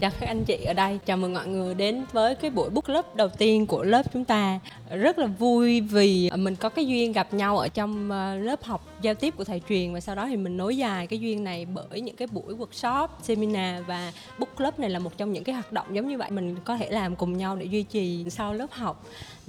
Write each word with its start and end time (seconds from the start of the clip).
chào 0.00 0.10
các 0.20 0.26
anh 0.26 0.44
chị 0.44 0.64
ở 0.64 0.72
đây. 0.72 0.98
Chào 1.06 1.16
mừng 1.16 1.34
mọi 1.34 1.46
người 1.46 1.74
đến 1.74 2.04
với 2.12 2.34
cái 2.34 2.50
buổi 2.50 2.70
book 2.70 2.88
lớp 2.88 3.16
đầu 3.16 3.28
tiên 3.28 3.66
của 3.66 3.82
lớp 3.82 4.02
chúng 4.12 4.24
ta. 4.24 4.60
Rất 4.90 5.18
là 5.18 5.26
vui 5.26 5.80
vì 5.80 6.30
mình 6.36 6.56
có 6.56 6.68
cái 6.68 6.86
duyên 6.86 7.12
gặp 7.12 7.34
nhau 7.34 7.58
ở 7.58 7.68
trong 7.68 8.10
ờ, 8.10 8.34
lớp 8.34 8.64
học 8.64 8.86
giao 9.02 9.14
tiếp 9.14 9.34
của 9.36 9.44
thầy 9.44 9.62
truyền 9.68 9.94
và 9.94 10.00
sau 10.00 10.14
đó 10.14 10.26
thì 10.26 10.36
mình 10.36 10.56
nối 10.56 10.76
dài 10.76 11.06
cái 11.06 11.18
duyên 11.18 11.44
này 11.44 11.66
bởi 11.66 12.00
những 12.00 12.16
cái 12.16 12.28
buổi 12.32 12.54
workshop, 12.54 13.08
seminar 13.22 13.84
và 13.86 14.12
book 14.38 14.56
club 14.56 14.78
này 14.78 14.90
là 14.90 14.98
một 14.98 15.18
trong 15.18 15.32
những 15.32 15.44
cái 15.44 15.54
hoạt 15.54 15.72
động 15.72 15.86
giống 15.92 16.08
như 16.08 16.18
vậy 16.18 16.30
mình 16.30 16.56
có 16.64 16.76
thể 16.76 16.90
làm 16.90 17.16
cùng 17.16 17.36
nhau 17.36 17.56
để 17.56 17.66
duy 17.66 17.82
trì 17.82 18.24
sau 18.30 18.54
lớp 18.54 18.70
học. 18.70 19.06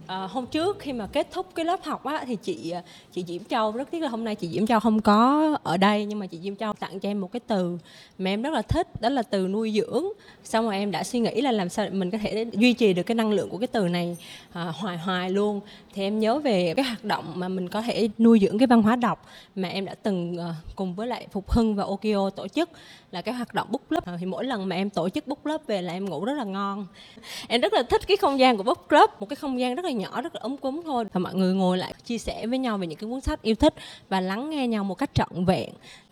À, 0.07 0.27
hôm 0.27 0.45
trước 0.45 0.79
khi 0.79 0.93
mà 0.93 1.07
kết 1.07 1.27
thúc 1.31 1.45
cái 1.55 1.65
lớp 1.65 1.83
học 1.83 2.03
á 2.03 2.23
thì 2.27 2.35
chị 2.35 2.71
à, 2.71 2.81
chị 3.13 3.23
Diễm 3.27 3.43
Châu 3.43 3.71
rất 3.71 3.91
tiếc 3.91 3.99
là 3.99 4.09
hôm 4.09 4.23
nay 4.23 4.35
chị 4.35 4.47
Diễm 4.47 4.67
Châu 4.67 4.79
không 4.79 5.01
có 5.01 5.57
ở 5.63 5.77
đây 5.77 6.05
nhưng 6.05 6.19
mà 6.19 6.25
chị 6.25 6.39
Diễm 6.43 6.55
Châu 6.55 6.73
tặng 6.73 6.99
cho 6.99 7.09
em 7.09 7.21
một 7.21 7.31
cái 7.31 7.39
từ 7.47 7.77
mà 8.17 8.29
em 8.29 8.41
rất 8.41 8.53
là 8.53 8.61
thích 8.61 9.01
đó 9.01 9.09
là 9.09 9.23
từ 9.23 9.47
nuôi 9.47 9.71
dưỡng. 9.71 10.05
Xong 10.43 10.65
rồi 10.65 10.75
em 10.75 10.91
đã 10.91 11.03
suy 11.03 11.19
nghĩ 11.19 11.41
là 11.41 11.51
làm 11.51 11.69
sao 11.69 11.87
mình 11.91 12.11
có 12.11 12.17
thể 12.17 12.45
duy 12.51 12.73
trì 12.73 12.93
được 12.93 13.03
cái 13.03 13.15
năng 13.15 13.31
lượng 13.31 13.49
của 13.49 13.57
cái 13.57 13.67
từ 13.67 13.87
này 13.87 14.17
à, 14.53 14.63
hoài 14.63 14.97
hoài 14.97 15.29
luôn 15.29 15.61
thì 15.93 16.03
em 16.03 16.19
nhớ 16.19 16.39
về 16.39 16.73
cái 16.75 16.85
hoạt 16.85 17.03
động 17.03 17.25
mà 17.35 17.47
mình 17.47 17.69
có 17.69 17.81
thể 17.81 18.09
nuôi 18.17 18.39
dưỡng 18.39 18.57
cái 18.59 18.67
văn 18.67 18.81
hóa 18.81 18.95
đọc 18.95 19.25
mà 19.55 19.67
em 19.67 19.85
đã 19.85 19.95
từng 20.03 20.37
ờ, 20.37 20.53
cùng 20.75 20.95
với 20.95 21.07
lại 21.07 21.27
Phục 21.31 21.51
Hưng 21.51 21.75
và 21.75 21.83
Okio 21.83 22.29
tổ 22.29 22.47
chức 22.47 22.69
là 23.11 23.21
cái 23.21 23.35
hoạt 23.35 23.53
động 23.53 23.67
book 23.71 23.89
club. 23.89 24.03
Ờ, 24.03 24.17
thì 24.19 24.25
mỗi 24.25 24.45
lần 24.45 24.69
mà 24.69 24.75
em 24.75 24.89
tổ 24.89 25.09
chức 25.09 25.27
book 25.27 25.43
club 25.43 25.61
về 25.67 25.81
là 25.81 25.93
em 25.93 26.09
ngủ 26.09 26.25
rất 26.25 26.33
là 26.33 26.43
ngon. 26.43 26.87
Em 27.47 27.61
rất 27.61 27.73
là 27.73 27.83
thích 27.83 28.01
cái 28.07 28.17
không 28.17 28.39
gian 28.39 28.57
của 28.57 28.63
book 28.63 28.89
club, 28.89 29.09
một 29.19 29.29
cái 29.29 29.35
không 29.35 29.59
gian 29.59 29.75
rất 29.75 29.85
là 29.85 29.91
nhỏ, 29.91 30.21
rất 30.21 30.35
là 30.35 30.41
ấm 30.43 30.57
cúng 30.57 30.81
thôi. 30.85 31.05
Và 31.13 31.19
mọi 31.19 31.35
người 31.35 31.53
ngồi 31.53 31.77
lại, 31.77 31.93
chia 32.05 32.17
sẻ 32.17 32.47
với 32.47 32.59
nhau 32.59 32.77
về 32.77 32.87
những 32.87 32.99
cái 32.99 33.09
cuốn 33.09 33.21
sách 33.21 33.41
yêu 33.41 33.55
thích 33.55 33.73
và 34.09 34.21
lắng 34.21 34.49
nghe 34.49 34.67
nhau 34.67 34.83
một 34.83 34.95
cách 34.95 35.09
trọn 35.13 35.45
vẹn 35.45 35.69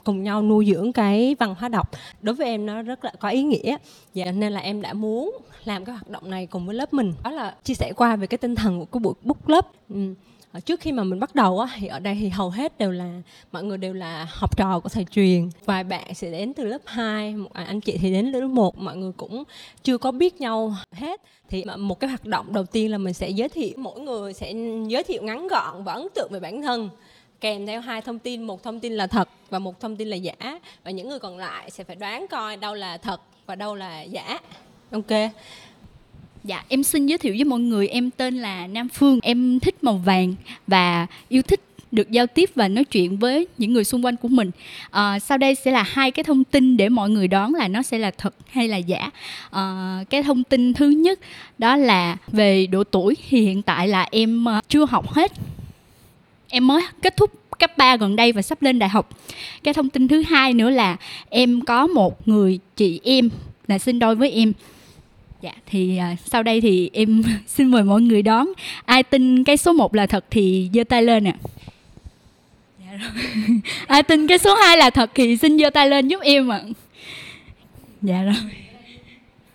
cùng 0.10 0.24
nhau 0.24 0.42
nuôi 0.42 0.66
dưỡng 0.66 0.94
cái 0.94 1.36
văn 1.40 1.56
hóa 1.60 1.70
đọc. 1.70 1.92
Đối 2.22 2.36
với 2.36 2.48
em 2.48 2.66
nó 2.66 2.82
rất 2.82 3.06
là 3.06 3.12
có 3.20 3.30
ý 3.30 3.44
nghĩa. 3.44 3.78
Dạ 4.14 4.32
nên 4.32 4.54
là 4.54 4.60
em 4.60 4.82
đã 4.82 4.94
muốn 4.94 5.38
làm 5.66 5.86
cái 5.86 5.96
hoạt 5.96 6.10
động 6.10 6.30
này 6.30 6.46
cùng 6.46 6.66
với 6.66 6.76
lớp 6.76 6.94
mình. 6.94 7.14
Đó 7.24 7.32
là 7.32 7.56
chia 7.64 7.74
sẻ 7.74 7.94
qua 7.96 8.16
về 8.16 8.28
cái 8.28 8.38
tinh 8.38 8.56
thần 8.56 8.80
của 8.80 8.86
cái 8.86 9.00
buổi 9.00 9.14
book 9.24 9.46
club. 9.46 9.66
Ừ. 9.90 10.14
Ờ, 10.52 10.60
trước 10.60 10.80
khi 10.80 10.92
mà 10.92 11.04
mình 11.04 11.20
bắt 11.20 11.36
đầu 11.36 11.60
á, 11.60 11.68
thì 11.80 11.88
ở 11.88 12.00
đây 12.00 12.18
thì 12.20 12.30
hầu 12.30 12.50
hết 12.50 12.78
đều 12.78 12.92
là, 12.92 13.22
mọi 13.52 13.64
người 13.64 13.78
đều 13.78 13.94
là 13.94 14.28
học 14.30 14.58
trò 14.58 14.80
của 14.80 14.90
thầy 14.90 15.06
truyền. 15.12 15.50
Vài 15.66 15.84
bạn 15.84 16.14
sẽ 16.14 16.32
đến 16.32 16.54
từ 16.54 16.66
lớp 16.66 16.82
2 16.86 17.36
một 17.36 17.54
à, 17.54 17.64
anh 17.64 17.82
chị 17.82 17.98
thì 17.98 18.12
đến 18.12 18.32
lớp 18.32 18.48
1 18.48 18.78
mọi 18.78 18.98
người 18.98 19.12
cũng 19.18 19.44
chưa 19.84 19.98
có 19.98 20.12
biết 20.12 20.42
nhau 20.42 20.76
hết. 20.92 21.22
Thì 21.50 21.62
ờ, 21.62 21.78
một 21.78 22.00
cái 22.00 22.10
hoạt 22.10 22.26
động 22.26 22.54
đầu 22.54 22.66
tiên 22.66 22.92
là 22.92 22.98
mình 22.98 23.14
sẽ 23.14 23.30
giới 23.30 23.50
thiệu, 23.50 23.74
mỗi 23.78 24.00
người 24.00 24.34
sẽ 24.34 24.54
giới 24.88 25.04
thiệu 25.04 25.24
ngắn 25.24 25.48
gọn 25.48 25.84
và 25.84 25.94
ấn 25.94 26.08
tượng 26.16 26.32
về 26.32 26.40
bản 26.40 26.62
thân 26.62 26.90
kèm 27.42 27.66
theo 27.66 27.82
hai 27.82 28.02
thông 28.02 28.20
tin 28.20 28.44
một 28.44 28.64
thông 28.64 28.80
tin 28.80 28.94
là 28.94 29.08
thật 29.08 29.30
và 29.50 29.59
một 29.59 29.80
thông 29.80 29.95
tin 29.95 30.08
là 30.08 30.16
giả 30.16 30.59
và 30.84 30.92
những 30.92 31.09
người 31.09 31.20
còn 31.20 31.38
lại 31.38 31.72
sẽ 31.72 31.84
phải 31.84 31.96
đoán 31.96 32.26
coi 32.30 32.58
đâu 32.58 32.76
là 32.76 32.98
thật 32.98 33.22
và 33.46 33.56
đâu 33.56 33.76
là 33.76 34.02
giả 34.02 34.40
ok 34.92 35.31
Dạ, 36.44 36.64
em 36.68 36.84
xin 36.84 37.06
giới 37.06 37.18
thiệu 37.18 37.34
với 37.34 37.44
mọi 37.44 37.59
người, 37.59 37.88
em 37.88 38.12
tên 38.12 38.38
là 38.38 38.68
Nam 38.68 38.90
Phương, 38.90 39.20
em 39.22 39.59
thích 39.59 39.84
màu 39.84 39.98
vàng 39.98 40.36
và 40.68 41.08
yêu 41.30 41.42
thích 41.42 41.62
được 41.92 42.12
giao 42.12 42.28
tiếp 42.28 42.50
và 42.56 42.68
nói 42.68 42.84
chuyện 42.84 43.18
với 43.18 43.48
những 43.58 43.74
người 43.74 43.84
xung 43.84 44.06
quanh 44.06 44.16
của 44.16 44.28
mình. 44.28 44.52
À, 44.92 45.20
sau 45.20 45.38
đây 45.38 45.56
sẽ 45.56 45.72
là 45.72 45.84
hai 45.84 46.12
cái 46.12 46.24
thông 46.24 46.44
tin 46.44 46.78
để 46.78 46.90
mọi 46.90 47.09
người 47.09 47.28
đoán 47.28 47.56
là 47.56 47.68
nó 47.68 47.81
sẽ 47.81 47.97
là 47.97 48.12
thật 48.12 48.36
hay 48.50 48.68
là 48.68 48.78
giả. 48.78 49.09
À, 49.52 49.97
cái 50.09 50.24
thông 50.24 50.44
tin 50.44 50.74
thứ 50.74 50.90
nhất 50.90 51.19
đó 51.58 51.75
là 51.75 52.18
về 52.28 52.68
độ 52.68 52.84
tuổi 52.84 53.18
thì 53.30 53.42
hiện 53.42 53.62
tại 53.62 53.88
là 53.88 54.08
em 54.12 54.46
ờ, 54.46 54.62
chưa 54.68 54.86
học 54.86 55.13
hết. 55.13 55.31
Em 56.50 56.68
mới 56.68 56.82
kết 57.02 57.18
thúc 57.18 57.32
cấp 57.60 57.78
3 57.78 57.98
gần 57.98 58.16
đây 58.16 58.32
và 58.32 58.42
sắp 58.42 58.62
lên 58.62 58.80
đại 58.80 58.90
học. 58.90 59.10
Cái 59.64 59.74
thông 59.74 59.90
tin 59.90 60.08
thứ 60.08 60.22
hai 60.22 60.54
nữa 60.54 60.70
là 60.70 60.98
em 61.30 61.62
có 61.62 61.88
một 61.88 62.28
người 62.28 62.60
chị 62.76 63.00
em 63.04 63.30
là 63.68 63.80
sinh 63.80 64.00
đôi 64.00 64.16
với 64.16 64.32
em 64.32 64.54
Dạ 65.42 65.52
thì 65.66 66.00
uh, 66.14 66.20
sau 66.26 66.44
đây 66.44 66.62
thì 66.62 66.90
em 66.94 67.24
xin 67.48 67.68
mời 67.68 67.84
mọi 67.84 68.02
người 68.02 68.22
đón 68.22 68.48
ai 68.86 69.04
tin 69.04 69.44
cái 69.44 69.58
số 69.58 69.74
1 69.74 69.96
là 69.96 70.08
thật 70.08 70.26
thì 70.32 70.70
giơ 70.74 70.84
tay 70.84 71.04
lên 71.04 71.28
ạ. 71.28 71.34
À. 71.34 71.48
Dạ 72.80 72.98
rồi. 72.98 73.60
ai 73.88 74.04
tin 74.04 74.28
cái 74.28 74.38
số 74.38 74.56
2 74.56 74.78
là 74.78 74.90
thật 74.90 75.12
thì 75.16 75.38
xin 75.38 75.60
giơ 75.60 75.70
tay 75.70 75.90
lên 75.90 76.08
giúp 76.08 76.22
em 76.22 76.52
ạ. 76.52 76.62
À. 76.64 76.70
Dạ 78.02 78.24
rồi. 78.24 78.36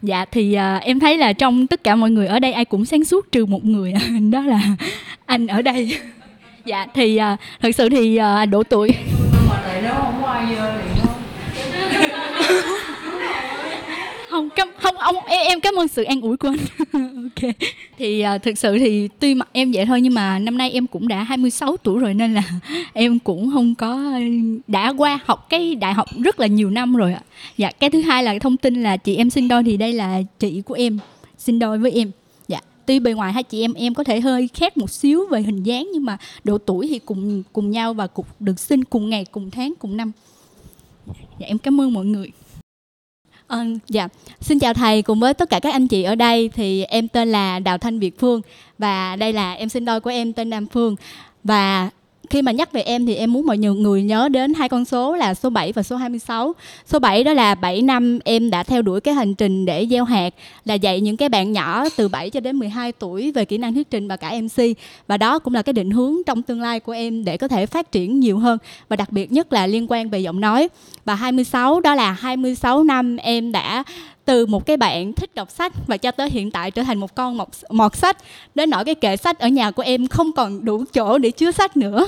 Dạ 0.03 0.25
thì 0.25 0.57
uh, 0.57 0.83
em 0.83 1.01
thấy 1.01 1.19
là 1.19 1.33
trong 1.33 1.67
tất 1.67 1.85
cả 1.85 1.97
mọi 1.97 2.11
người 2.11 2.27
ở 2.27 2.39
đây 2.39 2.53
ai 2.53 2.65
cũng 2.65 2.85
sáng 2.85 3.05
suốt 3.05 3.33
trừ 3.33 3.47
một 3.47 3.65
người 3.65 3.93
đó 4.33 4.43
là 4.43 4.61
anh 5.27 5.47
ở 5.47 5.63
đây 5.63 5.99
dạ 6.65 6.87
thì 6.95 7.21
uh, 7.33 7.39
thật 7.61 7.71
sự 7.75 7.89
thì 7.89 8.17
à, 8.17 8.43
uh, 8.43 8.49
độ 8.49 8.63
tuổi. 8.63 8.89
Mà 9.49 9.63
tại 9.65 9.83
không 9.83 10.23
có 10.23 10.29
ai 10.29 10.47
thì 10.49 10.57
nó 10.57 10.65
không 14.31 14.49
cảm, 14.57 14.69
không 14.81 14.97
ông 14.97 15.17
em, 15.27 15.47
em 15.47 15.61
cảm 15.61 15.75
ơn 15.75 15.89
sự 15.89 16.03
an 16.03 16.21
ủi 16.21 16.37
của 16.37 16.49
anh. 16.49 16.57
Ok. 17.25 17.53
Thì 17.99 18.25
uh, 18.35 18.43
thực 18.43 18.59
sự 18.59 18.79
thì 18.79 19.09
tuy 19.19 19.35
mặt 19.35 19.49
em 19.53 19.73
vậy 19.73 19.87
thôi 19.87 20.01
nhưng 20.01 20.15
mà 20.15 20.39
năm 20.39 20.59
nay 20.59 20.71
em 20.71 20.87
cũng 20.87 21.09
đã 21.09 21.23
26 21.23 21.77
tuổi 21.77 22.01
rồi 22.01 22.15
nên 22.15 22.35
là 22.35 22.43
em 22.93 23.19
cũng 23.19 23.51
không 23.53 23.75
có 23.75 24.13
đã 24.67 24.93
qua 24.97 25.19
học 25.25 25.47
cái 25.51 25.75
đại 25.75 25.95
học 25.95 26.07
rất 26.25 26.41
là 26.41 26.47
nhiều 26.47 26.71
năm 26.71 26.97
rồi 26.97 27.13
ạ. 27.13 27.21
Dạ 27.57 27.71
cái 27.71 27.91
thứ 27.91 28.01
hai 28.01 28.23
là 28.23 28.39
thông 28.39 28.57
tin 28.57 28.83
là 28.83 28.97
chị 28.97 29.17
em 29.17 29.31
sinh 29.31 29.49
đôi 29.49 29.63
thì 29.63 29.77
đây 29.77 29.93
là 29.93 30.23
chị 30.39 30.63
của 30.63 30.75
em 30.75 30.99
sinh 31.39 31.59
đôi 31.59 31.79
với 31.79 31.91
em 31.91 32.11
tuy 32.87 32.99
bề 32.99 33.13
ngoài 33.13 33.33
hai 33.33 33.43
chị 33.43 33.65
em 33.65 33.75
em 33.75 33.95
có 33.95 34.05
thể 34.05 34.21
hơi 34.21 34.49
khác 34.55 34.77
một 34.77 34.91
xíu 34.91 35.27
về 35.31 35.43
hình 35.43 35.63
dáng 35.63 35.89
nhưng 35.93 36.05
mà 36.05 36.19
độ 36.45 36.59
tuổi 36.59 36.87
thì 36.91 36.99
cùng 36.99 37.43
cùng 37.53 37.71
nhau 37.71 37.95
và 37.95 38.07
cùng 38.07 38.27
được 38.41 38.61
sinh 38.61 38.85
cùng 38.85 39.11
ngày 39.11 39.25
cùng 39.25 39.51
tháng 39.51 39.75
cùng 39.79 39.97
năm. 39.97 40.13
Dạ 41.39 41.47
em 41.47 41.59
cảm 41.59 41.81
ơn 41.81 41.93
mọi 41.93 42.05
người. 42.05 42.31
À, 43.47 43.65
dạ, 43.89 44.09
xin 44.41 44.59
chào 44.59 44.75
thầy 44.75 45.03
cùng 45.03 45.21
với 45.21 45.35
tất 45.35 45.51
cả 45.51 45.61
các 45.61 45.73
anh 45.73 45.89
chị 45.89 46.03
ở 46.03 46.15
đây 46.15 46.49
thì 46.49 46.85
em 46.85 47.09
tên 47.09 47.33
là 47.33 47.59
Đào 47.59 47.79
Thanh 47.79 47.99
Việt 47.99 48.19
Phương 48.19 48.41
và 48.79 49.17
đây 49.17 49.33
là 49.33 49.53
em 49.53 49.69
sinh 49.69 49.85
đôi 49.85 50.01
của 50.01 50.11
em 50.11 50.33
tên 50.33 50.51
Nam 50.51 50.67
Phương. 50.67 50.97
Và 51.45 51.91
khi 52.31 52.43
mà 52.43 52.53
nhắc 52.53 52.73
về 52.73 52.83
em 52.83 53.07
thì 53.07 53.15
em 53.15 53.33
muốn 53.33 53.47
mọi 53.47 53.59
người 53.59 54.03
nhớ 54.03 54.29
đến 54.29 54.55
hai 54.55 54.69
con 54.69 54.85
số 54.85 55.17
là 55.17 55.35
số 55.35 55.51
7 55.51 55.73
và 55.73 55.83
số 55.83 55.97
26. 55.97 56.55
Số 56.87 56.99
7 56.99 57.25
đó 57.25 57.33
là 57.33 57.55
7 57.55 57.83
năm 57.83 58.19
em 58.25 58.51
đã 58.51 58.63
theo 58.63 58.83
đuổi 58.83 59.01
cái 59.01 59.15
hành 59.15 59.35
trình 59.35 59.65
để 59.65 59.87
gieo 59.91 60.05
hạt, 60.05 60.35
là 60.65 60.75
dạy 60.75 61.01
những 61.01 61.17
cái 61.17 61.29
bạn 61.29 61.53
nhỏ 61.53 61.85
từ 61.97 62.09
7 62.09 62.31
cho 62.31 62.41
đến 62.41 62.57
12 62.57 62.93
tuổi 62.93 63.33
về 63.33 63.45
kỹ 63.45 63.59
năng 63.59 63.75
thuyết 63.75 63.91
trình 63.91 64.09
và 64.09 64.17
cả 64.17 64.33
MC 64.43 64.63
và 65.07 65.17
đó 65.17 65.39
cũng 65.39 65.55
là 65.55 65.63
cái 65.63 65.73
định 65.73 65.91
hướng 65.91 66.15
trong 66.27 66.43
tương 66.43 66.61
lai 66.61 66.81
của 66.81 66.93
em 66.93 67.25
để 67.25 67.37
có 67.37 67.49
thể 67.49 67.67
phát 67.67 67.93
triển 67.93 68.21
nhiều 68.21 68.39
hơn, 68.39 68.59
và 68.89 68.97
đặc 68.97 69.13
biệt 69.13 69.33
nhất 69.33 69.53
là 69.53 69.67
liên 69.67 69.87
quan 69.89 70.11
về 70.11 70.19
giọng 70.19 70.41
nói. 70.41 70.69
Và 71.05 71.15
26 71.15 71.81
đó 71.81 71.95
là 71.95 72.13
26 72.13 72.85
năm 72.85 73.17
em 73.17 73.53
đã 73.53 73.85
từ 74.25 74.47
một 74.47 74.67
cái 74.67 74.77
bạn 74.77 75.13
thích 75.13 75.35
đọc 75.35 75.51
sách 75.51 75.73
và 75.87 75.97
cho 75.97 76.11
tới 76.11 76.31
hiện 76.31 76.51
tại 76.51 76.71
trở 76.71 76.83
thành 76.83 76.99
một 76.99 77.15
con 77.15 77.37
mọt, 77.37 77.49
mọt 77.71 77.97
sách. 77.97 78.17
Đến 78.55 78.71
nỗi 78.71 78.85
cái 78.85 78.95
kệ 78.95 79.17
sách 79.17 79.39
ở 79.39 79.49
nhà 79.49 79.71
của 79.71 79.83
em 79.83 80.07
không 80.07 80.33
còn 80.33 80.65
đủ 80.65 80.85
chỗ 80.93 81.19
để 81.19 81.31
chứa 81.31 81.51
sách 81.51 81.77
nữa. 81.77 82.07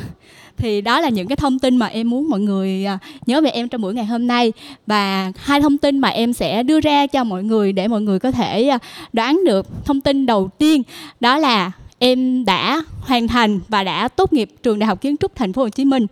Thì 0.57 0.81
đó 0.81 1.01
là 1.01 1.09
những 1.09 1.29
cái 1.29 1.37
thông 1.37 1.59
tin 1.59 1.77
mà 1.77 1.87
em 1.87 2.11
muốn 2.11 2.29
mọi 2.29 2.41
người 2.41 2.85
à, 2.85 2.99
nhớ 3.27 3.41
về 3.41 3.51
em 3.51 3.69
trong 3.69 3.81
buổi 3.81 3.95
ngày 3.95 4.05
hôm 4.05 4.27
nay. 4.27 4.53
Và 4.87 5.33
hai 5.37 5.61
thông 5.61 5.79
tin 5.79 5.99
mà 5.99 6.09
em 6.09 6.33
sẽ 6.33 6.63
đưa 6.63 6.81
ra 6.81 7.07
cho 7.07 7.25
mọi 7.25 7.43
người 7.43 7.73
để 7.73 7.89
mọi 7.89 8.01
người 8.01 8.19
có 8.19 8.31
thể 8.31 8.69
à, 8.69 8.79
đoán 9.13 9.41
được 9.45 9.85
thông 9.85 10.01
tin 10.01 10.27
đầu 10.27 10.51
tiên. 10.59 10.83
Đó 11.21 11.39
là 11.39 11.73
em 11.99 12.45
đã 12.45 12.83
hoàn 13.01 13.29
thành 13.29 13.61
và 13.69 13.85
đã 13.85 14.09
tốt 14.09 14.33
nghiệp 14.33 14.51
trường 14.63 14.79
đại 14.79 14.87
học 14.87 15.01
kiến 15.01 15.17
trúc 15.17 15.35
thành 15.35 15.53
phố 15.53 15.63
Hồ 15.63 15.69
Chí 15.69 15.85
Minh. 15.85 16.07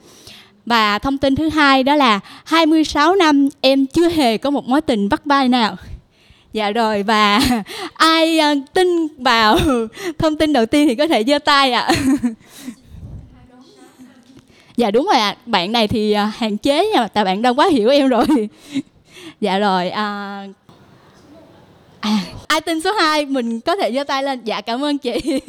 Và 0.67 0.99
thông 0.99 1.19
tin 1.19 1.37
thứ 1.37 1.49
hai 1.49 1.83
đó 1.83 1.95
là 1.95 2.21
26 2.45 3.15
năm 3.15 3.49
em 3.61 3.87
chưa 3.87 4.09
hề 4.09 4.39
có 4.39 4.51
một 4.51 4.69
mối 4.69 4.81
tình 4.81 5.09
bắt 5.09 5.25
vai 5.25 5.49
nào 5.49 5.77
dạ 6.55 6.71
rồi 6.71 7.03
và 7.03 7.41
ai 7.95 8.41
uh, 8.53 8.59
tin 8.75 9.07
vào 9.19 9.59
thông 10.19 10.37
tin 10.37 10.53
đầu 10.53 10.67
tiên 10.67 10.89
thì 10.89 10.95
có 10.95 11.07
thể 11.07 11.25
giơ 11.25 11.39
tay 11.39 11.73
ạ 11.73 11.81
à. 11.81 11.95
dạ 14.77 14.91
đúng 14.91 15.07
rồi 15.07 15.17
ạ 15.17 15.29
à. 15.29 15.37
bạn 15.47 15.73
này 15.73 15.89
thì 15.89 16.17
uh, 16.29 16.35
hạn 16.35 16.57
chế 16.57 16.87
nha 16.87 17.09
tại 17.09 17.25
bạn 17.25 17.43
đang 17.43 17.59
quá 17.59 17.69
hiểu 17.73 17.91
em 17.91 18.09
rồi 18.09 18.27
dạ 19.41 19.59
rồi 19.59 19.87
uh, 19.89 20.55
À, 22.01 22.19
ai 22.47 22.61
tin 22.61 22.81
số 22.81 22.93
2 22.93 23.25
mình 23.25 23.61
có 23.61 23.77
thể 23.77 23.93
giơ 23.93 24.05
tay 24.05 24.23
lên. 24.23 24.45
Dạ 24.45 24.61
cảm 24.61 24.85
ơn 24.85 24.99
chị. 24.99 25.41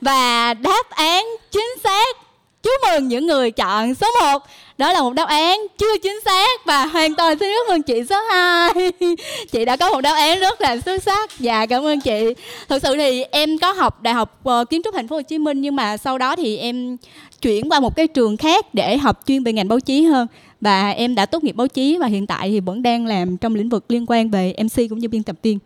Và 0.00 0.54
đáp 0.54 0.90
án 0.90 1.26
chính 1.50 1.74
xác. 1.84 2.16
Chúc 2.62 2.72
mừng 2.82 3.08
những 3.08 3.26
người 3.26 3.50
chọn 3.50 3.94
số 3.94 4.06
1 4.32 4.42
đó 4.78 4.92
là 4.92 5.02
một 5.02 5.12
đáp 5.12 5.28
án 5.28 5.66
chưa 5.78 5.98
chính 6.02 6.20
xác 6.24 6.66
và 6.66 6.86
hoàn 6.86 7.14
toàn 7.14 7.38
xin 7.38 7.48
chúc 7.48 7.68
mừng 7.68 7.82
chị 7.82 8.02
số 8.10 8.16
2 8.30 8.92
chị 9.52 9.64
đã 9.64 9.76
có 9.76 9.90
một 9.90 10.00
đáp 10.00 10.14
án 10.14 10.40
rất 10.40 10.60
là 10.60 10.80
xuất 10.80 11.02
sắc. 11.02 11.30
Dạ 11.40 11.66
cảm 11.66 11.84
ơn 11.84 12.00
chị. 12.00 12.34
Thực 12.68 12.82
sự 12.82 12.96
thì 12.96 13.22
em 13.22 13.58
có 13.58 13.72
học 13.72 14.02
đại 14.02 14.14
học 14.14 14.40
uh, 14.48 14.70
kiến 14.70 14.80
trúc 14.84 14.94
thành 14.94 15.08
phố 15.08 15.16
Hồ 15.16 15.22
Chí 15.22 15.38
Minh 15.38 15.60
nhưng 15.60 15.76
mà 15.76 15.96
sau 15.96 16.18
đó 16.18 16.36
thì 16.36 16.56
em 16.56 16.96
chuyển 17.42 17.68
qua 17.68 17.80
một 17.80 17.96
cái 17.96 18.06
trường 18.06 18.36
khác 18.36 18.74
để 18.74 18.96
học 18.96 19.20
chuyên 19.26 19.44
về 19.44 19.52
ngành 19.52 19.68
báo 19.68 19.80
chí 19.80 20.02
hơn. 20.02 20.26
Và 20.60 20.90
em 20.90 21.14
đã 21.14 21.26
tốt 21.26 21.44
nghiệp 21.44 21.56
báo 21.56 21.68
chí 21.68 21.98
và 21.98 22.06
hiện 22.06 22.26
tại 22.26 22.50
thì 22.50 22.60
vẫn 22.60 22.82
đang 22.82 23.06
làm 23.06 23.36
trong 23.36 23.54
lĩnh 23.54 23.68
vực 23.68 23.84
liên 23.88 24.04
quan 24.08 24.30
về 24.30 24.54
MC 24.64 24.76
cũng 24.90 24.98
như 24.98 25.08
biên 25.08 25.22
tập 25.22 25.36
viên. 25.42 25.58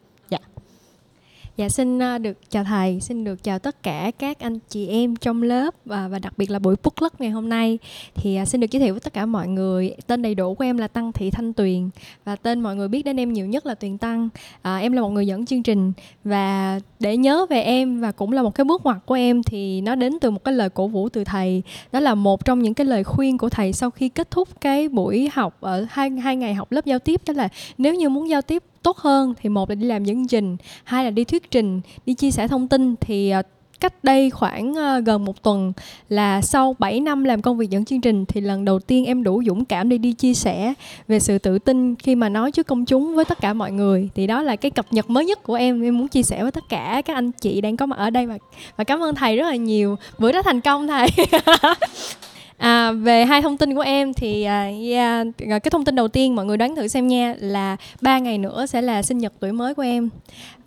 Dạ 1.57 1.69
xin 1.69 2.03
à, 2.03 2.19
được 2.19 2.51
chào 2.51 2.65
thầy, 2.65 3.01
xin 3.01 3.25
được 3.25 3.43
chào 3.43 3.59
tất 3.59 3.83
cả 3.83 4.11
các 4.19 4.39
anh 4.39 4.59
chị 4.69 4.89
em 4.89 5.17
trong 5.17 5.43
lớp 5.43 5.75
và, 5.85 6.09
và 6.09 6.19
đặc 6.19 6.39
biệt 6.39 6.51
là 6.51 6.59
buổi 6.59 6.77
phút 6.77 6.97
club 6.97 7.13
ngày 7.19 7.31
hôm 7.31 7.49
nay. 7.49 7.79
Thì 8.15 8.37
à, 8.37 8.45
xin 8.45 8.61
được 8.61 8.71
giới 8.71 8.81
thiệu 8.83 8.95
với 8.95 9.01
tất 9.01 9.13
cả 9.13 9.27
mọi 9.27 9.49
người, 9.49 9.95
tên 10.07 10.23
đầy 10.23 10.35
đủ 10.35 10.55
của 10.55 10.65
em 10.65 10.79
là 10.79 10.89
Tăng 10.89 11.13
Thị 11.13 11.31
Thanh 11.31 11.53
Tuyền 11.53 11.91
và 12.25 12.37
tên 12.37 12.61
mọi 12.61 12.77
người 12.77 12.89
biết 12.89 13.05
đến 13.05 13.21
em 13.21 13.33
nhiều 13.33 13.47
nhất 13.47 13.67
là 13.67 13.75
Tuyền 13.75 13.99
Tăng. 13.99 14.29
À, 14.63 14.77
em 14.77 14.93
là 14.93 15.03
một 15.03 15.11
người 15.11 15.27
dẫn 15.27 15.47
chương 15.47 15.63
trình 15.63 15.93
và 16.25 16.81
để 17.01 17.17
nhớ 17.17 17.47
về 17.51 17.63
em 17.63 18.01
và 18.01 18.13
cũng 18.13 18.33
là 18.33 18.43
một 18.43 18.55
cái 18.55 18.65
bước 18.65 18.85
ngoặt 18.85 18.99
của 19.07 19.15
em 19.15 19.43
thì 19.43 19.81
nó 19.81 19.95
đến 19.95 20.19
từ 20.21 20.31
một 20.31 20.45
cái 20.45 20.55
lời 20.55 20.69
cổ 20.71 20.87
vũ 20.87 21.09
từ 21.09 21.25
thầy. 21.25 21.63
Đó 21.93 22.01
là 22.01 22.15
một 22.15 22.45
trong 22.45 22.63
những 22.63 22.75
cái 22.75 22.87
lời 22.87 23.05
khuyên 23.05 23.39
của 23.39 23.49
thầy 23.49 23.73
sau 23.73 23.91
khi 23.91 24.09
kết 24.09 24.31
thúc 24.31 24.61
cái 24.61 24.89
buổi 24.89 25.29
học 25.33 25.57
ở 25.61 25.87
hai 25.91 26.11
hai 26.11 26.37
ngày 26.37 26.55
học 26.55 26.73
lớp 26.73 26.85
giao 26.85 26.99
tiếp 26.99 27.21
đó 27.27 27.35
là 27.37 27.49
nếu 27.79 27.95
như 27.95 28.09
muốn 28.09 28.29
giao 28.29 28.43
tiếp 28.43 28.63
tốt 28.83 28.99
hơn 28.99 29.35
thì 29.43 29.49
một 29.49 29.69
là 29.69 29.75
đi 29.75 29.87
làm 29.87 30.05
dẫn 30.05 30.27
trình, 30.27 30.57
hai 30.85 31.05
là 31.05 31.11
đi 31.11 31.25
thuyết 31.25 31.51
trình, 31.51 31.81
đi 32.07 32.15
chia 32.15 32.31
sẻ 32.31 32.49
thông 32.49 32.69
tin. 32.69 32.95
Thì 33.01 33.31
ờ, 33.31 33.43
cách 33.83 34.05
đây 34.05 34.31
khoảng 34.31 34.75
ờ, 34.75 35.01
gần 35.01 35.25
một 35.25 35.43
tuần 35.43 35.73
là 36.09 36.41
sau 36.41 36.77
7 36.79 37.01
năm 37.01 37.25
làm 37.25 37.43
công 37.43 37.59
việc 37.59 37.71
dẫn 37.71 37.85
chương 37.85 38.01
trình 38.01 38.25
thì 38.27 38.41
lần 38.41 38.65
đầu 38.65 38.79
tiên 38.79 39.05
em 39.05 39.23
đủ 39.23 39.43
dũng 39.47 39.65
cảm 39.65 39.89
để 39.89 39.99
đi 39.99 40.13
chia 40.13 40.35
sẻ 40.35 40.75
về 41.09 41.21
sự 41.21 41.39
tự 41.39 41.59
tin 41.59 41.95
khi 41.95 42.15
mà 42.15 42.29
nói 42.29 42.51
trước 42.51 42.67
công 42.67 42.85
chúng 42.85 43.15
với 43.15 43.25
tất 43.25 43.41
cả 43.41 43.53
mọi 43.53 43.73
người. 43.73 44.09
Thì 44.15 44.27
đó 44.27 44.43
là 44.43 44.57
cái 44.57 44.71
cập 44.71 44.87
nhật 44.91 45.11
mới 45.11 45.25
nhất 45.25 45.43
của 45.43 45.55
em 45.55 45.83
em 45.83 45.99
muốn 45.99 46.09
chia 46.09 46.23
sẻ 46.23 46.43
với 46.43 46.53
tất 46.53 46.65
cả 46.69 47.03
các 47.05 47.15
anh 47.15 47.33
chị 47.33 47.61
đang 47.61 47.77
có 47.77 47.87
mặt 47.87 47.99
ở 47.99 48.11
đây 48.11 48.27
và 48.27 48.39
và 48.77 48.85
cảm 48.85 49.03
ơn 49.03 49.15
thầy 49.15 49.37
rất 49.37 49.47
là 49.49 49.57
nhiều. 49.57 49.97
Bữa 50.19 50.33
đó 50.33 50.43
thành 50.43 50.61
công 50.61 50.89
thầy. 50.89 51.09
À, 52.63 52.93
về 52.93 53.25
hai 53.25 53.43
thông 53.43 53.57
tin 53.57 53.75
của 53.75 53.81
em 53.81 54.15
thì 54.15 54.41
uh, 54.41 54.85
yeah, 54.87 55.27
à, 55.49 55.59
cái 55.59 55.71
thông 55.71 55.85
tin 55.85 55.95
đầu 55.95 56.09
tiên 56.09 56.37
mọi 56.37 56.45
người 56.45 56.57
đoán 56.57 56.77
thử 56.77 56.89
xem 56.89 57.09
nha 57.09 57.35
là 57.39 57.77
ba 58.01 58.19
ngày 58.19 58.39
nữa 58.39 58.67
sẽ 58.67 58.83
là 58.83 59.03
sinh 59.03 59.19
nhật 59.19 59.33
tuổi 59.41 59.53
mới 59.53 59.75
của 59.75 59.83
em. 59.83 60.09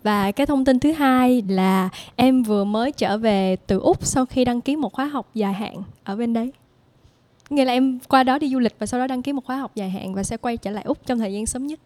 Và 0.02 0.32
cái 0.32 0.46
thông 0.46 0.64
tin 0.64 0.80
thứ 0.80 0.92
hai 0.92 1.42
là 1.48 1.88
em 2.16 2.42
vừa 2.42 2.64
mới 2.64 2.92
trở 2.92 3.18
về 3.18 3.56
từ 3.66 3.78
úc 3.78 4.06
sau 4.06 4.26
khi 4.26 4.44
đăng 4.44 4.60
ký 4.60 4.76
một 4.76 4.92
khóa 4.92 5.04
học 5.04 5.30
dài 5.34 5.52
hạn 5.52 5.74
ở 6.04 6.16
bên 6.16 6.32
đấy. 6.32 6.52
Nghĩa 7.50 7.64
là 7.64 7.72
em 7.72 7.98
qua 8.08 8.22
đó 8.22 8.38
đi 8.38 8.48
du 8.48 8.58
lịch 8.58 8.74
và 8.78 8.86
sau 8.86 9.00
đó 9.00 9.06
đăng 9.06 9.22
ký 9.22 9.32
một 9.32 9.44
khóa 9.44 9.56
học 9.56 9.72
dài 9.74 9.90
hạn 9.90 10.14
và 10.14 10.22
sẽ 10.22 10.36
quay 10.36 10.56
trở 10.56 10.70
lại 10.70 10.84
úc 10.86 11.06
trong 11.06 11.18
thời 11.18 11.32
gian 11.32 11.46
sớm 11.46 11.66
nhất. 11.66 11.80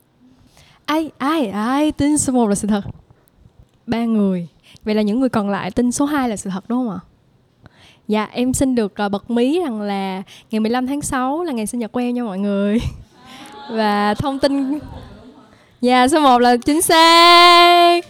Ai 0.85 1.11
ai 1.19 1.47
ai 1.47 1.93
tin 1.93 2.19
số 2.19 2.33
một 2.33 2.49
là 2.49 2.55
sự 2.55 2.69
thật. 2.69 2.83
Ba 3.87 4.05
người. 4.05 4.49
Vậy 4.85 4.95
là 4.95 5.03
những 5.03 5.21
người 5.21 5.29
còn 5.29 5.51
lại 5.51 5.71
tin 5.71 5.93
số 5.93 6.05
2 6.05 6.29
là 6.29 6.37
sự 6.37 6.51
thật 6.51 6.65
đúng 6.69 6.79
không 6.79 6.91
ạ? 6.91 7.01
Dạ 8.11 8.29
em 8.33 8.55
xin 8.55 8.75
được 8.75 8.93
uh, 9.07 9.13
bật 9.13 9.31
mí 9.31 9.61
rằng 9.61 9.81
là 9.81 10.23
ngày 10.51 10.61
15 10.61 10.87
tháng 10.87 11.03
6 11.03 11.45
là 11.45 11.53
ngày 11.53 11.67
sinh 11.67 11.81
nhật 11.81 11.93
của 11.93 12.01
em 12.01 12.15
nha 12.15 12.23
mọi 12.23 12.39
người. 12.39 12.79
Và 13.71 14.15
thông 14.15 14.39
tin 14.39 14.79
Dạ 15.81 16.09
số 16.09 16.21
1 16.21 16.39
là 16.39 16.57
chính 16.57 16.83
xác. 16.83 18.01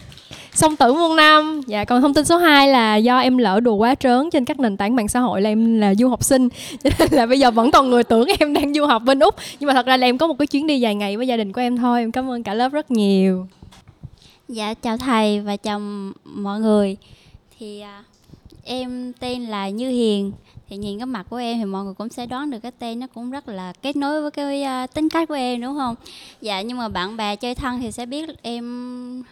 Song 0.54 0.76
tử 0.76 0.92
muôn 0.92 1.16
năm. 1.16 1.60
Dạ 1.66 1.84
còn 1.84 2.02
thông 2.02 2.14
tin 2.14 2.24
số 2.24 2.36
2 2.36 2.68
là 2.68 2.96
do 2.96 3.18
em 3.18 3.38
lỡ 3.38 3.60
đùa 3.60 3.74
quá 3.74 3.94
trớn 3.94 4.30
trên 4.30 4.44
các 4.44 4.60
nền 4.60 4.76
tảng 4.76 4.96
mạng 4.96 5.08
xã 5.08 5.20
hội 5.20 5.42
là 5.42 5.50
em 5.50 5.80
là 5.80 5.94
du 5.94 6.08
học 6.08 6.24
sinh. 6.24 6.48
Cho 6.84 6.90
nên 6.98 7.08
là 7.12 7.26
bây 7.26 7.38
giờ 7.38 7.50
vẫn 7.50 7.70
còn 7.70 7.90
người 7.90 8.04
tưởng 8.04 8.28
em 8.38 8.54
đang 8.54 8.74
du 8.74 8.86
học 8.86 9.02
bên 9.04 9.20
Úc. 9.20 9.34
Nhưng 9.60 9.66
mà 9.66 9.74
thật 9.74 9.86
ra 9.86 9.96
là 9.96 10.06
em 10.06 10.18
có 10.18 10.26
một 10.26 10.34
cái 10.38 10.46
chuyến 10.46 10.66
đi 10.66 10.80
dài 10.80 10.94
ngày 10.94 11.16
với 11.16 11.26
gia 11.26 11.36
đình 11.36 11.52
của 11.52 11.60
em 11.60 11.76
thôi. 11.76 12.00
Em 12.00 12.12
cảm 12.12 12.30
ơn 12.30 12.42
cả 12.42 12.54
lớp 12.54 12.72
rất 12.72 12.90
nhiều. 12.90 13.46
Dạ 14.48 14.74
chào 14.74 14.96
thầy 14.96 15.40
và 15.40 15.56
chào 15.56 15.80
mọi 16.24 16.60
người. 16.60 16.96
Thì 17.58 17.82
uh, 18.00 18.09
em 18.64 19.12
tên 19.12 19.42
là 19.42 19.68
Như 19.68 19.90
Hiền. 19.90 20.32
Thì 20.68 20.76
nhìn 20.76 20.98
cái 20.98 21.06
mặt 21.06 21.26
của 21.30 21.36
em 21.36 21.58
thì 21.58 21.64
mọi 21.64 21.84
người 21.84 21.94
cũng 21.94 22.08
sẽ 22.08 22.26
đoán 22.26 22.50
được 22.50 22.58
cái 22.58 22.72
tên 22.78 23.00
nó 23.00 23.06
cũng 23.14 23.30
rất 23.30 23.48
là 23.48 23.72
kết 23.82 23.96
nối 23.96 24.22
với 24.22 24.30
cái 24.30 24.84
uh, 24.84 24.94
tính 24.94 25.08
cách 25.08 25.28
của 25.28 25.34
em 25.34 25.60
đúng 25.60 25.76
không? 25.76 25.94
Dạ 26.40 26.60
nhưng 26.60 26.78
mà 26.78 26.88
bạn 26.88 27.16
bè 27.16 27.36
chơi 27.36 27.54
thân 27.54 27.80
thì 27.80 27.92
sẽ 27.92 28.06
biết 28.06 28.30
em 28.42 29.22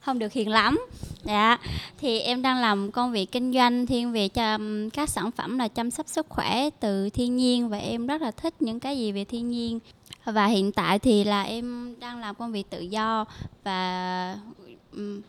không 0.00 0.18
được 0.18 0.32
hiền 0.32 0.48
lắm. 0.48 0.80
Dạ. 1.24 1.58
Thì 1.98 2.20
em 2.20 2.42
đang 2.42 2.60
làm 2.60 2.90
công 2.90 3.12
việc 3.12 3.32
kinh 3.32 3.52
doanh 3.52 3.86
thiên 3.86 4.12
về 4.12 4.28
cho 4.28 4.58
các 4.92 5.08
sản 5.08 5.30
phẩm 5.30 5.58
là 5.58 5.68
chăm 5.68 5.90
sóc 5.90 6.08
sức 6.08 6.26
khỏe 6.28 6.70
từ 6.80 7.10
thiên 7.10 7.36
nhiên 7.36 7.68
và 7.68 7.78
em 7.78 8.06
rất 8.06 8.22
là 8.22 8.30
thích 8.30 8.54
những 8.60 8.80
cái 8.80 8.98
gì 8.98 9.12
về 9.12 9.24
thiên 9.24 9.50
nhiên. 9.50 9.78
Và 10.24 10.46
hiện 10.46 10.72
tại 10.72 10.98
thì 10.98 11.24
là 11.24 11.42
em 11.42 11.94
đang 12.00 12.20
làm 12.20 12.34
công 12.34 12.52
việc 12.52 12.70
tự 12.70 12.80
do 12.80 13.24
và 13.64 14.36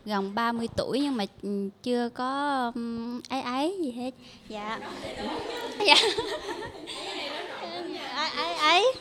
gần 0.04 0.34
30 0.34 0.68
tuổi 0.76 1.00
nhưng 1.00 1.16
mà 1.16 1.24
ừ, 1.42 1.68
chưa 1.82 2.08
có 2.14 2.72
um, 2.74 3.20
ấy 3.28 3.42
ấy 3.42 3.78
gì 3.82 3.92
hết. 3.92 4.10
Dạ. 4.48 4.78
Dạ. 5.86 5.94
Ấy 8.16 8.30
ấy 8.36 8.54
ấy 8.54 8.92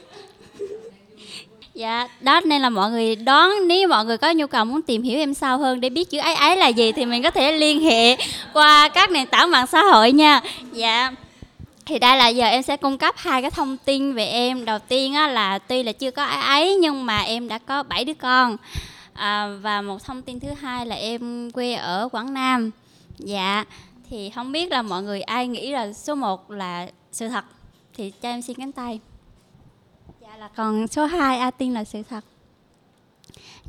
dạ 1.74 2.08
đó 2.22 2.42
nên 2.46 2.62
là 2.62 2.70
mọi 2.70 2.90
người 2.90 3.16
đón 3.16 3.68
nếu 3.68 3.88
mọi 3.88 4.06
người 4.06 4.18
có 4.18 4.32
nhu 4.32 4.48
cầu 4.48 4.66
muốn 4.66 4.82
tìm 4.82 5.02
hiểu 5.02 5.20
em 5.20 5.34
sâu 5.34 5.58
hơn 5.58 5.82
để 5.82 5.90
biết 5.90 6.10
chữ 6.10 6.18
ấy 6.18 6.34
ấy 6.34 6.56
là 6.56 6.68
gì 6.68 6.92
thì 6.92 7.06
mình 7.06 7.24
có 7.24 7.32
thể 7.32 7.52
liên 7.52 7.82
hệ 7.82 8.16
qua 8.54 8.90
các 8.90 9.12
nền 9.12 9.28
tảng 9.28 9.52
mạng 9.52 9.68
xã 9.68 9.84
hội 9.84 10.12
nha. 10.12 10.42
Dạ. 10.74 11.12
Thì 11.86 12.00
đây 12.00 12.18
là 12.18 12.28
giờ 12.28 12.46
em 12.46 12.64
sẽ 12.64 12.78
cung 12.78 12.98
cấp 12.98 13.16
hai 13.18 13.42
cái 13.42 13.52
thông 13.52 13.78
tin 13.78 14.14
về 14.14 14.26
em. 14.26 14.66
Đầu 14.66 14.80
tiên 14.80 15.14
á, 15.14 15.28
là 15.28 15.60
tuy 15.60 15.84
là 15.84 15.92
chưa 15.92 16.12
có 16.12 16.24
ấy 16.24 16.42
ấy 16.42 16.76
nhưng 16.76 17.06
mà 17.06 17.20
em 17.20 17.48
đã 17.48 17.58
có 17.58 17.84
bảy 17.84 18.06
đứa 18.06 18.14
con 18.14 18.58
à, 19.20 19.48
và 19.62 19.82
một 19.82 20.04
thông 20.04 20.22
tin 20.22 20.40
thứ 20.40 20.50
hai 20.52 20.86
là 20.86 20.96
em 20.96 21.52
quê 21.52 21.74
ở 21.74 22.10
quảng 22.12 22.34
nam. 22.34 22.72
Dạ 23.18 23.66
thì 24.10 24.30
không 24.30 24.52
biết 24.52 24.72
là 24.72 24.82
mọi 24.82 25.04
người 25.04 25.22
ai 25.22 25.48
nghĩ 25.48 25.72
là 25.72 25.94
số 25.94 26.16
1 26.16 26.52
là 26.52 26.90
sự 27.12 27.28
thật. 27.28 27.46
Thì 27.94 28.12
cho 28.12 28.30
em 28.30 28.42
xin 28.42 28.58
cánh 28.58 28.72
tay. 28.72 29.00
Dạ 30.22 30.38
là 30.38 30.50
còn 30.56 30.88
số 30.88 31.06
2 31.06 31.40
a 31.40 31.52
tin 31.52 31.74
là 31.74 31.84
sự 31.84 32.04
thật 32.04 32.26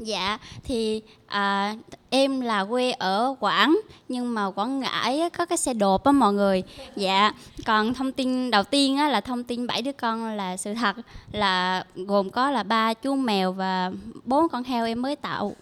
dạ 0.05 0.39
thì 0.65 1.03
à, 1.27 1.75
em 2.11 2.41
là 2.41 2.65
quê 2.65 2.91
ở 2.91 3.35
quảng 3.41 3.81
nhưng 4.09 4.35
mà 4.35 4.51
quảng 4.51 4.81
ngãi 4.81 5.31
có 5.31 5.47
cái 5.47 5.59
xe 5.59 5.75
đột 5.75 6.05
á 6.05 6.13
mọi 6.13 6.33
người. 6.33 6.63
Dạ 6.97 7.33
còn 7.67 7.95
thông 7.95 8.13
tin 8.13 8.51
đầu 8.51 8.65
tiên 8.65 8.97
á 8.97 9.09
là 9.09 9.21
thông 9.21 9.45
tin 9.45 9.67
bảy 9.67 9.83
đứa 9.83 9.93
con 9.93 10.37
là 10.37 10.57
sự 10.57 10.75
thật 10.75 10.97
là 11.33 11.85
gồm 11.95 12.31
có 12.31 12.51
là 12.51 12.63
ba 12.63 12.95
chú 12.95 13.15
mèo 13.15 13.53
và 13.53 13.91
bốn 14.25 14.49
con 14.49 14.65
heo 14.65 14.87
em 14.87 15.03
mới 15.03 15.17
tạo 15.17 15.57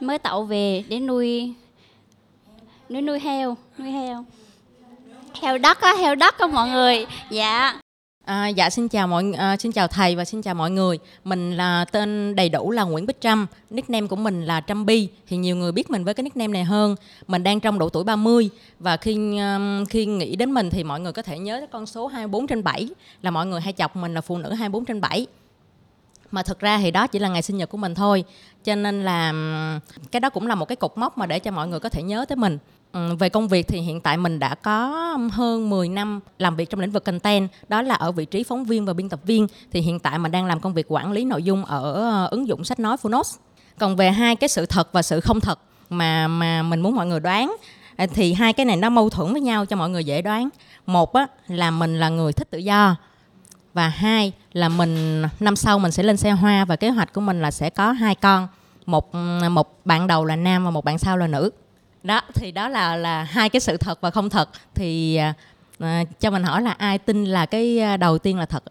mới 0.00 0.18
tạo 0.18 0.44
về 0.44 0.84
để 0.88 1.00
nuôi 1.00 1.54
nuôi 2.92 3.02
nuôi 3.02 3.20
heo 3.20 3.56
nuôi 3.78 3.90
heo. 3.90 4.24
Heo 5.42 5.58
đất 5.58 5.80
á 5.80 5.94
heo 5.94 6.14
đất 6.14 6.38
á 6.38 6.46
mọi 6.46 6.68
người. 6.68 7.06
Dạ. 7.30 7.80
À, 8.24 8.48
dạ 8.48 8.70
xin 8.70 8.88
chào 8.88 9.08
mọi 9.08 9.32
à, 9.38 9.56
xin 9.56 9.72
chào 9.72 9.88
thầy 9.88 10.16
và 10.16 10.24
xin 10.24 10.42
chào 10.42 10.54
mọi 10.54 10.70
người. 10.70 10.98
Mình 11.24 11.56
là 11.56 11.84
tên 11.84 12.34
đầy 12.36 12.48
đủ 12.48 12.70
là 12.70 12.82
Nguyễn 12.82 13.06
Bích 13.06 13.20
Trâm, 13.20 13.46
nickname 13.70 14.06
của 14.06 14.16
mình 14.16 14.46
là 14.46 14.60
Trâm 14.60 14.86
Bi. 14.86 15.08
Thì 15.26 15.36
nhiều 15.36 15.56
người 15.56 15.72
biết 15.72 15.90
mình 15.90 16.04
với 16.04 16.14
cái 16.14 16.24
nickname 16.24 16.52
này 16.52 16.64
hơn. 16.64 16.96
Mình 17.26 17.42
đang 17.42 17.60
trong 17.60 17.78
độ 17.78 17.88
tuổi 17.88 18.04
30 18.04 18.50
và 18.78 18.96
khi 18.96 19.38
um, 19.38 19.84
khi 19.84 20.06
nghĩ 20.06 20.36
đến 20.36 20.52
mình 20.52 20.70
thì 20.70 20.84
mọi 20.84 21.00
người 21.00 21.12
có 21.12 21.22
thể 21.22 21.38
nhớ 21.38 21.58
cái 21.60 21.68
con 21.72 21.86
số 21.86 22.06
24 22.06 22.46
trên 22.46 22.64
7 22.64 22.88
là 23.22 23.30
mọi 23.30 23.46
người 23.46 23.60
hay 23.60 23.72
chọc 23.72 23.96
mình 23.96 24.14
là 24.14 24.20
phụ 24.20 24.38
nữ 24.38 24.52
24 24.52 24.84
trên 24.84 25.00
7 25.00 25.26
mà 26.30 26.42
thực 26.42 26.60
ra 26.60 26.78
thì 26.78 26.90
đó 26.90 27.06
chỉ 27.06 27.18
là 27.18 27.28
ngày 27.28 27.42
sinh 27.42 27.56
nhật 27.56 27.70
của 27.70 27.78
mình 27.78 27.94
thôi 27.94 28.24
cho 28.64 28.74
nên 28.74 29.04
là 29.04 29.30
um, 29.30 29.80
cái 30.10 30.20
đó 30.20 30.30
cũng 30.30 30.46
là 30.46 30.54
một 30.54 30.64
cái 30.64 30.76
cột 30.76 30.92
mốc 30.96 31.18
mà 31.18 31.26
để 31.26 31.38
cho 31.38 31.50
mọi 31.50 31.68
người 31.68 31.80
có 31.80 31.88
thể 31.88 32.02
nhớ 32.02 32.24
tới 32.28 32.36
mình 32.36 32.58
Ừ, 32.92 33.16
về 33.18 33.28
công 33.28 33.48
việc 33.48 33.68
thì 33.68 33.80
hiện 33.80 34.00
tại 34.00 34.16
mình 34.16 34.38
đã 34.38 34.54
có 34.54 34.88
hơn 35.32 35.70
10 35.70 35.88
năm 35.88 36.20
làm 36.38 36.56
việc 36.56 36.70
trong 36.70 36.80
lĩnh 36.80 36.90
vực 36.90 37.04
content 37.04 37.48
đó 37.68 37.82
là 37.82 37.94
ở 37.94 38.12
vị 38.12 38.24
trí 38.24 38.42
phóng 38.42 38.64
viên 38.64 38.84
và 38.84 38.92
biên 38.92 39.08
tập 39.08 39.20
viên. 39.24 39.46
Thì 39.72 39.80
hiện 39.80 39.98
tại 39.98 40.18
mình 40.18 40.32
đang 40.32 40.46
làm 40.46 40.60
công 40.60 40.74
việc 40.74 40.86
quản 40.88 41.12
lý 41.12 41.24
nội 41.24 41.42
dung 41.42 41.64
ở 41.64 41.92
ờ, 41.92 42.28
ứng 42.30 42.48
dụng 42.48 42.64
sách 42.64 42.80
nói 42.80 42.96
Phonos. 42.96 43.36
Còn 43.78 43.96
về 43.96 44.10
hai 44.10 44.36
cái 44.36 44.48
sự 44.48 44.66
thật 44.66 44.92
và 44.92 45.02
sự 45.02 45.20
không 45.20 45.40
thật 45.40 45.58
mà 45.90 46.28
mà 46.28 46.62
mình 46.62 46.80
muốn 46.80 46.94
mọi 46.94 47.06
người 47.06 47.20
đoán 47.20 47.56
à, 47.96 48.06
thì 48.14 48.32
hai 48.32 48.52
cái 48.52 48.66
này 48.66 48.76
nó 48.76 48.90
mâu 48.90 49.10
thuẫn 49.10 49.32
với 49.32 49.40
nhau 49.40 49.66
cho 49.66 49.76
mọi 49.76 49.90
người 49.90 50.04
dễ 50.04 50.22
đoán. 50.22 50.48
Một 50.86 51.12
á, 51.12 51.26
là 51.48 51.70
mình 51.70 52.00
là 52.00 52.08
người 52.08 52.32
thích 52.32 52.50
tự 52.50 52.58
do 52.58 52.96
và 53.74 53.88
hai 53.88 54.32
là 54.52 54.68
mình 54.68 55.22
năm 55.40 55.56
sau 55.56 55.78
mình 55.78 55.92
sẽ 55.92 56.02
lên 56.02 56.16
xe 56.16 56.30
hoa 56.30 56.64
và 56.64 56.76
kế 56.76 56.90
hoạch 56.90 57.12
của 57.12 57.20
mình 57.20 57.42
là 57.42 57.50
sẽ 57.50 57.70
có 57.70 57.92
hai 57.92 58.14
con. 58.14 58.48
Một 58.86 59.12
ừ, 59.12 59.48
một 59.50 59.86
bạn 59.86 60.06
đầu 60.06 60.24
là 60.24 60.36
nam 60.36 60.64
và 60.64 60.70
một 60.70 60.84
bạn 60.84 60.98
sau 60.98 61.16
là 61.16 61.26
nữ 61.26 61.50
đó 62.02 62.20
thì 62.34 62.52
đó 62.52 62.68
là 62.68 62.96
là 62.96 63.24
hai 63.24 63.48
cái 63.48 63.60
sự 63.60 63.76
thật 63.76 64.00
và 64.00 64.10
không 64.10 64.30
thật. 64.30 64.50
Thì 64.74 65.16
à, 65.16 65.34
à 65.78 66.04
cho 66.20 66.30
mình 66.30 66.42
hỏi 66.42 66.62
là 66.62 66.70
ai 66.70 66.98
tin 66.98 67.24
là 67.24 67.46
cái 67.46 67.78
à, 67.78 67.96
đầu 67.96 68.18
tiên 68.18 68.38
là 68.38 68.46
thật? 68.46 68.64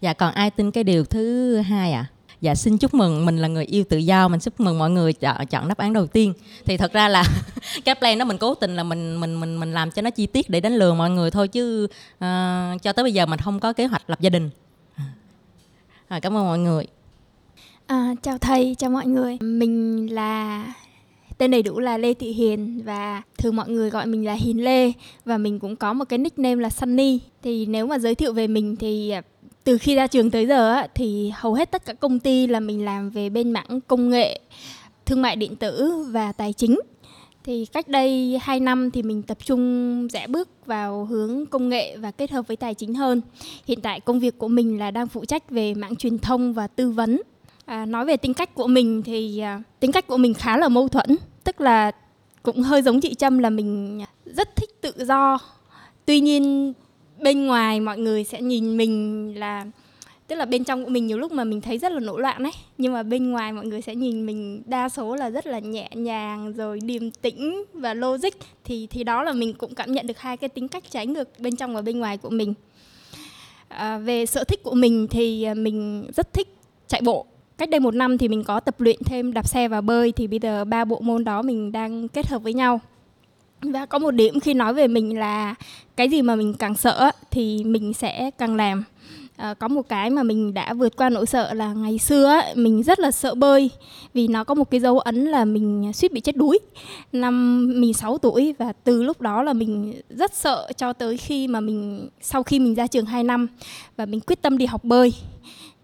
Dạ 0.00 0.12
còn 0.12 0.34
ai 0.34 0.50
tin 0.50 0.70
cái 0.70 0.84
điều 0.84 1.04
thứ 1.04 1.56
hai 1.56 1.92
à 1.92 2.06
dạ 2.40 2.54
xin 2.54 2.78
chúc 2.78 2.94
mừng 2.94 3.26
mình 3.26 3.36
là 3.36 3.48
người 3.48 3.64
yêu 3.64 3.84
tự 3.88 3.96
do 3.96 4.28
mình 4.28 4.40
chúc 4.40 4.60
mừng 4.60 4.78
mọi 4.78 4.90
người 4.90 5.12
chọn 5.12 5.46
chọn 5.46 5.68
đáp 5.68 5.78
án 5.78 5.92
đầu 5.92 6.06
tiên. 6.06 6.32
Thì 6.64 6.76
thật 6.76 6.92
ra 6.92 7.08
là 7.08 7.24
cái 7.84 7.94
plan 7.94 8.18
đó 8.18 8.24
mình 8.24 8.38
cố 8.38 8.54
tình 8.54 8.76
là 8.76 8.82
mình 8.82 9.20
mình 9.20 9.40
mình 9.40 9.60
mình 9.60 9.72
làm 9.72 9.90
cho 9.90 10.02
nó 10.02 10.10
chi 10.10 10.26
tiết 10.26 10.50
để 10.50 10.60
đánh 10.60 10.74
lừa 10.74 10.94
mọi 10.94 11.10
người 11.10 11.30
thôi 11.30 11.48
chứ 11.48 11.84
uh, 11.84 12.82
cho 12.82 12.92
tới 12.96 13.02
bây 13.02 13.12
giờ 13.12 13.26
mình 13.26 13.40
không 13.40 13.60
có 13.60 13.72
kế 13.72 13.86
hoạch 13.86 14.10
lập 14.10 14.20
gia 14.20 14.30
đình. 14.30 14.50
À, 16.08 16.20
cảm 16.20 16.36
ơn 16.36 16.44
mọi 16.44 16.58
người. 16.58 16.86
À, 17.86 18.14
chào 18.22 18.38
thầy 18.38 18.76
chào 18.78 18.90
mọi 18.90 19.06
người. 19.06 19.38
Mình 19.40 20.06
là 20.14 20.64
Tên 21.38 21.50
đầy 21.50 21.62
đủ 21.62 21.78
là 21.78 21.98
Lê 21.98 22.14
Thị 22.14 22.32
Hiền 22.32 22.82
và 22.84 23.22
thường 23.38 23.56
mọi 23.56 23.68
người 23.68 23.90
gọi 23.90 24.06
mình 24.06 24.24
là 24.24 24.32
Hiền 24.32 24.64
Lê 24.64 24.92
và 25.24 25.38
mình 25.38 25.58
cũng 25.58 25.76
có 25.76 25.92
một 25.92 26.04
cái 26.04 26.18
nickname 26.18 26.62
là 26.62 26.70
Sunny. 26.70 27.20
Thì 27.42 27.66
nếu 27.66 27.86
mà 27.86 27.98
giới 27.98 28.14
thiệu 28.14 28.32
về 28.32 28.46
mình 28.46 28.76
thì 28.76 29.10
à, 29.10 29.22
từ 29.64 29.78
khi 29.78 29.94
ra 29.94 30.06
trường 30.06 30.30
tới 30.30 30.46
giờ 30.46 30.82
thì 30.94 31.32
hầu 31.34 31.54
hết 31.54 31.70
tất 31.70 31.84
cả 31.84 31.92
công 31.92 32.18
ty 32.18 32.46
là 32.46 32.60
mình 32.60 32.84
làm 32.84 33.10
về 33.10 33.28
bên 33.28 33.52
mảng 33.52 33.80
công 33.86 34.10
nghệ, 34.10 34.40
thương 35.06 35.22
mại 35.22 35.36
điện 35.36 35.56
tử 35.56 36.04
và 36.10 36.32
tài 36.32 36.52
chính 36.52 36.78
thì 37.44 37.66
cách 37.72 37.88
đây 37.88 38.38
2 38.42 38.60
năm 38.60 38.90
thì 38.90 39.02
mình 39.02 39.22
tập 39.22 39.38
trung 39.44 40.08
rẽ 40.08 40.26
bước 40.26 40.48
vào 40.66 41.04
hướng 41.04 41.46
công 41.46 41.68
nghệ 41.68 41.96
và 41.96 42.10
kết 42.10 42.30
hợp 42.30 42.48
với 42.48 42.56
tài 42.56 42.74
chính 42.74 42.94
hơn. 42.94 43.20
Hiện 43.66 43.80
tại 43.80 44.00
công 44.00 44.20
việc 44.20 44.38
của 44.38 44.48
mình 44.48 44.78
là 44.78 44.90
đang 44.90 45.06
phụ 45.06 45.24
trách 45.24 45.50
về 45.50 45.74
mạng 45.74 45.96
truyền 45.96 46.18
thông 46.18 46.52
và 46.52 46.66
tư 46.66 46.90
vấn. 46.90 47.20
À, 47.64 47.86
nói 47.86 48.04
về 48.04 48.16
tính 48.16 48.34
cách 48.34 48.54
của 48.54 48.66
mình 48.66 49.02
thì 49.02 49.38
à, 49.38 49.62
tính 49.80 49.92
cách 49.92 50.06
của 50.06 50.16
mình 50.16 50.34
khá 50.34 50.56
là 50.56 50.68
mâu 50.68 50.88
thuẫn, 50.88 51.16
tức 51.44 51.60
là 51.60 51.92
cũng 52.42 52.62
hơi 52.62 52.82
giống 52.82 53.00
chị 53.00 53.14
Trâm 53.14 53.38
là 53.38 53.50
mình 53.50 54.00
rất 54.24 54.56
thích 54.56 54.70
tự 54.80 55.04
do. 55.04 55.38
Tuy 56.06 56.20
nhiên 56.20 56.72
bên 57.18 57.46
ngoài 57.46 57.80
mọi 57.80 57.98
người 57.98 58.24
sẽ 58.24 58.42
nhìn 58.42 58.76
mình 58.76 59.32
là 59.38 59.66
tức 60.28 60.36
là 60.36 60.44
bên 60.44 60.64
trong 60.64 60.84
của 60.84 60.90
mình 60.90 61.06
nhiều 61.06 61.18
lúc 61.18 61.32
mà 61.32 61.44
mình 61.44 61.60
thấy 61.60 61.78
rất 61.78 61.92
là 61.92 62.00
nổi 62.00 62.20
loạn 62.20 62.42
ấy 62.42 62.52
nhưng 62.78 62.92
mà 62.92 63.02
bên 63.02 63.30
ngoài 63.30 63.52
mọi 63.52 63.66
người 63.66 63.82
sẽ 63.82 63.94
nhìn 63.94 64.26
mình 64.26 64.62
đa 64.66 64.88
số 64.88 65.16
là 65.16 65.30
rất 65.30 65.46
là 65.46 65.58
nhẹ 65.58 65.88
nhàng 65.94 66.52
rồi 66.52 66.78
điềm 66.82 67.10
tĩnh 67.10 67.64
và 67.72 67.94
logic 67.94 68.34
thì 68.64 68.86
thì 68.90 69.04
đó 69.04 69.22
là 69.22 69.32
mình 69.32 69.54
cũng 69.54 69.74
cảm 69.74 69.92
nhận 69.92 70.06
được 70.06 70.18
hai 70.18 70.36
cái 70.36 70.48
tính 70.48 70.68
cách 70.68 70.84
trái 70.90 71.06
ngược 71.06 71.28
bên 71.38 71.56
trong 71.56 71.74
và 71.74 71.82
bên 71.82 71.98
ngoài 71.98 72.18
của 72.18 72.30
mình 72.30 72.54
à, 73.68 73.98
về 73.98 74.26
sở 74.26 74.44
thích 74.44 74.62
của 74.62 74.74
mình 74.74 75.06
thì 75.10 75.42
à, 75.42 75.54
mình 75.54 76.06
rất 76.16 76.32
thích 76.32 76.48
chạy 76.88 77.00
bộ 77.04 77.26
cách 77.58 77.70
đây 77.70 77.80
một 77.80 77.94
năm 77.94 78.18
thì 78.18 78.28
mình 78.28 78.44
có 78.44 78.60
tập 78.60 78.80
luyện 78.80 79.04
thêm 79.04 79.32
đạp 79.32 79.48
xe 79.48 79.68
và 79.68 79.80
bơi 79.80 80.12
thì 80.12 80.26
bây 80.26 80.38
giờ 80.38 80.64
ba 80.64 80.84
bộ 80.84 81.00
môn 81.00 81.24
đó 81.24 81.42
mình 81.42 81.72
đang 81.72 82.08
kết 82.08 82.26
hợp 82.26 82.42
với 82.42 82.54
nhau. 82.54 82.80
Và 83.62 83.86
có 83.86 83.98
một 83.98 84.10
điểm 84.10 84.40
khi 84.40 84.54
nói 84.54 84.74
về 84.74 84.88
mình 84.88 85.18
là 85.18 85.54
cái 85.96 86.08
gì 86.08 86.22
mà 86.22 86.36
mình 86.36 86.54
càng 86.54 86.74
sợ 86.74 87.10
thì 87.30 87.64
mình 87.64 87.92
sẽ 87.92 88.30
càng 88.38 88.56
làm. 88.56 88.84
À, 89.36 89.54
có 89.54 89.68
một 89.68 89.88
cái 89.88 90.10
mà 90.10 90.22
mình 90.22 90.54
đã 90.54 90.74
vượt 90.74 90.96
qua 90.96 91.08
nỗi 91.08 91.26
sợ 91.26 91.54
là 91.54 91.72
ngày 91.72 91.98
xưa 91.98 92.40
mình 92.54 92.82
rất 92.82 92.98
là 92.98 93.10
sợ 93.10 93.34
bơi 93.34 93.70
vì 94.14 94.28
nó 94.28 94.44
có 94.44 94.54
một 94.54 94.70
cái 94.70 94.80
dấu 94.80 94.98
ấn 94.98 95.24
là 95.24 95.44
mình 95.44 95.92
suýt 95.94 96.12
bị 96.12 96.20
chết 96.20 96.36
đuối. 96.36 96.58
Năm 97.12 97.66
mình 97.80 97.94
6 97.94 98.18
tuổi 98.18 98.54
và 98.58 98.72
từ 98.84 99.02
lúc 99.02 99.20
đó 99.20 99.42
là 99.42 99.52
mình 99.52 100.00
rất 100.10 100.34
sợ 100.34 100.72
cho 100.76 100.92
tới 100.92 101.16
khi 101.16 101.48
mà 101.48 101.60
mình 101.60 102.08
sau 102.20 102.42
khi 102.42 102.58
mình 102.58 102.74
ra 102.74 102.86
trường 102.86 103.06
2 103.06 103.24
năm 103.24 103.46
và 103.96 104.06
mình 104.06 104.20
quyết 104.20 104.42
tâm 104.42 104.58
đi 104.58 104.66
học 104.66 104.84
bơi 104.84 105.12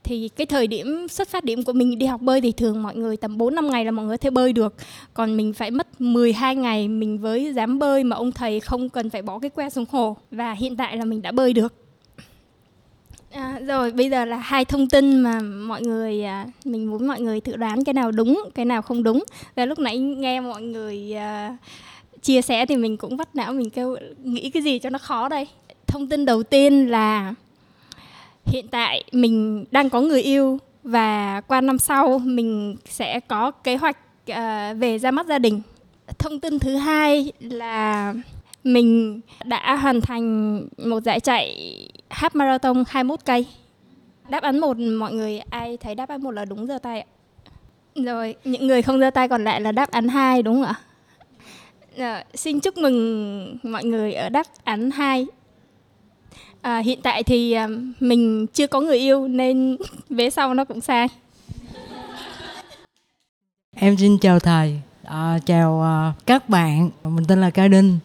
thì 0.04 0.28
cái 0.28 0.47
thời 0.47 0.66
điểm 0.66 1.09
xuất 1.09 1.28
phát 1.28 1.45
điểm 1.45 1.62
của 1.62 1.73
mình 1.73 1.99
đi 1.99 2.07
học 2.07 2.21
bơi 2.21 2.40
thì 2.40 2.52
thường 2.52 2.83
mọi 2.83 2.97
người 2.97 3.16
tầm 3.16 3.38
4 3.38 3.54
năm 3.54 3.71
ngày 3.71 3.85
là 3.85 3.90
mọi 3.90 4.07
người 4.07 4.16
có 4.16 4.23
thể 4.23 4.30
bơi 4.30 4.52
được. 4.52 4.75
Còn 5.14 5.37
mình 5.37 5.52
phải 5.52 5.71
mất 5.71 6.00
12 6.00 6.57
ngày 6.57 6.88
mình 6.88 7.19
với 7.19 7.52
dám 7.54 7.78
bơi 7.78 8.04
mà 8.04 8.16
ông 8.16 8.33
thầy 8.33 8.61
không 8.61 8.88
cần 8.88 9.11
phải 9.11 9.23
bỏ 9.23 9.38
cái 9.38 9.50
que 9.50 9.71
xuống 9.71 9.85
hồ 9.90 10.16
và 10.30 10.52
hiện 10.52 10.76
tại 10.76 10.97
là 10.97 11.04
mình 11.04 11.23
đã 11.23 11.33
bơi 11.33 11.52
được. 11.52 11.75
À, 13.30 13.61
rồi 13.66 13.90
bây 13.90 14.11
giờ 14.11 14.25
là 14.25 14.37
hai 14.37 14.64
thông 14.64 14.88
tin 14.88 15.21
mà 15.21 15.40
mọi 15.40 15.83
người 15.83 16.25
à, 16.25 16.47
mình 16.64 16.90
muốn 16.90 17.07
mọi 17.07 17.21
người 17.21 17.40
tự 17.40 17.57
đoán 17.57 17.85
cái 17.85 17.95
nào 17.95 18.12
đúng 18.12 18.42
cái 18.54 18.64
nào 18.64 18.83
không 18.83 19.02
đúng 19.02 19.25
và 19.54 19.64
lúc 19.64 19.78
nãy 19.78 19.99
nghe 19.99 20.40
mọi 20.40 20.62
người 20.62 21.14
à, 21.14 21.57
chia 22.23 22.42
sẻ 22.42 22.66
thì 22.66 22.76
mình 22.76 22.97
cũng 22.97 23.16
vắt 23.16 23.37
não 23.37 23.52
mình 23.52 23.71
kêu 23.71 23.97
nghĩ 24.25 24.50
cái 24.50 24.62
gì 24.62 24.78
cho 24.78 24.90
nó 24.90 24.99
khó 24.99 25.28
đây 25.28 25.47
thông 25.87 26.09
tin 26.09 26.25
đầu 26.25 26.42
tiên 26.42 26.90
là 26.90 27.35
hiện 28.47 28.69
tại 28.69 29.05
mình 29.13 29.65
đang 29.71 29.91
có 29.91 30.01
người 30.01 30.23
yêu 30.23 30.59
và 30.83 31.41
qua 31.41 31.61
năm 31.61 31.79
sau 31.79 32.19
mình 32.19 32.77
sẽ 32.89 33.21
có 33.21 33.51
kế 33.51 33.77
hoạch 33.77 33.97
uh, 34.31 34.37
về 34.79 34.99
ra 34.99 35.11
mắt 35.11 35.27
gia 35.27 35.39
đình. 35.39 35.63
Thông 36.19 36.41
tin 36.41 36.59
thứ 36.59 36.77
hai 36.77 37.33
là 37.41 38.15
mình 38.65 39.21
đã 39.45 39.77
hoàn 39.77 40.01
thành 40.01 40.57
một 40.79 41.03
giải 41.03 41.21
chạy 41.21 41.79
half 42.11 42.31
marathon 42.33 42.85
21 42.89 43.21
cây. 43.25 43.47
Đáp 44.29 44.43
án 44.43 44.59
một 44.59 44.77
mọi 44.79 45.13
người 45.13 45.39
ai 45.39 45.77
thấy 45.77 45.95
đáp 45.95 46.09
án 46.09 46.23
một 46.23 46.31
là 46.31 46.45
đúng 46.45 46.67
giơ 46.67 46.79
tay 46.79 47.01
ạ. 47.01 47.07
Rồi 47.95 48.35
những 48.45 48.67
người 48.67 48.83
không 48.83 49.01
giơ 49.01 49.11
tay 49.11 49.29
còn 49.29 49.45
lại 49.45 49.61
là 49.61 49.73
đáp 49.73 49.91
án 49.91 50.09
hai 50.09 50.43
đúng 50.43 50.55
không 50.55 50.65
ạ? 50.65 50.75
Rồi, 51.97 52.25
xin 52.35 52.61
chúc 52.61 52.77
mừng 52.79 53.59
mọi 53.63 53.85
người 53.85 54.13
ở 54.13 54.29
đáp 54.29 54.47
án 54.65 54.91
hai 54.91 55.27
à, 56.62 56.79
hiện 56.79 57.00
tại 57.02 57.23
thì 57.23 57.52
à, 57.52 57.69
mình 58.00 58.47
chưa 58.47 58.67
có 58.67 58.81
người 58.81 58.99
yêu 58.99 59.29
nên 59.29 59.76
vế 60.11 60.31
sau 60.31 60.55
nó 60.55 60.64
cũng 60.64 60.81
sai 60.81 61.09
em 63.81 63.97
xin 63.97 64.19
chào 64.19 64.38
thầy. 64.38 64.81
À, 65.05 65.38
chào 65.47 65.83
à, 65.83 66.12
các 66.26 66.49
bạn. 66.49 66.90
Mình 67.05 67.25
tên 67.25 67.40
là 67.40 67.50
Ca 67.50 67.69
Đinh. 67.69 67.99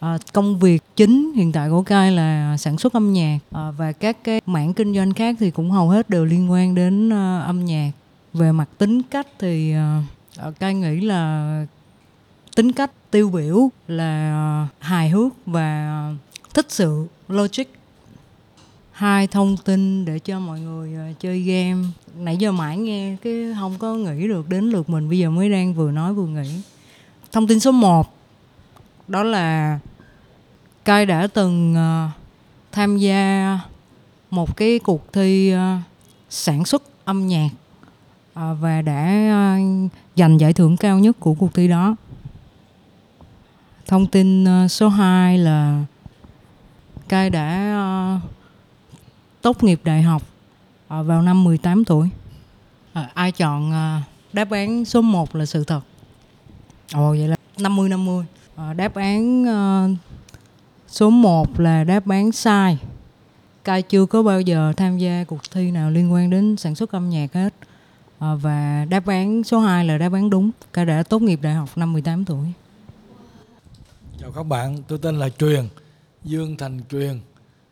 À, 0.00 0.18
công 0.32 0.58
việc 0.58 0.82
chính 0.96 1.32
hiện 1.36 1.52
tại 1.52 1.70
của 1.70 1.82
Cai 1.82 2.12
là 2.12 2.56
sản 2.56 2.78
xuất 2.78 2.92
âm 2.92 3.12
nhạc. 3.12 3.38
À, 3.50 3.70
và 3.70 3.92
các 3.92 4.24
cái 4.24 4.40
mảng 4.46 4.74
kinh 4.74 4.94
doanh 4.94 5.14
khác 5.14 5.36
thì 5.38 5.50
cũng 5.50 5.70
hầu 5.70 5.88
hết 5.88 6.10
đều 6.10 6.24
liên 6.24 6.50
quan 6.50 6.74
đến 6.74 7.12
à, 7.12 7.42
âm 7.46 7.64
nhạc. 7.64 7.90
Về 8.32 8.52
mặt 8.52 8.68
tính 8.78 9.02
cách 9.02 9.26
thì 9.38 9.72
à, 9.72 10.02
à 10.36 10.50
Cai 10.50 10.74
nghĩ 10.74 11.00
là 11.00 11.66
tính 12.56 12.72
cách 12.72 12.90
tiêu 13.10 13.30
biểu 13.30 13.68
là 13.88 14.32
à, 14.32 14.68
hài 14.78 15.08
hước 15.08 15.32
và 15.46 15.62
à, 15.62 16.14
thích 16.54 16.66
sự 16.68 17.06
logic 17.28 17.79
hai 19.00 19.26
thông 19.26 19.56
tin 19.56 20.04
để 20.04 20.18
cho 20.18 20.38
mọi 20.40 20.60
người 20.60 20.94
ờ, 20.94 21.12
chơi 21.20 21.40
game. 21.40 21.82
Nãy 22.16 22.36
giờ 22.36 22.52
mãi 22.52 22.76
nghe 22.76 23.16
cái 23.22 23.34
không 23.58 23.78
có 23.78 23.94
nghĩ 23.94 24.28
được 24.28 24.48
đến 24.48 24.64
lượt 24.64 24.90
mình 24.90 25.08
bây 25.08 25.18
giờ 25.18 25.30
mới 25.30 25.50
đang 25.50 25.74
vừa 25.74 25.90
nói 25.90 26.14
vừa 26.14 26.26
nghĩ. 26.26 26.60
Thông 27.32 27.46
tin 27.46 27.60
số 27.60 27.72
1 27.72 28.16
đó 29.08 29.22
là 29.22 29.78
cai 30.84 31.06
đã 31.06 31.26
từng 31.26 31.74
uh, 31.74 32.10
tham 32.72 32.96
gia 32.96 33.58
một 34.30 34.56
cái 34.56 34.78
cuộc 34.78 35.12
thi 35.12 35.54
uh, 35.54 35.60
sản 36.30 36.64
xuất 36.64 36.82
âm 37.04 37.26
nhạc 37.26 37.50
uh, 38.32 38.56
và 38.60 38.82
đã 38.82 39.30
uh, 39.56 39.90
giành 40.16 40.40
giải 40.40 40.52
thưởng 40.52 40.76
cao 40.76 40.98
nhất 40.98 41.16
của 41.20 41.34
cuộc 41.34 41.54
thi 41.54 41.68
đó. 41.68 41.96
Thông 43.86 44.06
tin 44.06 44.44
uh, 44.64 44.70
số 44.70 44.88
2 44.88 45.38
là 45.38 45.84
cai 47.08 47.30
đã 47.30 47.76
uh, 48.16 48.39
tốt 49.42 49.62
nghiệp 49.62 49.80
đại 49.84 50.02
học 50.02 50.22
uh, 50.22 51.06
vào 51.06 51.22
năm 51.22 51.44
18 51.44 51.84
tuổi. 51.84 52.08
À, 52.92 53.10
ai 53.14 53.32
chọn 53.32 53.70
uh, 53.70 54.02
đáp 54.32 54.50
án 54.50 54.84
số 54.84 55.00
1 55.00 55.36
là 55.36 55.46
sự 55.46 55.64
thật. 55.64 55.80
Ồ 56.94 57.08
vậy 57.10 57.28
là 57.28 57.36
50 57.58 57.88
50. 57.88 58.24
À, 58.56 58.72
đáp 58.72 58.94
án 58.94 59.42
uh, 59.42 59.98
số 60.88 61.10
1 61.10 61.60
là 61.60 61.84
đáp 61.84 62.08
án 62.08 62.32
sai. 62.32 62.78
Kai 63.64 63.82
chưa 63.82 64.06
có 64.06 64.22
bao 64.22 64.40
giờ 64.40 64.72
tham 64.76 64.98
gia 64.98 65.24
cuộc 65.24 65.40
thi 65.50 65.70
nào 65.70 65.90
liên 65.90 66.12
quan 66.12 66.30
đến 66.30 66.56
sản 66.56 66.74
xuất 66.74 66.92
âm 66.92 67.10
nhạc 67.10 67.32
hết. 67.32 67.54
À, 68.18 68.34
và 68.34 68.86
đáp 68.90 69.06
án 69.06 69.44
số 69.44 69.58
2 69.58 69.84
là 69.84 69.98
đáp 69.98 70.12
án 70.12 70.30
đúng. 70.30 70.50
Kai 70.72 70.86
đã 70.86 71.02
tốt 71.02 71.22
nghiệp 71.22 71.38
đại 71.42 71.54
học 71.54 71.68
năm 71.76 71.92
18 71.92 72.24
tuổi. 72.24 72.46
Chào 74.20 74.32
các 74.32 74.42
bạn, 74.42 74.82
tôi 74.88 74.98
tên 74.98 75.18
là 75.18 75.28
Truyền, 75.28 75.68
Dương 76.24 76.56
Thành 76.56 76.80
Truyền, 76.90 77.20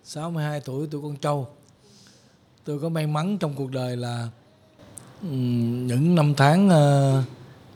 62 0.04 0.60
tuổi, 0.60 0.88
tôi 0.90 1.02
con 1.02 1.16
trâu 1.16 1.48
tôi 2.68 2.78
có 2.78 2.88
may 2.88 3.06
mắn 3.06 3.38
trong 3.38 3.54
cuộc 3.54 3.70
đời 3.70 3.96
là 3.96 4.28
những 5.22 6.14
năm 6.14 6.34
tháng 6.36 6.68
ờ, 6.68 7.22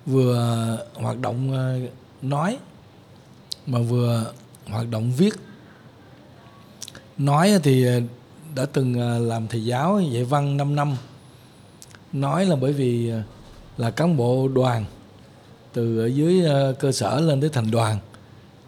vừa 0.07 0.77
hoạt 0.95 1.19
động 1.19 1.53
ờ, 1.53 1.79
nói 2.23 2.59
mà 3.67 3.79
vừa 3.79 4.33
hoạt 4.67 4.91
động 4.91 5.13
viết. 5.17 5.35
Nói 7.19 7.59
thì 7.63 7.87
ờ, 7.87 8.01
đã 8.55 8.67
từng 8.73 9.01
làm 9.29 9.49
thầy 9.49 9.65
giáo 9.65 10.01
dạy 10.01 10.25
văn 10.25 10.57
5 10.57 10.77
năm. 10.77 10.97
Nói 12.13 12.47
là 12.47 12.57
bởi 12.57 12.73
vì 12.73 13.13
là 13.77 13.91
cán 13.91 14.17
bộ 14.17 14.49
đoàn 14.49 14.85
từ 15.73 15.99
ở 16.01 16.07
dưới 16.07 16.45
cơ 16.81 16.93
sở 16.93 17.21
lên 17.21 17.41
tới 17.41 17.51
thành 17.53 17.71
đoàn, 17.71 17.99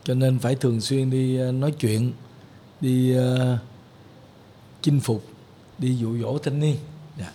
cho 0.05 0.15
nên 0.15 0.39
phải 0.39 0.55
thường 0.55 0.81
xuyên 0.81 1.11
đi 1.11 1.39
nói 1.53 1.73
chuyện, 1.79 2.13
đi 2.81 3.15
chinh 4.83 5.01
phục 5.01 5.34
đi 5.85 5.97
dụ 5.97 6.19
dỗ 6.19 6.39
thanh 6.39 6.61
niên. 6.61 6.77
Dạ. 7.19 7.33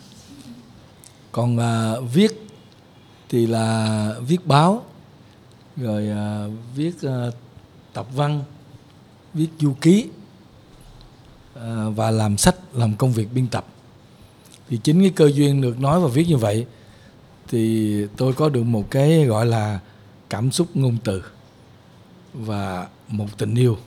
còn 1.32 1.58
à, 1.58 2.00
viết 2.14 2.32
thì 3.30 3.48
là 3.48 4.16
viết 4.28 4.46
báo 4.48 4.86
rồi 5.78 6.10
à, 6.10 6.48
viết 6.76 7.02
à, 7.02 7.32
tập 7.94 8.08
văn 8.16 8.44
viết 9.34 9.48
du 9.60 9.74
ký 9.82 10.10
à, 11.56 11.90
và 11.96 12.12
làm 12.12 12.38
sách 12.38 12.56
làm 12.74 12.96
công 12.96 13.12
việc 13.12 13.34
biên 13.34 13.48
tập. 13.48 13.66
Thì 14.70 14.80
chính 14.84 15.02
cái 15.02 15.12
cơ 15.16 15.32
duyên 15.34 15.62
được 15.62 15.80
nói 15.80 16.00
và 16.00 16.08
viết 16.08 16.28
như 16.28 16.38
vậy 16.38 16.66
thì 17.48 18.06
tôi 18.18 18.34
có 18.34 18.50
được 18.50 18.64
một 18.64 18.92
cái 18.92 19.26
gọi 19.26 19.46
là 19.46 19.80
cảm 20.30 20.52
xúc 20.52 20.68
ngôn 20.74 20.98
từ 21.04 21.24
và 22.34 22.88
một 23.08 23.28
tình 23.38 23.56
yêu 23.56 23.78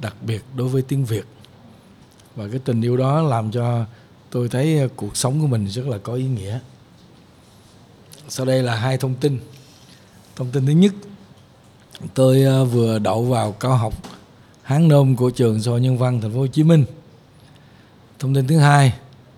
đặc 0.00 0.16
biệt 0.26 0.42
đối 0.56 0.68
với 0.68 0.82
tiếng 0.82 1.04
việt 1.04 1.24
và 2.36 2.48
cái 2.48 2.60
tình 2.64 2.80
yêu 2.82 2.96
đó 2.96 3.22
làm 3.22 3.50
cho 3.50 3.84
tôi 4.30 4.48
thấy 4.48 4.78
ờ, 4.78 4.88
cuộc 4.96 5.16
sống 5.16 5.40
của 5.40 5.46
mình 5.46 5.66
rất 5.68 5.86
là 5.86 5.98
có 5.98 6.14
ý 6.14 6.24
nghĩa. 6.24 6.58
Sau 8.28 8.46
đây 8.46 8.62
là 8.62 8.74
hai 8.74 8.98
thông 8.98 9.14
tin. 9.14 9.38
Thông 10.36 10.50
tin 10.50 10.66
thứ 10.66 10.72
nhất, 10.72 10.92
tôi 12.14 12.42
ờ, 12.42 12.64
vừa 12.64 12.98
đậu 12.98 13.24
vào 13.24 13.52
cao 13.52 13.76
học 13.76 13.94
hán 14.62 14.88
nôm 14.88 15.16
của 15.16 15.30
trường 15.30 15.62
so 15.62 15.76
nhân 15.76 15.98
văn 15.98 16.20
thành 16.20 16.32
phố 16.32 16.38
hồ 16.38 16.46
chí 16.46 16.62
minh. 16.62 16.84
Thông 18.18 18.34
tin 18.34 18.46
thứ 18.46 18.58
hai 18.58 18.94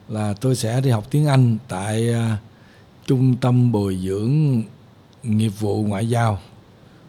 là 0.09 0.35
tôi 0.41 0.57
sẽ 0.57 0.81
đi 0.81 0.91
học 0.91 1.07
tiếng 1.11 1.27
anh 1.27 1.59
tại 1.69 2.09
ờ, 2.09 2.37
trung 3.07 3.37
tâm 3.37 3.73
bồi 3.73 3.99
dưỡng 4.03 4.63
nghiệp 5.23 5.49
vụ 5.49 5.83
ngoại 5.83 6.09
giao 6.09 6.39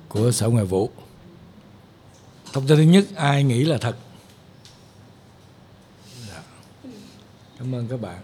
của 0.07 0.31
sở 0.31 0.49
ngoại 0.49 0.65
vụ. 0.65 0.89
Thông 2.53 2.67
tin 2.67 2.77
thứ 2.77 2.83
nhất, 2.83 3.05
ai 3.15 3.43
nghĩ 3.43 3.63
là 3.63 3.77
thật? 3.77 3.97
Cảm 7.65 7.75
ơn 7.75 7.87
các 7.87 8.01
bạn. 8.01 8.17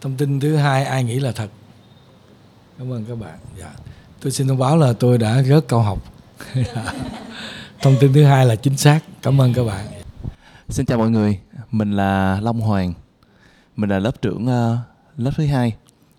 Thông 0.00 0.16
tin 0.16 0.40
thứ 0.40 0.56
hai 0.56 0.84
ai 0.84 1.04
nghĩ 1.04 1.20
là 1.20 1.32
thật? 1.32 1.48
Cảm 2.78 2.92
ơn 2.92 3.04
các 3.04 3.18
bạn. 3.18 3.38
Dạ. 3.58 3.72
Tôi 4.20 4.32
xin 4.32 4.48
thông 4.48 4.58
báo 4.58 4.76
là 4.76 4.92
tôi 4.92 5.18
đã 5.18 5.42
rớt 5.42 5.68
câu 5.68 5.82
học. 5.82 5.98
Thông 7.82 7.94
tin 8.00 8.12
thứ 8.12 8.24
hai 8.24 8.46
là 8.46 8.56
chính 8.56 8.76
xác. 8.76 9.00
Cảm 9.22 9.40
ơn 9.40 9.54
các 9.54 9.64
bạn. 9.64 9.86
Xin 10.68 10.86
chào 10.86 10.98
mọi 10.98 11.10
người, 11.10 11.40
mình 11.70 11.92
là 11.92 12.40
Long 12.40 12.60
Hoàng. 12.60 12.94
Mình 13.76 13.90
là 13.90 13.98
lớp 13.98 14.22
trưởng 14.22 14.46
uh, 14.46 14.78
lớp 15.16 15.30
thứ 15.36 15.46
hai 15.46 15.76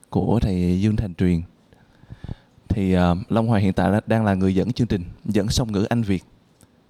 của 0.10 0.40
thầy 0.42 0.82
Dương 0.82 0.96
Thành 0.96 1.16
Truyền 1.16 1.42
Thì 2.70 2.98
uh, 2.98 3.02
Long 3.30 3.48
Hoàng 3.48 3.64
hiện 3.64 3.74
tại 3.74 4.02
đang 4.08 4.26
là 4.26 4.34
người 4.34 4.56
dẫn 4.56 4.74
chương 4.74 4.88
trình 4.88 5.04
Dẫn 5.26 5.50
song 5.50 5.72
ngữ 5.72 5.84
Anh 5.90 6.02
Việt. 6.02 6.24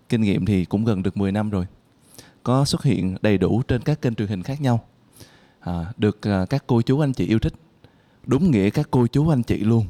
Kinh 0.09 0.21
nghiệm 0.21 0.45
thì 0.45 0.65
cũng 0.65 0.85
gần 0.85 1.03
được 1.03 1.17
10 1.17 1.31
năm 1.31 1.49
rồi. 1.49 1.65
Có 2.43 2.65
xuất 2.65 2.83
hiện 2.83 3.17
đầy 3.21 3.37
đủ 3.37 3.61
trên 3.67 3.81
các 3.81 4.01
kênh 4.01 4.15
truyền 4.15 4.27
hình 4.27 4.43
khác 4.43 4.61
nhau 4.61 4.79
à, 5.59 5.85
Được 5.97 6.27
à, 6.27 6.45
các 6.49 6.63
cô 6.67 6.81
chú 6.81 6.99
anh 6.99 7.13
chị 7.13 7.25
yêu 7.25 7.39
thích. 7.39 7.53
Đúng 8.25 8.51
nghĩa 8.51 8.69
các 8.69 8.87
cô 8.91 9.07
chú 9.07 9.29
anh 9.29 9.43
chị 9.43 9.57
luôn. 9.57 9.85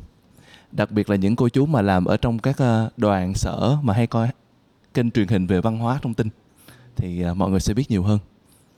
Đặc 0.71 0.91
biệt 0.91 1.09
là 1.09 1.15
những 1.15 1.35
cô 1.35 1.49
chú 1.49 1.65
mà 1.65 1.81
làm 1.81 2.05
ở 2.05 2.17
trong 2.17 2.39
các 2.39 2.57
à, 2.57 2.89
đoàn 2.97 3.33
sở 3.33 3.77
mà 3.81 3.93
hay 3.93 4.07
coi 4.07 4.29
kênh 4.93 5.11
truyền 5.11 5.27
hình 5.27 5.47
về 5.47 5.61
văn 5.61 5.77
hóa 5.77 5.99
thông 6.01 6.13
tin 6.13 6.27
thì 6.95 7.21
à, 7.21 7.33
mọi 7.33 7.49
người 7.49 7.59
sẽ 7.59 7.73
biết 7.73 7.91
nhiều 7.91 8.03
hơn. 8.03 8.19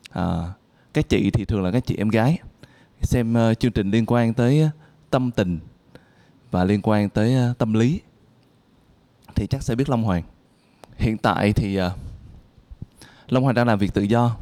À, 0.09 0.53
các 0.93 1.09
chị 1.09 1.31
thì 1.31 1.45
thường 1.45 1.63
là 1.63 1.71
các 1.71 1.85
chị 1.85 1.95
em 1.97 2.09
gái. 2.09 2.39
Xem 3.01 3.37
à, 3.37 3.53
chương 3.53 3.71
trình 3.71 3.91
liên 3.91 4.05
quan 4.07 4.33
tới 4.33 4.69
tâm 5.09 5.31
tình 5.31 5.59
và 6.51 6.63
liên 6.63 6.79
quan 6.83 7.09
tới 7.09 7.35
tâm 7.57 7.73
lý 7.73 8.01
thì 9.35 9.47
chắc 9.47 9.63
sẽ 9.63 9.75
biết 9.75 9.89
Long 9.89 10.03
Hoàng. 10.03 10.23
Hiện 10.97 11.17
tại 11.17 11.53
thì 11.53 11.79
Long 13.29 13.43
Hoàng 13.43 13.55
đang 13.55 13.67
làm 13.67 13.79
việc 13.79 13.93
tự 13.93 14.01
do 14.01 14.37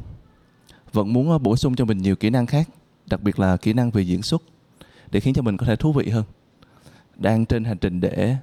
vẫn 0.92 1.12
muốn 1.12 1.30
ờ, 1.30 1.38
bổ 1.38 1.56
sung 1.56 1.76
cho 1.76 1.84
mình 1.84 1.98
nhiều 1.98 2.16
kỹ 2.16 2.30
năng 2.30 2.46
khác, 2.46 2.68
đặc 3.06 3.22
biệt 3.22 3.38
là 3.38 3.56
kỹ 3.56 3.72
năng 3.72 3.90
về 3.90 4.02
diễn 4.02 4.22
xuất, 4.22 4.42
để 5.10 5.20
khiến 5.20 5.34
cho 5.34 5.42
mình 5.42 5.56
có 5.56 5.66
thể 5.66 5.76
thú 5.76 5.92
vị 5.92 6.08
hơn. 6.08 6.24
Đang 7.16 7.46
trên 7.46 7.64
hành 7.64 7.78
trình 7.78 8.00
để 8.00 8.36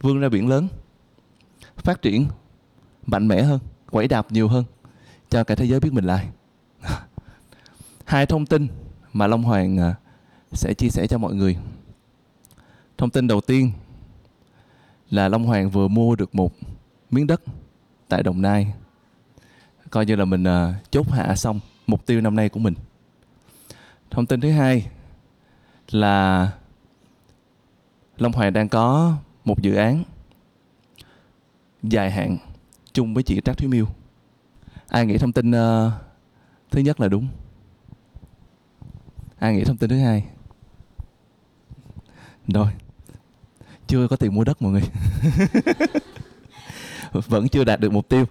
vươn 0.00 0.20
ra 0.20 0.28
biển 0.28 0.48
lớn, 0.48 0.68
phát 1.76 2.02
triển 2.02 2.26
mạnh 3.06 3.28
mẽ 3.28 3.42
hơn 3.42 3.58
quẩy 3.90 4.08
đạp 4.08 4.32
nhiều 4.32 4.48
hơn, 4.48 4.64
cho 5.30 5.44
cả 5.44 5.54
thế 5.54 5.64
giới 5.64 5.80
biết 5.80 5.92
mình 5.92 6.04
là 6.04 6.14
ai. 6.16 6.28
Hai 8.04 8.26
thông 8.26 8.46
tin 8.46 8.68
mà 9.12 9.26
Long 9.26 9.42
Hoàng 9.42 9.76
ờ, 9.76 9.94
sẽ 10.52 10.74
chia 10.74 10.88
sẻ 10.88 11.06
cho 11.06 11.18
mọi 11.18 11.34
người. 11.34 11.56
Thông 12.98 13.10
tin 13.10 13.26
đầu 13.26 13.40
tiên 13.40 13.70
là 15.10 15.28
Long 15.28 15.44
Hoàng 15.44 15.70
vừa 15.70 15.88
mua 15.88 16.16
được 16.16 16.34
một 16.34 16.52
miếng 17.10 17.26
đất 17.26 17.42
tại 18.08 18.22
Đồng 18.22 18.42
Nai, 18.42 18.72
coi 19.90 20.06
như 20.06 20.16
là 20.16 20.24
mình 20.24 20.44
ờ, 20.44 20.74
chốt 20.90 21.10
hạ 21.10 21.36
xong 21.36 21.60
mục 21.86 22.06
tiêu 22.06 22.20
năm 22.20 22.36
nay 22.36 22.48
của 22.48 22.60
mình 22.60 22.74
thông 24.10 24.26
tin 24.26 24.40
thứ 24.40 24.50
hai 24.50 24.86
là 25.90 26.50
Long 28.18 28.32
Hoàng 28.32 28.52
đang 28.52 28.68
có 28.68 29.16
một 29.44 29.62
dự 29.62 29.74
án 29.74 30.04
dài 31.82 32.10
hạn 32.10 32.36
chung 32.92 33.14
với 33.14 33.22
chị 33.22 33.40
Trác 33.44 33.58
Thúy 33.58 33.68
Miêu. 33.68 33.86
Ai 34.88 35.06
nghĩ 35.06 35.18
thông 35.18 35.32
tin 35.32 35.50
uh, 35.50 35.92
thứ 36.70 36.80
nhất 36.80 37.00
là 37.00 37.08
đúng? 37.08 37.28
Ai 39.38 39.54
nghĩ 39.54 39.64
thông 39.64 39.76
tin 39.76 39.90
thứ 39.90 39.98
hai? 39.98 40.24
Rồi, 42.48 42.68
chưa 43.86 44.08
có 44.08 44.16
tiền 44.16 44.34
mua 44.34 44.44
đất 44.44 44.62
mọi 44.62 44.72
người. 44.72 44.82
Vẫn 47.28 47.48
chưa 47.48 47.64
đạt 47.64 47.80
được 47.80 47.92
mục 47.92 48.08
tiêu. 48.08 48.24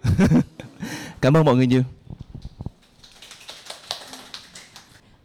Cảm 1.21 1.37
ơn 1.37 1.45
mọi 1.45 1.55
người 1.55 1.67
nhiều. 1.67 1.83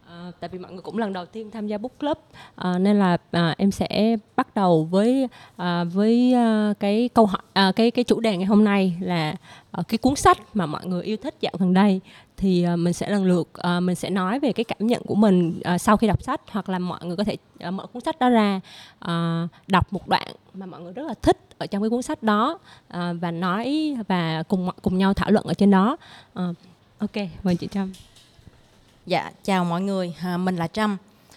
À, 0.07 0.31
tại 0.40 0.40
vì 0.51 0.59
mọi 0.59 0.73
người 0.73 0.83
cũng 0.83 0.99
lần 0.99 1.13
đầu 1.13 1.27
tiên 1.27 1.51
tham 1.51 1.67
gia 1.67 1.79
book 1.79 1.99
club 1.99 2.17
à, 2.55 2.79
nên 2.79 2.99
là 2.99 3.17
à, 3.31 3.55
em 3.59 3.71
sẽ 3.71 4.17
bắt 4.37 4.55
đầu 4.55 4.89
với 4.91 5.29
à, 5.57 5.85
với 5.85 6.33
à, 6.35 6.75
cái 6.81 7.09
câu 7.15 7.27
hỏi 7.27 7.43
à, 7.53 7.73
cái 7.77 7.91
cái 7.91 8.05
chủ 8.05 8.21
đề 8.21 8.37
ngày 8.37 8.47
hôm 8.47 8.65
nay 8.65 8.97
là 9.01 9.35
à, 9.71 9.83
cái 9.89 9.99
cuốn 9.99 10.17
sách 10.17 10.39
mà 10.55 10.67
mọi 10.67 10.87
người 10.87 11.03
yêu 11.03 11.17
thích 11.17 11.35
dạo 11.41 11.53
gần 11.59 11.75
đây. 11.75 12.01
Thì 12.37 12.63
à, 12.63 12.77
mình 12.77 12.93
sẽ 12.93 13.11
lần 13.11 13.25
lượt 13.25 13.49
à, 13.55 13.81
mình 13.81 13.97
sẽ 13.97 14.11
nói 14.11 14.41
về 14.41 14.53
cái 14.53 14.65
cảm 14.65 14.87
nhận 14.87 15.03
của 15.03 15.15
mình 15.15 15.61
à, 15.65 15.79
sau 15.79 15.97
khi 15.97 16.07
đọc 16.07 16.23
sách 16.23 16.41
hoặc 16.51 16.69
là 16.69 16.79
mọi 16.79 17.01
người 17.05 17.17
có 17.17 17.25
thể 17.25 17.37
à, 17.59 17.71
mở 17.71 17.87
cuốn 17.87 18.03
sách 18.03 18.19
đó 18.19 18.29
ra 18.29 18.61
à, 18.99 19.49
đọc 19.67 19.93
một 19.93 20.09
đoạn 20.09 20.27
mà 20.55 20.67
mọi 20.67 20.81
người 20.81 20.93
rất 20.93 21.07
là 21.07 21.15
thích 21.23 21.39
ở 21.59 21.67
trong 21.67 21.83
cái 21.83 21.91
cuốn 21.91 22.03
sách 22.03 22.23
đó 22.23 22.59
à, 22.89 23.13
và 23.13 23.31
nói 23.31 23.97
và 24.09 24.43
cùng 24.43 24.69
cùng 24.83 24.99
nhau 24.99 25.15
thảo 25.15 25.31
luận 25.31 25.47
ở 25.47 25.55
trên 25.55 25.71
đó. 25.71 25.97
À, 26.35 26.49
ok 26.99 27.17
mời 27.43 27.55
chị 27.55 27.69
Trâm. 27.71 27.93
Dạ, 29.11 29.31
chào 29.45 29.65
mọi 29.65 29.81
người, 29.81 30.15
à, 30.23 30.37
mình 30.37 30.57
là 30.57 30.67
Trâm. 30.67 30.97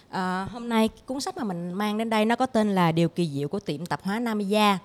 À, 0.10 0.48
hôm 0.52 0.70
nay 0.70 0.90
cuốn 1.06 1.22
sách 1.22 1.38
mà 1.38 1.44
mình 1.44 1.74
mang 1.74 1.98
đến 1.98 2.10
đây 2.10 2.26
nó 2.26 2.36
có 2.36 2.46
tên 2.46 2.76
là 2.76 2.92
Điều 2.92 3.10
kỳ 3.10 3.30
diệu 3.30 3.48
của 3.48 3.60
tiệm 3.60 3.86
tạp 3.86 4.04
hóa 4.04 4.20
Namiya. 4.20 4.78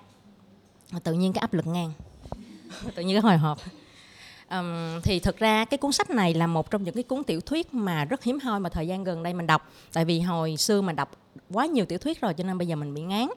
À, 0.91 0.99
tự 1.03 1.13
nhiên 1.13 1.33
cái 1.33 1.39
áp 1.39 1.53
lực 1.53 1.67
ngang, 1.67 1.91
tự 2.95 3.03
nhiên 3.03 3.15
cái 3.15 3.21
hồi 3.21 3.37
hộp. 3.37 3.57
Um, 4.49 5.01
thì 5.03 5.19
thực 5.19 5.37
ra 5.37 5.65
cái 5.65 5.77
cuốn 5.77 5.91
sách 5.91 6.09
này 6.09 6.33
là 6.33 6.47
một 6.47 6.71
trong 6.71 6.83
những 6.83 6.93
cái 6.93 7.03
cuốn 7.03 7.23
tiểu 7.23 7.41
thuyết 7.41 7.73
mà 7.73 8.05
rất 8.05 8.23
hiếm 8.23 8.39
hoi 8.39 8.59
mà 8.59 8.69
thời 8.69 8.87
gian 8.87 9.03
gần 9.03 9.23
đây 9.23 9.33
mình 9.33 9.47
đọc 9.47 9.71
tại 9.93 10.05
vì 10.05 10.19
hồi 10.19 10.57
xưa 10.57 10.81
mình 10.81 10.95
đọc 10.95 11.11
quá 11.49 11.65
nhiều 11.65 11.85
tiểu 11.85 11.99
thuyết 11.99 12.21
rồi 12.21 12.33
cho 12.33 12.43
nên 12.43 12.57
bây 12.57 12.67
giờ 12.67 12.75
mình 12.75 12.93
bị 12.93 13.01
ngán 13.01 13.27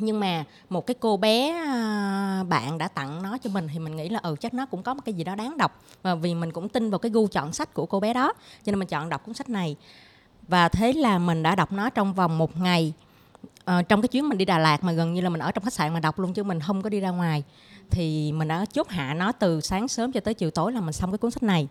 nhưng 0.00 0.20
mà 0.20 0.44
một 0.68 0.86
cái 0.86 0.94
cô 1.00 1.16
bé 1.16 1.50
à, 1.50 2.44
bạn 2.48 2.78
đã 2.78 2.88
tặng 2.88 3.22
nó 3.22 3.38
cho 3.38 3.50
mình 3.50 3.68
thì 3.72 3.78
mình 3.78 3.96
nghĩ 3.96 4.08
là 4.08 4.20
ừ 4.22 4.36
chắc 4.40 4.54
nó 4.54 4.66
cũng 4.66 4.82
có 4.82 4.94
một 4.94 5.02
cái 5.04 5.14
gì 5.14 5.24
đó 5.24 5.34
đáng 5.34 5.56
đọc. 5.56 5.82
Và 6.02 6.14
vì 6.14 6.34
mình 6.34 6.52
cũng 6.52 6.68
tin 6.68 6.90
vào 6.90 6.98
cái 6.98 7.10
gu 7.10 7.26
chọn 7.26 7.52
sách 7.52 7.74
của 7.74 7.86
cô 7.86 8.00
bé 8.00 8.14
đó 8.14 8.32
cho 8.64 8.72
nên 8.72 8.78
mình 8.78 8.88
chọn 8.88 9.08
đọc 9.08 9.24
cuốn 9.26 9.34
sách 9.34 9.48
này. 9.48 9.76
Và 10.48 10.68
thế 10.68 10.92
là 10.92 11.18
mình 11.18 11.42
đã 11.42 11.54
đọc 11.54 11.72
nó 11.72 11.90
trong 11.90 12.14
vòng 12.14 12.38
một 12.38 12.56
ngày. 12.56 12.92
Ờ, 13.64 13.82
trong 13.82 14.02
cái 14.02 14.08
chuyến 14.08 14.28
mình 14.28 14.38
đi 14.38 14.44
Đà 14.44 14.58
Lạt 14.58 14.84
mà 14.84 14.92
gần 14.92 15.12
như 15.12 15.20
là 15.20 15.28
mình 15.28 15.40
ở 15.40 15.52
trong 15.52 15.64
khách 15.64 15.72
sạn 15.72 15.94
mà 15.94 16.00
đọc 16.00 16.18
luôn 16.18 16.32
chứ 16.32 16.42
mình 16.42 16.60
không 16.60 16.82
có 16.82 16.88
đi 16.88 17.00
ra 17.00 17.10
ngoài 17.10 17.42
thì 17.90 18.32
mình 18.32 18.48
đã 18.48 18.64
chốt 18.72 18.88
hạ 18.88 19.14
nó 19.14 19.32
từ 19.32 19.60
sáng 19.60 19.88
sớm 19.88 20.12
cho 20.12 20.20
tới 20.20 20.34
chiều 20.34 20.50
tối 20.50 20.72
là 20.72 20.80
mình 20.80 20.92
xong 20.92 21.10
cái 21.10 21.18
cuốn 21.18 21.30
sách 21.30 21.42
này. 21.42 21.68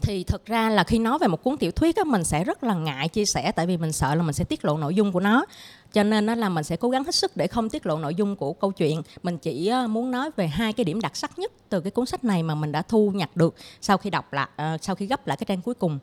Thì 0.00 0.24
thực 0.24 0.46
ra 0.46 0.70
là 0.70 0.84
khi 0.84 0.98
nói 0.98 1.18
về 1.18 1.26
một 1.26 1.42
cuốn 1.42 1.56
tiểu 1.56 1.70
thuyết 1.70 1.96
á, 1.96 2.04
mình 2.04 2.24
sẽ 2.24 2.44
rất 2.44 2.64
là 2.64 2.74
ngại 2.74 3.08
chia 3.08 3.24
sẻ 3.24 3.52
tại 3.52 3.66
vì 3.66 3.76
mình 3.76 3.92
sợ 3.92 4.14
là 4.14 4.22
mình 4.22 4.32
sẽ 4.32 4.44
tiết 4.44 4.64
lộ 4.64 4.78
nội 4.78 4.94
dung 4.94 5.12
của 5.12 5.20
nó 5.20 5.44
cho 5.92 6.02
nên 6.02 6.26
nó 6.26 6.34
là 6.34 6.48
mình 6.48 6.64
sẽ 6.64 6.76
cố 6.76 6.90
gắng 6.90 7.04
hết 7.04 7.14
sức 7.14 7.36
để 7.36 7.46
không 7.46 7.70
tiết 7.70 7.86
lộ 7.86 7.98
nội 7.98 8.14
dung 8.14 8.36
của 8.36 8.52
câu 8.52 8.72
chuyện. 8.72 9.02
Mình 9.22 9.38
chỉ 9.38 9.72
muốn 9.88 10.10
nói 10.10 10.30
về 10.36 10.46
hai 10.46 10.72
cái 10.72 10.84
điểm 10.84 11.00
đặc 11.00 11.16
sắc 11.16 11.38
nhất 11.38 11.52
từ 11.68 11.80
cái 11.80 11.90
cuốn 11.90 12.06
sách 12.06 12.24
này 12.24 12.42
mà 12.42 12.54
mình 12.54 12.72
đã 12.72 12.82
thu 12.82 13.10
nhặt 13.10 13.36
được 13.36 13.54
sau 13.80 13.96
khi 13.96 14.10
đọc 14.10 14.32
lại 14.32 14.48
uh, 14.74 14.82
sau 14.82 14.94
khi 14.94 15.06
gấp 15.06 15.26
lại 15.26 15.36
cái 15.36 15.44
trang 15.48 15.62
cuối 15.62 15.74
cùng. 15.74 15.98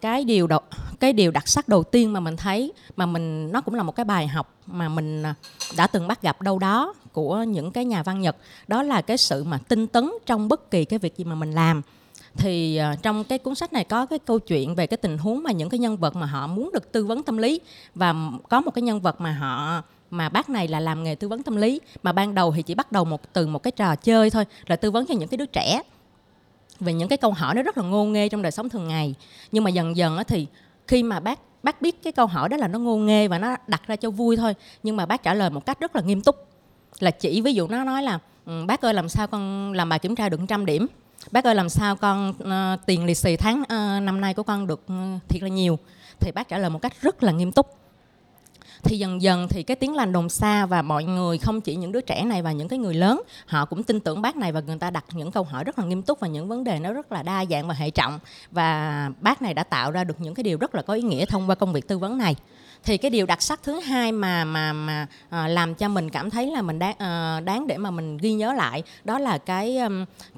Cái 0.00 0.24
điều 0.24 0.46
đầu, 0.46 0.60
cái 1.00 1.12
điều 1.12 1.30
đặc 1.30 1.48
sắc 1.48 1.68
đầu 1.68 1.82
tiên 1.82 2.12
mà 2.12 2.20
mình 2.20 2.36
thấy 2.36 2.72
mà 2.96 3.06
mình 3.06 3.52
nó 3.52 3.60
cũng 3.60 3.74
là 3.74 3.82
một 3.82 3.96
cái 3.96 4.04
bài 4.04 4.26
học 4.26 4.54
mà 4.66 4.88
mình 4.88 5.22
ờ, 5.22 5.34
đã 5.76 5.86
từng 5.86 6.08
bắt 6.08 6.22
gặp 6.22 6.42
đâu 6.42 6.58
đó 6.58 6.94
của 7.12 7.42
những 7.42 7.70
cái 7.70 7.84
nhà 7.84 8.02
văn 8.02 8.20
Nhật 8.20 8.36
đó 8.68 8.82
là 8.82 9.02
cái 9.02 9.16
sự 9.16 9.44
mà 9.44 9.58
tinh 9.68 9.86
tấn 9.86 10.10
trong 10.26 10.48
bất 10.48 10.70
kỳ 10.70 10.84
cái 10.84 10.98
việc 10.98 11.16
gì 11.16 11.24
mà 11.24 11.34
mình 11.34 11.52
làm 11.52 11.82
thì 12.38 12.80
uh, 12.92 13.02
trong 13.02 13.24
cái 13.24 13.38
cuốn 13.38 13.54
sách 13.54 13.72
này 13.72 13.84
có 13.84 14.06
cái 14.06 14.18
câu 14.18 14.38
chuyện 14.38 14.74
về 14.74 14.86
cái 14.86 14.96
tình 14.96 15.18
huống 15.18 15.42
mà 15.42 15.52
những 15.52 15.68
cái 15.68 15.78
nhân 15.78 15.96
vật 15.96 16.16
mà 16.16 16.26
họ 16.26 16.46
muốn 16.46 16.70
được 16.72 16.92
tư 16.92 17.04
vấn 17.04 17.22
tâm 17.22 17.38
lý 17.38 17.60
và 17.94 18.14
có 18.48 18.60
một 18.60 18.70
cái 18.74 18.82
nhân 18.82 19.00
vật 19.00 19.20
mà 19.20 19.32
họ 19.32 19.82
mà 20.10 20.28
bác 20.28 20.48
này 20.48 20.68
là 20.68 20.80
làm 20.80 21.04
nghề 21.04 21.14
tư 21.14 21.28
vấn 21.28 21.42
tâm 21.42 21.56
lý 21.56 21.80
mà 22.02 22.12
ban 22.12 22.34
đầu 22.34 22.52
thì 22.52 22.62
chỉ 22.62 22.74
bắt 22.74 22.92
đầu 22.92 23.04
một 23.04 23.32
từ 23.32 23.46
một 23.46 23.62
cái 23.62 23.70
trò 23.70 23.96
chơi 23.96 24.30
thôi 24.30 24.44
là 24.66 24.76
tư 24.76 24.90
vấn 24.90 25.06
cho 25.06 25.14
những 25.14 25.28
cái 25.28 25.38
đứa 25.38 25.46
trẻ. 25.46 25.82
Về 26.80 26.92
những 26.92 27.08
cái 27.08 27.18
câu 27.18 27.32
hỏi 27.32 27.54
nó 27.54 27.62
rất 27.62 27.78
là 27.78 27.84
ngô 27.84 28.04
nghê 28.04 28.28
trong 28.28 28.42
đời 28.42 28.52
sống 28.52 28.68
thường 28.68 28.88
ngày. 28.88 29.14
Nhưng 29.52 29.64
mà 29.64 29.70
dần 29.70 29.96
dần 29.96 30.18
thì 30.28 30.46
khi 30.86 31.02
mà 31.02 31.20
bác 31.20 31.38
bác 31.62 31.82
biết 31.82 32.02
cái 32.02 32.12
câu 32.12 32.26
hỏi 32.26 32.48
đó 32.48 32.56
là 32.56 32.68
nó 32.68 32.78
ngô 32.78 32.96
nghê 32.96 33.28
và 33.28 33.38
nó 33.38 33.56
đặt 33.66 33.82
ra 33.86 33.96
cho 33.96 34.10
vui 34.10 34.36
thôi 34.36 34.54
nhưng 34.82 34.96
mà 34.96 35.06
bác 35.06 35.22
trả 35.22 35.34
lời 35.34 35.50
một 35.50 35.66
cách 35.66 35.80
rất 35.80 35.96
là 35.96 36.02
nghiêm 36.02 36.20
túc. 36.20 36.36
Là 36.98 37.10
chỉ 37.10 37.40
ví 37.40 37.52
dụ 37.52 37.68
nó 37.68 37.84
nói 37.84 38.02
là 38.02 38.18
ừ, 38.46 38.64
bác 38.66 38.80
ơi 38.80 38.94
làm 38.94 39.08
sao 39.08 39.26
con 39.26 39.72
làm 39.72 39.88
bài 39.88 39.98
kiểm 39.98 40.16
tra 40.16 40.28
được 40.28 40.40
trăm 40.48 40.66
điểm? 40.66 40.86
Bác 41.32 41.44
ơi 41.44 41.54
làm 41.54 41.68
sao 41.68 41.96
con 41.96 42.30
uh, 42.30 42.86
tiền 42.86 43.04
lì 43.04 43.14
xì 43.14 43.36
tháng 43.36 43.60
uh, 43.60 44.02
năm 44.02 44.20
nay 44.20 44.34
của 44.34 44.42
con 44.42 44.66
được 44.66 44.82
uh, 44.92 45.28
thiệt 45.28 45.42
là 45.42 45.48
nhiều? 45.48 45.78
Thì 46.20 46.32
bác 46.32 46.48
trả 46.48 46.58
lời 46.58 46.70
một 46.70 46.82
cách 46.82 46.92
rất 47.02 47.22
là 47.22 47.32
nghiêm 47.32 47.52
túc. 47.52 47.74
Thì 48.82 48.98
dần 48.98 49.22
dần 49.22 49.48
thì 49.48 49.62
cái 49.62 49.76
tiếng 49.76 49.94
lành 49.94 50.12
đồn 50.12 50.28
xa 50.28 50.66
và 50.66 50.82
mọi 50.82 51.04
người 51.04 51.38
không 51.38 51.60
chỉ 51.60 51.76
những 51.76 51.92
đứa 51.92 52.00
trẻ 52.00 52.24
này 52.24 52.42
và 52.42 52.52
những 52.52 52.68
cái 52.68 52.78
người 52.78 52.94
lớn 52.94 53.22
họ 53.46 53.64
cũng 53.64 53.82
tin 53.82 54.00
tưởng 54.00 54.22
bác 54.22 54.36
này 54.36 54.52
và 54.52 54.60
người 54.60 54.78
ta 54.78 54.90
đặt 54.90 55.04
những 55.12 55.30
câu 55.30 55.44
hỏi 55.44 55.64
rất 55.64 55.78
là 55.78 55.84
nghiêm 55.84 56.02
túc 56.02 56.20
và 56.20 56.28
những 56.28 56.48
vấn 56.48 56.64
đề 56.64 56.78
nó 56.78 56.92
rất 56.92 57.12
là 57.12 57.22
đa 57.22 57.44
dạng 57.44 57.68
và 57.68 57.74
hệ 57.74 57.90
trọng. 57.90 58.18
Và 58.50 59.10
bác 59.20 59.42
này 59.42 59.54
đã 59.54 59.62
tạo 59.62 59.90
ra 59.90 60.04
được 60.04 60.20
những 60.20 60.34
cái 60.34 60.42
điều 60.42 60.58
rất 60.58 60.74
là 60.74 60.82
có 60.82 60.94
ý 60.94 61.02
nghĩa 61.02 61.24
thông 61.24 61.50
qua 61.50 61.54
công 61.54 61.72
việc 61.72 61.88
tư 61.88 61.98
vấn 61.98 62.18
này 62.18 62.36
thì 62.84 62.98
cái 62.98 63.10
điều 63.10 63.26
đặc 63.26 63.42
sắc 63.42 63.60
thứ 63.62 63.80
hai 63.80 64.12
mà 64.12 64.44
mà 64.44 64.72
mà 64.72 65.06
à, 65.30 65.48
làm 65.48 65.74
cho 65.74 65.88
mình 65.88 66.10
cảm 66.10 66.30
thấy 66.30 66.46
là 66.46 66.62
mình 66.62 66.78
đáng 66.78 66.94
à, 66.98 67.40
đáng 67.40 67.66
để 67.66 67.78
mà 67.78 67.90
mình 67.90 68.16
ghi 68.16 68.32
nhớ 68.32 68.52
lại 68.52 68.82
đó 69.04 69.18
là 69.18 69.38
cái 69.38 69.78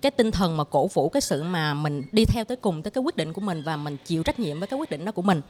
cái 0.03 0.11
tinh 0.11 0.31
thần 0.31 0.57
mà 0.57 0.65
cổ 0.65 0.87
vũ 0.87 1.09
cái 1.09 1.21
sự 1.21 1.43
mà 1.43 1.75
mình 1.75 2.03
đi 2.13 2.25
theo 2.25 2.45
tới 2.45 2.57
cùng 2.57 2.83
tới 2.83 2.91
cái 2.91 3.03
quyết 3.03 3.17
định 3.17 3.33
của 3.33 3.41
mình 3.41 3.63
và 3.63 3.77
mình 3.77 3.97
chịu 4.05 4.23
trách 4.23 4.39
nhiệm 4.39 4.59
với 4.59 4.67
cái 4.69 4.79
quyết 4.79 4.91
định 4.91 5.05
đó 5.05 5.13
của 5.13 5.23
mình. 5.23 5.41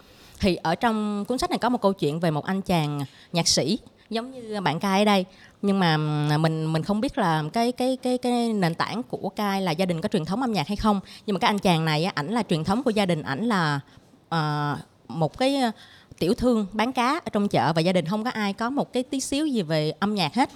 Thì 0.40 0.56
ở 0.56 0.74
trong 0.74 1.24
cuốn 1.24 1.38
sách 1.38 1.50
này 1.50 1.58
có 1.58 1.68
một 1.68 1.82
câu 1.82 1.92
chuyện 1.92 2.20
về 2.20 2.30
một 2.30 2.44
anh 2.44 2.62
chàng 2.62 3.00
nhạc 3.32 3.48
sĩ 3.48 3.78
giống 4.10 4.30
như 4.30 4.60
bạn 4.60 4.80
cai 4.80 4.98
ở 4.98 5.04
đây. 5.04 5.24
Nhưng 5.62 5.78
mà 5.78 5.96
à, 6.30 6.38
mình 6.38 6.72
mình 6.72 6.82
không 6.82 7.00
biết 7.00 7.18
là 7.18 7.44
cái 7.52 7.72
cái 7.72 7.98
cái 8.02 8.18
cái 8.18 8.52
nền 8.52 8.74
tảng 8.74 9.02
của 9.02 9.28
cai 9.28 9.62
là 9.62 9.72
gia 9.72 9.86
đình 9.86 10.00
có 10.00 10.08
truyền 10.08 10.24
thống 10.24 10.40
âm 10.40 10.52
nhạc 10.52 10.68
hay 10.68 10.76
không. 10.76 11.00
Nhưng 11.26 11.34
mà 11.34 11.40
cái 11.40 11.48
anh 11.48 11.58
chàng 11.58 11.84
này 11.84 12.04
ảnh 12.04 12.28
là 12.28 12.42
truyền 12.42 12.64
thống 12.64 12.82
của 12.82 12.90
gia 12.90 13.06
đình 13.06 13.22
ảnh 13.22 13.46
là 13.46 13.80
uh, 14.34 14.78
một 15.08 15.38
cái 15.38 15.56
tiểu 16.20 16.34
thương 16.34 16.66
bán 16.72 16.92
cá 16.92 17.20
ở 17.24 17.30
trong 17.32 17.48
chợ 17.48 17.72
và 17.72 17.80
gia 17.80 17.92
đình 17.92 18.06
không 18.06 18.24
có 18.24 18.30
ai 18.30 18.52
có 18.52 18.70
một 18.70 18.92
cái 18.92 19.02
tí 19.02 19.20
xíu 19.20 19.46
gì 19.46 19.62
về 19.62 19.92
âm 20.00 20.14
nhạc 20.14 20.34
hết. 20.34 20.50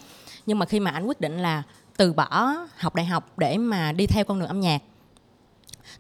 Nhưng 0.47 0.59
mà 0.59 0.67
khi 0.67 0.81
mà 0.81 0.91
ảnh 0.91 1.07
quyết 1.07 1.21
định 1.21 1.39
là 1.39 1.63
từ 1.97 2.13
bỏ 2.13 2.55
học 2.77 2.95
đại 2.95 3.07
học 3.07 3.39
để 3.39 3.59
mà 3.59 3.93
đi 3.93 4.07
theo 4.07 4.25
con 4.25 4.39
đường 4.39 4.49
âm 4.49 4.61
nhạc 4.61 4.83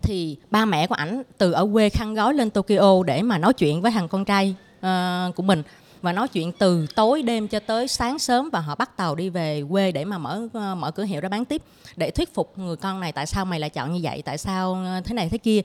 thì 0.02 0.36
ba 0.50 0.64
mẹ 0.64 0.86
của 0.86 0.94
ảnh 0.94 1.22
từ 1.38 1.52
ở 1.52 1.68
quê 1.72 1.88
khăn 1.88 2.14
gói 2.14 2.34
lên 2.34 2.50
Tokyo 2.50 3.02
để 3.06 3.22
mà 3.22 3.38
nói 3.38 3.54
chuyện 3.54 3.82
với 3.82 3.90
thằng 3.90 4.08
con 4.08 4.24
trai 4.24 4.54
uh, 4.78 5.34
của 5.34 5.42
mình 5.42 5.62
và 6.02 6.12
nói 6.12 6.28
chuyện 6.28 6.52
từ 6.52 6.86
tối 6.94 7.22
đêm 7.22 7.48
cho 7.48 7.60
tới 7.60 7.88
sáng 7.88 8.18
sớm 8.18 8.50
và 8.50 8.60
họ 8.60 8.74
bắt 8.74 8.96
tàu 8.96 9.14
đi 9.14 9.30
về 9.30 9.62
quê 9.70 9.92
để 9.92 10.04
mà 10.04 10.18
mở 10.18 10.42
uh, 10.46 10.78
mở 10.78 10.90
cửa 10.90 11.04
hiệu 11.04 11.20
ra 11.20 11.28
bán 11.28 11.44
tiếp 11.44 11.62
để 11.96 12.10
thuyết 12.10 12.34
phục 12.34 12.58
người 12.58 12.76
con 12.76 13.00
này 13.00 13.12
tại 13.12 13.26
sao 13.26 13.44
mày 13.44 13.60
lại 13.60 13.70
chọn 13.70 13.92
như 13.92 14.00
vậy 14.02 14.22
tại 14.24 14.38
sao 14.38 14.74
ờ, 14.74 15.00
thế 15.04 15.14
này 15.14 15.28
thế 15.28 15.38
kia. 15.38 15.60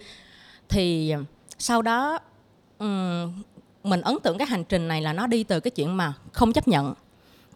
Thì 0.69 1.13
sau 1.59 1.81
đó 1.81 2.19
um, 2.79 3.33
mình 3.83 4.01
ấn 4.01 4.15
tượng 4.23 4.37
cái 4.37 4.47
hành 4.47 4.63
trình 4.63 4.87
này 4.87 5.01
là 5.01 5.13
nó 5.13 5.27
đi 5.27 5.43
từ 5.43 5.59
cái 5.59 5.71
chuyện 5.71 5.97
mà 5.97 6.13
không 6.31 6.53
chấp 6.53 6.67
nhận 6.67 6.93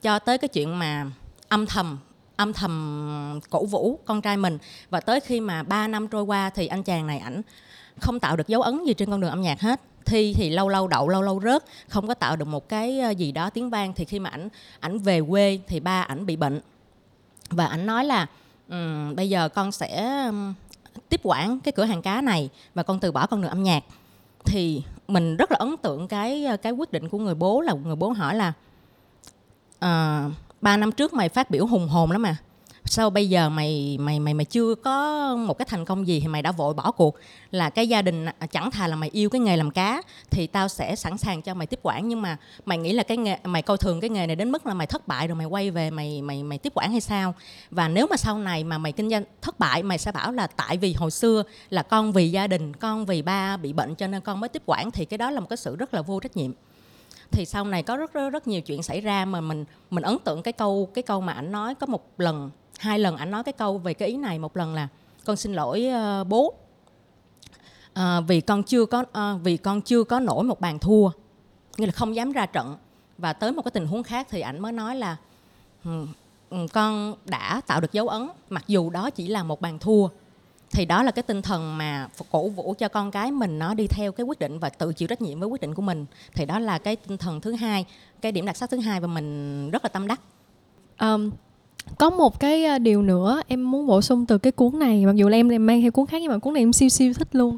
cho 0.02 0.20
tới 0.20 0.38
cái 0.38 0.48
chuyện 0.48 0.80
mà 0.80 1.06
âm 1.50 1.66
thầm 1.66 1.98
âm 2.36 2.54
thầm 2.54 3.40
cổ 3.50 3.66
vũ 3.66 4.00
con 4.06 4.22
trai 4.22 4.38
mình. 4.38 4.58
Và 4.90 5.00
tới 5.00 5.20
khi 5.20 5.40
mà 5.40 5.64
3 5.64 5.88
năm 5.88 6.08
trôi 6.08 6.24
qua 6.24 6.50
thì 6.50 6.68
anh 6.68 6.84
chàng 6.84 7.08
này 7.08 7.20
ảnh 7.20 7.42
không 8.00 8.20
tạo 8.20 8.36
được 8.36 8.48
dấu 8.48 8.62
ấn 8.62 8.86
gì 8.86 8.94
trên 8.94 9.10
con 9.10 9.22
đường 9.22 9.30
âm 9.30 9.42
nhạc 9.42 9.62
hết. 9.62 9.82
Thi 10.06 10.34
thì 10.34 10.50
lâu 10.50 10.70
lâu 10.70 10.88
đậu 10.88 11.10
lâu 11.10 11.22
lâu 11.22 11.42
rớt 11.44 11.64
không 11.88 12.08
có 12.08 12.14
tạo 12.14 12.36
được 12.36 12.48
một 12.48 12.70
cái 12.70 13.00
ờ, 13.00 13.10
gì 13.10 13.32
đó 13.32 13.50
tiếng 13.50 13.70
vang. 13.70 13.94
Thì 13.94 14.06
khi 14.06 14.20
mà 14.20 14.30
ảnh 14.30 14.50
ảnh 14.80 15.00
về 15.00 15.22
quê 15.30 15.60
thì 15.68 15.80
ba 15.80 16.02
ảnh 16.02 16.26
bị 16.26 16.36
bệnh. 16.36 16.62
Và 17.50 17.66
ảnh 17.66 17.86
nói 17.86 18.06
là 18.06 18.28
um, 18.70 19.16
bây 19.16 19.30
giờ 19.30 19.50
con 19.50 19.72
sẽ 19.72 20.22
tiếp 21.10 21.20
quản 21.24 21.60
cái 21.60 21.72
cửa 21.72 21.84
hàng 21.84 22.02
cá 22.02 22.22
này 22.22 22.50
và 22.74 22.84
con 22.84 23.00
từ 23.00 23.12
bỏ 23.12 23.28
con 23.28 23.42
đường 23.42 23.50
âm 23.50 23.64
nhạc 23.64 23.84
thì 24.46 24.84
mình 25.08 25.38
rất 25.38 25.52
là 25.52 25.58
ấn 25.58 25.78
tượng 25.78 26.08
cái 26.08 26.46
ờ, 26.46 26.58
cái 26.58 26.72
quyết 26.72 26.92
định 26.92 27.10
của 27.10 27.18
người 27.18 27.36
bố 27.36 27.62
là 27.62 27.74
người 27.74 27.96
bố 27.96 28.10
hỏi 28.10 28.36
là 28.36 28.54
uh, 29.76 30.34
ba 30.62 30.78
năm 30.78 30.92
trước 30.92 31.14
mày 31.14 31.30
phát 31.30 31.52
biểu 31.52 31.66
hùng 31.66 31.88
hồn 31.88 32.12
lắm 32.12 32.22
mà 32.22 32.38
sao 32.86 33.10
bây 33.10 33.30
giờ 33.30 33.50
mày 33.50 33.98
mày 34.00 34.20
mày 34.20 34.34
mày 34.34 34.46
chưa 34.46 34.76
có 34.76 35.36
một 35.36 35.58
cái 35.58 35.66
thành 35.70 35.86
công 35.86 36.08
gì 36.08 36.20
thì 36.20 36.28
mày 36.28 36.42
đã 36.42 36.52
vội 36.52 36.74
bỏ 36.74 36.92
cuộc? 36.92 37.16
Là 37.52 37.70
cái 37.70 37.88
gia 37.90 38.02
đình 38.02 38.26
à, 38.26 38.48
chẳng 38.52 38.72
thà 38.72 38.88
là 38.88 38.96
mày 38.96 39.10
yêu 39.14 39.30
cái 39.30 39.42
nghề 39.42 39.58
làm 39.58 39.72
cá 39.72 40.02
thì 40.30 40.48
tao 40.48 40.68
sẽ 40.68 40.96
sẵn 40.96 41.18
sàng 41.18 41.42
cho 41.42 41.54
mày 41.54 41.68
tiếp 41.68 41.80
quản. 41.82 42.08
Nhưng 42.08 42.22
mà 42.22 42.38
mày 42.66 42.78
nghĩ 42.78 42.94
là 42.94 43.04
cái 43.04 43.18
nghề, 43.18 43.38
mày 43.44 43.62
coi 43.62 43.78
thường 43.78 44.02
cái 44.02 44.10
nghề 44.10 44.28
này 44.28 44.36
đến 44.36 44.52
mức 44.52 44.66
là 44.66 44.74
mày 44.74 44.88
thất 44.88 45.08
bại 45.08 45.28
rồi 45.28 45.36
mày 45.36 45.46
quay 45.46 45.72
về 45.72 45.90
mày 45.90 46.22
mày 46.22 46.44
mày 46.44 46.58
tiếp 46.58 46.74
quản 46.76 46.92
hay 46.92 47.02
sao? 47.02 47.36
Và 47.72 47.88
nếu 47.88 48.08
mà 48.08 48.18
sau 48.18 48.38
này 48.38 48.64
mà 48.64 48.78
mày 48.78 48.92
kinh 48.92 49.10
doanh 49.10 49.24
thất 49.42 49.60
bại, 49.60 49.84
mày 49.84 49.98
sẽ 49.98 50.12
bảo 50.12 50.32
là 50.32 50.48
tại 50.48 50.78
vì 50.78 50.94
hồi 50.94 51.12
xưa 51.12 51.44
là 51.70 51.84
con 51.84 52.12
vì 52.12 52.32
gia 52.32 52.48
đình, 52.48 52.74
con 52.74 53.06
vì 53.06 53.22
ba 53.22 53.58
bị 53.58 53.74
bệnh 53.74 53.96
cho 53.96 54.08
nên 54.08 54.22
con 54.22 54.40
mới 54.40 54.50
tiếp 54.50 54.62
quản 54.66 54.92
thì 54.92 55.06
cái 55.06 55.18
đó 55.18 55.32
là 55.32 55.40
một 55.40 55.48
cái 55.50 55.58
sự 55.58 55.76
rất 55.76 55.94
là 55.94 56.02
vô 56.02 56.20
trách 56.20 56.38
nhiệm. 56.38 56.52
Thì 57.32 57.46
sau 57.46 57.66
này 57.66 57.84
có 57.84 57.98
rất 57.98 58.14
rất 58.14 58.30
rất 58.30 58.48
nhiều 58.48 58.62
chuyện 58.62 58.84
xảy 58.84 59.02
ra 59.02 59.26
mà 59.26 59.42
mình 59.42 59.66
mình 59.90 60.04
ấn 60.04 60.18
tượng 60.20 60.42
cái 60.42 60.54
câu 60.54 60.90
cái 60.94 61.04
câu 61.04 61.22
mà 61.22 61.34
ảnh 61.34 61.52
nói 61.52 61.76
có 61.76 61.88
một 61.88 62.06
lần 62.18 62.52
hai 62.84 63.00
lần 63.00 63.18
ảnh 63.18 63.32
nói 63.32 63.44
cái 63.44 63.54
câu 63.54 63.78
về 63.78 63.94
cái 63.94 64.10
ý 64.10 64.18
này 64.18 64.40
một 64.40 64.58
lần 64.58 64.74
là 64.74 64.88
con 65.26 65.36
xin 65.36 65.54
lỗi 65.54 65.88
uh, 66.22 66.28
bố. 66.28 66.54
Uh, 68.00 68.04
vì 68.28 68.42
con 68.42 68.64
chưa 68.64 68.86
có 68.86 69.00
uh, 69.02 69.42
vì 69.44 69.58
con 69.58 69.82
chưa 69.82 70.04
có 70.04 70.20
nổi 70.20 70.44
một 70.44 70.60
bàn 70.60 70.80
thua. 70.80 71.10
Nghĩa 71.78 71.86
là 71.86 71.92
không 71.92 72.16
dám 72.16 72.32
ra 72.32 72.46
trận. 72.46 72.78
Và 73.18 73.34
tới 73.34 73.52
một 73.52 73.62
cái 73.62 73.72
tình 73.72 73.88
huống 73.88 74.04
khác 74.04 74.28
thì 74.30 74.42
ảnh 74.42 74.60
mới 74.60 74.72
nói 74.72 74.96
là 74.96 75.18
con 76.74 77.16
đã 77.26 77.62
tạo 77.68 77.82
được 77.82 77.92
dấu 77.92 78.08
ấn 78.08 78.30
mặc 78.50 78.64
dù 78.68 78.90
đó 78.90 79.10
chỉ 79.10 79.28
là 79.28 79.44
một 79.44 79.62
bàn 79.62 79.80
thua. 79.80 80.08
Thì 80.72 80.86
đó 80.86 81.04
là 81.04 81.12
cái 81.12 81.24
tinh 81.24 81.42
thần 81.42 81.78
mà 81.78 82.08
cổ 82.32 82.50
vũ 82.50 82.76
cho 82.78 82.88
con 82.88 83.12
cái 83.12 83.32
mình 83.32 83.60
nó 83.60 83.74
đi 83.74 83.88
theo 83.88 84.12
cái 84.12 84.26
quyết 84.26 84.40
định 84.40 84.60
và 84.60 84.70
tự 84.70 84.94
chịu 84.94 85.08
trách 85.08 85.22
nhiệm 85.22 85.40
với 85.40 85.50
quyết 85.50 85.62
định 85.62 85.74
của 85.74 85.82
mình. 85.82 86.06
Thì 86.34 86.46
đó 86.46 86.60
là 86.60 86.78
cái 86.78 86.96
tinh 86.96 87.18
thần 87.18 87.42
thứ 87.42 87.52
hai 87.52 87.86
cái 88.22 88.32
điểm 88.32 88.46
đặc 88.46 88.58
sắc 88.58 88.70
thứ 88.70 88.80
hai 88.80 89.00
và 89.00 89.08
mình 89.08 89.70
rất 89.72 89.86
là 89.86 89.90
tâm 89.90 90.08
đắc. 90.08 90.22
Um, 91.00 91.32
có 91.98 92.10
một 92.10 92.40
cái 92.40 92.66
à, 92.66 92.78
điều 92.78 93.02
nữa 93.02 93.42
em 93.48 93.72
muốn 93.72 93.88
bổ 93.88 94.02
sung 94.02 94.26
từ 94.26 94.38
cái 94.38 94.52
cuốn 94.52 94.80
này 94.80 95.06
mặc 95.06 95.16
dù 95.16 95.30
là 95.30 95.38
em 95.38 95.66
mang 95.66 95.82
theo 95.82 95.92
cuốn 95.92 96.06
khác 96.06 96.22
nhưng 96.22 96.32
mà 96.32 96.38
cuốn 96.38 96.54
này 96.54 96.62
em 96.64 96.74
siêu 96.74 96.90
siêu 96.90 97.14
thích 97.14 97.28
luôn. 97.32 97.58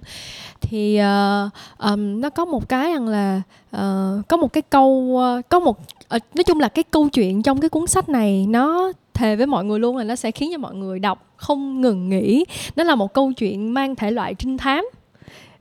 Thì 0.62 1.00
uh, 1.00 1.52
um, 1.80 2.22
nó 2.22 2.30
có 2.30 2.46
một 2.46 2.70
cái 2.70 2.94
rằng 2.94 3.08
là 3.08 3.42
uh, 3.76 4.28
có 4.28 4.38
một 4.38 4.54
cái 4.54 4.62
câu 4.62 4.90
uh, 4.90 5.50
có 5.50 5.60
một 5.60 5.80
uh, 6.16 6.22
nói 6.36 6.44
chung 6.44 6.60
là 6.60 6.68
cái 6.68 6.84
câu 6.84 7.10
chuyện 7.10 7.42
trong 7.42 7.60
cái 7.60 7.70
cuốn 7.70 7.88
sách 7.88 8.10
này 8.10 8.46
nó 8.50 8.92
thề 9.14 9.36
với 9.36 9.48
mọi 9.48 9.66
người 9.66 9.80
luôn 9.80 9.98
là 9.98 10.04
nó 10.04 10.16
sẽ 10.16 10.32
khiến 10.32 10.50
cho 10.52 10.58
mọi 10.58 10.76
người 10.76 11.00
đọc 11.00 11.34
không 11.36 11.82
ngừng 11.82 12.10
nghỉ. 12.10 12.46
Nó 12.76 12.84
là 12.84 12.96
một 12.96 13.14
câu 13.14 13.32
chuyện 13.34 13.74
mang 13.74 13.96
thể 13.96 14.12
loại 14.12 14.34
trinh 14.34 14.58
thám. 14.58 14.86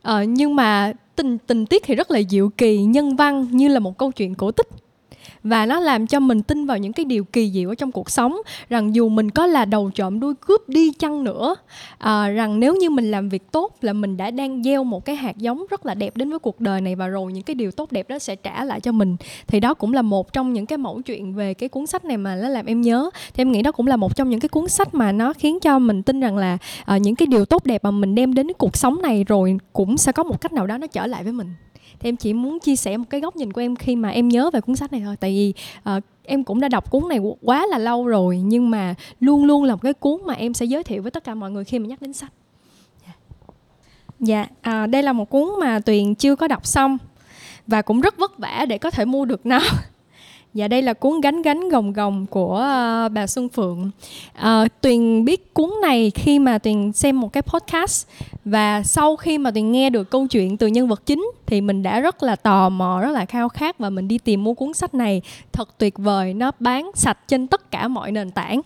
Uh, 0.08 0.28
nhưng 0.28 0.56
mà 0.56 0.92
tình 1.16 1.38
tình 1.38 1.66
tiết 1.66 1.82
thì 1.84 1.94
rất 1.94 2.10
là 2.10 2.20
diệu 2.30 2.48
kỳ 2.48 2.78
nhân 2.78 3.16
văn 3.16 3.48
như 3.50 3.68
là 3.68 3.80
một 3.80 3.98
câu 3.98 4.12
chuyện 4.12 4.34
cổ 4.34 4.50
tích 4.50 4.68
và 5.42 5.66
nó 5.66 5.80
làm 5.80 6.06
cho 6.06 6.20
mình 6.20 6.42
tin 6.42 6.66
vào 6.66 6.78
những 6.78 6.92
cái 6.92 7.04
điều 7.04 7.24
kỳ 7.24 7.50
diệu 7.50 7.68
ở 7.68 7.74
trong 7.74 7.92
cuộc 7.92 8.10
sống 8.10 8.36
rằng 8.68 8.94
dù 8.94 9.08
mình 9.08 9.30
có 9.30 9.46
là 9.46 9.64
đầu 9.64 9.90
trộm 9.94 10.20
đuôi 10.20 10.34
cướp 10.34 10.68
đi 10.68 10.92
chăng 10.92 11.24
nữa 11.24 11.54
à, 11.98 12.28
rằng 12.28 12.60
nếu 12.60 12.74
như 12.74 12.90
mình 12.90 13.10
làm 13.10 13.28
việc 13.28 13.52
tốt 13.52 13.76
là 13.80 13.92
mình 13.92 14.16
đã 14.16 14.30
đang 14.30 14.62
gieo 14.62 14.84
một 14.84 15.04
cái 15.04 15.16
hạt 15.16 15.36
giống 15.36 15.64
rất 15.70 15.86
là 15.86 15.94
đẹp 15.94 16.16
đến 16.16 16.30
với 16.30 16.38
cuộc 16.38 16.60
đời 16.60 16.80
này 16.80 16.94
và 16.94 17.06
rồi 17.06 17.32
những 17.32 17.42
cái 17.42 17.54
điều 17.54 17.70
tốt 17.70 17.92
đẹp 17.92 18.08
đó 18.08 18.18
sẽ 18.18 18.36
trả 18.36 18.64
lại 18.64 18.80
cho 18.80 18.92
mình. 18.92 19.16
Thì 19.46 19.60
đó 19.60 19.74
cũng 19.74 19.94
là 19.94 20.02
một 20.02 20.32
trong 20.32 20.52
những 20.52 20.66
cái 20.66 20.78
mẫu 20.78 21.00
chuyện 21.02 21.34
về 21.34 21.54
cái 21.54 21.68
cuốn 21.68 21.86
sách 21.86 22.04
này 22.04 22.16
mà 22.16 22.36
nó 22.36 22.48
làm 22.48 22.66
em 22.66 22.80
nhớ. 22.80 23.10
Thì 23.34 23.40
em 23.40 23.52
nghĩ 23.52 23.62
đó 23.62 23.72
cũng 23.72 23.86
là 23.86 23.96
một 23.96 24.16
trong 24.16 24.30
những 24.30 24.40
cái 24.40 24.48
cuốn 24.48 24.68
sách 24.68 24.94
mà 24.94 25.12
nó 25.12 25.32
khiến 25.32 25.60
cho 25.60 25.78
mình 25.78 26.02
tin 26.02 26.20
rằng 26.20 26.36
là 26.36 26.58
uh, 26.94 27.00
những 27.00 27.14
cái 27.14 27.26
điều 27.26 27.44
tốt 27.44 27.66
đẹp 27.66 27.84
mà 27.84 27.90
mình 27.90 28.14
đem 28.14 28.34
đến 28.34 28.46
cuộc 28.58 28.76
sống 28.76 29.02
này 29.02 29.24
rồi 29.24 29.58
cũng 29.72 29.96
sẽ 29.96 30.12
có 30.12 30.22
một 30.22 30.40
cách 30.40 30.52
nào 30.52 30.66
đó 30.66 30.78
nó 30.78 30.86
trở 30.86 31.06
lại 31.06 31.22
với 31.22 31.32
mình 31.32 31.48
thì 31.98 32.08
em 32.08 32.16
chỉ 32.16 32.32
muốn 32.32 32.58
chia 32.58 32.76
sẻ 32.76 32.96
một 32.96 33.04
cái 33.10 33.20
góc 33.20 33.36
nhìn 33.36 33.52
của 33.52 33.60
em 33.60 33.76
khi 33.76 33.96
mà 33.96 34.08
em 34.08 34.28
nhớ 34.28 34.50
về 34.52 34.60
cuốn 34.60 34.76
sách 34.76 34.92
này 34.92 35.02
thôi. 35.04 35.16
Tại 35.20 35.30
vì 35.30 35.54
uh, 35.96 36.02
em 36.22 36.44
cũng 36.44 36.60
đã 36.60 36.68
đọc 36.68 36.90
cuốn 36.90 37.08
này 37.08 37.18
quá 37.42 37.66
là 37.66 37.78
lâu 37.78 38.06
rồi 38.06 38.38
nhưng 38.44 38.70
mà 38.70 38.94
luôn 39.20 39.44
luôn 39.44 39.64
là 39.64 39.74
một 39.74 39.82
cái 39.82 39.92
cuốn 39.92 40.20
mà 40.26 40.34
em 40.34 40.54
sẽ 40.54 40.66
giới 40.66 40.82
thiệu 40.82 41.02
với 41.02 41.10
tất 41.10 41.24
cả 41.24 41.34
mọi 41.34 41.50
người 41.50 41.64
khi 41.64 41.78
mà 41.78 41.86
nhắc 41.86 42.02
đến 42.02 42.12
sách. 42.12 42.32
Dạ, 43.06 43.12
dạ 44.20 44.46
à, 44.60 44.86
đây 44.86 45.02
là 45.02 45.12
một 45.12 45.30
cuốn 45.30 45.48
mà 45.60 45.80
tuyền 45.80 46.14
chưa 46.14 46.36
có 46.36 46.48
đọc 46.48 46.66
xong 46.66 46.98
và 47.66 47.82
cũng 47.82 48.00
rất 48.00 48.18
vất 48.18 48.38
vả 48.38 48.66
để 48.68 48.78
có 48.78 48.90
thể 48.90 49.04
mua 49.04 49.24
được 49.24 49.46
nó. 49.46 49.60
Dạ 50.54 50.68
đây 50.68 50.82
là 50.82 50.92
cuốn 50.92 51.20
gánh 51.20 51.42
gánh 51.42 51.68
gồng 51.68 51.92
gồng 51.92 52.26
của 52.26 52.54
uh, 52.54 53.12
bà 53.12 53.26
Xuân 53.26 53.48
Phượng. 53.48 53.90
Uh, 54.38 54.68
Tuyền 54.80 55.24
biết 55.24 55.54
cuốn 55.54 55.70
này 55.82 56.10
khi 56.10 56.38
mà 56.38 56.58
Tuyền 56.58 56.92
xem 56.92 57.20
một 57.20 57.32
cái 57.32 57.42
podcast 57.42 58.06
và 58.44 58.82
sau 58.82 59.16
khi 59.16 59.38
mà 59.38 59.50
Tuyền 59.50 59.72
nghe 59.72 59.90
được 59.90 60.10
câu 60.10 60.26
chuyện 60.26 60.56
từ 60.56 60.66
nhân 60.66 60.88
vật 60.88 61.06
chính 61.06 61.30
thì 61.46 61.60
mình 61.60 61.82
đã 61.82 62.00
rất 62.00 62.22
là 62.22 62.36
tò 62.36 62.68
mò, 62.68 63.00
rất 63.02 63.10
là 63.10 63.24
khao 63.24 63.48
khát 63.48 63.78
và 63.78 63.90
mình 63.90 64.08
đi 64.08 64.18
tìm 64.18 64.44
mua 64.44 64.54
cuốn 64.54 64.72
sách 64.72 64.94
này. 64.94 65.22
Thật 65.52 65.78
tuyệt 65.78 65.98
vời, 65.98 66.34
nó 66.34 66.50
bán 66.60 66.90
sạch 66.94 67.18
trên 67.28 67.46
tất 67.46 67.70
cả 67.70 67.88
mọi 67.88 68.12
nền 68.12 68.30
tảng 68.30 68.60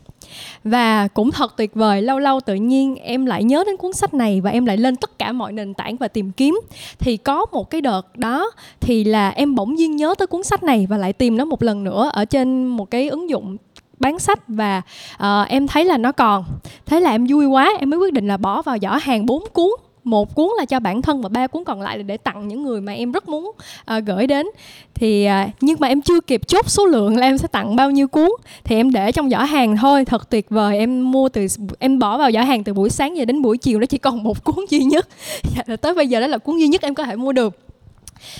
và 0.64 1.08
cũng 1.08 1.30
thật 1.30 1.56
tuyệt 1.56 1.74
vời 1.74 2.02
lâu 2.02 2.18
lâu 2.18 2.40
tự 2.40 2.54
nhiên 2.54 2.96
em 2.96 3.26
lại 3.26 3.44
nhớ 3.44 3.64
đến 3.66 3.76
cuốn 3.76 3.92
sách 3.92 4.14
này 4.14 4.40
và 4.40 4.50
em 4.50 4.66
lại 4.66 4.76
lên 4.76 4.96
tất 4.96 5.18
cả 5.18 5.32
mọi 5.32 5.52
nền 5.52 5.74
tảng 5.74 5.96
và 5.96 6.08
tìm 6.08 6.32
kiếm. 6.32 6.60
Thì 6.98 7.16
có 7.16 7.46
một 7.52 7.70
cái 7.70 7.80
đợt 7.80 8.16
đó 8.16 8.50
thì 8.80 9.04
là 9.04 9.30
em 9.30 9.54
bỗng 9.54 9.74
nhiên 9.74 9.96
nhớ 9.96 10.14
tới 10.18 10.26
cuốn 10.26 10.42
sách 10.42 10.62
này 10.62 10.86
và 10.90 10.96
lại 10.96 11.12
tìm 11.12 11.36
nó 11.36 11.44
một 11.44 11.62
lần 11.62 11.84
nữa 11.84 12.10
ở 12.12 12.24
trên 12.24 12.66
một 12.66 12.90
cái 12.90 13.08
ứng 13.08 13.30
dụng 13.30 13.56
bán 13.98 14.18
sách 14.18 14.40
và 14.48 14.82
uh, 15.14 15.48
em 15.48 15.66
thấy 15.66 15.84
là 15.84 15.98
nó 15.98 16.12
còn. 16.12 16.44
Thế 16.86 17.00
là 17.00 17.10
em 17.10 17.26
vui 17.28 17.46
quá 17.46 17.72
em 17.78 17.90
mới 17.90 17.98
quyết 17.98 18.12
định 18.12 18.26
là 18.28 18.36
bỏ 18.36 18.62
vào 18.62 18.76
giỏ 18.82 18.98
hàng 19.02 19.26
bốn 19.26 19.44
cuốn 19.52 19.70
một 20.10 20.34
cuốn 20.34 20.48
là 20.58 20.64
cho 20.64 20.80
bản 20.80 21.02
thân 21.02 21.22
và 21.22 21.28
ba 21.28 21.46
cuốn 21.46 21.64
còn 21.64 21.80
lại 21.80 21.98
là 21.98 22.02
để 22.02 22.16
tặng 22.16 22.48
những 22.48 22.62
người 22.62 22.80
mà 22.80 22.92
em 22.92 23.12
rất 23.12 23.28
muốn 23.28 23.44
uh, 23.46 24.04
gửi 24.06 24.26
đến. 24.26 24.46
Thì 24.94 25.28
uh, 25.28 25.50
nhưng 25.60 25.76
mà 25.80 25.88
em 25.88 26.02
chưa 26.02 26.20
kịp 26.20 26.48
chốt 26.48 26.70
số 26.70 26.86
lượng 26.86 27.16
là 27.16 27.26
em 27.26 27.38
sẽ 27.38 27.48
tặng 27.48 27.76
bao 27.76 27.90
nhiêu 27.90 28.08
cuốn. 28.08 28.30
Thì 28.64 28.76
em 28.76 28.90
để 28.90 29.12
trong 29.12 29.30
giỏ 29.30 29.38
hàng 29.38 29.76
thôi 29.76 30.04
thật 30.04 30.30
tuyệt 30.30 30.50
vời. 30.50 30.78
Em 30.78 31.12
mua 31.12 31.28
từ 31.28 31.46
em 31.78 31.98
bỏ 31.98 32.18
vào 32.18 32.32
giỏ 32.32 32.40
hàng 32.40 32.64
từ 32.64 32.74
buổi 32.74 32.90
sáng 32.90 33.16
giờ 33.16 33.24
đến 33.24 33.42
buổi 33.42 33.58
chiều 33.58 33.78
nó 33.78 33.86
chỉ 33.86 33.98
còn 33.98 34.22
một 34.22 34.44
cuốn 34.44 34.64
duy 34.70 34.84
nhất. 34.84 35.08
Dạ, 35.56 35.76
tới 35.76 35.94
bây 35.94 36.08
giờ 36.08 36.20
đó 36.20 36.26
là 36.26 36.38
cuốn 36.38 36.58
duy 36.58 36.68
nhất 36.68 36.82
em 36.82 36.94
có 36.94 37.04
thể 37.04 37.16
mua 37.16 37.32
được 37.32 37.67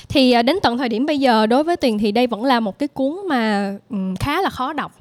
thì 0.08 0.32
à, 0.32 0.42
đến 0.42 0.56
tận 0.62 0.78
thời 0.78 0.88
điểm 0.88 1.06
bây 1.06 1.18
giờ 1.18 1.46
đối 1.46 1.64
với 1.64 1.76
tuyền 1.76 1.98
thì 1.98 2.12
đây 2.12 2.26
vẫn 2.26 2.44
là 2.44 2.60
một 2.60 2.78
cái 2.78 2.88
cuốn 2.88 3.16
mà 3.28 3.72
khá 4.20 4.42
là 4.42 4.50
khó 4.50 4.72
đọc. 4.72 4.92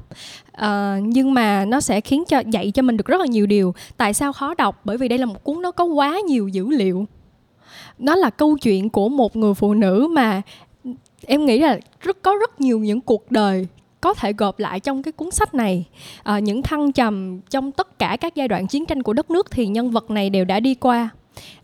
Uh, 0.62 0.68
nhưng 1.02 1.34
mà 1.34 1.66
nó 1.66 1.82
sẽ 1.82 2.02
khiến 2.02 2.24
cho 2.28 2.44
dạy 2.48 2.72
cho 2.72 2.82
mình 2.82 2.98
được 2.98 3.06
rất 3.06 3.20
là 3.20 3.26
nhiều 3.26 3.46
điều. 3.46 3.74
Tại 3.98 4.14
sao 4.14 4.34
khó 4.34 4.54
đọc? 4.54 4.82
Bởi 4.84 4.98
vì 4.98 5.08
đây 5.08 5.20
là 5.20 5.26
một 5.26 5.44
cuốn 5.44 5.62
nó 5.62 5.72
có 5.72 5.84
quá 5.84 6.20
nhiều 6.28 6.48
dữ 6.48 6.70
liệu. 6.70 7.06
Nó 8.00 8.16
là 8.16 8.30
câu 8.30 8.58
chuyện 8.58 8.90
của 8.90 9.10
một 9.10 9.36
người 9.36 9.54
phụ 9.54 9.74
nữ 9.74 10.08
mà 10.12 10.42
em 11.26 11.46
nghĩ 11.46 11.60
là 11.60 11.80
rất 12.00 12.22
có 12.22 12.36
rất 12.40 12.62
nhiều 12.62 12.80
những 12.80 13.02
cuộc 13.02 13.32
đời 13.32 13.68
có 14.02 14.14
thể 14.14 14.34
gộp 14.34 14.60
lại 14.60 14.80
trong 14.80 15.04
cái 15.04 15.12
cuốn 15.12 15.32
sách 15.32 15.54
này. 15.54 15.86
À, 16.24 16.40
những 16.40 16.62
thăng 16.62 16.92
trầm 16.92 17.40
trong 17.50 17.72
tất 17.72 18.00
cả 18.00 18.18
các 18.22 18.36
giai 18.36 18.48
đoạn 18.48 18.68
chiến 18.68 18.86
tranh 18.86 19.04
của 19.04 19.14
đất 19.14 19.32
nước 19.32 19.52
thì 19.52 19.68
nhân 19.68 19.92
vật 19.92 20.12
này 20.12 20.30
đều 20.30 20.46
đã 20.46 20.60
đi 20.60 20.76
qua. 20.76 21.10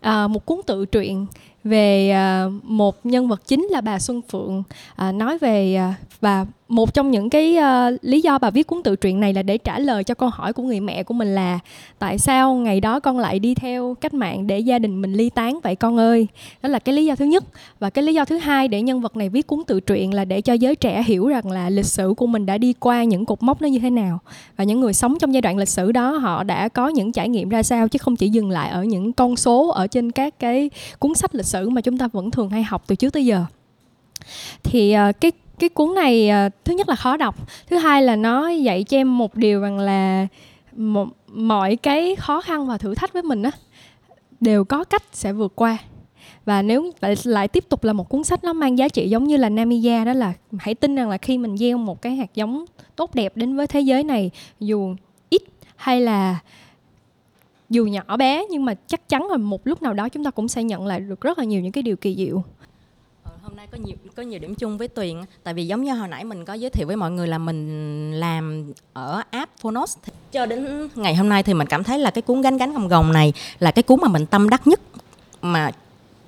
À, 0.00 0.28
một 0.28 0.46
cuốn 0.46 0.60
tự 0.66 0.86
truyện 0.86 1.26
về 1.64 2.10
à, 2.10 2.46
một 2.62 3.06
nhân 3.06 3.28
vật 3.28 3.42
chính 3.46 3.66
là 3.70 3.80
bà 3.80 3.98
Xuân 3.98 4.22
Phượng 4.32 4.62
à, 4.96 5.12
nói 5.12 5.38
về 5.38 5.74
à, 5.74 5.94
bà 6.20 6.44
một 6.68 6.94
trong 6.94 7.10
những 7.10 7.30
cái 7.30 7.56
uh, 7.58 7.98
lý 8.02 8.20
do 8.20 8.38
bà 8.38 8.50
viết 8.50 8.66
cuốn 8.66 8.82
tự 8.82 8.96
truyện 8.96 9.20
này 9.20 9.34
là 9.34 9.42
để 9.42 9.58
trả 9.58 9.78
lời 9.78 10.04
cho 10.04 10.14
câu 10.14 10.28
hỏi 10.28 10.52
của 10.52 10.62
người 10.62 10.80
mẹ 10.80 11.02
của 11.02 11.14
mình 11.14 11.34
là 11.34 11.58
tại 11.98 12.18
sao 12.18 12.54
ngày 12.54 12.80
đó 12.80 13.00
con 13.00 13.18
lại 13.18 13.38
đi 13.38 13.54
theo 13.54 13.96
cách 14.00 14.14
mạng 14.14 14.46
để 14.46 14.58
gia 14.58 14.78
đình 14.78 15.02
mình 15.02 15.12
ly 15.12 15.30
tán 15.30 15.60
vậy 15.62 15.76
con 15.76 15.96
ơi? 15.96 16.26
Đó 16.62 16.68
là 16.68 16.78
cái 16.78 16.94
lý 16.94 17.06
do 17.06 17.16
thứ 17.16 17.24
nhất. 17.24 17.44
Và 17.78 17.90
cái 17.90 18.04
lý 18.04 18.14
do 18.14 18.24
thứ 18.24 18.38
hai 18.38 18.68
để 18.68 18.82
nhân 18.82 19.00
vật 19.00 19.16
này 19.16 19.28
viết 19.28 19.46
cuốn 19.46 19.58
tự 19.66 19.80
truyện 19.80 20.14
là 20.14 20.24
để 20.24 20.40
cho 20.40 20.52
giới 20.52 20.76
trẻ 20.76 21.02
hiểu 21.02 21.28
rằng 21.28 21.50
là 21.50 21.70
lịch 21.70 21.86
sử 21.86 22.14
của 22.16 22.26
mình 22.26 22.46
đã 22.46 22.58
đi 22.58 22.72
qua 22.72 23.04
những 23.04 23.24
cột 23.24 23.42
mốc 23.42 23.62
nó 23.62 23.68
như 23.68 23.78
thế 23.78 23.90
nào. 23.90 24.18
Và 24.56 24.64
những 24.64 24.80
người 24.80 24.92
sống 24.92 25.16
trong 25.20 25.34
giai 25.34 25.42
đoạn 25.42 25.58
lịch 25.58 25.68
sử 25.68 25.92
đó 25.92 26.10
họ 26.10 26.42
đã 26.42 26.68
có 26.68 26.88
những 26.88 27.12
trải 27.12 27.28
nghiệm 27.28 27.48
ra 27.48 27.62
sao 27.62 27.88
chứ 27.88 27.98
không 27.98 28.16
chỉ 28.16 28.28
dừng 28.28 28.50
lại 28.50 28.70
ở 28.70 28.84
những 28.84 29.12
con 29.12 29.36
số 29.36 29.68
ở 29.68 29.86
trên 29.86 30.10
các 30.10 30.38
cái 30.38 30.70
cuốn 30.98 31.14
sách 31.14 31.34
lịch 31.34 31.46
sử 31.46 31.68
mà 31.68 31.80
chúng 31.80 31.98
ta 31.98 32.08
vẫn 32.12 32.30
thường 32.30 32.50
hay 32.50 32.62
học 32.62 32.82
từ 32.86 32.94
trước 32.94 33.12
tới 33.12 33.26
giờ. 33.26 33.44
Thì 34.62 34.96
uh, 35.08 35.20
cái 35.20 35.32
cái 35.58 35.68
cuốn 35.68 35.94
này 35.94 36.28
ờ, 36.28 36.48
thứ 36.64 36.74
nhất 36.74 36.88
là 36.88 36.96
khó 36.96 37.16
đọc 37.16 37.36
thứ 37.66 37.76
hai 37.76 38.02
là 38.02 38.16
nó 38.16 38.48
dạy 38.48 38.84
cho 38.84 38.96
em 38.96 39.18
một 39.18 39.34
điều 39.34 39.60
rằng 39.60 39.78
là 39.78 40.26
một 40.76 41.08
mọi 41.26 41.76
cái 41.76 42.16
khó 42.16 42.40
khăn 42.40 42.66
và 42.66 42.78
thử 42.78 42.94
thách 42.94 43.12
với 43.12 43.22
mình 43.22 43.42
á 43.42 43.50
đều 44.40 44.64
có 44.64 44.84
cách 44.84 45.02
sẽ 45.12 45.32
vượt 45.32 45.52
qua. 45.56 45.78
Và 46.44 46.62
nếu 46.62 46.90
lại, 47.00 47.14
lại 47.24 47.48
tiếp 47.48 47.64
tục 47.68 47.84
là 47.84 47.92
một 47.92 48.08
cuốn 48.08 48.24
sách 48.24 48.44
nó 48.44 48.52
mang 48.52 48.78
giá 48.78 48.88
trị 48.88 49.08
giống 49.08 49.24
như 49.24 49.36
là 49.36 49.48
Namiya 49.48 50.04
đó 50.04 50.12
là 50.12 50.32
hãy 50.58 50.74
tin 50.74 50.94
rằng 50.94 51.08
là 51.08 51.18
khi 51.18 51.38
mình 51.38 51.56
gieo 51.56 51.78
một 51.78 52.02
cái 52.02 52.16
hạt 52.16 52.34
giống 52.34 52.64
tốt 52.96 53.14
đẹp 53.14 53.36
đến 53.36 53.56
với 53.56 53.66
thế 53.66 53.80
giới 53.80 54.04
này 54.04 54.30
dù 54.60 54.94
ít 55.30 55.42
hay 55.76 56.00
là 56.00 56.38
dù 57.70 57.86
nhỏ 57.86 58.16
bé 58.16 58.44
nhưng 58.50 58.64
mà 58.64 58.74
chắc 58.86 59.08
chắn 59.08 59.26
là 59.30 59.36
một 59.36 59.66
lúc 59.66 59.82
nào 59.82 59.94
đó 59.94 60.08
chúng 60.08 60.24
ta 60.24 60.30
cũng 60.30 60.48
sẽ 60.48 60.62
nhận 60.64 60.86
lại 60.86 61.00
được 61.00 61.20
rất 61.20 61.38
là 61.38 61.44
nhiều 61.44 61.60
những 61.60 61.72
cái 61.72 61.82
điều 61.82 61.96
kỳ 61.96 62.14
diệu 62.14 62.42
hôm 63.44 63.56
nay 63.56 63.66
có 63.72 63.78
nhiều 63.84 63.96
có 64.16 64.22
nhiều 64.22 64.38
điểm 64.38 64.54
chung 64.54 64.78
với 64.78 64.88
Tuyền 64.88 65.16
tại 65.42 65.54
vì 65.54 65.66
giống 65.66 65.84
như 65.84 65.94
hồi 65.94 66.08
nãy 66.08 66.24
mình 66.24 66.44
có 66.44 66.54
giới 66.54 66.70
thiệu 66.70 66.86
với 66.86 66.96
mọi 66.96 67.10
người 67.10 67.28
là 67.28 67.38
mình 67.38 68.12
làm 68.20 68.72
ở 68.92 69.22
app 69.30 69.58
Phonos. 69.60 69.96
Cho 70.32 70.46
đến 70.46 70.88
ngày 70.94 71.14
hôm 71.14 71.28
nay 71.28 71.42
thì 71.42 71.54
mình 71.54 71.66
cảm 71.66 71.84
thấy 71.84 71.98
là 71.98 72.10
cái 72.10 72.22
cuốn 72.22 72.42
gánh 72.42 72.56
gánh 72.56 72.72
gồng 72.72 72.88
gồng 72.88 73.12
này 73.12 73.32
là 73.58 73.70
cái 73.70 73.82
cuốn 73.82 74.00
mà 74.02 74.08
mình 74.08 74.26
tâm 74.26 74.48
đắc 74.48 74.66
nhất 74.66 74.80
mà 75.42 75.70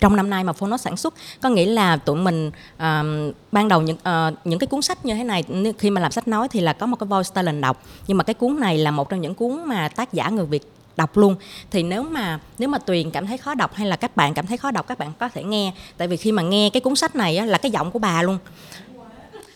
trong 0.00 0.16
năm 0.16 0.30
nay 0.30 0.44
mà 0.44 0.52
Phonos 0.52 0.82
sản 0.82 0.96
xuất. 0.96 1.14
Có 1.40 1.48
nghĩa 1.48 1.66
là 1.66 1.96
tụi 1.96 2.16
mình 2.16 2.48
uh, 2.48 3.34
ban 3.52 3.68
đầu 3.68 3.82
những 3.82 3.96
uh, 3.96 4.46
những 4.46 4.58
cái 4.58 4.66
cuốn 4.66 4.82
sách 4.82 5.04
như 5.04 5.14
thế 5.14 5.24
này 5.24 5.44
khi 5.78 5.90
mà 5.90 6.00
làm 6.00 6.12
sách 6.12 6.28
nói 6.28 6.48
thì 6.48 6.60
là 6.60 6.72
có 6.72 6.86
một 6.86 6.96
cái 6.96 7.06
voice 7.06 7.30
talent 7.34 7.62
đọc. 7.62 7.82
Nhưng 8.06 8.18
mà 8.18 8.24
cái 8.24 8.34
cuốn 8.34 8.60
này 8.60 8.78
là 8.78 8.90
một 8.90 9.08
trong 9.08 9.20
những 9.20 9.34
cuốn 9.34 9.64
mà 9.66 9.88
tác 9.88 10.12
giả 10.12 10.28
người 10.28 10.46
Việt 10.46 10.72
đọc 10.96 11.16
luôn. 11.16 11.36
Thì 11.70 11.82
nếu 11.82 12.02
mà 12.02 12.38
nếu 12.58 12.68
mà 12.68 12.78
tuyền 12.78 13.10
cảm 13.10 13.26
thấy 13.26 13.38
khó 13.38 13.54
đọc 13.54 13.74
hay 13.74 13.86
là 13.86 13.96
các 13.96 14.16
bạn 14.16 14.34
cảm 14.34 14.46
thấy 14.46 14.56
khó 14.56 14.70
đọc 14.70 14.86
các 14.86 14.98
bạn 14.98 15.12
có 15.18 15.28
thể 15.28 15.44
nghe. 15.44 15.72
Tại 15.96 16.08
vì 16.08 16.16
khi 16.16 16.32
mà 16.32 16.42
nghe 16.42 16.70
cái 16.70 16.80
cuốn 16.80 16.96
sách 16.96 17.16
này 17.16 17.36
á, 17.36 17.44
là 17.44 17.58
cái 17.58 17.70
giọng 17.70 17.90
của 17.90 17.98
bà 17.98 18.22
luôn. 18.22 18.38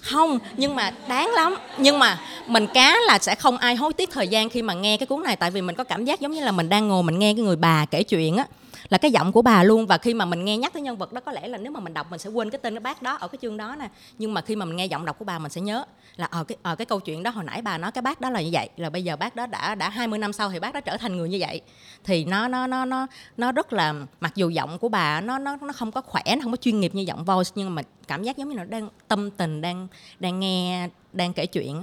Không 0.01 0.39
nhưng 0.57 0.77
mà 0.77 0.93
đáng 1.09 1.31
lắm. 1.31 1.57
Nhưng 1.79 1.99
mà 1.99 2.21
mình 2.47 2.67
cá 2.75 2.97
là 3.07 3.19
sẽ 3.19 3.35
không 3.35 3.57
ai 3.57 3.77
hối 3.77 3.93
tiếc 3.93 4.11
thời 4.11 4.29
gian 4.29 4.49
khi 4.49 4.63
mà 4.63 4.75
nghe 4.75 4.97
cái 4.97 5.07
cuốn 5.07 5.23
này. 5.23 5.37
Tại 5.37 5.51
vì 5.51 5.61
mình 5.61 5.77
có 5.77 5.85
cảm 5.85 6.05
giác 6.05 6.21
giống 6.21 6.33
như 6.33 6.45
là 6.45 6.53
mình 6.53 6.69
đang 6.69 6.89
ngồi 6.89 7.03
mình 7.03 7.19
nghe 7.19 7.35
cái 7.35 7.45
người 7.45 7.57
bà 7.57 7.85
kể 7.85 8.03
chuyện 8.03 8.37
á 8.37 8.45
là 8.91 8.99
cái 8.99 9.11
giọng 9.11 9.33
của 9.33 9.43
bà 9.43 9.63
luôn. 9.63 9.87
Và 9.87 9.99
khi 9.99 10.15
mà 10.15 10.25
mình 10.25 10.45
nghe 10.45 10.57
nhắc 10.59 10.73
tới 10.73 10.83
nhân 10.83 10.97
vật 10.97 11.13
đó, 11.13 11.21
có 11.21 11.33
lẽ 11.33 11.49
là 11.49 11.59
nếu 11.59 11.73
mà 11.73 11.81
mình 11.81 11.95
đọc 11.95 12.07
mình 12.11 12.19
sẽ 12.19 12.31
quên 12.31 12.51
cái 12.51 12.59
tên 12.59 12.75
cái 12.75 12.81
bác 12.81 13.03
đó 13.03 13.17
ở 13.21 13.29
cái 13.29 13.39
chương 13.43 13.57
đó 13.57 13.77
nè. 13.79 13.89
Nhưng 14.19 14.35
mà 14.35 14.41
khi 14.41 14.57
mà 14.57 14.65
mình 14.65 14.77
nghe 14.77 14.87
giọng 14.87 15.05
đọc 15.05 15.19
của 15.19 15.25
bà, 15.25 15.39
mình 15.39 15.51
sẽ 15.51 15.61
nhớ 15.61 15.85
là 16.17 16.27
ở 16.27 16.45
cái 16.45 16.57
ở 16.63 16.77
cái 16.77 16.87
câu 16.87 17.01
chuyện 17.01 17.23
đó 17.23 17.31
hồi 17.31 17.45
nãy 17.45 17.63
bà 17.63 17.79
nói 17.79 17.93
cái 17.93 18.03
bác 18.03 18.21
đó 18.21 18.31
là 18.31 18.43
như 18.43 18.51
vậy. 18.53 18.69
Là 18.77 18.91
bây 18.91 19.05
giờ 19.05 19.17
bác 19.17 19.37
đó 19.37 19.47
đã 19.47 19.75
đã 19.75 19.89
20 19.91 20.19
năm 20.19 20.33
sau 20.33 20.51
thì 20.51 20.59
bác 20.59 20.75
đó 20.75 20.81
trở 20.81 20.97
thành 20.97 21.17
người 21.17 21.29
như 21.29 21.37
vậy. 21.41 21.61
Thì 22.05 22.25
nó 22.25 22.49
nó 22.49 22.67
nó 22.67 22.85
nó 22.85 23.07
nó 23.37 23.53
rất 23.53 23.73
là, 23.73 23.95
mặc 24.21 24.33
dù 24.37 24.49
giọng 24.49 24.79
của 24.79 24.89
bà 24.89 25.21
nó 25.21 25.39
nó 25.39 25.57
nó 25.63 25.73
không 25.73 25.93
có 25.93 26.01
khỏe, 26.01 26.23
nó 26.27 26.43
không 26.43 26.53
có 26.53 26.57
chuyên 26.57 26.81
nghiệp 26.81 26.95
như 26.95 27.03
giọng 27.03 27.25
voice, 27.25 27.51
nhưng 27.55 27.75
mà 27.75 27.83
cảm 28.09 28.23
giác 28.23 28.37
giống 28.37 28.49
như 28.49 28.57
nó 28.57 28.65
đang 28.65 28.89
tâm 29.09 29.31
tình, 29.31 29.61
đang 29.61 29.89
đang 30.21 30.41
nghe, 30.41 30.89
đang 31.13 31.33
kể 31.33 31.47
chuyện. 31.47 31.83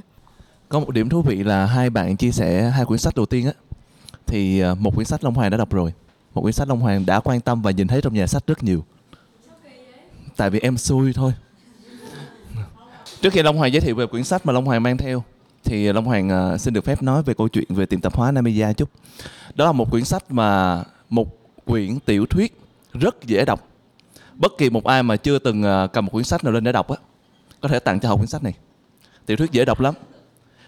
Có 0.70 0.80
một 0.80 0.92
điểm 0.92 1.10
thú 1.10 1.22
vị 1.22 1.44
là 1.44 1.66
hai 1.66 1.90
bạn 1.90 2.18
chia 2.18 2.32
sẻ 2.32 2.70
hai 2.70 2.86
quyển 2.86 3.00
sách 3.00 3.16
đầu 3.16 3.26
tiên 3.26 3.46
á. 3.46 3.54
Thì 4.26 4.60
ờ, 4.60 4.76
một 4.76 4.96
quyển 4.96 5.06
sách 5.06 5.24
Long 5.24 5.34
Hoàng 5.34 5.52
đã 5.52 5.58
đọc 5.58 5.72
rồi 5.74 5.94
một 6.38 6.42
quyển 6.42 6.54
sách 6.54 6.68
Long 6.68 6.80
Hoàng 6.80 7.06
đã 7.06 7.20
quan 7.20 7.42
tâm 7.42 7.62
và 7.62 7.72
nhìn 7.72 7.88
thấy 7.88 8.02
trong 8.02 8.14
nhà 8.14 8.28
sách 8.28 8.48
rất 8.48 8.64
nhiều. 8.64 8.86
Tại 10.36 10.50
vì 10.50 10.60
em 10.60 10.78
xui 10.78 11.14
thôi. 11.14 11.34
Trước 13.22 13.34
khi 13.34 13.44
Long 13.44 13.58
Hoàng 13.58 13.74
giới 13.74 13.82
thiệu 13.82 13.96
về 13.96 14.08
quyển 14.08 14.24
sách 14.24 14.46
mà 14.46 14.54
Long 14.54 14.66
Hoàng 14.66 14.84
mang 14.84 14.98
theo 14.98 15.24
thì 15.64 15.94
Long 15.94 16.06
Hoàng 16.06 16.54
uh, 16.54 16.62
xin 16.62 16.74
được 16.74 16.86
phép 16.86 17.04
nói 17.04 17.24
về 17.24 17.34
câu 17.34 17.48
chuyện 17.48 17.66
về 17.70 17.86
tiệm 17.86 18.02
tạp 18.02 18.16
hóa 18.16 18.32
Namiya 18.32 18.74
chút. 18.74 18.90
Đó 19.56 19.66
là 19.66 19.72
một 19.72 19.92
quyển 19.92 20.06
sách 20.06 20.32
mà 20.32 20.84
một 21.10 21.28
quyển 21.66 22.00
tiểu 22.00 22.26
thuyết 22.26 22.60
rất 22.94 23.16
dễ 23.24 23.46
đọc. 23.46 23.68
Bất 24.36 24.52
kỳ 24.58 24.70
một 24.70 24.86
ai 24.86 25.04
mà 25.04 25.16
chưa 25.16 25.40
từng 25.40 25.64
uh, 25.64 25.94
cầm 25.94 26.06
một 26.06 26.12
quyển 26.12 26.26
sách 26.26 26.44
nào 26.44 26.54
lên 26.54 26.64
để 26.64 26.72
đọc 26.72 26.90
á 26.90 26.98
có 27.62 27.70
thể 27.70 27.80
tặng 27.80 28.00
cho 28.00 28.10
họ 28.10 28.16
quyển 28.16 28.28
sách 28.28 28.44
này. 28.44 28.54
Tiểu 29.26 29.38
thuyết 29.38 29.52
dễ 29.52 29.66
đọc 29.66 29.80
lắm. 29.80 29.94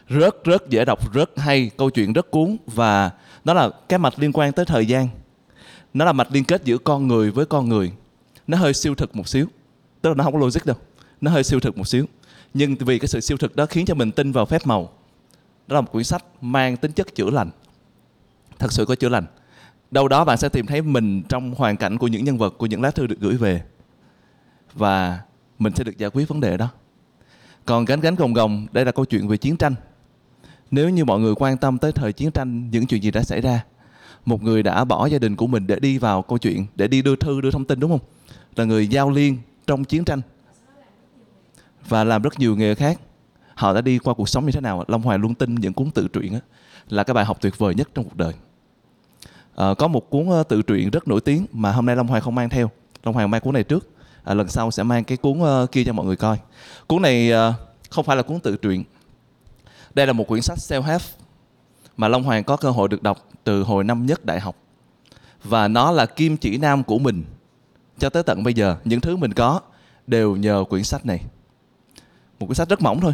Rất 0.08 0.44
rất 0.44 0.70
dễ 0.70 0.86
đọc 0.86 1.14
rất 1.14 1.32
hay 1.38 1.72
câu 1.78 1.90
chuyện 1.90 2.14
rất 2.14 2.32
cuốn 2.32 2.58
và 2.68 3.12
nó 3.46 3.54
là 3.54 3.70
cái 3.90 4.00
mạch 4.00 4.20
liên 4.20 4.32
quan 4.34 4.52
tới 4.52 4.66
thời 4.66 4.86
gian 4.86 5.08
nó 5.94 6.06
là 6.06 6.14
mạch 6.14 6.32
liên 6.32 6.44
kết 6.44 6.64
giữa 6.64 6.78
con 6.78 7.08
người 7.08 7.32
với 7.32 7.46
con 7.46 7.70
người. 7.70 7.92
Nó 8.48 8.58
hơi 8.58 8.74
siêu 8.74 8.96
thực 8.96 9.16
một 9.16 9.28
xíu. 9.28 9.46
Tức 10.02 10.10
là 10.10 10.16
nó 10.16 10.24
không 10.24 10.34
có 10.34 10.40
logic 10.40 10.66
đâu. 10.66 10.78
Nó 11.22 11.32
hơi 11.32 11.44
siêu 11.44 11.60
thực 11.60 11.78
một 11.78 11.88
xíu. 11.88 12.06
Nhưng 12.54 12.76
vì 12.76 13.00
cái 13.00 13.08
sự 13.08 13.20
siêu 13.20 13.38
thực 13.38 13.56
đó 13.56 13.66
khiến 13.66 13.86
cho 13.86 13.96
mình 13.96 14.12
tin 14.12 14.32
vào 14.32 14.46
phép 14.46 14.68
màu. 14.68 14.90
Đó 15.68 15.76
là 15.76 15.82
một 15.82 15.92
quyển 15.92 16.04
sách 16.04 16.26
mang 16.42 16.78
tính 16.78 16.92
chất 16.92 17.16
chữa 17.16 17.30
lành. 17.30 17.50
Thật 18.60 18.72
sự 18.72 18.86
có 18.86 18.96
chữa 18.96 19.10
lành. 19.10 19.26
Đâu 19.92 20.08
đó 20.08 20.26
bạn 20.26 20.38
sẽ 20.38 20.50
tìm 20.50 20.66
thấy 20.66 20.82
mình 20.82 21.24
trong 21.30 21.56
hoàn 21.56 21.78
cảnh 21.78 21.98
của 21.98 22.08
những 22.08 22.24
nhân 22.24 22.38
vật, 22.38 22.58
của 22.58 22.66
những 22.66 22.82
lá 22.82 22.92
thư 22.92 23.08
được 23.08 23.20
gửi 23.20 23.38
về. 23.38 23.62
Và 24.74 25.20
mình 25.60 25.74
sẽ 25.76 25.84
được 25.84 25.98
giải 25.98 26.10
quyết 26.10 26.28
vấn 26.28 26.40
đề 26.40 26.58
đó. 26.58 26.70
Còn 27.66 27.86
gánh 27.86 28.00
gánh 28.00 28.16
gồng 28.16 28.34
gồng, 28.34 28.68
đây 28.72 28.86
là 28.86 28.92
câu 28.92 29.06
chuyện 29.06 29.28
về 29.28 29.38
chiến 29.38 29.58
tranh. 29.58 29.76
Nếu 30.72 30.90
như 30.90 31.06
mọi 31.06 31.20
người 31.20 31.36
quan 31.36 31.58
tâm 31.58 31.78
tới 31.78 31.92
thời 31.92 32.14
chiến 32.14 32.32
tranh, 32.32 32.70
những 32.72 32.88
chuyện 32.88 33.04
gì 33.04 33.12
đã 33.12 33.24
xảy 33.24 33.42
ra 33.42 33.64
một 34.30 34.44
người 34.44 34.64
đã 34.64 34.84
bỏ 34.84 35.06
gia 35.06 35.20
đình 35.20 35.36
của 35.36 35.48
mình 35.48 35.68
để 35.68 35.80
đi 35.80 35.98
vào 35.98 36.22
câu 36.22 36.38
chuyện 36.38 36.66
để 36.76 36.88
đi 36.88 37.02
đưa 37.02 37.16
thư 37.16 37.42
đưa 37.42 37.52
thông 37.52 37.66
tin 37.66 37.80
đúng 37.80 37.92
không? 37.92 38.00
Là 38.56 38.64
người 38.66 38.88
giao 38.88 39.10
liên 39.10 39.38
trong 39.68 39.84
chiến 39.84 40.06
tranh. 40.06 40.22
Và 41.88 42.04
làm 42.04 42.22
rất 42.22 42.40
nhiều 42.40 42.56
nghề 42.56 42.76
khác. 42.76 43.00
Họ 43.56 43.74
đã 43.74 43.82
đi 43.82 44.00
qua 44.00 44.14
cuộc 44.14 44.30
sống 44.30 44.46
như 44.46 44.52
thế 44.52 44.62
nào? 44.62 44.84
Long 44.88 45.02
hoàng 45.02 45.22
luôn 45.22 45.36
tin 45.36 45.56
những 45.56 45.74
cuốn 45.74 45.92
tự 45.92 46.08
truyện 46.08 46.34
á, 46.34 46.40
là 46.90 47.04
cái 47.04 47.14
bài 47.14 47.26
học 47.26 47.38
tuyệt 47.42 47.58
vời 47.58 47.76
nhất 47.76 47.90
trong 47.94 48.06
cuộc 48.06 48.16
đời. 48.16 48.34
À, 49.56 49.74
có 49.78 49.88
một 49.88 50.10
cuốn 50.10 50.28
tự 50.50 50.62
truyện 50.62 50.90
rất 50.90 51.08
nổi 51.08 51.22
tiếng 51.22 51.46
mà 51.52 51.72
hôm 51.72 51.86
nay 51.86 51.96
long 51.96 52.08
hoàng 52.08 52.22
không 52.22 52.36
mang 52.36 52.50
theo. 52.50 52.72
Long 53.04 53.16
hoàng 53.16 53.32
mang 53.32 53.42
cuốn 53.42 53.54
này 53.54 53.64
trước. 53.64 53.90
À, 54.24 54.34
lần 54.34 54.48
sau 54.48 54.72
sẽ 54.72 54.84
mang 54.84 55.04
cái 55.04 55.18
cuốn 55.18 55.42
uh, 55.42 55.72
kia 55.72 55.84
cho 55.84 55.94
mọi 55.94 56.06
người 56.06 56.16
coi. 56.16 56.38
Cuốn 56.88 57.02
này 57.02 57.32
uh, 57.34 57.56
không 57.90 58.06
phải 58.06 58.18
là 58.18 58.24
cuốn 58.24 58.40
tự 58.40 58.58
truyện. 58.58 58.84
Đây 59.94 60.08
là 60.08 60.14
một 60.14 60.28
quyển 60.28 60.42
sách 60.42 60.58
self 60.58 60.82
help 60.82 61.02
mà 62.00 62.08
long 62.08 62.24
hoàng 62.24 62.44
có 62.44 62.58
cơ 62.58 62.70
hội 62.70 62.88
được 62.88 63.04
đọc 63.04 63.30
từ 63.44 63.64
hồi 63.64 63.84
năm 63.84 64.06
nhất 64.06 64.26
đại 64.26 64.40
học. 64.40 64.56
Và 65.44 65.68
nó 65.68 65.92
là 65.92 66.06
kim 66.06 66.38
chỉ 66.38 66.58
nam 66.58 66.84
của 66.84 67.00
mình. 67.00 67.24
Cho 67.98 68.10
tới 68.10 68.24
tận 68.24 68.44
bây 68.44 68.54
giờ, 68.54 68.78
những 68.86 69.02
thứ 69.02 69.16
mình 69.16 69.34
có 69.34 69.62
đều 70.08 70.36
nhờ 70.36 70.64
quyển 70.70 70.84
sách 70.84 71.06
này. 71.06 71.22
Một 72.40 72.48
quyển 72.48 72.56
sách 72.56 72.70
rất 72.70 72.82
mỏng 72.82 73.00
thôi. 73.02 73.14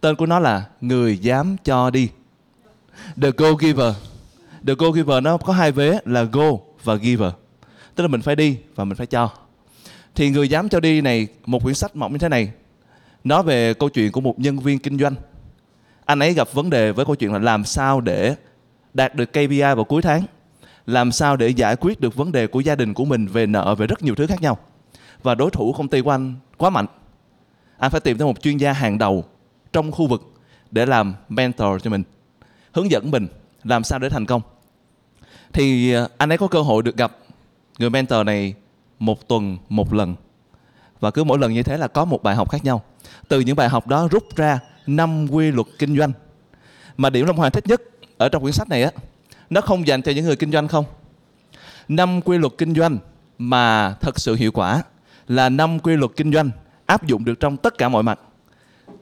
Tên 0.00 0.16
của 0.16 0.26
nó 0.26 0.38
là 0.38 0.64
người 0.80 1.18
dám 1.18 1.56
cho 1.64 1.90
đi. 1.90 2.08
The 3.22 3.30
go 3.36 3.46
giver. 3.60 3.94
The 4.66 4.74
go 4.78 4.86
giver 4.94 5.22
nó 5.22 5.36
có 5.36 5.52
hai 5.52 5.72
vế 5.72 5.98
là 6.04 6.22
go 6.22 6.50
và 6.84 6.96
giver. 6.96 7.32
Tức 7.94 8.02
là 8.04 8.08
mình 8.08 8.22
phải 8.22 8.36
đi 8.36 8.58
và 8.74 8.84
mình 8.84 8.96
phải 8.96 9.06
cho. 9.06 9.30
Thì 10.14 10.30
người 10.30 10.48
dám 10.48 10.68
cho 10.68 10.80
đi 10.80 11.00
này, 11.00 11.28
một 11.46 11.62
quyển 11.62 11.74
sách 11.74 11.96
mỏng 11.96 12.12
như 12.12 12.18
thế 12.18 12.28
này, 12.28 12.52
nói 13.24 13.42
về 13.42 13.74
câu 13.74 13.88
chuyện 13.88 14.12
của 14.12 14.20
một 14.20 14.38
nhân 14.38 14.58
viên 14.58 14.78
kinh 14.78 14.98
doanh 14.98 15.14
anh 16.04 16.18
ấy 16.18 16.34
gặp 16.34 16.48
vấn 16.52 16.70
đề 16.70 16.92
với 16.92 17.04
câu 17.04 17.14
chuyện 17.14 17.32
là 17.32 17.38
làm 17.38 17.64
sao 17.64 18.00
để 18.00 18.34
đạt 18.94 19.14
được 19.14 19.26
KPI 19.26 19.60
vào 19.60 19.84
cuối 19.84 20.02
tháng? 20.02 20.22
Làm 20.86 21.12
sao 21.12 21.36
để 21.36 21.48
giải 21.48 21.76
quyết 21.76 22.00
được 22.00 22.14
vấn 22.14 22.32
đề 22.32 22.46
của 22.46 22.60
gia 22.60 22.74
đình 22.74 22.94
của 22.94 23.04
mình 23.04 23.26
về 23.26 23.46
nợ 23.46 23.74
về 23.74 23.86
rất 23.86 24.02
nhiều 24.02 24.14
thứ 24.14 24.26
khác 24.26 24.42
nhau? 24.42 24.58
Và 25.22 25.34
đối 25.34 25.50
thủ 25.50 25.72
công 25.72 25.88
ty 25.88 26.00
của 26.00 26.10
anh 26.10 26.34
quá 26.56 26.70
mạnh. 26.70 26.86
Anh 27.78 27.90
phải 27.90 28.00
tìm 28.00 28.18
tới 28.18 28.26
một 28.26 28.42
chuyên 28.42 28.56
gia 28.56 28.72
hàng 28.72 28.98
đầu 28.98 29.24
trong 29.72 29.92
khu 29.92 30.06
vực 30.06 30.22
để 30.70 30.86
làm 30.86 31.14
mentor 31.28 31.82
cho 31.82 31.90
mình, 31.90 32.02
hướng 32.72 32.90
dẫn 32.90 33.10
mình 33.10 33.28
làm 33.64 33.84
sao 33.84 33.98
để 33.98 34.08
thành 34.08 34.26
công. 34.26 34.42
Thì 35.52 35.94
à, 35.94 36.08
anh 36.18 36.32
ấy 36.32 36.38
có 36.38 36.46
cơ 36.46 36.62
hội 36.62 36.82
được 36.82 36.96
gặp 36.96 37.12
người 37.78 37.90
mentor 37.90 38.26
này 38.26 38.54
một 38.98 39.28
tuần 39.28 39.58
một 39.68 39.94
lần. 39.94 40.14
Và 41.00 41.10
cứ 41.10 41.24
mỗi 41.24 41.38
lần 41.38 41.52
như 41.52 41.62
thế 41.62 41.76
là 41.76 41.88
có 41.88 42.04
một 42.04 42.22
bài 42.22 42.34
học 42.34 42.50
khác 42.50 42.64
nhau. 42.64 42.82
Từ 43.28 43.40
những 43.40 43.56
bài 43.56 43.68
học 43.68 43.86
đó 43.86 44.08
rút 44.10 44.36
ra 44.36 44.60
năm 44.86 45.26
quy 45.30 45.50
luật 45.50 45.66
kinh 45.78 45.98
doanh. 45.98 46.12
Mà 46.96 47.10
điểm 47.10 47.26
long 47.26 47.36
hoàng 47.36 47.52
thích 47.52 47.66
nhất 47.66 47.82
ở 48.18 48.28
trong 48.28 48.42
quyển 48.42 48.52
sách 48.52 48.68
này 48.68 48.82
á, 48.82 48.90
nó 49.50 49.60
không 49.60 49.86
dành 49.86 50.02
cho 50.02 50.12
những 50.12 50.24
người 50.24 50.36
kinh 50.36 50.52
doanh 50.52 50.68
không. 50.68 50.84
Năm 51.88 52.20
quy 52.20 52.38
luật 52.38 52.52
kinh 52.58 52.74
doanh 52.74 52.98
mà 53.38 53.94
thật 54.00 54.20
sự 54.20 54.34
hiệu 54.34 54.52
quả 54.52 54.82
là 55.28 55.48
năm 55.48 55.78
quy 55.78 55.96
luật 55.96 56.10
kinh 56.16 56.32
doanh 56.32 56.50
áp 56.86 57.06
dụng 57.06 57.24
được 57.24 57.40
trong 57.40 57.56
tất 57.56 57.78
cả 57.78 57.88
mọi 57.88 58.02
mặt. 58.02 58.20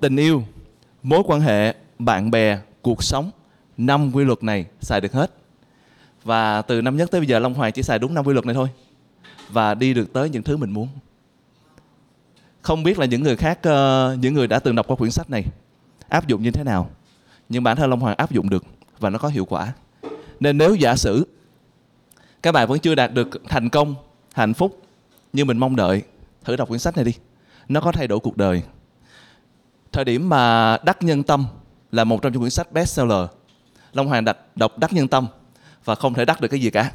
Tình 0.00 0.16
yêu, 0.16 0.44
mối 1.02 1.22
quan 1.26 1.40
hệ, 1.40 1.74
bạn 1.98 2.30
bè, 2.30 2.58
cuộc 2.82 3.02
sống, 3.02 3.30
năm 3.76 4.12
quy 4.14 4.24
luật 4.24 4.42
này 4.42 4.66
xài 4.80 5.00
được 5.00 5.12
hết. 5.12 5.30
Và 6.24 6.62
từ 6.62 6.82
năm 6.82 6.96
nhất 6.96 7.10
tới 7.10 7.20
bây 7.20 7.28
giờ, 7.28 7.38
long 7.38 7.54
hoàng 7.54 7.72
chỉ 7.72 7.82
xài 7.82 7.98
đúng 7.98 8.14
năm 8.14 8.26
quy 8.26 8.32
luật 8.32 8.46
này 8.46 8.54
thôi 8.54 8.68
và 9.48 9.74
đi 9.74 9.94
được 9.94 10.12
tới 10.12 10.30
những 10.30 10.42
thứ 10.42 10.56
mình 10.56 10.70
muốn. 10.70 10.88
Không 12.62 12.82
biết 12.82 12.98
là 12.98 13.06
những 13.06 13.22
người 13.22 13.36
khác 13.36 13.58
ờ, 13.62 14.16
những 14.20 14.34
người 14.34 14.46
đã 14.46 14.58
từng 14.58 14.74
đọc 14.74 14.86
qua 14.86 14.96
quyển 14.96 15.10
sách 15.10 15.30
này 15.30 15.44
áp 16.12 16.26
dụng 16.26 16.42
như 16.42 16.50
thế 16.50 16.64
nào. 16.64 16.90
Nhưng 17.48 17.62
bản 17.62 17.76
thân 17.76 17.90
long 17.90 18.00
hoàng 18.00 18.16
áp 18.16 18.30
dụng 18.32 18.50
được 18.50 18.64
và 18.98 19.10
nó 19.10 19.18
có 19.18 19.28
hiệu 19.28 19.44
quả. 19.44 19.72
Nên 20.40 20.58
nếu 20.58 20.74
giả 20.74 20.96
sử 20.96 21.26
các 22.42 22.52
bạn 22.52 22.68
vẫn 22.68 22.78
chưa 22.78 22.94
đạt 22.94 23.14
được 23.14 23.28
thành 23.48 23.68
công, 23.68 23.94
hạnh 24.34 24.54
phúc, 24.54 24.82
như 25.32 25.44
mình 25.44 25.58
mong 25.58 25.76
đợi, 25.76 26.02
thử 26.44 26.56
đọc 26.56 26.68
quyển 26.68 26.80
sách 26.80 26.96
này 26.96 27.04
đi. 27.04 27.12
Nó 27.68 27.80
có 27.80 27.92
thay 27.92 28.08
đổi 28.08 28.18
cuộc 28.18 28.36
đời. 28.36 28.62
Thời 29.92 30.04
điểm 30.04 30.28
mà 30.28 30.76
đắc 30.84 31.02
nhân 31.02 31.22
tâm 31.22 31.46
là 31.92 32.04
một 32.04 32.22
trong 32.22 32.32
những 32.32 32.40
quyển 32.40 32.50
sách 32.50 32.72
bestseller, 32.72 33.28
long 33.92 34.08
hoàng 34.08 34.24
đặt 34.24 34.56
đọc 34.56 34.78
đắc 34.78 34.92
nhân 34.92 35.08
tâm 35.08 35.26
và 35.84 35.94
không 35.94 36.14
thể 36.14 36.24
đắc 36.24 36.40
được 36.40 36.48
cái 36.48 36.60
gì 36.60 36.70
cả. 36.70 36.92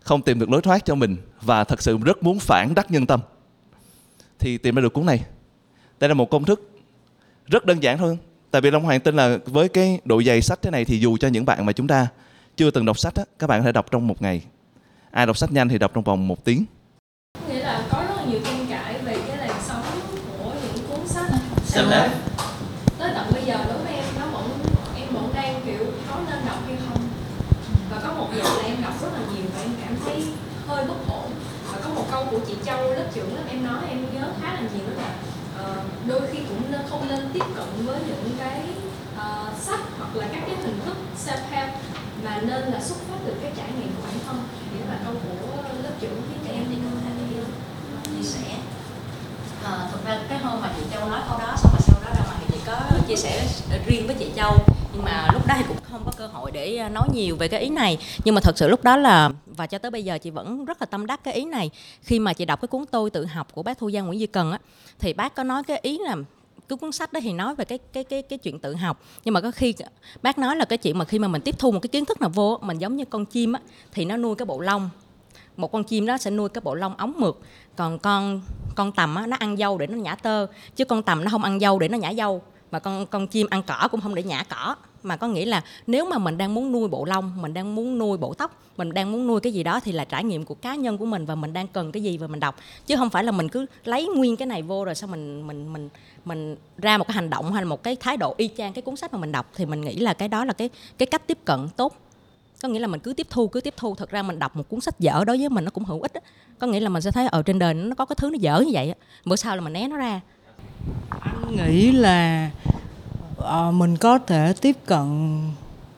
Không 0.00 0.22
tìm 0.22 0.38
được 0.38 0.50
lối 0.50 0.62
thoát 0.62 0.84
cho 0.84 0.94
mình 0.94 1.16
và 1.42 1.64
thật 1.64 1.82
sự 1.82 1.98
rất 1.98 2.22
muốn 2.22 2.38
phản 2.38 2.74
đắc 2.74 2.90
nhân 2.90 3.06
tâm, 3.06 3.20
thì 4.38 4.58
tìm 4.58 4.74
ra 4.74 4.82
được 4.82 4.92
cuốn 4.92 5.06
này. 5.06 5.24
Đây 6.00 6.08
là 6.08 6.14
một 6.14 6.30
công 6.30 6.44
thức 6.44 6.70
rất 7.50 7.66
đơn 7.66 7.82
giản 7.82 7.98
thôi. 7.98 8.18
Tại 8.50 8.62
vì 8.62 8.70
long 8.70 8.82
hoàng 8.84 9.00
tin 9.00 9.16
là 9.16 9.38
với 9.46 9.68
cái 9.68 10.00
độ 10.04 10.22
dày 10.22 10.42
sách 10.42 10.62
thế 10.62 10.70
này 10.70 10.84
thì 10.84 10.98
dù 10.98 11.16
cho 11.16 11.28
những 11.28 11.44
bạn 11.44 11.66
mà 11.66 11.72
chúng 11.72 11.86
ta 11.86 12.06
chưa 12.56 12.70
từng 12.70 12.84
đọc 12.84 12.98
sách 12.98 13.14
á, 13.14 13.24
các 13.38 13.46
bạn 13.46 13.60
có 13.60 13.64
thể 13.64 13.72
đọc 13.72 13.86
trong 13.90 14.06
một 14.06 14.22
ngày. 14.22 14.42
Ai 15.10 15.26
đọc 15.26 15.36
sách 15.36 15.52
nhanh 15.52 15.68
thì 15.68 15.78
đọc 15.78 15.90
trong 15.94 16.04
vòng 16.04 16.28
một 16.28 16.44
tiếng. 16.44 16.64
Nghĩa 17.48 17.60
là 17.60 17.82
có 17.90 18.02
rất 18.08 18.14
là 18.16 18.24
nhiều 18.24 18.40
tranh 18.44 18.66
cãi 18.70 18.94
về 19.04 19.16
cái 19.28 19.36
làn 19.36 19.56
sóng 19.68 19.82
của 20.38 20.52
những 20.62 20.86
cuốn 20.88 21.08
sách. 21.08 21.30
Xem 21.64 21.84
Xong 21.84 21.90
đấy. 21.90 22.08
rồi, 22.08 22.18
tới 22.98 23.10
tận 23.14 23.26
bây 23.32 23.44
giờ 23.44 23.56
đối 23.68 23.78
với 23.78 23.92
em 23.94 24.04
nó 24.20 24.26
vẫn 24.26 24.50
em 24.96 25.08
vẫn 25.14 25.30
đang 25.34 25.60
kiểu 25.66 25.86
có 26.10 26.20
nên 26.30 26.38
đọc 26.46 26.58
hay 26.66 26.76
không 26.88 27.02
và 27.90 28.00
có 28.02 28.14
một 28.14 28.28
dạng 28.36 28.56
là 28.56 28.62
em 28.62 28.82
đọc 28.82 29.02
rất 29.02 29.08
là 29.12 29.20
nhiều 29.34 29.44
và 29.54 29.62
em 29.62 29.70
cảm 29.84 29.96
thấy 30.04 30.24
hơi 30.66 30.84
bất 30.88 30.94
ổn 31.08 31.30
và 31.72 31.78
có 31.84 31.90
một 31.90 32.04
câu 32.10 32.26
của 32.30 32.38
chị 32.48 32.54
Châu 32.64 32.94
lớp 32.94 33.04
trưởng 33.14 33.34
lớp 33.34 33.42
em 33.48 33.64
nói 33.64 33.82
em 33.88 33.98
nhớ 34.14 34.28
khá 34.42 34.52
là 34.54 34.60
nhiều 34.60 34.86
đó 34.86 35.02
là 35.02 35.14
ờ, 35.58 35.82
đôi 36.06 36.20
khi 36.32 36.38
cũng 36.48 36.62
nên 36.72 36.80
không 36.90 37.08
nên 37.08 37.20
tiếp 37.32 37.44
cận 37.56 37.66
với 37.86 38.00
những 38.06 38.30
cái 38.38 38.60
ờ, 39.16 39.52
sách 39.60 39.80
hoặc 39.98 40.16
là 40.16 40.26
các 40.32 40.42
cái 40.46 40.56
hình 40.56 40.80
thức 40.84 40.96
self 41.26 41.50
help 41.50 41.70
mà 42.24 42.40
nên 42.40 42.72
là 42.72 42.80
xuất 42.80 42.96
phát 43.08 43.18
từ 43.26 43.34
cái 43.42 43.52
trải 43.56 43.68
nghiệm 43.78 43.88
của 43.96 44.02
bản 44.02 44.18
thân. 44.26 44.36
Thì 44.72 44.80
đó 44.80 44.86
là 44.88 44.98
câu 45.04 45.14
của 45.42 45.62
lớp 45.82 45.92
trưởng 46.00 46.22
khiến 46.28 46.38
cho 46.44 46.52
em 46.52 46.64
đi 46.70 46.76
có 46.84 46.90
thể 47.04 47.10
chia 48.16 48.28
sẻ 48.28 48.56
à, 49.64 49.88
thực 49.92 50.04
ra 50.04 50.20
cái 50.28 50.38
hôm 50.38 50.60
mà 50.60 50.72
chị 50.76 50.82
Châu 50.92 51.08
nói 51.08 51.20
câu 51.28 51.38
đó 51.38 51.54
xong 51.56 51.72
rồi 51.72 51.80
sau 51.80 52.00
đó 52.04 52.10
ra 52.18 52.24
ngoài 52.24 52.38
thì 52.40 52.46
chị 52.52 52.58
có 52.66 52.78
chia 53.08 53.16
sẻ 53.16 53.46
riêng 53.86 54.06
với 54.06 54.16
chị 54.18 54.30
Châu. 54.36 54.52
Nhưng 54.94 55.04
mà 55.04 55.28
lúc 55.32 55.46
đó 55.46 55.54
thì 55.58 55.64
cũng 55.68 55.76
không 55.90 56.02
có 56.04 56.12
cơ 56.16 56.26
hội 56.26 56.50
để 56.50 56.76
ờ, 56.76 56.88
nói 56.88 57.08
nhiều 57.12 57.36
về 57.36 57.48
cái 57.48 57.60
ý 57.60 57.68
này. 57.68 57.98
Nhưng 58.24 58.34
mà 58.34 58.40
thật 58.40 58.58
sự 58.58 58.68
lúc 58.68 58.84
đó 58.84 58.96
là 58.96 59.30
và 59.46 59.66
cho 59.66 59.78
tới 59.78 59.90
bây 59.90 60.04
giờ 60.04 60.18
chị 60.18 60.30
vẫn 60.30 60.64
rất 60.64 60.82
là 60.82 60.86
tâm 60.86 61.06
đắc 61.06 61.24
cái 61.24 61.34
ý 61.34 61.44
này. 61.44 61.70
Khi 62.02 62.18
mà 62.18 62.32
chị 62.32 62.44
đọc 62.44 62.60
cái 62.60 62.68
cuốn 62.68 62.84
tôi 62.90 63.10
tự 63.10 63.26
học 63.26 63.48
của 63.54 63.62
bác 63.62 63.78
Thu 63.78 63.90
Giang 63.90 64.06
Nguyễn 64.06 64.20
Duy 64.20 64.26
Cần 64.26 64.52
á 64.52 64.58
thì 64.98 65.12
bác 65.12 65.34
có 65.34 65.44
nói 65.44 65.62
cái 65.62 65.78
ý 65.82 65.98
là 65.98 66.16
cái 66.70 66.76
cuốn 66.76 66.92
sách 66.92 67.12
đó 67.12 67.20
thì 67.22 67.32
nói 67.32 67.54
về 67.54 67.64
cái 67.64 67.78
cái 67.92 68.04
cái 68.04 68.22
cái 68.22 68.38
chuyện 68.38 68.58
tự 68.58 68.74
học. 68.74 69.02
Nhưng 69.24 69.34
mà 69.34 69.40
có 69.40 69.50
khi 69.50 69.74
bác 70.22 70.38
nói 70.38 70.56
là 70.56 70.64
cái 70.64 70.78
chuyện 70.78 70.98
mà 70.98 71.04
khi 71.04 71.18
mà 71.18 71.28
mình 71.28 71.42
tiếp 71.42 71.54
thu 71.58 71.72
một 71.72 71.80
cái 71.80 71.88
kiến 71.88 72.04
thức 72.04 72.20
nào 72.20 72.30
vô 72.30 72.58
mình 72.62 72.78
giống 72.78 72.96
như 72.96 73.04
con 73.04 73.26
chim 73.26 73.52
á 73.52 73.60
thì 73.92 74.04
nó 74.04 74.16
nuôi 74.16 74.34
cái 74.34 74.46
bộ 74.46 74.60
lông. 74.60 74.90
Một 75.56 75.72
con 75.72 75.84
chim 75.84 76.06
đó 76.06 76.18
sẽ 76.18 76.30
nuôi 76.30 76.48
cái 76.48 76.60
bộ 76.64 76.74
lông 76.74 76.96
ống 76.96 77.12
mượt. 77.16 77.38
Còn 77.76 77.98
con 77.98 78.42
con 78.74 78.92
tầm 78.92 79.14
á, 79.14 79.26
nó 79.26 79.36
ăn 79.40 79.56
dâu 79.56 79.78
để 79.78 79.86
nó 79.86 79.96
nhả 79.96 80.14
tơ. 80.14 80.46
Chứ 80.76 80.84
con 80.84 81.02
tầm 81.02 81.24
nó 81.24 81.30
không 81.30 81.44
ăn 81.44 81.60
dâu 81.60 81.78
để 81.78 81.88
nó 81.88 81.98
nhả 81.98 82.14
dâu 82.14 82.42
mà 82.70 82.78
con 82.78 83.06
con 83.06 83.26
chim 83.26 83.46
ăn 83.50 83.62
cỏ 83.62 83.88
cũng 83.90 84.00
không 84.00 84.14
để 84.14 84.22
nhả 84.22 84.44
cỏ 84.48 84.76
mà 85.02 85.16
có 85.16 85.28
nghĩa 85.28 85.46
là 85.46 85.62
nếu 85.86 86.04
mà 86.04 86.18
mình 86.18 86.38
đang 86.38 86.54
muốn 86.54 86.72
nuôi 86.72 86.88
bộ 86.88 87.04
lông, 87.04 87.32
mình 87.42 87.54
đang 87.54 87.74
muốn 87.74 87.98
nuôi 87.98 88.18
bộ 88.18 88.34
tóc, 88.34 88.62
mình 88.76 88.94
đang 88.94 89.12
muốn 89.12 89.26
nuôi 89.26 89.40
cái 89.40 89.52
gì 89.52 89.62
đó 89.62 89.80
thì 89.80 89.92
là 89.92 90.04
trải 90.04 90.24
nghiệm 90.24 90.44
của 90.44 90.54
cá 90.54 90.74
nhân 90.74 90.98
của 90.98 91.06
mình 91.06 91.26
và 91.26 91.34
mình 91.34 91.52
đang 91.52 91.66
cần 91.66 91.92
cái 91.92 92.02
gì 92.02 92.18
và 92.18 92.26
mình 92.26 92.40
đọc. 92.40 92.56
Chứ 92.86 92.96
không 92.96 93.10
phải 93.10 93.24
là 93.24 93.32
mình 93.32 93.48
cứ 93.48 93.66
lấy 93.84 94.06
nguyên 94.06 94.36
cái 94.36 94.46
này 94.46 94.62
vô 94.62 94.84
rồi 94.84 94.94
sau 94.94 95.08
mình 95.08 95.46
mình 95.46 95.72
mình 95.72 95.88
mình 96.24 96.56
ra 96.78 96.98
một 96.98 97.08
cái 97.08 97.14
hành 97.14 97.30
động 97.30 97.52
hay 97.52 97.62
là 97.62 97.68
một 97.68 97.82
cái 97.82 97.96
thái 97.96 98.16
độ 98.16 98.34
y 98.36 98.50
chang 98.56 98.72
cái 98.72 98.82
cuốn 98.82 98.96
sách 98.96 99.12
mà 99.12 99.18
mình 99.18 99.32
đọc 99.32 99.50
thì 99.54 99.66
mình 99.66 99.80
nghĩ 99.80 99.94
là 99.94 100.14
cái 100.14 100.28
đó 100.28 100.44
là 100.44 100.52
cái 100.52 100.70
cái 100.98 101.06
cách 101.06 101.26
tiếp 101.26 101.38
cận 101.44 101.68
tốt. 101.76 101.96
Có 102.62 102.68
nghĩa 102.68 102.78
là 102.78 102.86
mình 102.86 103.00
cứ 103.00 103.12
tiếp 103.12 103.26
thu, 103.30 103.48
cứ 103.48 103.60
tiếp 103.60 103.74
thu. 103.76 103.94
Thật 103.94 104.10
ra 104.10 104.22
mình 104.22 104.38
đọc 104.38 104.56
một 104.56 104.68
cuốn 104.68 104.80
sách 104.80 105.00
dở 105.00 105.24
đối 105.26 105.38
với 105.38 105.48
mình 105.48 105.64
nó 105.64 105.70
cũng 105.70 105.84
hữu 105.84 106.02
ích 106.02 106.14
á. 106.14 106.20
có 106.58 106.66
nghĩa 106.66 106.80
là 106.80 106.88
mình 106.88 107.02
sẽ 107.02 107.10
thấy 107.10 107.26
ở 107.26 107.42
trên 107.42 107.58
đời 107.58 107.74
nó 107.74 107.94
có 107.94 108.04
cái 108.04 108.16
thứ 108.18 108.30
nó 108.30 108.38
dở 108.40 108.60
như 108.60 108.70
vậy 108.72 108.94
bữa 109.24 109.36
sau 109.36 109.56
là 109.56 109.62
mình 109.62 109.72
né 109.72 109.88
nó 109.88 109.96
ra. 109.96 110.20
Anh 111.20 111.56
nghĩ 111.56 111.92
là 111.92 112.50
uh, 113.40 113.74
mình 113.74 113.96
có 113.96 114.18
thể 114.18 114.52
tiếp 114.60 114.76
cận 114.86 115.40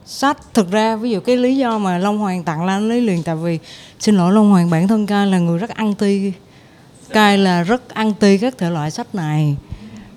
sách. 0.07 0.55
Thực 0.55 0.71
ra 0.71 0.97
ví 0.97 1.11
dụ 1.11 1.21
cái 1.21 1.37
lý 1.37 1.57
do 1.57 1.79
mà 1.79 1.99
long 1.99 2.19
hoàng 2.19 2.43
tặng 2.43 2.65
lan 2.65 2.89
lý 2.89 3.01
liền 3.01 3.23
tại 3.23 3.37
vì 3.37 3.59
xin 4.01 4.17
lỗi 4.17 4.33
long 4.33 4.51
hoàng 4.51 4.71
bản 4.71 4.89
thân 4.89 5.07
cai 5.07 5.27
là 5.27 5.39
người 5.39 5.59
rất 5.59 5.71
ăn 5.71 5.95
ti. 5.95 6.33
Cai 7.11 7.39
là 7.39 7.63
rất 7.63 7.95
ăn 7.95 8.13
ti 8.15 8.39
các 8.39 8.59
thể 8.59 8.71
loại 8.71 8.91
sách 8.91 9.15
này. 9.15 9.57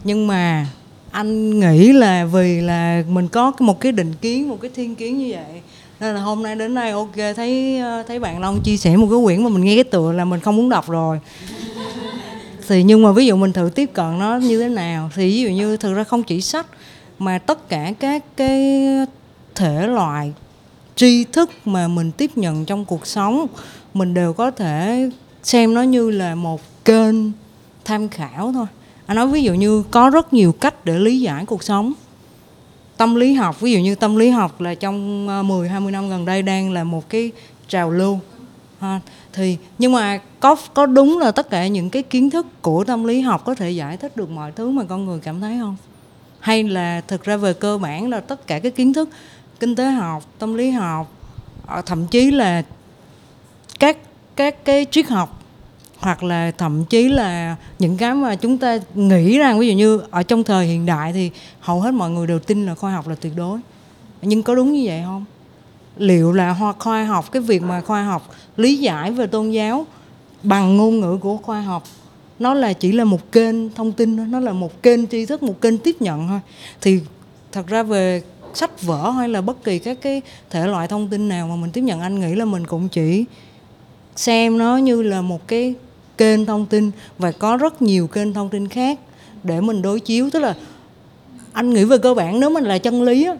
Nhưng 0.04 0.28
mà 0.28 0.68
anh 1.12 1.60
nghĩ 1.60 1.94
là 1.94 2.26
vì 2.26 2.62
là 2.62 3.04
mình 3.10 3.28
có 3.28 3.52
một 3.60 3.80
cái 3.80 3.92
định 3.92 4.14
kiến 4.22 4.50
một 4.50 4.58
cái 4.62 4.72
thiên 4.76 4.96
kiến 4.96 5.20
như 5.20 5.32
vậy. 5.32 5.62
Nên 6.00 6.16
là 6.16 6.22
hôm 6.22 6.44
nay 6.44 6.56
đến 6.56 6.76
đây 6.76 6.92
ok 6.92 7.16
thấy 7.36 7.80
ờ, 7.80 8.04
thấy 8.08 8.20
bạn 8.20 8.42
long 8.42 8.62
chia 8.62 8.78
sẻ 8.78 8.98
một 8.98 9.08
cái 9.12 9.20
quyển 9.24 9.44
mà 9.44 9.50
mình 9.50 9.64
nghe 9.64 9.76
cái 9.76 9.84
tựa 9.84 10.12
là 10.12 10.26
mình 10.26 10.40
không 10.40 10.58
muốn 10.58 10.70
đọc 10.70 10.90
rồi. 10.90 11.20
Thì 12.68 12.84
nhưng 12.84 13.04
mà 13.04 13.12
ví 13.12 13.26
dụ 13.26 13.36
mình 13.36 13.54
thử 13.54 13.70
tiếp 13.76 13.90
cận 13.94 14.20
nó 14.20 14.38
như 14.38 14.60
thế 14.60 14.70
nào? 14.70 15.10
Thì 15.16 15.28
ví 15.28 15.42
dụ 15.42 15.50
như 15.50 15.78
thực 15.78 15.94
ra 15.94 16.04
không 16.04 16.24
chỉ 16.24 16.42
sách 16.42 16.66
mà 17.20 17.38
tất 17.38 17.70
cả 17.70 17.92
các 18.00 18.24
cái 18.38 18.86
thể 19.56 19.88
loại, 19.88 20.34
tri 20.96 21.24
thức 21.24 21.50
mà 21.66 21.88
mình 21.88 22.12
tiếp 22.12 22.32
nhận 22.36 22.66
trong 22.66 22.86
cuộc 22.86 23.08
sống, 23.08 23.48
mình 23.94 24.14
đều 24.14 24.34
có 24.34 24.52
thể 24.52 25.10
xem 25.44 25.74
nó 25.74 25.82
như 25.82 26.10
là 26.10 26.36
một 26.36 26.62
kênh 26.86 27.16
tham 27.86 28.10
khảo 28.10 28.52
thôi. 28.54 28.66
Anh 29.06 29.18
nói 29.18 29.28
ví 29.28 29.44
dụ 29.44 29.54
như 29.54 29.84
có 29.92 30.10
rất 30.10 30.34
nhiều 30.34 30.52
cách 30.52 30.86
để 30.86 31.00
lý 31.00 31.20
giải 31.20 31.46
cuộc 31.46 31.64
sống. 31.64 31.94
Tâm 32.98 33.16
lý 33.16 33.34
học, 33.34 33.62
ví 33.62 33.72
dụ 33.72 33.80
như 33.80 33.96
tâm 33.96 34.16
lý 34.16 34.30
học 34.30 34.62
là 34.62 34.76
trong 34.76 35.28
ờ, 35.28 35.44
10 35.44 35.70
20 35.70 35.92
năm 35.92 36.10
gần 36.10 36.26
đây 36.26 36.42
đang 36.42 36.72
là 36.72 36.84
một 36.84 37.10
cái 37.10 37.32
trào 37.68 37.92
lưu. 37.92 38.20
Ha. 38.80 39.00
thì 39.34 39.58
nhưng 39.78 39.92
mà 39.92 40.20
có 40.40 40.56
có 40.74 40.86
đúng 40.86 41.18
là 41.18 41.32
tất 41.32 41.50
cả 41.50 41.68
những 41.68 41.90
cái 41.90 42.04
kiến 42.04 42.30
thức 42.30 42.46
của 42.62 42.84
tâm 42.84 43.04
lý 43.04 43.22
học 43.22 43.46
có 43.46 43.56
thể 43.56 43.72
giải 43.72 43.98
thích 43.98 44.18
được 44.18 44.30
mọi 44.30 44.52
thứ 44.52 44.70
mà 44.70 44.84
con 44.84 45.06
người 45.06 45.20
cảm 45.20 45.42
thấy 45.42 45.58
không? 45.60 45.76
Hay 46.46 46.64
là 46.64 47.02
thực 47.08 47.24
ra 47.24 47.38
về 47.38 47.54
cơ 47.54 47.78
bản 47.78 48.10
là 48.10 48.20
tất 48.20 48.48
cả 48.48 48.60
cái 48.60 48.72
kiến 48.72 48.94
thức, 48.94 49.10
kinh 49.60 49.76
tế 49.76 49.86
học, 49.90 50.24
tâm 50.40 50.54
lý 50.54 50.72
học 50.72 51.12
ờ, 51.66 51.82
thậm 51.82 52.08
chí 52.08 52.32
là 52.32 52.64
các 53.80 53.98
các 54.36 54.66
cái 54.66 54.86
triết 54.92 55.08
học, 55.08 55.44
hoặc 55.98 56.24
là 56.24 56.52
thậm 56.58 56.86
chí 56.86 57.10
là 57.10 57.56
những 57.80 57.98
cái 57.98 58.14
mà 58.14 58.36
chúng 58.36 58.58
ta 58.58 58.78
nghĩ 58.96 59.38
rằng 59.38 59.60
ví 59.60 59.68
dụ 59.68 59.74
như 59.74 60.02
ở 60.12 60.24
trong 60.24 60.44
thời 60.44 60.66
hiện 60.66 60.86
đại 60.86 61.14
thì 61.14 61.32
hầu 61.60 61.82
hết 61.82 61.92
mọi 61.92 62.10
người 62.10 62.28
đều 62.28 62.40
tin 62.40 62.66
là 62.66 62.76
khoa 62.76 62.92
học 62.92 63.08
là 63.08 63.16
tuyệt 63.16 63.34
đối. 63.36 63.60
Nhưng 64.22 64.44
có 64.44 64.56
đúng 64.56 64.74
như 64.74 64.84
vậy 64.86 65.02
không? 65.06 65.26
Liệu 65.98 66.34
là 66.34 66.50
hoa, 66.50 66.74
khoa 66.80 67.04
học, 67.04 67.32
cái 67.32 67.42
việc 67.42 67.62
mà 67.62 67.82
khoa 67.82 68.04
học 68.04 68.36
lý 68.58 68.78
giải 68.78 69.12
về 69.12 69.28
tôn 69.28 69.52
giáo 69.52 69.86
bằng 70.44 70.78
ngôn 70.78 71.00
ngữ 71.00 71.18
của 71.18 71.38
khoa 71.38 71.62
học 71.62 71.84
nó 72.40 72.54
là 72.54 72.74
chỉ 72.74 72.92
là 72.92 73.04
một 73.04 73.32
kênh 73.32 73.70
thông 73.70 73.92
tin 73.92 74.32
nó 74.32 74.40
là 74.40 74.54
một 74.54 74.84
kênh 74.84 75.08
tri 75.08 75.26
thức 75.26 75.44
một 75.44 75.62
kênh 75.62 75.78
tiếp 75.78 75.96
nhận 76.00 76.28
thôi. 76.28 76.40
Thì 76.82 77.00
thật 77.52 77.68
ra 77.68 77.84
về 77.84 78.22
sách 78.54 78.82
vở 78.82 79.10
hay 79.12 79.30
là 79.30 79.42
bất 79.42 79.64
kỳ 79.64 79.80
các 79.80 79.98
cái 80.02 80.22
thể 80.50 80.68
loại 80.68 80.88
thông 80.88 81.08
tin 81.08 81.30
nào 81.30 81.48
mà 81.48 81.56
mình 81.56 81.72
tiếp 81.72 81.82
nhận 81.82 82.02
anh 82.02 82.20
nghĩ 82.20 82.36
là 82.36 82.46
mình 82.46 82.68
cũng 82.68 82.90
chỉ 82.90 83.26
xem 84.16 84.58
nó 84.58 84.78
như 84.78 85.02
là 85.02 85.22
một 85.22 85.48
cái 85.48 85.74
kênh 86.18 86.46
thông 86.46 86.66
tin 86.66 86.92
và 87.18 87.32
có 87.32 87.58
rất 87.58 87.82
nhiều 87.82 88.08
kênh 88.08 88.34
thông 88.34 88.50
tin 88.50 88.68
khác 88.68 89.00
để 89.44 89.62
mình 89.62 89.82
đối 89.82 90.00
chiếu. 90.00 90.30
Tức 90.30 90.40
là 90.40 90.56
anh 91.54 91.70
nghĩ 91.70 91.84
về 91.84 91.98
cơ 91.98 92.14
bản 92.14 92.40
nếu 92.40 92.50
mình 92.50 92.64
là 92.64 92.78
chân 92.78 93.04
lý 93.04 93.26
á, 93.26 93.36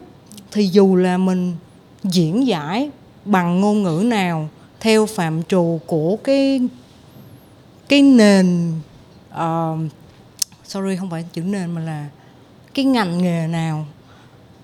thì 0.52 0.66
dù 0.66 0.96
là 0.96 1.18
mình 1.18 1.52
diễn 2.04 2.46
giải 2.46 2.90
bằng 3.24 3.60
ngôn 3.60 3.82
ngữ 3.82 4.02
nào 4.06 4.48
theo 4.80 5.06
phạm 5.06 5.42
trù 5.42 5.80
của 5.86 6.16
cái 6.16 6.60
cái 7.88 8.02
nền 8.02 8.72
uh, 9.40 9.92
sorry 10.64 10.96
không 10.96 11.10
phải 11.10 11.24
chữ 11.32 11.42
nền 11.42 11.70
mà 11.70 11.80
là 11.80 12.08
cái 12.74 12.84
ngành 12.84 13.18
nghề 13.18 13.46
nào 13.46 13.86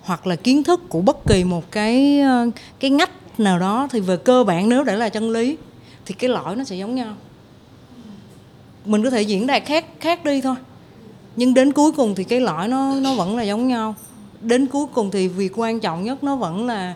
hoặc 0.03 0.27
là 0.27 0.37
kiến 0.37 0.65
thức 0.65 0.81
của 0.89 1.01
bất 1.01 1.17
kỳ 1.29 1.45
một 1.45 1.71
cái 1.71 2.21
ờ, 2.21 2.51
cái 2.81 2.91
ngách 2.91 3.41
nào 3.41 3.59
đó 3.59 3.89
thì 3.91 4.01
về 4.01 4.17
cơ 4.17 4.45
bản 4.45 4.69
nếu 4.69 4.85
để 4.85 4.97
là 4.97 5.09
chân 5.09 5.31
lý 5.31 5.57
thì 6.07 6.15
cái 6.15 6.31
lõi 6.31 6.57
nó 6.57 6.65
sẽ 6.65 6.77
giống 6.77 6.95
nhau. 6.95 7.15
Mình 8.85 9.05
có 9.05 9.11
thể 9.11 9.23
diễn 9.23 9.47
đạt 9.47 9.63
khác 9.67 9.85
khác 10.01 10.25
đi 10.25 10.41
thôi. 10.41 10.57
Nhưng 11.37 11.55
đến 11.55 11.73
cuối 11.73 11.93
cùng 11.93 12.15
thì 12.15 12.25
cái 12.25 12.41
lõi 12.41 12.69
nó 12.69 12.95
nó 12.95 13.15
vẫn 13.15 13.37
là 13.37 13.43
giống 13.43 13.69
nhau. 13.69 13.95
Đến 14.41 14.67
cuối 14.67 14.87
cùng 14.95 15.11
thì 15.11 15.29
việc 15.29 15.53
quan 15.57 15.81
trọng 15.81 16.05
nhất 16.05 16.25
nó 16.25 16.37
vẫn 16.37 16.67
là 16.67 16.95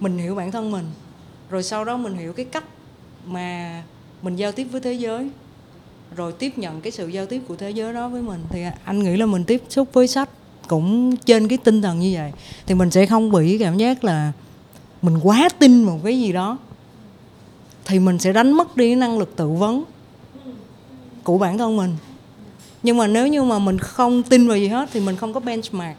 mình 0.00 0.18
hiểu 0.18 0.34
bản 0.34 0.50
thân 0.50 0.70
mình. 0.70 0.84
Rồi 1.50 1.62
sau 1.62 1.84
đó 1.84 1.96
mình 1.96 2.14
hiểu 2.14 2.32
cái 2.32 2.44
cách 2.44 2.64
mà 3.26 3.82
mình 4.22 4.36
giao 4.36 4.52
tiếp 4.52 4.64
với 4.64 4.80
thế 4.80 4.92
giới 4.92 5.30
rồi 6.16 6.32
tiếp 6.32 6.58
nhận 6.58 6.80
cái 6.80 6.92
sự 6.92 7.08
giao 7.08 7.26
tiếp 7.26 7.42
của 7.48 7.56
thế 7.56 7.70
giới 7.70 7.94
đó 7.94 8.08
với 8.08 8.22
mình 8.22 8.40
thì 8.50 8.62
anh 8.84 9.02
nghĩ 9.02 9.16
là 9.16 9.26
mình 9.26 9.44
tiếp 9.44 9.62
xúc 9.68 9.88
với 9.92 10.08
sách 10.08 10.28
cũng 10.68 11.16
trên 11.16 11.48
cái 11.48 11.58
tinh 11.64 11.82
thần 11.82 12.00
như 12.00 12.12
vậy. 12.14 12.32
Thì 12.66 12.74
mình 12.74 12.90
sẽ 12.90 13.06
không 13.06 13.30
bị 13.30 13.58
cảm 13.58 13.78
giác 13.78 14.04
là 14.04 14.32
mình 15.02 15.18
quá 15.22 15.48
tin 15.58 15.82
một 15.82 15.98
cái 16.04 16.20
gì 16.20 16.32
đó. 16.32 16.58
Thì 17.84 17.98
mình 17.98 18.18
sẽ 18.18 18.32
đánh 18.32 18.52
mất 18.52 18.76
đi 18.76 18.94
năng 18.94 19.18
lực 19.18 19.36
tự 19.36 19.48
vấn 19.48 19.84
của 21.22 21.38
bản 21.38 21.58
thân 21.58 21.76
mình. 21.76 21.96
Nhưng 22.82 22.96
mà 22.96 23.06
nếu 23.06 23.26
như 23.26 23.42
mà 23.42 23.58
mình 23.58 23.78
không 23.78 24.22
tin 24.22 24.48
vào 24.48 24.56
gì 24.56 24.68
hết 24.68 24.88
thì 24.92 25.00
mình 25.00 25.16
không 25.16 25.32
có 25.32 25.40
benchmark 25.40 25.96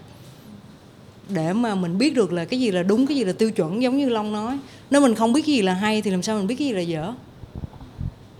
để 1.29 1.53
mà 1.53 1.75
mình 1.75 1.97
biết 1.97 2.15
được 2.15 2.33
là 2.33 2.45
cái 2.45 2.59
gì 2.59 2.71
là 2.71 2.83
đúng, 2.83 3.07
cái 3.07 3.17
gì 3.17 3.23
là 3.23 3.33
tiêu 3.33 3.51
chuẩn, 3.51 3.81
giống 3.81 3.97
như 3.97 4.09
long 4.09 4.33
nói. 4.33 4.59
Nếu 4.89 5.01
mình 5.01 5.15
không 5.15 5.33
biết 5.33 5.41
cái 5.45 5.55
gì 5.55 5.61
là 5.61 5.73
hay 5.73 6.01
thì 6.01 6.11
làm 6.11 6.23
sao 6.23 6.37
mình 6.37 6.47
biết 6.47 6.55
cái 6.59 6.67
gì 6.67 6.73
là 6.73 6.81
dở? 6.81 7.13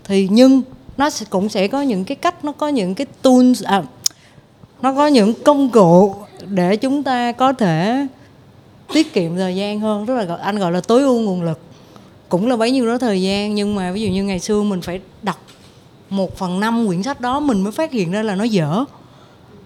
Thì 0.04 0.28
nhưng 0.30 0.62
nó 0.96 1.10
cũng 1.30 1.48
sẽ 1.48 1.68
có 1.68 1.82
những 1.82 2.04
cái 2.04 2.16
cách 2.16 2.44
nó 2.44 2.52
có 2.52 2.68
những 2.68 2.94
cái 2.94 3.06
tools 3.22 3.62
à, 3.64 3.82
nó 4.82 4.94
có 4.94 5.06
những 5.06 5.34
công 5.44 5.68
cụ 5.68 6.14
để 6.48 6.76
chúng 6.76 7.02
ta 7.02 7.32
có 7.32 7.52
thể 7.52 8.06
tiết 8.92 9.12
kiệm 9.12 9.36
thời 9.36 9.56
gian 9.56 9.80
hơn. 9.80 10.04
Rất 10.04 10.14
là 10.14 10.36
anh 10.36 10.58
gọi 10.58 10.72
là 10.72 10.80
tối 10.80 11.02
ưu 11.02 11.20
nguồn 11.20 11.42
lực. 11.42 11.60
Cũng 12.28 12.48
là 12.48 12.56
bấy 12.56 12.70
nhiêu 12.70 12.86
đó 12.86 12.98
thời 12.98 13.22
gian 13.22 13.54
nhưng 13.54 13.74
mà 13.74 13.92
ví 13.92 14.02
dụ 14.02 14.08
như 14.08 14.24
ngày 14.24 14.40
xưa 14.40 14.62
mình 14.62 14.80
phải 14.80 15.00
đọc 15.22 15.40
một 16.10 16.36
phần 16.36 16.60
năm 16.60 16.86
quyển 16.86 17.02
sách 17.02 17.20
đó 17.20 17.40
mình 17.40 17.60
mới 17.60 17.72
phát 17.72 17.92
hiện 17.92 18.12
ra 18.12 18.22
là 18.22 18.34
nó 18.34 18.44
dở. 18.44 18.84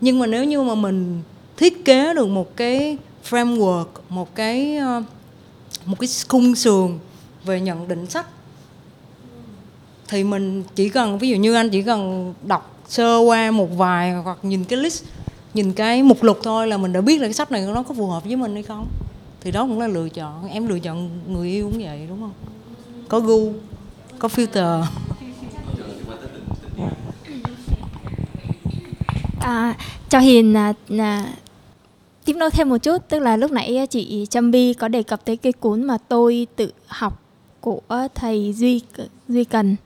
Nhưng 0.00 0.18
mà 0.18 0.26
nếu 0.26 0.44
như 0.44 0.62
mà 0.62 0.74
mình 0.74 1.22
thiết 1.56 1.84
kế 1.84 2.14
được 2.14 2.26
một 2.26 2.56
cái 2.56 2.98
framework 3.30 3.84
một 4.08 4.34
cái 4.34 4.76
ờ, 4.76 5.02
một 5.84 5.96
cái 6.00 6.08
khung 6.28 6.54
sườn 6.54 6.98
về 7.44 7.60
nhận 7.60 7.88
định 7.88 8.06
sách 8.06 8.26
thì 10.08 10.24
mình 10.24 10.62
chỉ 10.74 10.88
cần 10.88 11.18
ví 11.18 11.28
dụ 11.28 11.36
như 11.36 11.54
anh 11.54 11.70
chỉ 11.70 11.82
cần 11.82 12.34
đọc 12.46 12.82
sơ 12.88 13.18
qua 13.18 13.50
một 13.50 13.68
vài 13.76 14.12
hoặc 14.12 14.38
nhìn 14.42 14.64
cái 14.64 14.78
list 14.78 15.04
nhìn 15.54 15.72
cái 15.72 16.02
mục 16.02 16.22
lục 16.22 16.38
thôi 16.42 16.66
là 16.66 16.76
mình 16.76 16.92
đã 16.92 17.00
biết 17.00 17.20
là 17.20 17.26
cái 17.26 17.34
sách 17.34 17.52
này 17.52 17.62
nó 17.74 17.82
có 17.82 17.94
phù 17.94 18.06
hợp 18.06 18.24
với 18.24 18.36
mình 18.36 18.54
hay 18.54 18.62
không. 18.62 18.86
Thì 19.40 19.50
đó 19.50 19.62
cũng 19.62 19.80
là 19.80 19.86
lựa 19.86 20.08
chọn 20.08 20.48
em 20.48 20.66
lựa 20.66 20.78
chọn 20.78 21.10
người 21.28 21.48
yêu 21.48 21.70
cũng 21.70 21.82
vậy 21.82 22.06
đúng 22.08 22.20
không? 22.20 22.32
Có 23.08 23.20
gu 23.20 23.52
có 24.18 24.28
filter. 24.28 24.84
À, 29.40 29.74
cho 30.08 30.18
Hiền 30.18 30.52
là, 30.52 30.72
là 30.88 31.26
tiếp 32.24 32.36
nối 32.36 32.50
thêm 32.50 32.68
một 32.68 32.78
chút 32.78 33.02
tức 33.08 33.18
là 33.18 33.36
lúc 33.36 33.50
nãy 33.50 33.86
chị 33.90 34.26
Trâm 34.30 34.50
Bi 34.50 34.74
có 34.74 34.88
đề 34.88 35.02
cập 35.02 35.24
tới 35.24 35.36
cái 35.36 35.52
cuốn 35.52 35.84
mà 35.84 35.98
tôi 36.08 36.46
tự 36.56 36.72
học 36.86 37.22
của 37.70 38.08
thầy 38.14 38.52
Duy 38.52 38.80
Duy 39.28 39.44
Cần. 39.44 39.76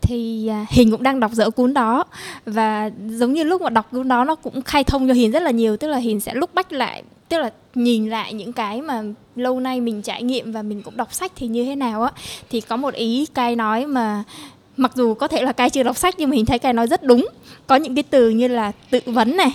Thì 0.00 0.48
à, 0.48 0.66
Hiền 0.68 0.90
cũng 0.90 1.02
đang 1.02 1.20
đọc 1.20 1.32
dở 1.32 1.50
cuốn 1.50 1.74
đó. 1.74 2.04
Và 2.46 2.90
giống 3.08 3.32
như 3.32 3.44
lúc 3.44 3.62
mà 3.62 3.70
đọc 3.70 3.88
cuốn 3.92 4.08
đó 4.08 4.24
nó 4.24 4.34
cũng 4.34 4.62
khai 4.62 4.84
thông 4.84 5.08
cho 5.08 5.14
Hiền 5.14 5.30
rất 5.30 5.42
là 5.42 5.50
nhiều. 5.50 5.76
Tức 5.76 5.88
là 5.88 5.98
Hiền 5.98 6.20
sẽ 6.20 6.34
lúc 6.34 6.54
bách 6.54 6.72
lại 6.72 7.02
tức 7.28 7.38
là 7.38 7.50
nhìn 7.74 8.10
lại 8.10 8.32
những 8.32 8.52
cái 8.52 8.82
mà 8.82 9.02
lâu 9.36 9.60
nay 9.60 9.80
mình 9.80 10.02
trải 10.02 10.22
nghiệm 10.22 10.52
và 10.52 10.62
mình 10.62 10.82
cũng 10.82 10.96
đọc 10.96 11.14
sách 11.14 11.32
thì 11.36 11.46
như 11.46 11.64
thế 11.64 11.76
nào 11.76 12.02
á. 12.02 12.12
Thì 12.50 12.60
có 12.60 12.76
một 12.76 12.94
ý 12.94 13.26
cai 13.34 13.56
nói 13.56 13.86
mà 13.86 14.24
mặc 14.76 14.92
dù 14.94 15.14
có 15.14 15.28
thể 15.28 15.42
là 15.42 15.52
cai 15.52 15.70
chưa 15.70 15.82
đọc 15.82 15.96
sách 15.96 16.14
nhưng 16.18 16.30
mà 16.30 16.36
hiền 16.36 16.46
thấy 16.46 16.58
cai 16.58 16.72
nói 16.72 16.86
rất 16.86 17.02
đúng. 17.02 17.28
Có 17.66 17.76
những 17.76 17.94
cái 17.94 18.02
từ 18.02 18.30
như 18.30 18.48
là 18.48 18.72
tự 18.90 19.00
vấn 19.06 19.36
này 19.36 19.50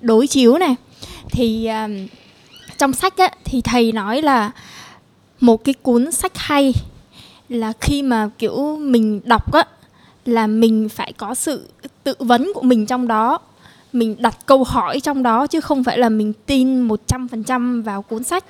đối 0.00 0.26
chiếu 0.26 0.58
này. 0.58 0.74
Thì 1.30 1.68
uh, 1.84 1.90
trong 2.78 2.92
sách 2.92 3.16
á, 3.16 3.30
thì 3.44 3.60
thầy 3.60 3.92
nói 3.92 4.22
là 4.22 4.50
một 5.40 5.64
cái 5.64 5.74
cuốn 5.82 6.12
sách 6.12 6.32
hay 6.34 6.74
là 7.48 7.72
khi 7.80 8.02
mà, 8.02 8.30
kiểu, 8.38 8.76
mình 8.76 9.20
đọc 9.24 9.52
á, 9.52 9.64
là 10.24 10.46
mình 10.46 10.88
phải 10.88 11.12
có 11.12 11.34
sự 11.34 11.68
tự 12.04 12.14
vấn 12.18 12.52
của 12.54 12.62
mình 12.62 12.86
trong 12.86 13.08
đó, 13.08 13.38
mình 13.92 14.16
đặt 14.18 14.36
câu 14.46 14.64
hỏi 14.64 15.00
trong 15.00 15.22
đó 15.22 15.46
chứ 15.46 15.60
không 15.60 15.84
phải 15.84 15.98
là 15.98 16.08
mình 16.08 16.32
tin 16.46 16.88
100% 16.88 17.82
vào 17.82 18.02
cuốn 18.02 18.24
sách, 18.24 18.44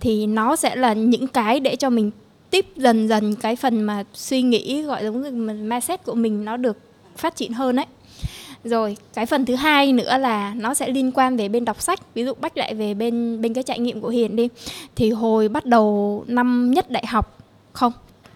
thì 0.00 0.26
nó 0.26 0.56
sẽ 0.56 0.76
là 0.76 0.92
những 0.92 1.26
cái 1.26 1.60
để 1.60 1.76
cho 1.76 1.90
mình 1.90 2.10
tiếp 2.50 2.66
dần 2.76 3.08
dần 3.08 3.36
cái 3.36 3.56
phần 3.56 3.82
mà 3.82 4.04
suy 4.14 4.42
nghĩ, 4.42 4.82
gọi 4.82 5.04
giống 5.04 5.22
như 5.22 5.30
mindset 5.54 6.04
của 6.04 6.14
mình 6.14 6.44
nó 6.44 6.56
được 6.56 6.76
phát 7.16 7.36
triển 7.36 7.52
hơn 7.52 7.76
ấy 7.76 7.86
rồi 8.64 8.96
cái 9.14 9.26
phần 9.26 9.46
thứ 9.46 9.54
hai 9.54 9.92
nữa 9.92 10.18
là 10.18 10.54
nó 10.56 10.74
sẽ 10.74 10.88
liên 10.88 11.12
quan 11.12 11.36
về 11.36 11.48
bên 11.48 11.64
đọc 11.64 11.82
sách. 11.82 12.14
Ví 12.14 12.24
dụ 12.24 12.34
bách 12.40 12.56
lại 12.56 12.74
về 12.74 12.94
bên 12.94 13.42
bên 13.42 13.54
cái 13.54 13.64
trải 13.64 13.78
nghiệm 13.78 14.00
của 14.00 14.08
hiền 14.08 14.36
đi. 14.36 14.48
Thì 14.96 15.10
hồi 15.10 15.48
bắt 15.48 15.66
đầu 15.66 16.24
năm 16.26 16.70
nhất 16.70 16.90
đại 16.90 17.06
học 17.06 17.38
không 17.72 17.92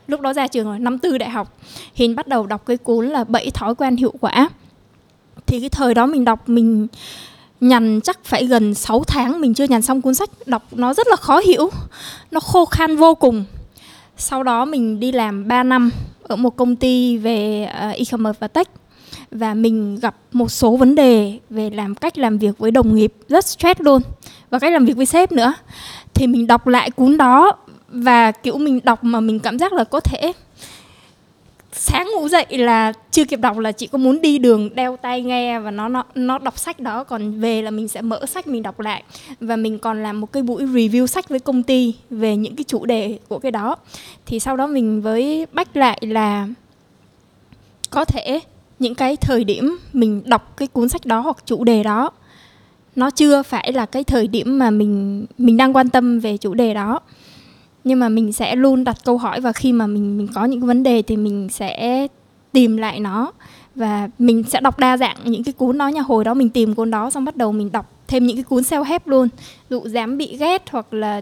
lúc 0.07 0.21
đó 0.21 0.33
ra 0.33 0.47
trường 0.47 0.65
rồi 0.67 0.79
năm 0.79 0.99
tư 0.99 1.19
đại 1.19 1.31
học 1.31 1.57
hiền 1.95 2.15
bắt 2.15 2.29
đầu 2.29 2.47
đọc 2.47 2.67
cái 2.67 2.77
cuốn 2.77 3.09
là 3.09 3.25
bảy 3.25 3.51
thói 3.51 3.75
quen 3.75 3.97
hiệu 3.97 4.15
quả. 4.21 4.49
Thì 5.47 5.61
cái 5.61 5.69
thời 5.69 5.95
đó 5.95 6.07
mình 6.07 6.25
đọc 6.25 6.49
mình 6.49 6.87
nhằn 7.61 8.01
chắc 8.05 8.25
phải 8.25 8.47
gần 8.47 8.75
6 8.75 9.05
tháng 9.05 9.41
mình 9.41 9.55
chưa 9.55 9.65
nhằn 9.65 9.83
xong 9.83 10.03
cuốn 10.03 10.15
sách. 10.15 10.31
Đọc 10.47 10.63
nó 10.73 10.95
rất 10.95 11.07
là 11.07 11.17
khó 11.17 11.39
hiểu 11.39 11.71
nó 12.31 12.41
khô 12.41 12.65
khan 12.65 12.97
vô 12.97 13.15
cùng. 13.15 13.45
Sau 14.17 14.43
đó 14.43 14.65
mình 14.65 15.01
đi 15.01 15.13
làm 15.13 15.49
3 15.49 15.63
năm 15.63 15.91
ở 16.23 16.37
một 16.37 16.57
công 16.57 16.77
ty 16.77 17.17
về 17.17 17.69
uh, 17.89 17.97
e-commerce 17.97 18.39
và 18.41 18.49
tech 18.49 18.71
và 19.35 19.55
mình 19.55 19.99
gặp 20.01 20.17
một 20.33 20.51
số 20.51 20.77
vấn 20.77 20.95
đề 20.95 21.39
về 21.51 21.71
làm 21.71 21.95
cách 21.95 22.19
làm 22.19 22.39
việc 22.39 22.59
với 22.59 22.71
đồng 22.71 22.95
nghiệp, 22.95 23.13
rất 23.29 23.45
stress 23.45 23.81
luôn. 23.81 24.03
Và 24.51 24.59
cách 24.59 24.73
làm 24.73 24.85
việc 24.85 24.97
với 24.97 25.07
sếp 25.07 25.33
nữa. 25.33 25.55
Thì 26.15 26.27
mình 26.27 26.47
đọc 26.47 26.67
lại 26.67 26.91
cuốn 26.91 27.17
đó 27.17 27.53
và, 27.89 28.33
kiểu, 28.33 28.59
mình 28.59 28.81
đọc 28.85 29.05
mà 29.05 29.21
mình 29.21 29.39
cảm 29.39 29.59
giác 29.59 29.73
là 29.73 29.85
có 29.85 30.01
thể 30.01 30.33
sáng 31.73 32.09
ngủ 32.15 32.29
dậy 32.29 32.47
là 32.51 32.93
chưa 33.11 33.25
kịp 33.25 33.41
đọc 33.41 33.59
là 33.59 33.73
chị 33.73 33.87
có 33.87 33.99
muốn 33.99 34.21
đi 34.21 34.39
đường 34.39 34.75
đeo 34.75 34.97
tai 34.97 35.23
nghe 35.23 35.59
và 35.61 35.71
nó 35.71 35.89
nó 35.89 36.05
nó 36.15 36.39
đọc 36.39 36.59
sách 36.59 36.81
đó. 36.81 37.05
Còn 37.05 37.41
về 37.41 37.63
là 37.63 37.71
mình 37.71 37.89
sẽ 37.89 38.03
mở 38.03 38.27
sách 38.27 38.47
mình 38.47 38.63
đọc 38.63 38.81
lại. 38.81 39.03
Và 39.41 39.57
mình 39.57 39.79
còn 39.79 40.03
làm 40.03 40.21
một 40.21 40.33
cái 40.33 40.43
buổi 40.43 40.65
review 40.65 41.07
sách 41.07 41.29
với 41.29 41.41
công 41.41 41.63
ty 41.63 41.95
về 42.11 42.37
những 42.37 42.57
cái 42.57 42.65
chủ 42.65 42.87
đề 42.87 43.19
của 43.29 43.39
cái 43.39 43.53
đó. 43.53 43.77
Thì 44.27 44.41
sau 44.41 44.57
đó 44.57 44.67
mình 44.67 45.03
với 45.03 45.47
bách 45.53 45.77
lại 45.77 45.99
là 46.03 46.49
có 47.91 48.05
thể 48.05 48.41
những 48.79 48.95
cái 48.95 49.17
thời 49.17 49.45
điểm 49.45 49.79
mình 49.93 50.23
đọc 50.27 50.57
cái 50.57 50.69
cuốn 50.69 50.89
sách 50.89 51.07
đó 51.07 51.21
hoặc 51.21 51.37
chủ 51.47 51.65
đề 51.65 51.83
đó. 51.83 52.11
Nó 52.97 53.11
chưa 53.11 53.43
phải 53.43 53.73
là 53.73 53.87
cái 53.87 54.05
thời 54.05 54.27
điểm 54.27 54.59
mà 54.59 54.71
mình 54.71 55.27
mình 55.39 55.57
đang 55.57 55.77
quan 55.77 55.89
tâm 55.89 56.21
về 56.21 56.37
chủ 56.37 56.55
đề 56.55 56.75
đó. 56.75 57.01
Nhưng 57.85 57.99
mà 57.99 58.09
mình 58.09 58.33
sẽ 58.33 58.57
luôn 58.57 58.85
đặt 58.85 58.97
câu 59.05 59.19
hỏi 59.19 59.41
và 59.41 59.53
khi 59.53 59.73
mà 59.73 59.87
mình 59.87 60.19
mình 60.19 60.29
có 60.35 60.45
những 60.45 60.61
vấn 60.61 60.83
đề 60.83 61.03
thì 61.03 61.17
mình 61.17 61.49
sẽ 61.49 62.07
tìm 62.53 62.77
lại 62.77 63.01
nó. 63.01 63.33
Và 63.75 64.09
mình 64.19 64.43
sẽ 64.43 64.61
đọc 64.61 64.79
đa 64.79 64.97
dạng 64.97 65.17
những 65.25 65.45
cái 65.45 65.53
cuốn 65.53 65.79
đó 65.79 65.89
nha. 65.89 66.03
Hồi 66.03 66.25
đó 66.25 66.35
mình 66.35 66.51
tìm 66.51 66.75
cuốn 66.75 66.91
đó 66.91 67.11
xong 67.11 67.25
bắt 67.25 67.37
đầu 67.37 67.53
mình 67.53 67.73
đọc 67.73 67.91
thêm 68.09 68.27
những 68.27 68.37
cái 68.37 68.45
cuốn 68.45 68.63
self 68.63 68.83
help 68.83 69.07
luôn. 69.07 69.29
Dụ 69.71 69.83
dám 69.87 70.19
bị 70.19 70.37
ghét 70.37 70.63
hoặc 70.71 70.95
là 70.95 71.21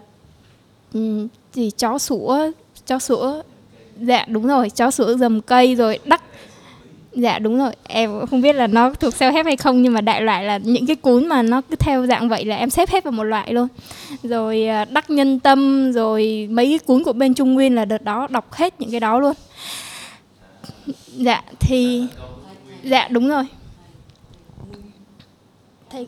gì 1.53 1.71
chó 1.77 1.97
sủa 1.97 2.51
chó 2.85 2.99
sủa 2.99 3.41
dạ 4.01 4.25
đúng 4.27 4.47
rồi, 4.47 4.69
chó 4.69 4.91
sủa 4.91 5.17
dầm 5.17 5.41
cây 5.41 5.75
rồi 5.75 5.99
đắc 6.05 6.21
Dạ 7.15 7.39
đúng 7.39 7.59
rồi, 7.59 7.71
em 7.83 8.25
không 8.29 8.41
biết 8.41 8.55
là 8.55 8.67
nó 8.67 8.93
thuộc 8.93 9.13
self 9.13 9.31
help 9.31 9.45
hay 9.45 9.57
không 9.57 9.81
nhưng 9.81 9.93
mà 9.93 10.01
đại 10.01 10.21
loại 10.21 10.43
là 10.43 10.57
những 10.57 10.85
cái 10.85 10.95
cuốn 10.95 11.27
mà 11.27 11.41
nó 11.41 11.61
cứ 11.61 11.75
theo 11.75 12.05
dạng 12.05 12.29
vậy 12.29 12.45
là 12.45 12.55
em 12.55 12.69
xếp 12.69 12.89
hết 12.89 13.03
vào 13.03 13.11
một 13.11 13.23
loại 13.23 13.53
luôn. 13.53 13.67
Rồi 14.23 14.65
à, 14.65 14.85
đắc 14.85 15.09
nhân 15.09 15.39
tâm 15.39 15.91
rồi 15.91 16.47
mấy 16.51 16.65
cái 16.65 16.79
cuốn 16.79 17.03
của 17.03 17.13
bên 17.13 17.33
Trung 17.33 17.53
Nguyên 17.53 17.75
là 17.75 17.85
đợt 17.85 18.03
đó 18.03 18.27
đọc 18.29 18.53
hết 18.53 18.73
những 18.79 18.91
cái 18.91 18.99
đó 18.99 19.19
luôn. 19.19 19.33
Dạ 21.07 21.41
thì 21.59 22.05
dạ 22.83 23.07
đúng 23.07 23.29
rồi. 23.29 23.43
Thầy 25.89 26.07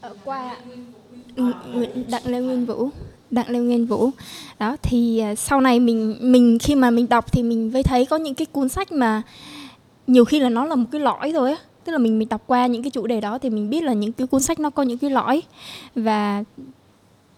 ở 0.00 0.14
qua 0.24 0.56
ừ, 1.36 1.52
Đặng 2.08 2.26
Lê 2.26 2.40
Nguyên 2.40 2.66
Vũ 2.66 2.90
đặng 3.32 3.50
lê 3.50 3.58
nguyên 3.58 3.86
vũ 3.86 4.10
đó 4.58 4.76
thì 4.82 5.18
à, 5.18 5.34
sau 5.34 5.60
này 5.60 5.80
mình 5.80 6.16
mình 6.20 6.58
khi 6.58 6.74
mà 6.74 6.90
mình 6.90 7.08
đọc 7.08 7.32
thì 7.32 7.42
mình 7.42 7.72
mới 7.72 7.82
thấy 7.82 8.06
có 8.06 8.16
những 8.16 8.34
cái 8.34 8.46
cuốn 8.46 8.68
sách 8.68 8.92
mà 8.92 9.22
nhiều 10.06 10.24
khi 10.24 10.40
là 10.40 10.48
nó 10.48 10.64
là 10.64 10.74
một 10.74 10.86
cái 10.92 11.00
lõi 11.00 11.32
rồi 11.32 11.50
á. 11.50 11.56
Tức 11.84 11.92
là 11.92 11.98
mình 11.98 12.18
mình 12.18 12.28
đọc 12.28 12.42
qua 12.46 12.66
những 12.66 12.82
cái 12.82 12.90
chủ 12.90 13.06
đề 13.06 13.20
đó 13.20 13.38
thì 13.38 13.50
mình 13.50 13.70
biết 13.70 13.84
là 13.84 13.92
những 13.92 14.12
cái 14.12 14.26
cuốn 14.26 14.40
sách 14.40 14.60
nó 14.60 14.70
có 14.70 14.82
những 14.82 14.98
cái 14.98 15.10
lõi. 15.10 15.42
Và 15.94 16.44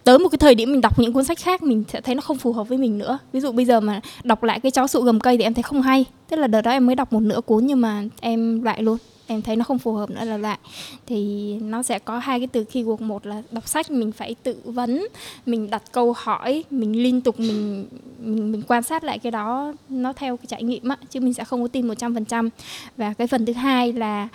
tới 0.04 0.18
một 0.18 0.28
cái 0.28 0.38
thời 0.38 0.54
điểm 0.54 0.72
mình 0.72 0.80
đọc 0.80 0.98
những 0.98 1.12
cuốn 1.12 1.24
sách 1.24 1.38
khác, 1.38 1.62
mình 1.62 1.84
sẽ 1.88 2.00
thấy 2.00 2.14
nó 2.14 2.20
không 2.20 2.38
phù 2.38 2.52
hợp 2.52 2.68
với 2.68 2.78
mình 2.78 2.98
nữa. 2.98 3.18
Ví 3.32 3.40
dụ 3.40 3.52
bây 3.52 3.64
giờ 3.64 3.80
mà 3.80 4.00
đọc 4.24 4.42
lại 4.42 4.60
cái 4.60 4.70
chó 4.70 4.86
sụ 4.86 5.00
gầm 5.00 5.20
cây 5.20 5.36
thì 5.36 5.42
em 5.44 5.54
thấy 5.54 5.62
không 5.62 5.82
hay. 5.82 6.04
Tức 6.28 6.36
là 6.36 6.46
đợt 6.46 6.60
đó 6.60 6.70
em 6.70 6.86
mới 6.86 6.94
đọc 6.94 7.12
một 7.12 7.20
nửa 7.20 7.40
cuốn 7.40 7.66
nhưng 7.66 7.80
mà 7.80 8.04
em 8.20 8.62
lại 8.62 8.82
luôn 8.82 8.98
em 9.26 9.42
thấy 9.42 9.56
nó 9.56 9.64
không 9.64 9.78
phù 9.78 9.92
hợp 9.92 10.10
nữa 10.10 10.24
là 10.24 10.38
lại. 10.38 10.58
Thì 11.06 11.52
nó 11.60 11.82
sẽ 11.82 11.98
có 11.98 12.18
hai 12.18 12.40
cái 12.40 12.46
từ 12.46 12.64
keyword. 12.72 13.04
Một 13.04 13.26
là 13.26 13.42
đọc 13.50 13.68
sách 13.68 13.90
mình 13.90 14.12
phải 14.12 14.34
tự 14.42 14.56
vấn 14.64 15.06
mình 15.46 15.70
đặt 15.70 15.82
câu 15.92 16.14
hỏi 16.16 16.64
mình 16.70 17.02
liên 17.02 17.20
tục 17.20 17.40
mình 17.40 17.86
mình, 18.18 18.52
mình 18.52 18.62
quan 18.68 18.82
sát 18.82 19.04
lại 19.04 19.18
cái 19.18 19.32
đó 19.32 19.72
nó 19.88 20.12
theo 20.12 20.36
cái 20.36 20.46
trải 20.46 20.62
nghiệm 20.62 20.88
á 20.88 20.96
chứ 21.10 21.20
mình 21.20 21.34
sẽ 21.34 21.44
không 21.44 21.62
có 21.62 21.68
tin 21.68 21.88
một 21.88 21.94
trăm 21.94 22.14
phần 22.14 22.24
trăm. 22.24 22.48
Và 22.96 23.14
cái 23.14 23.26
phần 23.26 23.46
thứ 23.46 23.52
hai 23.52 23.92
là 23.92 24.28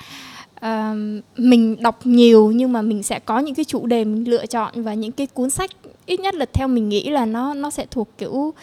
uh, 0.65 0.97
mình 1.37 1.75
đọc 1.81 1.99
nhiều 2.03 2.51
nhưng 2.51 2.73
mà 2.73 2.81
mình 2.81 3.03
sẽ 3.03 3.19
có 3.19 3.39
những 3.39 3.55
cái 3.55 3.65
chủ 3.65 3.85
đề 3.85 4.05
mình 4.05 4.29
lựa 4.29 4.45
chọn 4.45 4.83
và 4.83 4.93
những 4.93 5.11
cái 5.11 5.27
cuốn 5.27 5.49
sách 5.49 5.71
ít 6.05 6.19
nhất 6.19 6.35
là 6.35 6.45
theo 6.53 6.67
mình 6.67 6.89
nghĩ 6.89 7.09
là 7.09 7.25
nó 7.25 7.53
nó 7.53 7.69
sẽ 7.69 7.85
thuộc 7.91 8.07
kiểu 8.17 8.53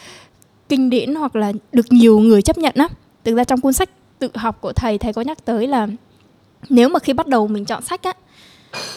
kinh 0.68 0.90
điển 0.90 1.14
hoặc 1.14 1.36
là 1.36 1.52
được 1.72 1.86
nhiều 1.92 2.18
người 2.18 2.42
chấp 2.42 2.58
nhận 2.58 2.74
á. 2.76 2.88
Thực 3.24 3.34
ra 3.34 3.44
trong 3.44 3.60
cuốn 3.60 3.72
sách 3.72 3.90
tự 4.18 4.30
học 4.34 4.60
của 4.60 4.72
thầy 4.72 4.98
thầy 4.98 5.12
có 5.12 5.22
nhắc 5.22 5.44
tới 5.44 5.66
là 5.66 5.88
nếu 6.68 6.88
mà 6.88 6.98
khi 6.98 7.12
bắt 7.12 7.26
đầu 7.26 7.48
mình 7.48 7.64
chọn 7.64 7.82
sách 7.82 8.02
á, 8.02 8.12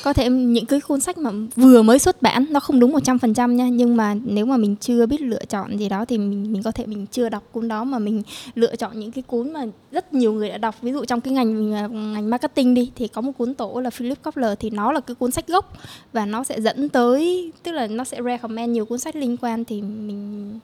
có 0.03 0.13
thể 0.13 0.29
những 0.29 0.65
cái 0.65 0.81
cuốn 0.81 0.99
sách 0.99 1.17
mà 1.17 1.31
vừa 1.55 1.81
mới 1.81 1.99
xuất 1.99 2.21
bản, 2.21 2.45
nó 2.49 2.59
không 2.59 2.79
đúng 2.79 2.93
100% 2.93 3.51
nha, 3.51 3.67
nhưng 3.67 3.97
mà 3.97 4.15
nếu 4.25 4.45
mà 4.45 4.57
mình 4.57 4.75
chưa 4.75 5.05
biết 5.05 5.21
lựa 5.21 5.45
chọn 5.45 5.77
gì 5.77 5.89
đó 5.89 6.05
thì 6.05 6.17
mình 6.17 6.53
mình 6.53 6.63
có 6.63 6.71
thể 6.71 6.85
mình 6.85 7.05
chưa 7.11 7.29
đọc 7.29 7.43
cuốn 7.51 7.67
đó 7.67 7.83
mà 7.83 7.99
mình 7.99 8.21
lựa 8.55 8.75
chọn 8.75 8.99
những 8.99 9.11
cái 9.11 9.21
cuốn 9.27 9.53
mà 9.53 9.65
rất 9.91 10.13
nhiều 10.13 10.33
người 10.33 10.49
đã 10.49 10.57
đọc. 10.57 10.75
Ví 10.81 10.91
dụ 10.91 11.05
trong 11.05 11.21
cái 11.21 11.33
ngành 11.33 11.53
mình 11.55 11.71
ngành 12.13 12.29
marketing 12.29 12.73
đi, 12.73 12.91
thì 12.95 13.07
có 13.07 13.21
một 13.21 13.31
cuốn 13.37 13.53
tổ 13.53 13.79
là 13.79 13.89
Philip 13.89 14.23
Kotler 14.23 14.53
thì 14.59 14.69
nó 14.69 14.91
là 14.91 14.99
cái 14.99 15.15
cuốn 15.15 15.31
sách 15.31 15.47
gốc 15.47 15.73
và 16.13 16.25
nó 16.25 16.43
sẽ 16.43 16.61
dẫn 16.61 16.89
tới, 16.89 17.51
tức 17.63 17.71
là 17.71 17.87
nó 17.87 18.03
sẽ 18.03 18.17
recommend 18.25 18.73
nhiều 18.73 18.85
cuốn 18.85 18.99
sách 18.99 19.15
liên 19.15 19.37
quan 19.37 19.65
thì 19.65 19.81
mình, 19.81 20.59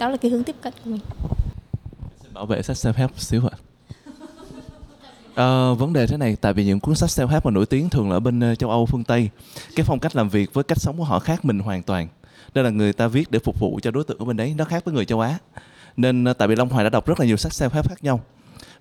đó 0.00 0.08
là 0.08 0.16
cái 0.16 0.30
hướng 0.30 0.44
tiếp 0.44 0.56
cận 0.62 0.72
của 0.84 0.90
mình. 0.90 1.00
Bảo 2.34 2.46
vệ 2.46 2.62
sách 2.62 2.76
self 2.76 2.92
help 2.92 3.20
xíu 3.20 3.40
ạ. 3.52 3.56
Ờ, 5.34 5.74
vấn 5.74 5.92
đề 5.92 6.06
thế 6.06 6.16
này 6.16 6.36
tại 6.40 6.52
vì 6.52 6.64
những 6.64 6.80
cuốn 6.80 6.94
sách 6.94 7.10
self 7.10 7.26
help 7.26 7.44
mà 7.44 7.50
nổi 7.50 7.66
tiếng 7.66 7.90
thường 7.90 8.10
là 8.10 8.16
ở 8.16 8.20
bên 8.20 8.40
ờ, 8.40 8.54
châu 8.54 8.70
Âu 8.70 8.86
phương 8.86 9.04
Tây. 9.04 9.30
Cái 9.76 9.84
phong 9.84 9.98
cách 9.98 10.16
làm 10.16 10.28
việc 10.28 10.54
với 10.54 10.64
cách 10.64 10.80
sống 10.80 10.98
của 10.98 11.04
họ 11.04 11.18
khác 11.18 11.44
mình 11.44 11.58
hoàn 11.58 11.82
toàn. 11.82 12.08
Nên 12.54 12.64
là 12.64 12.70
người 12.70 12.92
ta 12.92 13.06
viết 13.06 13.30
để 13.30 13.38
phục 13.38 13.58
vụ 13.58 13.80
cho 13.82 13.90
đối 13.90 14.04
tượng 14.04 14.18
ở 14.18 14.24
bên 14.24 14.36
đấy 14.36 14.54
nó 14.58 14.64
khác 14.64 14.84
với 14.84 14.94
người 14.94 15.04
châu 15.04 15.20
Á. 15.20 15.38
Nên 15.96 16.24
ờ, 16.24 16.32
tại 16.32 16.48
vì 16.48 16.56
Long 16.56 16.68
Hoài 16.68 16.84
đã 16.84 16.90
đọc 16.90 17.06
rất 17.06 17.20
là 17.20 17.26
nhiều 17.26 17.36
sách 17.36 17.52
self 17.52 17.70
help 17.70 17.88
khác 17.88 18.04
nhau. 18.04 18.20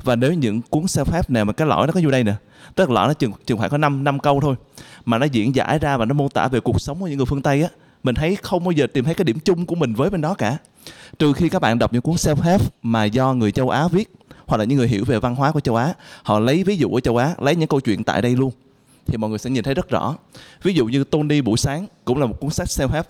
Và 0.03 0.15
nếu 0.15 0.33
những 0.33 0.61
cuốn 0.61 0.83
self 0.83 1.11
help 1.11 1.29
nào 1.29 1.45
mà 1.45 1.53
cái 1.53 1.67
lõi 1.67 1.87
nó 1.87 1.93
có 1.93 2.01
vô 2.03 2.11
đây 2.11 2.23
nè 2.23 2.33
tức 2.75 2.89
là 2.89 2.95
lõi 2.95 3.07
nó 3.07 3.13
chừng 3.13 3.31
chừng 3.45 3.57
khoảng 3.57 3.69
có 3.69 3.77
5 3.77 4.03
năm 4.03 4.19
câu 4.19 4.41
thôi 4.41 4.55
mà 5.05 5.17
nó 5.17 5.25
diễn 5.25 5.55
giải 5.55 5.79
ra 5.79 5.97
và 5.97 6.05
nó 6.05 6.13
mô 6.13 6.29
tả 6.29 6.47
về 6.47 6.59
cuộc 6.59 6.81
sống 6.81 6.99
của 6.99 7.07
những 7.07 7.17
người 7.17 7.25
phương 7.25 7.41
Tây 7.41 7.63
á 7.63 7.69
mình 8.03 8.15
thấy 8.15 8.37
không 8.41 8.63
bao 8.63 8.71
giờ 8.71 8.87
tìm 8.87 9.05
thấy 9.05 9.13
cái 9.13 9.25
điểm 9.25 9.39
chung 9.39 9.65
của 9.65 9.75
mình 9.75 9.93
với 9.93 10.09
bên 10.09 10.21
đó 10.21 10.33
cả. 10.33 10.57
Trừ 11.19 11.33
khi 11.33 11.49
các 11.49 11.61
bạn 11.61 11.79
đọc 11.79 11.93
những 11.93 12.01
cuốn 12.01 12.15
self 12.15 12.41
help 12.41 12.61
mà 12.81 13.05
do 13.05 13.33
người 13.33 13.51
châu 13.51 13.69
Á 13.69 13.87
viết 13.87 14.09
hoặc 14.45 14.57
là 14.57 14.63
những 14.63 14.77
người 14.77 14.87
hiểu 14.87 15.05
về 15.05 15.19
văn 15.19 15.35
hóa 15.35 15.51
của 15.51 15.59
châu 15.59 15.75
Á 15.75 15.93
họ 16.23 16.39
lấy 16.39 16.63
ví 16.63 16.77
dụ 16.77 16.89
của 16.89 16.99
châu 16.99 17.17
Á 17.17 17.35
lấy 17.37 17.55
những 17.55 17.67
câu 17.67 17.79
chuyện 17.79 18.03
tại 18.03 18.21
đây 18.21 18.35
luôn 18.35 18.51
thì 19.05 19.17
mọi 19.17 19.29
người 19.29 19.39
sẽ 19.39 19.49
nhìn 19.49 19.63
thấy 19.63 19.73
rất 19.73 19.89
rõ. 19.89 20.15
Ví 20.63 20.73
dụ 20.73 20.85
như 20.85 21.03
Tony 21.03 21.41
buổi 21.41 21.57
sáng 21.57 21.87
cũng 22.05 22.19
là 22.19 22.25
một 22.25 22.39
cuốn 22.39 22.49
sách 22.49 22.67
self 22.67 22.87
help 22.87 23.05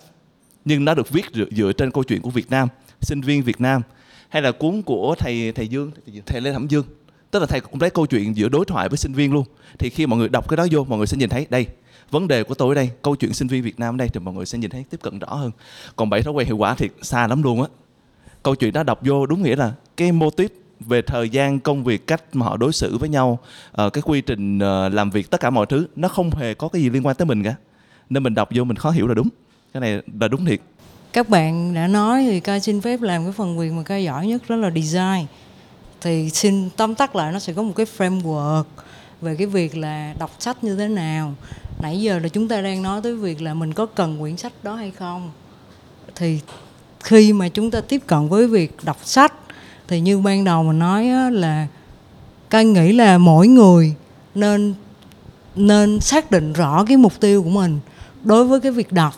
nhưng 0.64 0.84
nó 0.84 0.94
được 0.94 1.10
viết 1.10 1.24
dựa, 1.50 1.72
trên 1.72 1.90
câu 1.90 2.04
chuyện 2.04 2.22
của 2.22 2.30
Việt 2.30 2.50
Nam 2.50 2.68
sinh 3.00 3.20
viên 3.20 3.42
Việt 3.42 3.60
Nam 3.60 3.82
hay 4.28 4.42
là 4.42 4.52
cuốn 4.52 4.82
của 4.82 5.14
thầy 5.18 5.52
thầy 5.52 5.68
Dương 5.68 5.90
thầy 6.26 6.40
Lê 6.40 6.52
Thẩm 6.52 6.68
Dương. 6.68 6.84
Tức 7.30 7.40
là 7.40 7.46
thầy 7.46 7.60
cũng 7.60 7.80
lấy 7.80 7.90
câu 7.90 8.06
chuyện 8.06 8.36
giữa 8.36 8.48
đối 8.48 8.64
thoại 8.64 8.88
với 8.88 8.98
sinh 8.98 9.12
viên 9.12 9.32
luôn. 9.32 9.44
Thì 9.78 9.90
khi 9.90 10.06
mọi 10.06 10.18
người 10.18 10.28
đọc 10.28 10.48
cái 10.48 10.56
đó 10.56 10.66
vô 10.70 10.84
mọi 10.84 10.98
người 10.98 11.06
sẽ 11.06 11.16
nhìn 11.16 11.28
thấy 11.28 11.46
đây 11.50 11.66
vấn 12.10 12.28
đề 12.28 12.44
của 12.44 12.54
tôi 12.54 12.68
ở 12.68 12.74
đây 12.74 12.90
câu 13.02 13.16
chuyện 13.16 13.34
sinh 13.34 13.48
viên 13.48 13.62
Việt 13.62 13.80
Nam 13.80 13.94
ở 13.94 13.98
đây 13.98 14.08
thì 14.08 14.20
mọi 14.20 14.34
người 14.34 14.46
sẽ 14.46 14.58
nhìn 14.58 14.70
thấy 14.70 14.84
tiếp 14.90 14.98
cận 15.02 15.18
rõ 15.18 15.34
hơn. 15.34 15.50
Còn 15.96 16.10
bảy 16.10 16.22
thói 16.22 16.32
quen 16.32 16.46
hiệu 16.46 16.56
quả 16.56 16.74
thì 16.74 16.88
xa 17.02 17.26
lắm 17.26 17.42
luôn 17.42 17.62
á. 17.62 17.68
Câu 18.42 18.54
chuyện 18.54 18.72
đó 18.72 18.82
đọc 18.82 19.00
vô 19.02 19.26
đúng 19.26 19.42
nghĩa 19.42 19.56
là 19.56 19.72
cái 19.96 20.12
mô 20.12 20.30
típ 20.30 20.52
về 20.80 21.02
thời 21.02 21.28
gian 21.28 21.60
công 21.60 21.84
việc 21.84 22.06
cách 22.06 22.22
mà 22.32 22.46
họ 22.46 22.56
đối 22.56 22.72
xử 22.72 22.98
với 22.98 23.08
nhau 23.08 23.38
uh, 23.82 23.92
cái 23.92 24.02
quy 24.02 24.20
trình 24.20 24.58
uh, 24.58 24.94
làm 24.94 25.10
việc 25.10 25.30
tất 25.30 25.40
cả 25.40 25.50
mọi 25.50 25.66
thứ 25.66 25.86
nó 25.96 26.08
không 26.08 26.30
hề 26.30 26.54
có 26.54 26.68
cái 26.68 26.82
gì 26.82 26.90
liên 26.90 27.06
quan 27.06 27.16
tới 27.16 27.26
mình 27.26 27.42
cả. 27.42 27.54
Nên 28.10 28.22
mình 28.22 28.34
đọc 28.34 28.48
vô 28.54 28.64
mình 28.64 28.76
khó 28.76 28.90
hiểu 28.90 29.06
là 29.06 29.14
đúng. 29.14 29.28
Cái 29.72 29.80
này 29.80 30.02
là 30.20 30.28
đúng 30.28 30.44
thiệt. 30.44 30.60
Các 31.12 31.28
bạn 31.28 31.74
đã 31.74 31.86
nói 31.86 32.26
thì 32.30 32.40
ca 32.40 32.60
xin 32.60 32.80
phép 32.80 33.00
làm 33.00 33.24
cái 33.24 33.32
phần 33.32 33.58
quyền 33.58 33.76
mà 33.76 33.82
ca 33.82 33.96
giỏi 33.96 34.26
nhất 34.26 34.42
đó 34.48 34.56
là 34.56 34.70
design. 34.70 35.26
Thì 36.00 36.30
xin 36.30 36.70
tóm 36.76 36.94
tắt 36.94 37.16
lại 37.16 37.32
nó 37.32 37.38
sẽ 37.38 37.52
có 37.52 37.62
một 37.62 37.72
cái 37.76 37.86
framework 37.98 38.64
về 39.20 39.36
cái 39.36 39.46
việc 39.46 39.76
là 39.76 40.14
đọc 40.18 40.30
sách 40.38 40.64
như 40.64 40.76
thế 40.76 40.88
nào. 40.88 41.34
Nãy 41.82 42.00
giờ 42.00 42.18
là 42.18 42.28
chúng 42.28 42.48
ta 42.48 42.60
đang 42.60 42.82
nói 42.82 43.00
tới 43.02 43.16
việc 43.16 43.42
là 43.42 43.54
mình 43.54 43.72
có 43.72 43.86
cần 43.86 44.18
quyển 44.20 44.36
sách 44.36 44.52
đó 44.62 44.74
hay 44.74 44.90
không. 44.90 45.30
Thì 46.14 46.40
khi 47.00 47.32
mà 47.32 47.48
chúng 47.48 47.70
ta 47.70 47.80
tiếp 47.80 48.02
cận 48.06 48.28
với 48.28 48.48
việc 48.48 48.76
đọc 48.84 48.98
sách 49.02 49.32
thì 49.88 50.00
như 50.00 50.18
ban 50.18 50.44
đầu 50.44 50.62
mình 50.62 50.78
nói 50.78 51.08
á, 51.08 51.30
là 51.30 51.66
cái 52.50 52.64
nghĩ 52.64 52.92
là 52.92 53.18
mỗi 53.18 53.48
người 53.48 53.94
nên 54.34 54.74
nên 55.56 56.00
xác 56.00 56.30
định 56.30 56.52
rõ 56.52 56.84
cái 56.84 56.96
mục 56.96 57.20
tiêu 57.20 57.42
của 57.42 57.50
mình 57.50 57.80
đối 58.22 58.44
với 58.44 58.60
cái 58.60 58.72
việc 58.72 58.92
đọc. 58.92 59.14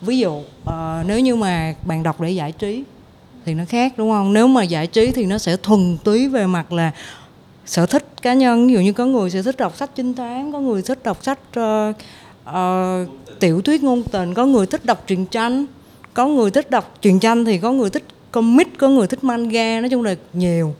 Ví 0.00 0.18
dụ 0.18 0.30
uh, 0.32 0.72
nếu 1.06 1.20
như 1.20 1.36
mà 1.36 1.74
bạn 1.82 2.02
đọc 2.02 2.20
để 2.20 2.30
giải 2.30 2.52
trí 2.52 2.84
thì 3.44 3.54
nó 3.54 3.64
khác 3.68 3.94
đúng 3.96 4.10
không? 4.10 4.32
Nếu 4.32 4.48
mà 4.48 4.62
giải 4.62 4.86
trí 4.86 5.12
thì 5.12 5.26
nó 5.26 5.38
sẽ 5.38 5.56
thuần 5.56 5.98
túy 6.04 6.28
về 6.28 6.46
mặt 6.46 6.72
là 6.72 6.90
sở 7.66 7.86
thích 7.86 8.22
cá 8.22 8.34
nhân. 8.34 8.66
Ví 8.66 8.74
dụ 8.74 8.80
như 8.80 8.92
có 8.92 9.04
người 9.06 9.30
sẽ 9.30 9.42
thích 9.42 9.56
đọc 9.56 9.76
sách 9.76 9.90
trinh 9.94 10.14
thám 10.14 10.52
có 10.52 10.60
người 10.60 10.82
thích 10.82 10.98
đọc 11.04 11.18
sách 11.22 11.38
uh, 11.60 11.96
uh, 12.48 13.38
tiểu 13.40 13.62
thuyết 13.62 13.82
ngôn 13.82 14.02
tình 14.02 14.34
có 14.34 14.46
người 14.46 14.66
thích 14.66 14.84
đọc 14.84 15.04
truyện 15.06 15.26
tranh 15.26 15.66
có 16.14 16.26
người 16.26 16.50
thích 16.50 16.70
đọc 16.70 16.96
truyện 17.02 17.20
tranh 17.20 17.44
thì 17.44 17.58
có 17.58 17.72
người 17.72 17.90
thích 17.90 18.04
comic 18.30 18.78
có 18.78 18.88
người 18.88 19.06
thích 19.06 19.24
manga, 19.24 19.80
nói 19.80 19.88
chung 19.90 20.02
là 20.02 20.14
nhiều. 20.32 20.74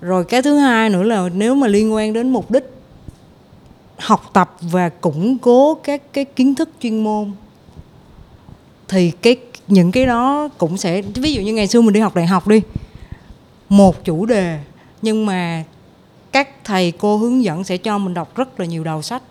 Rồi 0.00 0.24
cái 0.24 0.42
thứ 0.42 0.56
hai 0.56 0.90
nữa 0.90 1.02
là 1.02 1.28
nếu 1.34 1.54
mà 1.54 1.66
liên 1.66 1.94
quan 1.94 2.12
đến 2.12 2.30
mục 2.30 2.50
đích 2.50 2.70
học 3.98 4.30
tập 4.32 4.56
và 4.60 4.88
củng 4.88 5.38
cố 5.38 5.74
các 5.74 6.12
cái 6.12 6.24
kiến 6.24 6.54
thức 6.54 6.68
chuyên 6.80 7.04
môn, 7.04 7.32
thì 8.88 9.10
cái, 9.10 9.36
những 9.68 9.92
cái 9.92 10.06
đó 10.06 10.48
cũng 10.58 10.76
sẽ, 10.76 11.02
ví 11.02 11.32
dụ 11.32 11.42
như 11.42 11.52
ngày 11.52 11.66
xưa 11.66 11.80
mình 11.80 11.92
đi 11.92 12.00
học 12.00 12.14
đại 12.14 12.26
học 12.26 12.48
đi, 12.48 12.60
một 13.68 14.04
chủ 14.04 14.26
đề, 14.26 14.58
nhưng 15.02 15.26
mà 15.26 15.64
các 16.32 16.64
thầy 16.64 16.92
cô 16.92 17.16
hướng 17.16 17.44
dẫn 17.44 17.64
sẽ 17.64 17.76
cho 17.76 17.98
mình 17.98 18.14
đọc 18.14 18.36
rất 18.36 18.60
là 18.60 18.66
nhiều 18.66 18.84
đầu 18.84 19.02
sách. 19.02 19.22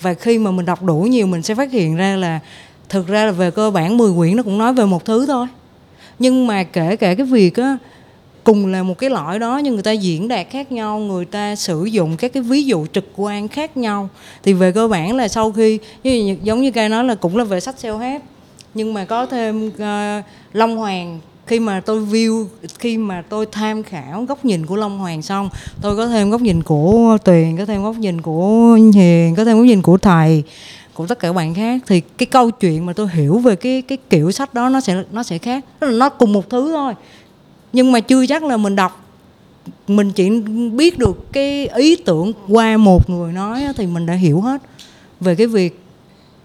Và 0.00 0.14
khi 0.14 0.38
mà 0.38 0.50
mình 0.50 0.66
đọc 0.66 0.82
đủ 0.82 1.00
nhiều, 1.00 1.26
mình 1.26 1.42
sẽ 1.42 1.54
phát 1.54 1.72
hiện 1.72 1.96
ra 1.96 2.16
là, 2.16 2.40
thực 2.88 3.06
ra 3.06 3.24
là 3.24 3.32
về 3.32 3.50
cơ 3.50 3.70
bản 3.70 3.96
10 3.96 4.12
quyển 4.16 4.36
nó 4.36 4.42
cũng 4.42 4.58
nói 4.58 4.74
về 4.74 4.84
một 4.84 5.04
thứ 5.04 5.26
thôi 5.26 5.46
nhưng 6.18 6.46
mà 6.46 6.62
kể 6.62 6.96
cả 6.96 7.14
cái 7.14 7.26
việc 7.26 7.56
á 7.56 7.78
cùng 8.44 8.66
là 8.66 8.82
một 8.82 8.98
cái 8.98 9.10
lõi 9.10 9.38
đó 9.38 9.58
nhưng 9.58 9.74
người 9.74 9.82
ta 9.82 9.92
diễn 9.92 10.28
đạt 10.28 10.46
khác 10.50 10.72
nhau 10.72 10.98
người 10.98 11.24
ta 11.24 11.56
sử 11.56 11.84
dụng 11.84 12.16
các 12.16 12.32
cái 12.32 12.42
ví 12.42 12.64
dụ 12.64 12.86
trực 12.92 13.08
quan 13.16 13.48
khác 13.48 13.76
nhau 13.76 14.08
thì 14.42 14.52
về 14.52 14.72
cơ 14.72 14.88
bản 14.88 15.16
là 15.16 15.28
sau 15.28 15.52
khi 15.52 15.78
giống 16.42 16.62
như 16.62 16.70
cây 16.70 16.88
nói 16.88 17.04
là 17.04 17.14
cũng 17.14 17.36
là 17.36 17.44
về 17.44 17.60
sách 17.60 17.74
self 17.82 17.98
help 17.98 18.22
nhưng 18.74 18.94
mà 18.94 19.04
có 19.04 19.26
thêm 19.26 19.66
uh, 19.66 20.24
long 20.52 20.76
hoàng. 20.76 21.20
Khi 21.46 21.60
mà 21.60 21.80
tôi 21.80 22.00
view 22.00 22.46
khi 22.78 22.98
mà 22.98 23.22
tôi 23.28 23.46
tham 23.52 23.82
khảo 23.82 24.24
góc 24.24 24.44
nhìn 24.44 24.66
của 24.66 24.76
long 24.76 24.98
hoàng 24.98 25.22
xong 25.22 25.48
tôi 25.82 25.96
có 25.96 26.06
thêm 26.08 26.30
góc 26.30 26.40
nhìn 26.40 26.62
của 26.62 27.18
tuyền 27.24 27.56
có 27.56 27.64
thêm 27.64 27.82
góc 27.82 27.96
nhìn 27.96 28.20
của 28.20 28.78
hiền 28.94 29.34
có 29.36 29.44
thêm 29.44 29.56
góc 29.56 29.66
nhìn 29.66 29.82
của 29.82 29.98
thầy 29.98 30.42
của 30.94 31.06
tất 31.06 31.18
cả 31.18 31.28
các 31.28 31.32
bạn 31.32 31.54
khác. 31.54 31.82
Thì 31.86 32.00
cái 32.00 32.26
câu 32.26 32.50
chuyện 32.50 32.86
mà 32.86 32.92
tôi 32.92 33.08
hiểu 33.12 33.38
về 33.38 33.56
cái 33.56 33.82
cái 33.82 33.98
kiểu 34.10 34.30
sách 34.30 34.54
đó, 34.54 34.68
nó 34.68 34.80
sẽ 34.80 35.04
nó 35.12 35.22
sẽ 35.22 35.38
khác. 35.38 35.64
Tức 35.80 35.86
là 35.86 35.92
nó 35.92 36.08
cùng 36.08 36.32
một 36.32 36.50
thứ 36.50 36.72
thôi. 36.72 36.94
Nhưng 37.72 37.92
mà 37.92 38.00
chưa 38.00 38.26
chắc 38.26 38.42
là 38.44 38.56
mình 38.56 38.76
đọc, 38.76 39.04
mình 39.88 40.12
chỉ 40.12 40.30
biết 40.72 40.98
được 40.98 41.32
cái 41.32 41.68
ý 41.68 41.96
tưởng 41.96 42.32
qua 42.48 42.76
một 42.76 43.10
người 43.10 43.32
nói 43.32 43.64
thì 43.76 43.86
mình 43.86 44.06
đã 44.06 44.14
hiểu 44.14 44.40
hết 44.40 44.62
về 45.20 45.34
cái 45.34 45.46
việc 45.46 45.80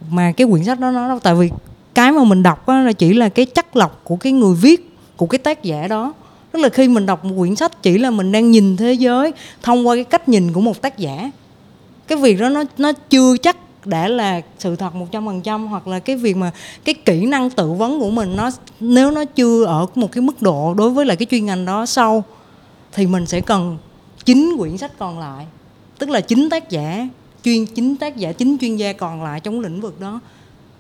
mà 0.10 0.32
cái 0.32 0.48
quyển 0.52 0.64
sách 0.64 0.80
đó, 0.80 0.92
nó 0.92 1.08
đâu 1.08 1.20
tại 1.20 1.36
vì 1.36 1.50
cái 1.94 2.12
mà 2.12 2.24
mình 2.24 2.44
đọc 2.44 2.70
là 2.70 2.94
chỉ 2.94 3.14
là 3.14 3.30
cái 3.30 3.46
chất 3.46 3.76
lọc 3.76 4.02
của 4.04 4.16
cái 4.16 4.32
người 4.32 4.56
viết, 4.56 4.98
của 5.18 5.26
cái 5.26 5.40
tác 5.40 5.64
giả 5.64 5.88
đó. 5.88 6.14
Tức 6.52 6.60
là 6.60 6.70
khi 6.70 6.88
mình 6.88 7.06
đọc 7.06 7.26
một 7.26 7.36
quyển 7.38 7.56
sách 7.56 7.84
chỉ 7.84 7.98
là 7.98 8.10
mình 8.10 8.32
đang 8.32 8.52
nhìn 8.52 8.78
thế 8.78 8.94
giới 8.94 9.34
thông 9.62 9.88
qua 9.88 9.96
cái 9.96 10.04
cách 10.04 10.30
nhìn 10.30 10.54
của 10.54 10.62
một 10.62 10.82
tác 10.82 10.98
giả. 10.98 11.32
Cái 12.08 12.18
việc 12.18 12.40
đó 12.40 12.50
nó 12.50 12.64
nó 12.78 12.92
chưa 13.10 13.38
chắc 13.38 13.58
đã 13.86 14.08
là 14.08 14.42
sự 14.60 14.76
thật 14.76 14.96
một 14.96 15.08
trăm 15.12 15.26
phần 15.26 15.42
trăm 15.42 15.68
hoặc 15.68 15.88
là 15.88 16.00
cái 16.00 16.16
việc 16.16 16.38
mà 16.38 16.52
cái 16.86 16.96
kỹ 17.06 17.26
năng 17.26 17.50
tự 17.50 17.72
vấn 17.72 18.00
của 18.00 18.10
mình 18.10 18.36
nó 18.36 18.50
nếu 18.80 19.12
nó 19.12 19.26
chưa 19.26 19.66
ở 19.66 19.86
một 19.96 20.12
cái 20.12 20.22
mức 20.22 20.42
độ 20.42 20.74
đối 20.74 20.90
với 20.90 21.06
lại 21.06 21.18
cái 21.18 21.26
chuyên 21.32 21.46
ngành 21.46 21.66
đó 21.66 21.86
sâu 21.86 22.24
thì 22.94 23.08
mình 23.08 23.26
sẽ 23.26 23.42
cần 23.42 23.78
chín 24.26 24.56
quyển 24.58 24.78
sách 24.78 24.92
còn 25.00 25.20
lại 25.20 25.46
tức 25.98 26.10
là 26.10 26.22
chính 26.22 26.50
tác 26.50 26.70
giả 26.70 27.08
chuyên 27.44 27.66
chính 27.66 27.96
tác 27.96 28.18
giả 28.18 28.32
chính 28.32 28.58
chuyên 28.62 28.76
gia 28.76 28.94
còn 28.94 29.24
lại 29.24 29.40
trong 29.40 29.60
lĩnh 29.60 29.82
vực 29.82 30.00
đó. 30.00 30.20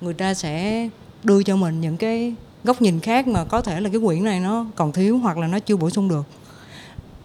Người 0.02 0.14
ta 0.14 0.34
sẽ 0.34 0.90
đưa 1.24 1.44
cho 1.44 1.56
mình 1.56 1.82
những 1.82 1.98
cái 1.98 2.34
góc 2.64 2.82
nhìn 2.82 3.00
khác 3.00 3.28
mà 3.28 3.44
có 3.44 3.62
thể 3.62 3.82
là 3.82 3.90
cái 3.90 4.02
quyển 4.06 4.24
này 4.24 4.40
nó 4.40 4.66
còn 4.76 4.92
thiếu 4.92 5.18
hoặc 5.18 5.38
là 5.38 5.48
nó 5.48 5.60
chưa 5.60 5.76
bổ 5.76 5.90
sung 5.90 6.10
được. 6.10 6.26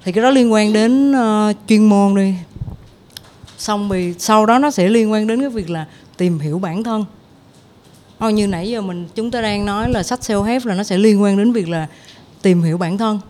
Thì 0.04 0.12
cái 0.12 0.22
đó 0.22 0.30
liên 0.30 0.52
quan 0.52 0.72
đến 0.72 1.12
uh, 1.12 1.56
chuyên 1.68 1.84
môn 1.84 2.14
đi 2.14 2.34
xong 3.64 3.88
thì 3.92 4.14
sau 4.18 4.46
đó 4.46 4.58
nó 4.58 4.70
sẽ 4.70 4.88
liên 4.88 5.12
quan 5.12 5.26
đến 5.26 5.40
cái 5.40 5.48
việc 5.48 5.70
là 5.70 5.86
tìm 6.16 6.38
hiểu 6.38 6.58
bản 6.58 6.82
thân. 6.82 7.04
Ô, 8.18 8.30
như 8.30 8.46
nãy 8.46 8.70
giờ 8.70 8.80
mình 8.80 9.08
chúng 9.14 9.30
ta 9.30 9.40
đang 9.40 9.66
nói 9.66 9.90
là 9.90 10.02
sách 10.02 10.20
self 10.20 10.42
help 10.42 10.66
là 10.66 10.74
nó 10.74 10.82
sẽ 10.82 10.98
liên 10.98 11.22
quan 11.22 11.36
đến 11.36 11.52
việc 11.52 11.68
là 11.68 11.86
tìm 12.42 12.62
hiểu 12.62 12.78
bản 12.78 12.98
thân 12.98 13.20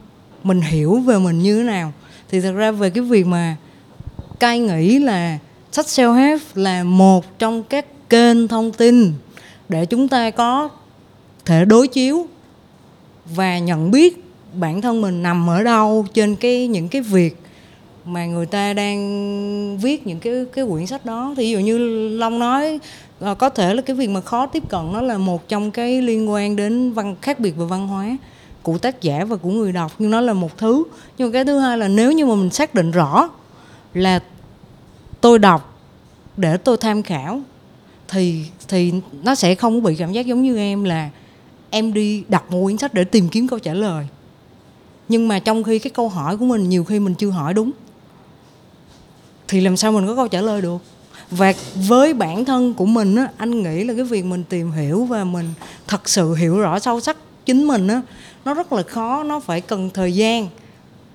mình 0.43 0.61
hiểu 0.61 0.95
về 0.95 1.18
mình 1.18 1.39
như 1.39 1.59
thế 1.59 1.64
nào. 1.64 1.93
Thì 2.28 2.41
thật 2.41 2.53
ra 2.53 2.70
về 2.70 2.91
cái 2.91 3.05
việc 3.05 3.26
mà 3.26 3.57
cai 4.41 4.59
nghĩ 4.59 4.99
là 4.99 5.39
sách 5.72 5.87
self 5.87 6.12
help 6.12 6.41
là 6.55 6.85
một 6.85 7.39
trong 7.39 7.62
các 7.62 7.87
kênh 8.11 8.49
thông 8.49 8.72
tin 8.72 9.12
để 9.68 9.87
chúng 9.87 10.09
ta 10.09 10.30
có 10.30 10.68
thể 11.45 11.64
đối 11.64 11.89
chiếu 11.89 12.26
và 13.35 13.59
nhận 13.59 13.91
biết 13.91 14.24
bản 14.55 14.80
thân 14.80 15.01
mình 15.01 15.22
nằm 15.22 15.51
ở 15.51 15.62
đâu 15.62 16.07
trên 16.14 16.37
cái 16.37 16.66
những 16.66 16.89
cái 16.89 17.03
việc 17.03 17.43
mà 18.05 18.27
người 18.27 18.47
ta 18.47 18.73
đang 18.73 19.79
viết 19.79 20.07
những 20.07 20.21
cái 20.21 20.45
cái 20.53 20.65
quyển 20.71 20.87
sách 20.87 21.07
đó. 21.07 21.35
Thì 21.37 21.43
ví 21.43 21.51
dụ 21.51 21.59
như 21.59 21.79
long 22.09 22.39
nói 22.39 22.81
ờ, 23.21 23.35
có 23.35 23.49
thể 23.49 23.75
là 23.75 23.83
cái 23.83 23.97
việc 23.97 24.11
mà 24.11 24.21
khó 24.21 24.47
tiếp 24.47 24.63
cận 24.69 24.93
nó 24.93 25.01
là 25.01 25.19
một 25.19 25.49
trong 25.49 25.71
cái 25.71 26.03
liên 26.03 26.31
quan 26.31 26.57
đến 26.57 26.93
văn, 26.93 27.17
khác 27.23 27.41
biệt 27.41 27.57
về 27.57 27.65
văn 27.65 27.89
hóa 27.89 28.17
của 28.63 28.79
tác 28.79 29.03
giả 29.03 29.25
và 29.25 29.37
của 29.37 29.51
người 29.51 29.73
đọc, 29.73 29.93
nhưng 29.99 30.11
nó 30.11 30.21
là 30.21 30.33
một 30.33 30.59
thứ. 30.59 30.85
Nhưng 31.19 31.33
cái 31.33 31.45
thứ 31.45 31.59
hai 31.59 31.79
là 31.79 31.89
nếu 31.89 32.13
như 32.13 32.27
mà 32.27 32.35
mình 32.35 32.51
xác 32.51 32.75
định 32.75 32.91
rõ 32.91 33.29
là 33.95 34.21
tôi 35.21 35.39
đọc 35.39 35.81
để 36.37 36.57
tôi 36.57 36.77
tham 36.77 37.03
khảo, 37.03 37.41
thì 38.09 38.41
thì 38.69 38.93
nó 39.23 39.35
sẽ 39.35 39.55
không 39.55 39.83
bị 39.83 39.97
cảm 39.97 40.13
giác 40.13 40.27
giống 40.27 40.43
như 40.43 40.57
em 40.57 40.85
là 40.85 41.11
em 41.71 41.93
đi 41.93 42.25
đọc 42.29 42.53
một 42.53 42.65
quyển 42.65 42.79
sách 42.79 42.95
để 42.95 43.05
tìm 43.05 43.29
kiếm 43.29 43.49
câu 43.49 43.59
trả 43.59 43.75
lời. 43.75 44.07
Nhưng 45.09 45.29
mà 45.29 45.39
trong 45.39 45.63
khi 45.63 45.79
cái 45.79 45.91
câu 45.91 46.09
hỏi 46.09 46.37
của 46.37 46.45
mình 46.45 46.69
nhiều 46.69 46.85
khi 46.85 47.01
mình 47.01 47.15
chưa 47.15 47.31
hỏi 47.31 47.55
đúng 47.55 47.71
thì 49.55 49.61
làm 49.61 49.77
sao 49.77 49.93
mình 49.93 50.07
có 50.07 50.15
câu 50.15 50.29
trả 50.29 50.41
lời 50.41 50.63
được? 50.63 50.83
Và 51.31 51.53
với 51.75 52.15
bản 52.15 52.45
thân 52.45 52.75
của 52.75 52.87
mình 52.87 53.17
á 53.17 53.29
anh 53.37 53.63
nghĩ 53.63 53.85
là 53.85 53.95
cái 53.95 54.05
việc 54.05 54.25
mình 54.25 54.45
tìm 54.49 54.73
hiểu 54.73 55.05
và 55.05 55.25
mình 55.25 55.47
thật 55.87 56.09
sự 56.09 56.35
hiểu 56.35 56.59
rõ 56.59 56.79
sâu 56.79 57.01
sắc 57.01 57.17
chính 57.47 57.67
mình 57.67 57.89
á 57.89 58.03
nó 58.45 58.55
rất 58.55 58.73
là 58.73 58.83
khó 58.83 59.23
nó 59.23 59.41
phải 59.41 59.61
cần 59.61 59.91
thời 59.95 60.15
gian. 60.15 60.49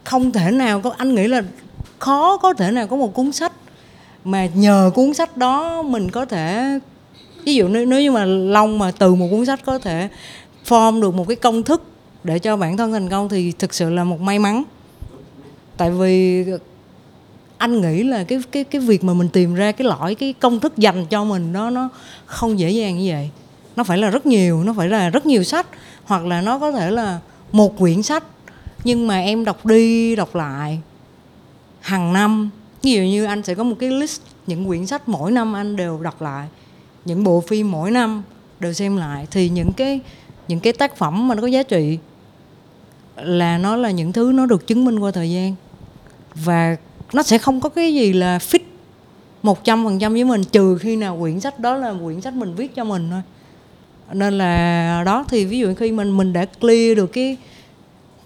Không 0.04 0.32
thể 0.32 0.52
nào 0.52 0.82
có 0.82 0.94
anh 0.98 1.16
nghĩ 1.16 1.28
là 1.28 1.42
khó 2.00 2.38
có 2.38 2.54
thể 2.54 2.72
nào 2.72 2.88
có 2.88 2.96
một 2.96 3.14
cuốn 3.14 3.32
sách 3.32 3.52
mà 4.24 4.46
nhờ 4.46 4.92
cuốn 4.96 5.14
sách 5.14 5.38
đó 5.38 5.82
mình 5.82 6.12
có 6.12 6.26
thể 6.26 6.80
ví 7.46 7.56
dụ 7.56 7.68
nếu, 7.68 7.86
nếu 7.86 8.02
như 8.02 8.12
mà 8.12 8.26
long 8.26 8.80
mà 8.80 8.92
từ 8.92 9.16
một 9.16 9.28
cuốn 9.32 9.46
sách 9.46 9.60
có 9.66 9.80
thể 9.80 10.10
form 10.68 11.02
được 11.02 11.14
một 11.14 11.28
cái 11.28 11.36
công 11.36 11.64
thức 11.64 11.84
để 12.24 12.40
cho 12.40 12.58
bản 12.58 12.78
thân 12.78 12.92
thành 12.92 13.10
công 13.10 13.30
thì 13.30 13.52
thực 13.52 13.74
sự 13.74 13.90
là 13.90 14.04
một 14.04 14.22
may 14.22 14.40
mắn. 14.40 14.64
Tại 15.78 15.92
vì 15.92 16.46
anh 17.60 17.82
nghĩ 17.82 18.04
là 18.04 18.24
cái 18.24 18.40
cái 18.52 18.64
cái 18.64 18.82
việc 18.82 19.04
mà 19.04 19.14
mình 19.14 19.30
tìm 19.30 19.54
ra 19.54 19.72
cái 19.72 19.88
lõi, 19.88 20.16
cái 20.16 20.34
công 20.34 20.60
thức 20.60 20.78
dành 20.78 21.06
cho 21.06 21.24
mình 21.24 21.54
nó 21.54 21.70
nó 21.70 21.90
không 22.26 22.60
dễ 22.60 22.72
dàng 22.72 22.98
như 22.98 23.12
vậy. 23.12 23.30
Nó 23.76 23.84
phải 23.84 23.98
là 23.98 24.10
rất 24.10 24.26
nhiều, 24.26 24.64
nó 24.64 24.74
phải 24.74 24.90
là 24.90 25.10
rất 25.10 25.26
nhiều 25.26 25.44
sách, 25.44 25.68
hoặc 26.04 26.26
là 26.26 26.42
nó 26.42 26.60
có 26.60 26.72
thể 26.72 26.92
là 26.92 27.20
một 27.52 27.78
quyển 27.78 28.04
sách. 28.04 28.24
Nhưng 28.84 29.08
mà 29.08 29.20
em 29.20 29.46
đọc 29.46 29.66
đi, 29.66 30.16
đọc 30.16 30.36
lại 30.36 30.80
hàng 31.80 32.14
năm. 32.14 32.50
Ví 32.84 32.92
dụ 32.92 33.02
như 33.02 33.26
anh 33.26 33.44
sẽ 33.44 33.56
có 33.56 33.64
một 33.64 33.76
cái 33.80 33.92
list 33.92 34.22
những 34.48 34.66
quyển 34.68 34.86
sách 34.86 35.10
mỗi 35.10 35.32
năm 35.32 35.56
anh 35.56 35.76
đều 35.76 36.00
đọc 36.02 36.22
lại, 36.22 36.48
những 37.06 37.24
bộ 37.24 37.42
phim 37.42 37.72
mỗi 37.72 37.92
năm 37.92 38.24
đều 38.60 38.74
xem 38.74 38.98
lại. 38.98 39.28
Thì 39.32 39.50
những 39.50 39.74
cái 39.74 40.00
những 40.48 40.60
cái 40.60 40.74
tác 40.74 40.98
phẩm 40.98 41.28
mà 41.28 41.36
nó 41.36 41.42
có 41.42 41.48
giá 41.48 41.64
trị 41.64 41.98
là 43.16 43.58
nó 43.58 43.76
là 43.76 43.92
những 43.92 44.14
thứ 44.14 44.32
nó 44.36 44.46
được 44.46 44.68
chứng 44.68 44.86
minh 44.86 45.00
qua 45.00 45.12
thời 45.12 45.32
gian. 45.32 45.56
Và 46.36 46.76
nó 47.14 47.24
sẽ 47.24 47.38
không 47.38 47.62
có 47.62 47.70
cái 47.70 47.94
gì 47.94 48.14
là 48.14 48.38
fit 48.38 48.60
một 49.44 49.64
trăm 49.64 49.86
phần 49.86 50.00
trăm 50.00 50.14
với 50.14 50.24
mình, 50.24 50.44
trừ 50.44 50.78
khi 50.78 50.96
nào 50.96 51.18
quyển 51.20 51.40
sách 51.40 51.60
đó 51.60 51.76
là 51.76 51.94
quyển 52.04 52.22
sách 52.22 52.34
mình 52.34 52.56
viết 52.56 52.76
cho 52.76 52.84
mình 52.84 53.10
thôi. 53.12 53.22
Nên 54.14 54.38
là 54.38 55.04
đó, 55.06 55.26
thì 55.28 55.46
ví 55.46 55.60
dụ 55.60 55.74
khi 55.74 55.92
mình 55.92 56.18
mình 56.18 56.34
đã 56.34 56.46
clear 56.46 56.98
được 56.98 57.08
cái 57.08 57.38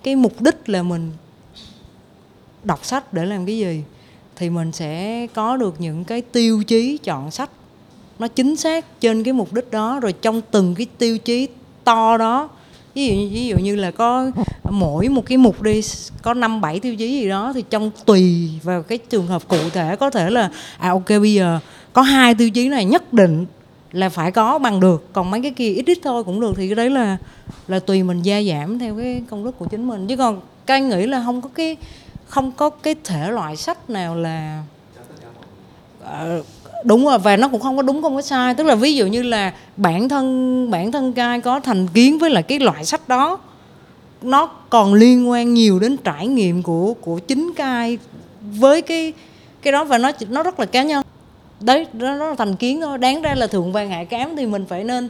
cái 0.03 0.15
mục 0.15 0.41
đích 0.41 0.69
là 0.69 0.83
mình 0.83 1.11
đọc 2.63 2.85
sách 2.85 3.13
để 3.13 3.25
làm 3.25 3.45
cái 3.45 3.57
gì, 3.57 3.83
thì 4.35 4.49
mình 4.49 4.71
sẽ 4.71 5.27
có 5.33 5.57
được 5.57 5.75
những 5.79 6.03
cái 6.03 6.21
tiêu 6.21 6.63
chí 6.63 6.97
chọn 6.97 7.31
sách 7.31 7.49
nó 8.19 8.27
chính 8.27 8.55
xác 8.55 9.01
trên 9.01 9.23
cái 9.23 9.33
mục 9.33 9.53
đích 9.53 9.71
đó, 9.71 9.99
rồi 9.99 10.13
trong 10.13 10.41
từng 10.51 10.75
cái 10.75 10.87
tiêu 10.97 11.17
chí 11.17 11.47
to 11.83 12.17
đó 12.17 12.49
ví 12.95 13.07
dụ 13.07 13.29
ví 13.31 13.47
dụ 13.47 13.57
như 13.57 13.75
là 13.75 13.91
có 13.91 14.31
mỗi 14.63 15.09
một 15.09 15.25
cái 15.25 15.37
mục 15.37 15.61
đi 15.61 15.81
có 16.21 16.33
năm 16.33 16.61
bảy 16.61 16.79
tiêu 16.79 16.95
chí 16.95 17.11
gì 17.11 17.29
đó 17.29 17.51
thì 17.55 17.63
trong 17.69 17.91
tùy 18.05 18.49
vào 18.63 18.83
cái 18.83 18.97
trường 18.97 19.27
hợp 19.27 19.47
cụ 19.47 19.69
thể. 19.73 19.95
Có 19.95 20.09
thể 20.09 20.29
là 20.29 20.51
à 20.77 20.89
ok 20.89 21.09
bây 21.09 21.33
giờ 21.33 21.59
có 21.93 22.01
hai 22.01 22.35
tiêu 22.35 22.49
chí 22.49 22.69
này 22.69 22.85
nhất 22.85 23.13
định 23.13 23.45
là 23.91 24.09
phải 24.09 24.31
có 24.31 24.59
bằng 24.59 24.79
được 24.79 25.13
còn 25.13 25.31
mấy 25.31 25.41
cái 25.41 25.51
kia 25.51 25.69
ít 25.69 25.85
ít 25.85 25.99
thôi 26.03 26.23
cũng 26.23 26.39
được 26.39 26.53
thì 26.57 26.67
cái 26.67 26.75
đấy 26.75 26.89
là 26.89 27.17
là 27.67 27.79
tùy 27.79 28.03
mình 28.03 28.21
gia 28.21 28.41
giảm 28.41 28.79
theo 28.79 28.97
cái 28.97 29.23
công 29.29 29.45
đức 29.45 29.59
của 29.59 29.65
chính 29.65 29.87
mình. 29.87 30.07
Chứ 30.07 30.17
còn 30.17 30.41
cái 30.65 30.81
nghĩ 30.81 31.05
là 31.05 31.23
không 31.25 31.41
có 31.41 31.49
cái 31.55 31.77
không 32.27 32.51
có 32.51 32.69
cái 32.69 32.95
thể 33.03 33.31
loại 33.31 33.57
sách 33.57 33.89
nào 33.89 34.15
là 34.15 34.63
uh, 36.03 36.45
đúng 36.83 37.05
rồi 37.05 37.19
và 37.19 37.37
nó 37.37 37.47
cũng 37.47 37.61
không 37.61 37.77
có 37.77 37.81
đúng 37.81 38.01
không 38.01 38.15
có 38.15 38.21
sai. 38.21 38.53
Tức 38.53 38.63
là 38.63 38.75
ví 38.75 38.95
dụ 38.95 39.05
như 39.05 39.21
là 39.21 39.53
bản 39.77 40.09
thân 40.09 40.71
bản 40.71 40.91
thân 40.91 41.13
cai 41.13 41.41
có 41.41 41.59
thành 41.59 41.87
kiến 41.87 42.17
với 42.17 42.29
lại 42.29 42.43
cái 42.43 42.59
loại 42.59 42.85
sách 42.85 43.07
đó 43.07 43.39
nó 44.21 44.45
còn 44.45 44.93
liên 44.93 45.29
quan 45.29 45.53
nhiều 45.53 45.79
đến 45.79 45.97
trải 45.97 46.27
nghiệm 46.27 46.63
của 46.63 46.93
của 47.01 47.19
chính 47.19 47.53
cai 47.55 47.97
với 48.41 48.81
cái 48.81 49.13
cái 49.61 49.71
đó 49.71 49.83
và 49.83 49.97
nó 49.97 50.11
nó 50.29 50.43
rất 50.43 50.59
là 50.59 50.65
cá 50.65 50.83
nhân. 50.83 51.03
Đấy 51.61 51.87
đó, 51.93 52.15
nó 52.15 52.29
là 52.29 52.35
thành 52.35 52.55
kiến 52.55 52.81
thôi. 52.81 52.97
Đáng 52.97 53.21
ra 53.21 53.35
là 53.35 53.47
thượng 53.47 53.71
vàng 53.71 53.89
hạ 53.89 54.03
cám 54.03 54.35
thì 54.37 54.45
mình 54.45 54.65
phải 54.69 54.83
nên 54.83 55.09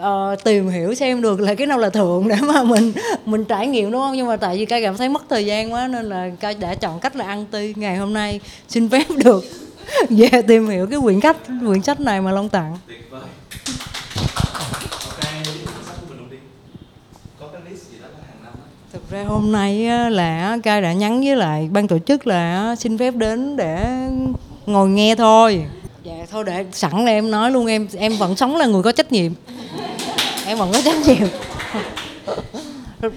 uh, 0.00 0.44
tìm 0.44 0.68
hiểu 0.68 0.94
xem 0.94 1.22
được 1.22 1.40
là 1.40 1.54
cái 1.54 1.66
nào 1.66 1.78
là 1.78 1.90
thượng 1.90 2.28
để 2.28 2.36
mà 2.42 2.62
mình 2.62 2.92
mình 3.26 3.44
trải 3.44 3.66
nghiệm 3.66 3.90
đúng 3.90 4.00
không? 4.00 4.16
Nhưng 4.16 4.26
mà 4.26 4.36
tại 4.36 4.56
vì 4.56 4.64
ca 4.64 4.80
cảm 4.80 4.96
thấy 4.96 5.08
mất 5.08 5.22
thời 5.28 5.46
gian 5.46 5.72
quá 5.72 5.88
nên 5.88 6.04
là 6.04 6.30
ca 6.40 6.52
đã 6.52 6.74
chọn 6.74 7.00
cách 7.00 7.16
là 7.16 7.24
ăn 7.24 7.44
ti. 7.50 7.74
Ngày 7.76 7.96
hôm 7.96 8.12
nay 8.12 8.40
xin 8.68 8.88
phép 8.88 9.04
được 9.24 9.44
về 10.10 10.28
yeah, 10.32 10.46
tìm 10.46 10.68
hiểu 10.68 10.86
cái 10.86 10.98
quyển 11.02 11.20
sách 11.20 11.36
quyển 11.66 11.82
sách 11.82 12.00
này 12.00 12.20
mà 12.20 12.32
long 12.32 12.48
tặng. 12.48 12.78
Thực 18.92 19.10
ra 19.10 19.24
hôm 19.24 19.52
nay 19.52 19.86
là 20.10 20.58
ca 20.62 20.80
đã 20.80 20.92
nhắn 20.92 21.20
với 21.20 21.36
lại 21.36 21.68
ban 21.72 21.88
tổ 21.88 21.98
chức 21.98 22.26
là 22.26 22.74
xin 22.78 22.98
phép 22.98 23.14
đến 23.14 23.56
để 23.56 23.84
ngồi 24.66 24.88
nghe 24.88 25.14
thôi. 25.14 25.64
Dạ 26.02 26.26
thôi 26.30 26.44
để 26.46 26.66
sẵn 26.72 27.04
là 27.04 27.10
em 27.10 27.30
nói 27.30 27.50
luôn 27.50 27.66
em 27.66 27.88
em 27.98 28.16
vẫn 28.16 28.36
sống 28.36 28.56
là 28.56 28.66
người 28.66 28.82
có 28.82 28.92
trách 28.92 29.12
nhiệm. 29.12 29.32
Em 30.46 30.58
vẫn 30.58 30.72
có 30.72 30.80
trách 30.84 31.06
nhiệm. 31.06 31.28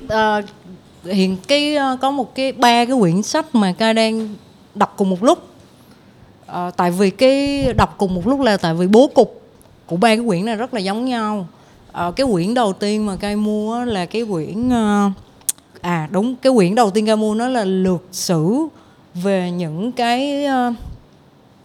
À, 0.10 0.42
hiện 1.04 1.38
cái 1.48 1.78
có 2.02 2.12
một 2.12 2.36
cái 2.36 2.52
ba 2.52 2.86
cái 2.86 2.96
quyển 3.00 3.22
sách 3.22 3.56
mà 3.56 3.74
ca 3.78 3.94
đang 3.94 4.36
đọc 4.76 4.94
cùng 4.98 5.10
một 5.10 5.24
lúc 5.24 5.55
à, 6.46 6.72
tại 6.72 6.92
vì 6.92 7.10
cái 7.10 7.64
đọc 7.74 7.96
cùng 7.98 8.16
một 8.16 8.28
lúc 8.28 8.40
là 8.40 8.58
tại 8.58 8.74
vì 8.74 8.88
bố 8.88 9.08
cục 9.16 9.42
của 9.86 9.98
ba 9.98 10.08
cái 10.08 10.26
quyển 10.28 10.46
này 10.46 10.56
rất 10.56 10.74
là 10.74 10.80
giống 10.80 11.06
nhau. 11.06 11.48
À, 11.92 12.12
cái 12.16 12.28
quyển 12.32 12.54
đầu 12.54 12.74
tiên 12.74 13.06
mà 13.06 13.16
cai 13.16 13.36
mua 13.36 13.86
là 13.86 14.06
cái 14.06 14.26
quyển 14.26 14.70
ờ, 14.70 15.10
à 15.82 16.08
đúng 16.12 16.36
cái 16.36 16.54
quyển 16.56 16.76
đầu 16.76 16.92
tiên 16.92 17.06
cai 17.06 17.16
mua 17.16 17.36
nó 17.36 17.48
là 17.48 17.64
lược 17.64 18.04
sử 18.12 18.68
về 19.14 19.52
những 19.52 19.92
cái 19.92 20.46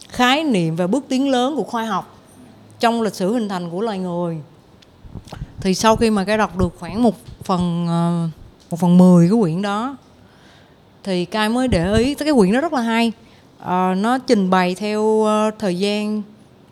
khái 0.09 0.43
niệm 0.43 0.75
và 0.75 0.87
bước 0.87 1.05
tiến 1.09 1.29
lớn 1.29 1.55
của 1.55 1.63
khoa 1.63 1.85
học 1.85 2.17
trong 2.79 3.01
lịch 3.01 3.15
sử 3.15 3.33
hình 3.33 3.49
thành 3.49 3.69
của 3.69 3.81
loài 3.81 3.99
người. 3.99 4.37
Thì 5.61 5.75
sau 5.75 5.95
khi 5.95 6.09
mà 6.09 6.23
cái 6.23 6.37
đọc 6.37 6.57
được 6.57 6.75
khoảng 6.79 7.03
một 7.03 7.15
phần 7.43 7.85
một 8.69 8.79
phần 8.79 8.97
mười 8.97 9.29
cái 9.29 9.39
quyển 9.41 9.61
đó 9.61 9.97
thì 11.03 11.25
cai 11.25 11.49
mới 11.49 11.67
để 11.67 11.97
ý 11.97 12.15
tới 12.15 12.25
cái 12.25 12.33
quyển 12.33 12.53
đó 12.53 12.61
rất 12.61 12.73
là 12.73 12.81
hay. 12.81 13.11
Ờ, 13.63 13.93
nó 13.97 14.17
trình 14.17 14.49
bày 14.49 14.75
theo 14.75 15.01
uh, 15.01 15.59
thời 15.59 15.79
gian 15.79 16.21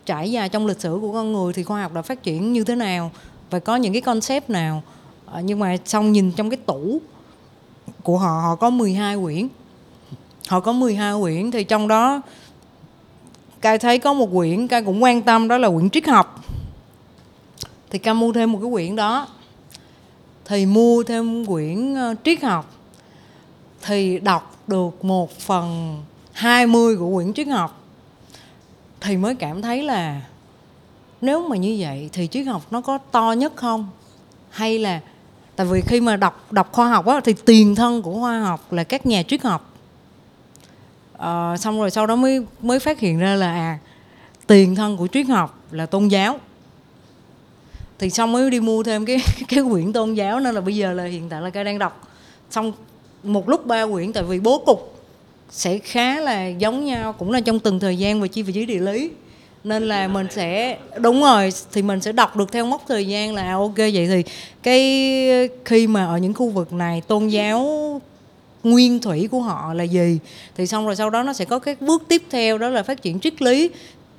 trải 0.06 0.32
dài 0.32 0.48
trong 0.48 0.66
lịch 0.66 0.80
sử 0.80 0.98
của 1.00 1.12
con 1.12 1.32
người 1.32 1.52
thì 1.52 1.62
khoa 1.62 1.82
học 1.82 1.92
đã 1.92 2.02
phát 2.02 2.22
triển 2.22 2.52
như 2.52 2.64
thế 2.64 2.74
nào 2.74 3.10
và 3.50 3.58
có 3.58 3.76
những 3.76 3.92
cái 3.92 4.02
concept 4.02 4.50
nào. 4.50 4.82
Ờ, 5.26 5.40
nhưng 5.40 5.58
mà 5.58 5.76
xong 5.84 6.12
nhìn 6.12 6.32
trong 6.32 6.50
cái 6.50 6.56
tủ 6.66 7.00
của 8.02 8.18
họ 8.18 8.40
họ 8.40 8.54
có 8.56 8.70
12 8.70 9.16
quyển. 9.16 9.48
Họ 10.48 10.60
có 10.60 10.72
12 10.72 11.20
quyển 11.20 11.50
thì 11.50 11.64
trong 11.64 11.88
đó 11.88 12.20
Cai 13.60 13.78
thấy 13.78 13.98
có 13.98 14.12
một 14.14 14.28
quyển 14.32 14.68
Cai 14.68 14.82
cũng 14.82 15.02
quan 15.02 15.22
tâm 15.22 15.48
đó 15.48 15.58
là 15.58 15.68
quyển 15.68 15.90
triết 15.90 16.08
học. 16.08 16.44
Thì 17.90 17.98
Cai 17.98 18.14
mua 18.14 18.32
thêm 18.32 18.52
một 18.52 18.58
cái 18.62 18.70
quyển 18.70 18.96
đó. 18.96 19.28
Thì 20.44 20.66
mua 20.66 21.02
thêm 21.02 21.46
quyển 21.46 21.94
triết 22.24 22.42
học. 22.42 22.74
Thì 23.82 24.18
đọc 24.18 24.56
được 24.66 25.04
một 25.04 25.38
phần 25.38 25.96
20 26.32 26.96
của 26.96 27.14
quyển 27.14 27.32
triết 27.32 27.48
học 27.48 27.80
thì 29.00 29.16
mới 29.16 29.34
cảm 29.34 29.62
thấy 29.62 29.82
là 29.82 30.20
nếu 31.20 31.48
mà 31.48 31.56
như 31.56 31.76
vậy 31.80 32.10
thì 32.12 32.26
triết 32.26 32.46
học 32.46 32.62
nó 32.70 32.80
có 32.80 32.98
to 32.98 33.32
nhất 33.32 33.52
không? 33.56 33.88
Hay 34.50 34.78
là 34.78 35.00
tại 35.56 35.66
vì 35.66 35.80
khi 35.80 36.00
mà 36.00 36.16
đọc 36.16 36.52
đọc 36.52 36.72
khoa 36.72 36.88
học 36.88 37.06
á, 37.06 37.20
thì 37.24 37.34
tiền 37.44 37.74
thân 37.74 38.02
của 38.02 38.20
khoa 38.20 38.40
học 38.40 38.72
là 38.72 38.84
các 38.84 39.06
nhà 39.06 39.22
triết 39.22 39.42
học 39.42 39.74
à, 41.18 41.26
ờ, 41.26 41.56
xong 41.56 41.80
rồi 41.80 41.90
sau 41.90 42.06
đó 42.06 42.16
mới 42.16 42.44
mới 42.60 42.78
phát 42.78 43.00
hiện 43.00 43.18
ra 43.18 43.34
là 43.34 43.52
à 43.52 43.78
tiền 44.46 44.74
thân 44.74 44.96
của 44.96 45.06
triết 45.06 45.26
học 45.26 45.58
là 45.70 45.86
tôn 45.86 46.08
giáo. 46.08 46.38
Thì 47.98 48.10
xong 48.10 48.32
mới 48.32 48.50
đi 48.50 48.60
mua 48.60 48.82
thêm 48.82 49.04
cái 49.04 49.18
cái 49.48 49.64
quyển 49.70 49.92
tôn 49.92 50.14
giáo 50.14 50.40
nên 50.40 50.54
là 50.54 50.60
bây 50.60 50.76
giờ 50.76 50.92
là 50.92 51.04
hiện 51.04 51.28
tại 51.28 51.42
là 51.42 51.50
cái 51.50 51.64
đang 51.64 51.78
đọc. 51.78 52.08
Xong 52.50 52.72
một 53.22 53.48
lúc 53.48 53.66
ba 53.66 53.86
quyển 53.86 54.12
tại 54.12 54.22
vì 54.22 54.40
bố 54.40 54.62
cục 54.66 54.89
sẽ 55.50 55.78
khá 55.78 56.20
là 56.20 56.46
giống 56.46 56.84
nhau, 56.84 57.12
cũng 57.12 57.30
là 57.30 57.40
trong 57.40 57.58
từng 57.58 57.80
thời 57.80 57.98
gian 57.98 58.20
và 58.20 58.26
chi 58.26 58.42
vị 58.42 58.52
trí 58.52 58.66
địa 58.66 58.78
lý. 58.78 59.10
Nên 59.64 59.88
là 59.88 60.08
mình 60.08 60.26
sẽ, 60.30 60.78
đúng 61.00 61.20
rồi, 61.20 61.52
thì 61.72 61.82
mình 61.82 62.00
sẽ 62.00 62.12
đọc 62.12 62.36
được 62.36 62.52
theo 62.52 62.66
mốc 62.66 62.82
thời 62.88 63.06
gian 63.06 63.34
là 63.34 63.42
à, 63.42 63.54
ok, 63.54 63.76
vậy 63.76 64.08
thì 64.08 64.24
cái, 64.62 65.48
khi 65.64 65.86
mà 65.86 66.06
ở 66.06 66.18
những 66.18 66.34
khu 66.34 66.48
vực 66.48 66.72
này 66.72 67.00
tôn 67.00 67.28
giáo 67.28 68.00
nguyên 68.64 69.00
thủy 69.00 69.28
của 69.30 69.40
họ 69.40 69.74
là 69.74 69.84
gì, 69.84 70.18
thì 70.56 70.66
xong 70.66 70.86
rồi 70.86 70.96
sau 70.96 71.10
đó 71.10 71.22
nó 71.22 71.32
sẽ 71.32 71.44
có 71.44 71.58
các 71.58 71.80
bước 71.80 72.02
tiếp 72.08 72.22
theo, 72.30 72.58
đó 72.58 72.68
là 72.68 72.82
phát 72.82 73.02
triển 73.02 73.20
triết 73.20 73.42
lý. 73.42 73.70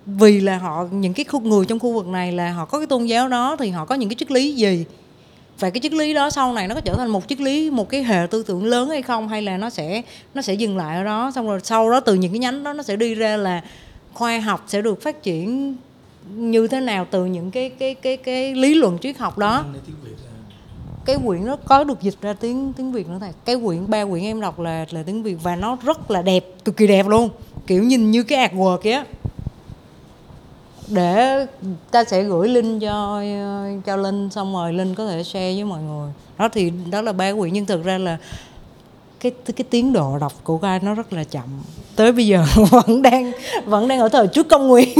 Vì 0.05 0.39
là 0.39 0.57
họ, 0.57 0.85
những 0.91 1.13
cái 1.13 1.25
khu, 1.25 1.39
người 1.39 1.65
trong 1.65 1.79
khu 1.79 1.93
vực 1.93 2.07
này 2.07 2.31
là 2.31 2.51
họ 2.51 2.65
có 2.65 2.77
cái 2.79 2.87
tôn 2.87 3.05
giáo 3.05 3.27
đó 3.27 3.55
thì 3.59 3.69
họ 3.69 3.85
có 3.85 3.95
những 3.95 4.09
cái 4.09 4.15
triết 4.15 4.31
lý 4.31 4.53
gì? 4.53 4.85
Và 5.61 5.69
cái 5.69 5.81
triết 5.81 5.93
lý 5.93 6.13
đó 6.13 6.29
sau 6.29 6.53
này 6.53 6.67
nó 6.67 6.75
có 6.75 6.81
trở 6.81 6.95
thành 6.95 7.07
một 7.07 7.27
triết 7.27 7.41
lý 7.41 7.69
một 7.69 7.89
cái 7.89 8.03
hệ 8.03 8.27
tư 8.31 8.43
tưởng 8.43 8.65
lớn 8.65 8.89
hay 8.89 9.01
không? 9.01 9.27
Hay 9.27 9.41
là 9.41 9.57
nó 9.57 9.69
sẽ 9.69 10.01
nó 10.33 10.41
sẽ 10.41 10.53
dừng 10.53 10.77
lại 10.77 10.97
ở 10.97 11.03
đó? 11.03 11.31
Xong 11.35 11.47
rồi 11.47 11.59
sau 11.63 11.91
đó 11.91 11.99
từ 11.99 12.13
những 12.13 12.31
cái 12.31 12.39
nhánh 12.39 12.63
đó 12.63 12.73
nó 12.73 12.83
sẽ 12.83 12.95
đi 12.95 13.15
ra 13.15 13.37
là 13.37 13.61
khoa 14.13 14.39
học 14.39 14.63
sẽ 14.67 14.81
được 14.81 15.01
phát 15.01 15.23
triển 15.23 15.75
như 16.35 16.67
thế 16.67 16.79
nào 16.79 17.07
từ 17.11 17.25
những 17.25 17.51
cái 17.51 17.69
cái 17.69 17.95
cái 17.95 18.17
cái 18.17 18.55
lý 18.55 18.73
luận 18.73 18.97
triết 19.01 19.17
học 19.17 19.37
đó? 19.37 19.65
Cái 21.05 21.17
quyển 21.25 21.45
đó 21.45 21.57
có 21.65 21.83
được 21.83 22.01
dịch 22.01 22.21
ra 22.21 22.33
tiếng 22.33 22.73
tiếng 22.77 22.91
việt 22.91 23.07
nữa 23.07 23.17
thầy. 23.19 23.31
Cái 23.45 23.55
quyển 23.65 23.89
ba 23.89 24.05
quyển 24.05 24.23
em 24.23 24.41
đọc 24.41 24.59
là 24.59 24.85
là 24.91 25.03
tiếng 25.03 25.23
việt 25.23 25.35
và 25.43 25.55
nó 25.55 25.77
rất 25.83 26.11
là 26.11 26.21
đẹp 26.21 26.45
cực 26.65 26.77
kỳ 26.77 26.87
đẹp 26.87 27.07
luôn. 27.07 27.29
Kiểu 27.67 27.83
nhìn 27.83 28.11
như 28.11 28.23
cái 28.23 28.49
artwork 28.49 28.77
kia 28.77 29.03
để 30.91 31.45
ta 31.91 32.03
sẽ 32.03 32.23
gửi 32.23 32.47
link 32.47 32.81
cho 32.81 33.23
cho 33.85 33.95
linh 33.95 34.29
xong 34.29 34.53
rồi 34.53 34.73
linh 34.73 34.95
có 34.95 35.07
thể 35.07 35.23
share 35.23 35.53
với 35.53 35.63
mọi 35.63 35.81
người. 35.81 36.11
Đó 36.37 36.49
thì 36.49 36.71
đó 36.91 37.01
là 37.01 37.13
ba 37.13 37.33
quyển 37.33 37.53
nhưng 37.53 37.65
thực 37.65 37.83
ra 37.83 37.97
là 37.97 38.17
cái 39.19 39.31
cái 39.45 39.65
tiến 39.69 39.93
độ 39.93 40.17
đọc 40.17 40.33
của 40.43 40.57
Gai 40.57 40.79
nó 40.79 40.93
rất 40.93 41.13
là 41.13 41.23
chậm. 41.23 41.63
Tới 41.95 42.11
bây 42.11 42.27
giờ 42.27 42.45
vẫn 42.71 43.01
đang 43.01 43.31
vẫn 43.65 43.87
đang 43.87 43.99
ở 43.99 44.09
thời 44.09 44.27
trước 44.27 44.49
công 44.49 44.67
nguyên. 44.67 44.89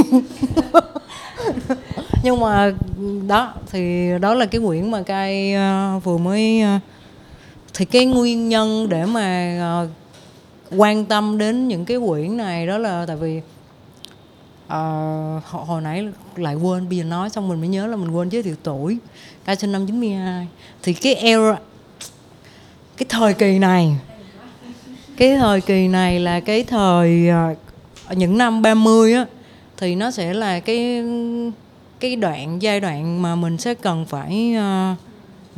Nhưng 2.22 2.40
mà 2.40 2.72
đó 3.26 3.54
thì 3.70 4.10
đó 4.20 4.34
là 4.34 4.46
cái 4.46 4.60
quyển 4.60 4.90
mà 4.90 5.02
cai 5.02 5.52
uh, 5.52 5.56
ờ, 5.56 6.00
vừa 6.04 6.18
mới 6.18 6.62
uh, 6.76 6.82
thì 7.74 7.84
cái 7.84 8.06
nguyên 8.06 8.48
nhân 8.48 8.88
để 8.88 9.04
mà 9.04 9.58
uh, 9.84 9.90
quan 10.80 11.04
tâm 11.04 11.38
đến 11.38 11.68
những 11.68 11.84
cái 11.84 11.98
quyển 12.06 12.36
này 12.36 12.66
đó 12.66 12.78
là 12.78 13.04
tại 13.06 13.16
vì 13.16 13.40
uh, 14.72 15.44
hồi 15.44 15.82
nãy 15.82 16.08
lại 16.36 16.54
quên 16.54 16.88
bây 16.88 16.98
giờ 16.98 17.04
nói 17.04 17.30
xong 17.30 17.48
mình 17.48 17.60
mới 17.60 17.68
nhớ 17.68 17.86
là 17.86 17.96
mình 17.96 18.10
quên 18.10 18.28
giới 18.28 18.42
thiệu 18.42 18.56
tuổi 18.62 18.98
ca 19.44 19.54
sinh 19.54 19.72
năm 19.72 19.86
92 19.86 20.48
thì 20.82 20.92
cái 20.92 21.14
era 21.14 21.58
cái 22.96 23.06
thời 23.08 23.34
kỳ 23.34 23.58
này 23.58 23.96
cái 25.16 25.36
thời 25.36 25.60
kỳ 25.60 25.88
này 25.88 26.20
là 26.20 26.40
cái 26.40 26.64
thời 26.64 27.28
uh, 27.52 28.16
những 28.16 28.38
năm 28.38 28.62
30 28.62 29.14
á 29.14 29.26
thì 29.76 29.94
nó 29.94 30.10
sẽ 30.10 30.34
là 30.34 30.60
cái 30.60 31.04
cái 32.00 32.16
đoạn 32.16 32.62
giai 32.62 32.80
đoạn 32.80 33.22
mà 33.22 33.34
mình 33.36 33.58
sẽ 33.58 33.74
cần 33.74 34.06
phải 34.06 34.54
uh, 34.56 34.98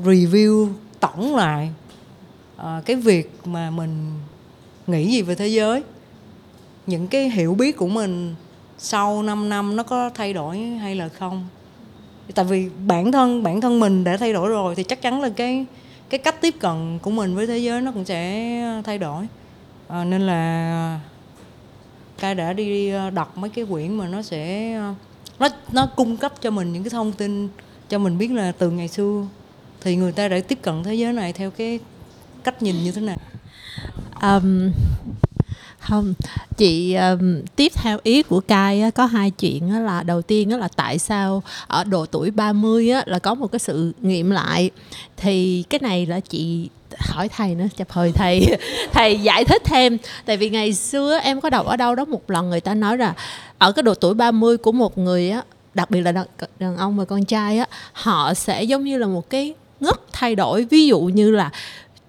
review 0.07 0.69
tổng 1.01 1.37
lại 1.37 1.71
uh, 2.57 2.85
cái 2.87 2.97
việc 2.97 3.33
mà 3.45 3.71
mình 3.71 4.11
nghĩ 4.87 5.11
gì 5.11 5.23
về 5.23 5.35
thế 5.35 5.49
giới. 5.49 5.83
Những 6.87 7.07
cái 7.07 7.31
hiểu 7.31 7.55
biết 7.55 7.77
của 7.77 7.89
mình 7.89 8.35
sau 8.85 9.23
5 9.23 9.49
năm 9.49 9.77
nó 9.77 9.83
có 9.83 10.11
thay 10.15 10.33
đổi 10.33 10.59
hay 10.59 10.95
là 10.95 11.09
không? 11.09 11.49
Tại 12.35 12.45
vì 12.45 12.71
bản 12.87 13.13
thân 13.13 13.43
bản 13.43 13.61
thân 13.61 13.81
mình 13.81 14.05
đã 14.05 14.17
thay 14.17 14.33
đổi 14.33 14.49
rồi 14.49 14.75
thì 14.75 14.85
chắc 14.85 15.03
chắn 15.03 15.21
là 15.21 15.29
cái 15.29 15.67
cái 16.11 16.19
cách 16.19 16.41
tiếp 16.41 16.55
cận 16.61 16.99
của 17.03 17.11
mình 17.11 17.35
với 17.35 17.47
thế 17.47 17.59
giới 17.59 17.81
nó 17.81 17.93
cũng 17.93 18.05
sẽ 18.05 18.83
thay 18.85 18.99
đổi. 18.99 19.27
À, 19.89 20.05
nên 20.05 20.27
là 20.27 21.01
ca 22.19 22.35
đã 22.35 22.53
đi 22.53 22.91
ờ, 22.91 23.11
đọc 23.11 23.37
mấy 23.37 23.51
cái 23.51 23.65
quyển 23.71 23.95
mà 23.95 24.09
nó 24.09 24.23
sẽ 24.23 24.73
ờ, 24.75 24.95
nó 25.39 25.49
nó 25.73 25.87
cung 25.97 26.17
cấp 26.17 26.33
cho 26.41 26.51
mình 26.51 26.73
những 26.73 26.83
cái 26.83 26.91
thông 26.91 27.13
tin 27.13 27.49
cho 27.89 27.99
mình 27.99 28.19
biết 28.19 28.31
là 28.31 28.53
từ 28.59 28.71
ngày 28.71 28.89
xưa 28.89 29.27
thì 29.81 29.97
người 29.97 30.13
ta 30.13 30.29
đã 30.29 30.41
tiếp 30.49 30.59
cận 30.63 30.83
thế 30.83 30.95
giới 30.95 31.13
này 31.13 31.33
theo 31.33 31.51
cái 31.51 31.79
cách 32.45 32.63
nhìn 32.63 32.77
như 32.85 32.93
thế 32.93 33.01
nào? 33.01 33.19
Um, 34.23 34.71
không. 35.89 36.15
Chị 36.57 36.95
um, 36.95 37.41
tiếp 37.57 37.73
theo 37.75 37.99
ý 38.03 38.23
của 38.23 38.41
cai 38.41 38.81
á, 38.81 38.91
có 38.91 39.07
hai 39.07 39.31
chuyện 39.31 39.71
á, 39.71 39.79
là 39.81 40.03
đầu 40.03 40.23
tiên 40.23 40.51
á, 40.51 40.57
là 40.57 40.69
tại 40.77 40.99
sao 40.99 41.43
ở 41.67 41.85
độ 41.85 42.07
tuổi 42.07 42.31
30 42.31 42.91
á, 42.91 43.03
là 43.07 43.19
có 43.19 43.35
một 43.35 43.53
cái 43.53 43.59
sự 43.59 43.93
nghiệm 44.03 44.31
lại. 44.31 44.71
Thì 45.17 45.65
cái 45.71 45.81
này 45.83 46.07
là 46.07 46.21
chị 46.21 46.69
hỏi 46.99 47.29
thầy 47.29 47.55
nữa 47.55 47.67
chập 47.77 47.91
hồi 47.91 48.13
thầy 48.13 48.57
thầy 48.93 49.21
giải 49.21 49.45
thích 49.45 49.63
thêm. 49.65 49.99
Tại 50.25 50.37
vì 50.37 50.51
ngày 50.51 50.75
xưa 50.75 51.19
em 51.19 51.41
có 51.41 51.51
đọc 51.51 51.67
ở 51.67 51.77
đâu 51.77 51.95
đó 51.95 52.05
một 52.05 52.31
lần 52.31 52.51
người 52.51 52.61
ta 52.61 52.75
nói 52.75 52.99
là 52.99 53.15
ở 53.59 53.73
cái 53.73 53.83
độ 53.83 53.95
tuổi 53.95 54.15
30 54.15 54.57
của 54.57 54.73
một 54.73 54.99
người 54.99 55.31
á 55.31 55.43
đặc 55.75 55.91
biệt 55.91 56.01
là 56.01 56.13
đàn, 56.13 56.27
đàn 56.59 56.77
ông 56.77 56.97
và 56.97 57.05
con 57.05 57.25
trai 57.25 57.59
á 57.59 57.67
họ 57.93 58.35
sẽ 58.35 58.63
giống 58.63 58.85
như 58.85 58.99
là 58.99 59.07
một 59.07 59.31
cái 59.31 59.55
ngất 59.81 60.01
thay 60.13 60.35
đổi. 60.35 60.65
Ví 60.65 60.87
dụ 60.87 61.01
như 61.01 61.31
là 61.31 61.51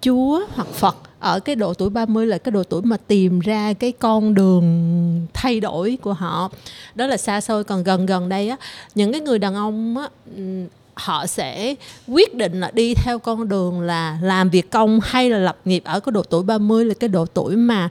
Chúa 0.01 0.41
hoặc 0.55 0.67
Phật 0.67 0.97
ở 1.25 1.39
cái 1.39 1.55
độ 1.55 1.73
tuổi 1.73 1.89
30 1.89 2.27
là 2.27 2.37
cái 2.37 2.51
độ 2.51 2.63
tuổi 2.63 2.81
mà 2.81 2.97
tìm 3.07 3.39
ra 3.39 3.73
cái 3.73 3.91
con 3.91 4.33
đường 4.33 5.27
thay 5.33 5.59
đổi 5.59 5.97
của 6.01 6.13
họ. 6.13 6.51
Đó 6.95 7.07
là 7.07 7.17
xa 7.17 7.41
xôi, 7.41 7.63
còn 7.63 7.83
gần 7.83 8.05
gần 8.05 8.29
đây 8.29 8.49
á, 8.49 8.57
những 8.95 9.11
cái 9.11 9.21
người 9.21 9.39
đàn 9.39 9.55
ông 9.55 9.97
á 9.97 10.09
họ 10.93 11.25
sẽ 11.25 11.75
quyết 12.07 12.35
định 12.35 12.59
là 12.59 12.71
đi 12.73 12.93
theo 12.93 13.19
con 13.19 13.49
đường 13.49 13.81
là 13.81 14.17
làm 14.21 14.49
việc 14.49 14.71
công 14.71 14.99
hay 15.03 15.29
là 15.29 15.37
lập 15.37 15.57
nghiệp 15.65 15.83
ở 15.85 15.99
cái 15.99 16.11
độ 16.11 16.23
tuổi 16.23 16.43
30 16.43 16.85
là 16.85 16.93
cái 16.93 17.07
độ 17.07 17.25
tuổi 17.25 17.55
mà 17.55 17.89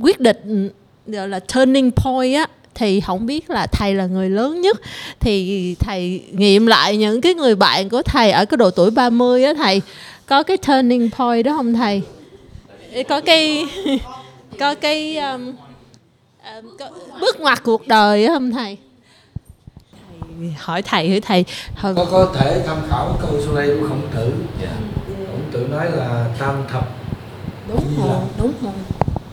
quyết 0.00 0.20
định 0.20 0.70
gọi 1.06 1.28
là 1.28 1.40
turning 1.40 1.90
point 1.90 2.36
á. 2.36 2.46
Thì 2.74 3.00
không 3.00 3.26
biết 3.26 3.50
là 3.50 3.66
thầy 3.66 3.94
là 3.94 4.06
người 4.06 4.30
lớn 4.30 4.60
nhất. 4.60 4.80
Thì 5.20 5.74
thầy 5.74 6.22
nghiệm 6.32 6.66
lại 6.66 6.96
những 6.96 7.20
cái 7.20 7.34
người 7.34 7.54
bạn 7.54 7.88
của 7.88 8.02
thầy 8.02 8.30
ở 8.30 8.44
cái 8.44 8.56
độ 8.56 8.70
tuổi 8.70 8.90
30 8.90 9.44
á 9.44 9.54
thầy 9.56 9.82
có 10.32 10.42
cái 10.42 10.56
turning 10.56 11.10
point 11.10 11.44
đó 11.44 11.52
không 11.56 11.74
thầy? 11.74 12.02
Có 13.08 13.20
cái 13.20 13.64
có 14.58 14.74
cái 14.74 15.18
um, 15.18 15.52
um, 16.54 16.76
có 16.78 16.90
bước 17.20 17.40
ngoặt 17.40 17.62
cuộc 17.62 17.88
đời 17.88 18.26
đó 18.26 18.34
không 18.34 18.50
thầy? 18.50 18.78
Hỏi 20.58 20.82
thầy 20.82 21.10
hỏi 21.10 21.20
thầy. 21.20 21.44
Hồi... 21.76 21.94
có 21.94 22.06
có 22.10 22.32
thể 22.34 22.62
tham 22.66 22.76
khảo 22.88 23.18
câu 23.22 23.30
sau 23.44 23.54
đây 23.54 23.76
của 23.80 23.88
khổng 23.88 24.06
tử. 24.14 24.32
Yeah. 24.60 24.74
khổng 25.06 25.50
tử 25.52 25.66
nói 25.70 25.90
là 25.90 26.26
tam 26.38 26.64
thập. 26.68 26.88
Đúng 27.68 27.84
rồi 27.98 28.16
đúng 28.38 28.52
rồi. 28.62 28.72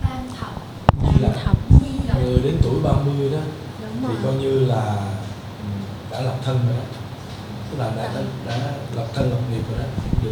Tam 0.02 0.20
thập. 0.40 0.52
Tam 1.22 1.32
thập. 1.44 1.58
Người 2.24 2.40
đến 2.44 2.58
tuổi 2.64 2.76
30 2.84 3.30
đó 3.32 3.40
thì 4.08 4.14
coi 4.24 4.34
như 4.34 4.66
là 4.66 4.96
đã 6.12 6.22
lập 6.22 6.36
thân 6.46 6.60
rồi 6.68 6.78
đó 6.78 7.09
tức 7.72 7.78
là 7.80 7.92
đã, 7.96 8.14
đã, 8.14 8.22
đã 8.48 8.74
lập 8.96 9.08
thân 9.14 9.30
lập 9.30 9.40
nghiệp 9.52 9.62
rồi 9.72 9.80
đó 9.80 9.86
được 10.24 10.32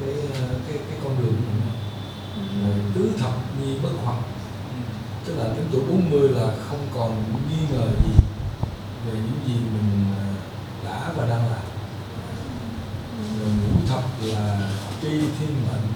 cái 0.00 0.14
cái 0.32 0.42
cái, 0.68 0.78
cái 0.88 0.98
con 1.04 1.16
đường 1.18 1.36
ừ. 2.36 2.70
tứ 2.94 3.12
thập 3.18 3.32
nhi 3.60 3.78
bất 3.82 3.90
hoặc 4.04 4.16
tức 5.24 5.34
là 5.36 5.44
đến 5.44 5.64
tuổi 5.72 5.82
40 5.88 6.28
là 6.28 6.54
không 6.68 6.86
còn 6.94 7.24
nghi 7.48 7.76
ngờ 7.76 7.86
gì 8.04 8.12
về 9.06 9.12
những 9.12 9.40
gì 9.46 9.54
mình 9.54 10.04
đã 10.84 11.12
và 11.16 11.26
đang 11.26 11.50
làm. 11.50 11.64
Rồi 13.40 13.48
ngũ 13.48 13.86
thập 13.88 14.02
là 14.20 14.70
tri 15.02 15.08
thiên 15.08 15.48
mệnh. 15.48 15.86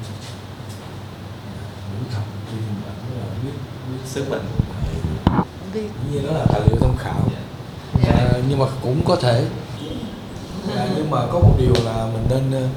Ngũ 1.93 2.11
thập 2.13 2.23
tri 2.51 2.57
thiên 2.57 2.75
mệnh 2.85 2.95
tức 3.09 3.21
là 3.21 3.27
biết 3.45 3.53
biết 3.91 3.99
sức 4.05 4.31
mệnh 4.31 4.45
nhiên 6.13 6.27
đó 6.27 6.33
là 6.33 6.45
tài 6.49 6.61
liệu 6.61 6.77
tham 6.81 6.97
khảo 6.99 7.29
à, 8.09 8.33
nhưng 8.49 8.59
mà 8.59 8.67
cũng 8.83 9.01
có 9.05 9.17
thể. 9.17 9.47
À, 10.77 10.89
nhưng 10.97 11.11
mà 11.11 11.27
có 11.33 11.39
một 11.39 11.55
điều 11.59 11.75
là 11.85 12.11
mình 12.13 12.27
nên 12.31 12.63
ờ, 12.63 12.69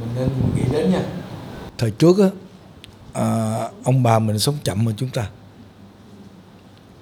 mình 0.00 0.10
nên 0.16 0.28
nghĩ 0.56 0.62
đến 0.72 0.90
nha. 0.90 1.02
Thời 1.78 1.90
trước 1.90 2.18
á 2.18 2.30
à, 3.12 3.58
ông 3.84 4.02
bà 4.02 4.18
mình 4.18 4.38
sống 4.38 4.54
chậm 4.64 4.86
hơn 4.86 4.94
chúng 4.96 5.08
ta. 5.08 5.28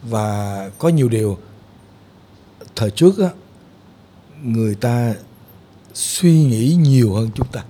Và 0.02 0.70
có 0.78 0.88
nhiều 0.88 1.08
điều 1.08 1.38
thời 2.76 2.90
trước 2.90 3.18
á 3.18 3.28
người 4.42 4.74
ta 4.74 5.14
suy 5.94 6.44
nghĩ 6.44 6.74
nhiều 6.74 7.14
hơn 7.14 7.30
chúng 7.34 7.46
ta. 7.46 7.64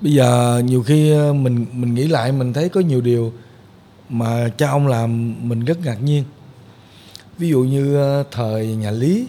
Bây 0.00 0.12
giờ 0.12 0.62
nhiều 0.64 0.82
khi 0.82 1.14
mình 1.32 1.66
mình 1.72 1.94
nghĩ 1.94 2.08
lại 2.08 2.32
mình 2.32 2.52
thấy 2.52 2.68
có 2.68 2.80
nhiều 2.80 3.00
điều 3.00 3.32
mà 4.08 4.48
cha 4.58 4.70
ông 4.70 4.86
làm 4.86 5.34
mình 5.48 5.64
rất 5.64 5.78
ngạc 5.84 6.02
nhiên 6.02 6.24
ví 7.38 7.48
dụ 7.48 7.60
như 7.60 7.96
ờ, 7.96 8.24
thời 8.30 8.66
nhà 8.66 8.90
lý, 8.90 9.26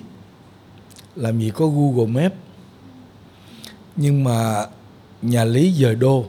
làm 1.15 1.39
gì 1.39 1.51
có 1.55 1.67
google 1.67 2.05
maps 2.05 2.35
nhưng 3.95 4.23
mà 4.23 4.65
nhà 5.21 5.43
lý 5.43 5.73
dời 5.73 5.95
đô 5.95 6.25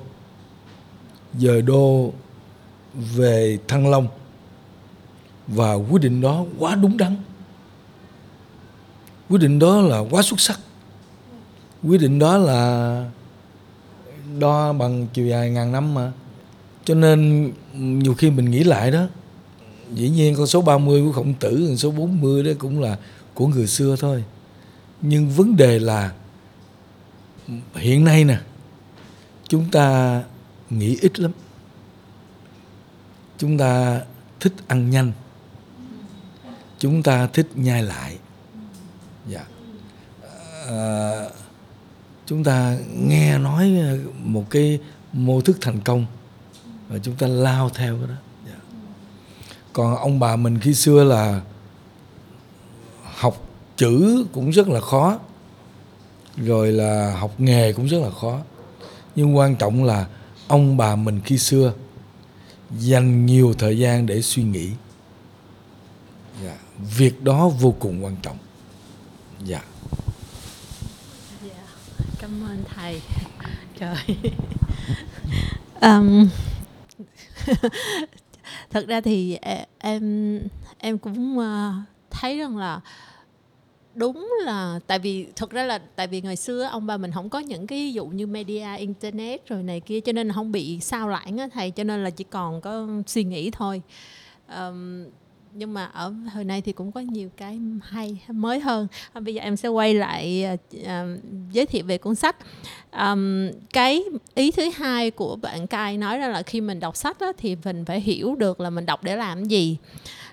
dời 1.39 1.63
đô 1.63 2.13
về 2.95 3.59
thăng 3.69 3.91
long. 3.91 4.09
Và 5.47 5.75
quyết 5.75 6.03
định 6.03 6.21
đó 6.21 6.45
quá 6.59 6.75
đúng 6.75 6.97
đắn. 6.97 7.17
Quyết 9.29 9.39
định 9.39 9.59
đó 9.59 9.81
là 9.81 9.99
quá 10.11 10.23
xuất 10.23 10.41
sắc. 10.41 10.61
Quyết 11.83 12.01
định 12.01 12.19
đó 12.19 12.39
là 12.39 13.11
đo 14.39 14.73
bằng 14.73 15.07
chiều 15.13 15.27
dài 15.27 15.51
ngàn 15.51 15.73
năm 15.73 15.95
mà. 15.95 16.13
Cho 16.85 16.95
nên 16.95 17.53
nhiều 17.75 18.15
khi 18.15 18.31
mình 18.31 18.51
nghĩ 18.51 18.65
lại 18.65 18.91
đó 18.91 19.07
dĩ 19.95 20.09
nhiên 20.09 20.35
con 20.37 20.47
số 20.47 20.63
30 20.63 21.03
của 21.03 21.13
khổng 21.13 21.35
tử 21.35 21.65
con 21.69 21.77
số 21.77 21.91
40 21.91 22.43
đó 22.43 22.51
cũng 22.59 22.81
là 22.81 22.99
của 23.35 23.47
người 23.47 23.67
xưa 23.67 23.97
thôi. 24.01 24.25
Nhưng 25.01 25.31
vấn 25.31 25.57
đề 25.57 25.79
là 25.79 26.13
hiện 27.75 28.05
nay 28.05 28.25
nè 28.25 28.41
chúng 29.49 29.71
ta 29.71 30.23
nghĩ 30.71 30.99
ít 31.01 31.21
lắm. 31.21 31.31
Chúng 33.39 33.59
ta 33.59 34.01
thích 34.41 34.53
ăn 34.67 34.91
nhanh. 34.91 35.13
Chúng 36.79 37.03
ta 37.03 37.27
thích 37.27 37.49
nhai 37.55 37.83
lại. 37.83 38.19
Dạ. 39.29 39.45
À, 40.69 41.13
chúng 42.27 42.45
ta 42.45 42.77
nghe 42.97 43.39
nói 43.39 43.73
một 44.19 44.51
cái 44.51 44.79
mô 45.13 45.41
thức 45.41 45.57
thành 45.61 45.81
công 45.81 46.07
và 46.89 46.99
chúng 46.99 47.15
ta 47.17 47.27
lao 47.27 47.71
theo 47.71 47.99
cái 47.99 48.09
đó 48.09 48.15
còn 49.75 49.97
ông 49.97 50.21
bà 50.21 50.37
mình 50.37 50.59
khi 50.61 50.75
xưa 50.75 51.05
là 51.05 51.41
học 53.05 53.37
chữ 53.77 54.27
cũng 54.33 54.51
rất 54.51 54.69
là 54.69 54.81
khó 54.81 55.19
rồi 56.37 56.73
là 56.73 57.17
học 57.19 57.35
nghề 57.39 57.73
cũng 57.73 57.87
rất 57.87 57.99
là 57.99 58.11
khó. 58.11 58.39
Nhưng 59.17 59.37
quan 59.37 59.57
trọng 59.57 59.85
là 59.85 60.07
ông 60.49 60.77
bà 60.77 60.97
mình 60.97 61.21
khi 61.25 61.39
xưa 61.39 61.73
dành 62.79 63.27
nhiều 63.27 63.55
thời 63.59 63.79
gian 63.79 64.07
để 64.07 64.23
suy 64.23 64.43
nghĩ. 64.43 64.71
Dạ. 66.45 66.57
việc 66.97 67.23
đó 67.23 67.49
vô 67.49 67.75
cùng 67.79 68.05
quan 68.05 68.17
trọng. 68.23 68.39
Dạ. 69.45 69.61
Cảm 72.19 72.43
ơn 72.45 72.65
thầy. 72.75 73.01
Trời. 73.81 74.17
Um, 75.81 76.29
thật 78.75 78.89
ra 78.89 79.01
thì 79.01 79.39
e, 79.43 79.67
em 79.79 80.41
em 80.79 80.99
cũng 80.99 81.39
ờ, 81.39 81.73
thấy 82.11 82.39
rằng 82.39 82.57
là 82.57 82.81
đúng 83.95 84.33
là 84.45 84.81
tại 84.87 84.99
vì 84.99 85.27
thật 85.37 85.51
ra 85.51 85.65
là 85.65 85.79
tại 85.97 86.07
vì 86.07 86.21
ngày 86.21 86.37
xưa 86.37 86.63
ông 86.63 86.87
bà 86.87 86.97
mình 86.97 87.13
không 87.13 87.29
có 87.29 87.39
những 87.39 87.67
cái 87.67 87.79
ví 87.79 87.93
dụ 87.93 88.07
như 88.07 88.27
media 88.27 88.67
internet 88.79 89.49
rồi 89.49 89.63
này 89.63 89.81
kia 89.81 90.01
cho 90.01 90.13
nên 90.13 90.33
không 90.33 90.53
bị 90.53 90.81
sao 90.81 91.09
lãng 91.09 91.39
á 91.39 91.49
thầy 91.53 91.71
cho 91.71 91.85
nên 91.85 92.05
là 92.05 92.11
chỉ 92.11 92.25
còn 92.25 92.61
có 92.61 92.87
suy 93.07 93.25
nghĩ 93.25 93.51
thôi. 93.51 93.83
Um, 94.59 95.05
nhưng 95.55 95.75
mà 95.75 95.85
ở 95.85 96.15
hồi 96.33 96.45
nay 96.45 96.61
thì 96.63 96.73
cũng 96.73 96.93
có 96.93 97.01
nhiều 97.01 97.29
cái 97.37 97.59
hay 97.83 98.21
mới 98.29 98.61
hơn. 98.61 98.87
À, 99.13 99.21
bây 99.21 99.35
giờ 99.35 99.43
em 99.43 99.57
sẽ 99.57 99.69
quay 99.69 99.95
lại 99.95 100.47
uh, 100.77 100.87
giới 101.53 101.67
thiệu 101.67 101.85
về 101.85 101.99
cuốn 101.99 102.15
sách. 102.15 102.37
Um, 102.93 103.51
cái 103.73 104.05
ý 104.35 104.51
thứ 104.51 104.71
hai 104.75 105.11
của 105.11 105.37
bạn 105.37 105.67
cai 105.67 105.99
nói 105.99 106.19
ra 106.19 106.29
là 106.29 106.43
khi 106.43 106.61
mình 106.61 106.81
đọc 106.81 106.97
sách 106.97 107.21
á, 107.21 107.29
thì 107.39 107.57
mình 107.65 107.85
phải 107.85 108.01
hiểu 108.01 108.35
được 108.35 108.61
là 108.61 108.71
mình 108.71 108.87
đọc 108.87 109.03
để 109.03 109.17
làm 109.17 109.45
gì. 109.45 109.77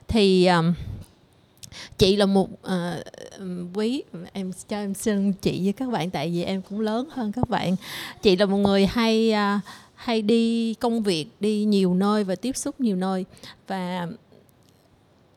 Thì 0.07 0.45
um, 0.45 0.73
chị 1.97 2.15
là 2.15 2.25
một 2.25 2.49
uh, 2.51 3.03
quý 3.73 4.03
em 4.33 4.51
cho 4.69 4.77
em 4.77 4.93
xin 4.93 5.33
chị 5.33 5.59
với 5.63 5.73
các 5.73 5.89
bạn 5.91 6.09
tại 6.09 6.29
vì 6.29 6.43
em 6.43 6.61
cũng 6.61 6.79
lớn 6.79 7.09
hơn 7.11 7.31
các 7.31 7.49
bạn. 7.49 7.75
Chị 8.21 8.35
là 8.35 8.45
một 8.45 8.57
người 8.57 8.85
hay 8.85 9.33
uh, 9.33 9.61
hay 9.95 10.21
đi 10.21 10.73
công 10.73 11.03
việc 11.03 11.27
đi 11.39 11.63
nhiều 11.63 11.93
nơi 11.93 12.23
và 12.23 12.35
tiếp 12.35 12.57
xúc 12.57 12.79
nhiều 12.79 12.95
nơi. 12.95 13.25
Và 13.67 14.07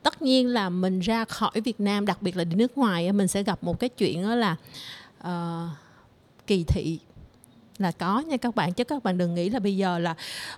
tất 0.05 0.21
nhiên 0.21 0.47
là 0.47 0.69
mình 0.69 0.99
ra 0.99 1.25
khỏi 1.25 1.61
Việt 1.63 1.79
Nam 1.79 2.05
đặc 2.05 2.21
biệt 2.21 2.37
là 2.37 2.43
đi 2.43 2.55
nước 2.55 2.77
ngoài 2.77 3.11
mình 3.11 3.27
sẽ 3.27 3.43
gặp 3.43 3.63
một 3.63 3.79
cái 3.79 3.89
chuyện 3.89 4.23
đó 4.23 4.35
là 4.35 4.55
uh, 5.27 5.69
kỳ 6.47 6.63
thị 6.63 6.99
là 7.77 7.91
có 7.91 8.19
nha 8.19 8.37
các 8.37 8.55
bạn 8.55 8.73
chứ 8.73 8.83
các 8.83 9.03
bạn 9.03 9.17
đừng 9.17 9.35
nghĩ 9.35 9.49
là 9.49 9.59
bây 9.59 9.77
giờ 9.77 9.99
là 9.99 10.15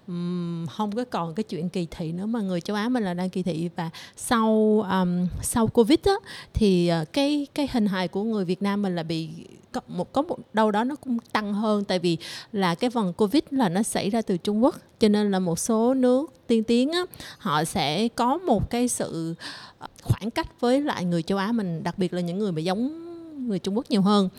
um, 0.07 0.67
không 0.67 0.95
có 0.95 1.05
còn 1.05 1.33
cái 1.33 1.43
chuyện 1.43 1.69
kỳ 1.69 1.87
thị 1.91 2.11
nữa 2.11 2.25
mà 2.25 2.41
người 2.41 2.61
châu 2.61 2.75
Á 2.75 2.89
mình 2.89 3.03
là 3.03 3.13
đang 3.13 3.29
kỳ 3.29 3.43
thị. 3.43 3.69
Và 3.75 3.89
sau 4.15 4.49
um, 4.91 5.27
sau 5.41 5.67
Covid 5.67 5.99
á 6.03 6.13
thì 6.53 6.91
uh, 7.01 7.13
cái 7.13 7.47
cái 7.53 7.67
hình 7.71 7.87
hài 7.87 8.07
của 8.07 8.23
người 8.23 8.45
Việt 8.45 8.61
Nam 8.61 8.81
mình 8.81 8.95
là 8.95 9.03
bị 9.03 9.29
có 9.71 9.81
một 9.87 10.13
có 10.13 10.21
một 10.21 10.37
đâu 10.53 10.71
đó 10.71 10.83
nó 10.83 10.95
cũng 10.95 11.17
tăng 11.31 11.53
hơn. 11.53 11.83
Tại 11.83 11.99
vì 11.99 12.17
là 12.53 12.75
cái 12.75 12.89
vòng 12.89 13.13
Covid 13.13 13.43
là 13.51 13.69
nó 13.69 13.83
xảy 13.83 14.09
ra 14.09 14.21
từ 14.21 14.37
Trung 14.37 14.63
Quốc 14.63 14.75
cho 14.99 15.09
nên 15.09 15.31
là 15.31 15.39
một 15.39 15.59
số 15.59 15.93
nước 15.93 16.33
tiên 16.47 16.63
tiến 16.63 16.91
á 16.91 17.01
họ 17.37 17.63
sẽ 17.63 18.07
có 18.07 18.37
một 18.37 18.69
cái 18.69 18.87
sự 18.87 19.35
ờ, 19.79 19.87
khoảng 20.03 20.31
cách 20.31 20.61
với 20.61 20.81
lại 20.81 21.05
người 21.05 21.23
châu 21.23 21.37
Á 21.37 21.51
mình 21.51 21.83
đặc 21.83 21.97
biệt 21.97 22.13
là 22.13 22.21
những 22.21 22.39
người 22.39 22.51
mà 22.51 22.61
giống 22.61 23.07
người 23.47 23.59
Trung 23.59 23.77
Quốc 23.77 23.85
nhiều 23.89 24.01
hơn. 24.01 24.29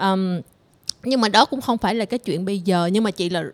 Um, 0.00 0.40
nhưng 1.04 1.20
mà 1.20 1.28
đó 1.28 1.44
cũng 1.44 1.60
không 1.60 1.78
phải 1.78 1.94
là 1.94 2.04
cái 2.04 2.18
chuyện 2.18 2.44
bây 2.44 2.58
giờ 2.58 2.86
nhưng 2.92 3.04
mà 3.04 3.10
chị 3.10 3.28
là 3.28 3.44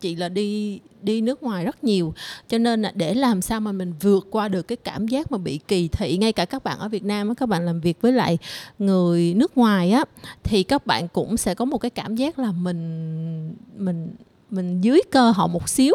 chị 0.00 0.16
là 0.16 0.28
đi 0.28 0.80
đi 1.02 1.20
nước 1.20 1.42
ngoài 1.42 1.64
rất 1.64 1.84
nhiều. 1.84 2.14
Cho 2.48 2.58
nên 2.58 2.82
là 2.82 2.92
để 2.94 3.14
làm 3.14 3.42
sao 3.42 3.60
mà 3.60 3.72
mình 3.72 3.94
vượt 4.00 4.26
qua 4.30 4.48
được 4.48 4.62
cái 4.62 4.76
cảm 4.76 5.06
giác 5.06 5.32
mà 5.32 5.38
bị 5.38 5.60
kỳ 5.68 5.88
thị 5.88 6.16
ngay 6.16 6.32
cả 6.32 6.44
các 6.44 6.64
bạn 6.64 6.78
ở 6.78 6.88
Việt 6.88 7.04
Nam 7.04 7.34
các 7.34 7.48
bạn 7.48 7.66
làm 7.66 7.80
việc 7.80 8.00
với 8.00 8.12
lại 8.12 8.38
người 8.78 9.34
nước 9.34 9.56
ngoài 9.56 9.90
á 9.90 10.04
thì 10.42 10.62
các 10.62 10.86
bạn 10.86 11.08
cũng 11.08 11.36
sẽ 11.36 11.54
có 11.54 11.64
một 11.64 11.78
cái 11.78 11.90
cảm 11.90 12.16
giác 12.16 12.38
là 12.38 12.52
mình 12.52 13.54
mình 13.76 14.08
mình 14.50 14.80
dưới 14.80 15.00
cơ 15.10 15.30
họ 15.30 15.46
một 15.46 15.68
xíu. 15.68 15.94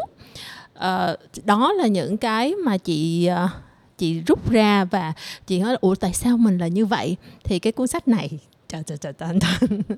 À, 0.74 1.16
đó 1.44 1.74
là 1.74 1.88
những 1.88 2.18
cái 2.18 2.56
mà 2.56 2.78
chị 2.78 3.26
ờ, 3.26 3.50
chị 3.98 4.20
rút 4.20 4.52
ra 4.52 4.86
và 4.86 5.14
chị 5.48 5.60
nói 5.60 5.72
là 5.72 5.78
ủa 5.82 5.96
tại 5.96 6.14
sao 6.14 6.38
mình 6.38 6.58
là 6.58 6.68
như 6.68 6.86
vậy? 6.86 7.16
Thì 7.44 7.60
cái 7.60 7.74
cuốn 7.74 7.88
sách 7.88 8.08
này 8.08 8.40
chờ 8.68 8.82
chờ 8.86 8.96
chờ 8.96 9.12
trời, 9.12 9.40
trời. 9.42 9.80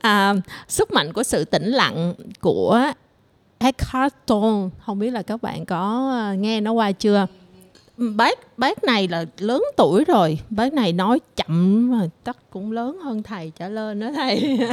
à, 0.00 0.34
sức 0.68 0.90
mạnh 0.90 1.12
của 1.12 1.22
sự 1.22 1.44
tĩnh 1.44 1.66
lặng 1.66 2.14
của 2.40 2.92
Eckhart 3.58 4.14
Tolle. 4.26 4.68
Không 4.86 4.98
biết 4.98 5.10
là 5.10 5.22
các 5.22 5.42
bạn 5.42 5.64
có 5.64 6.10
à, 6.12 6.34
nghe 6.34 6.60
nó 6.60 6.72
qua 6.72 6.92
chưa? 6.92 7.26
Bác 7.96 8.58
bác 8.58 8.84
này 8.84 9.08
là 9.08 9.24
lớn 9.38 9.62
tuổi 9.76 10.04
rồi. 10.04 10.38
Bác 10.50 10.72
này 10.72 10.92
nói 10.92 11.20
chậm 11.36 11.90
mà 11.90 12.06
chắc 12.24 12.36
cũng 12.50 12.72
lớn 12.72 12.98
hơn 13.04 13.22
thầy 13.22 13.52
trở 13.56 13.68
lên 13.68 14.00
đó 14.00 14.10
thầy. 14.14 14.58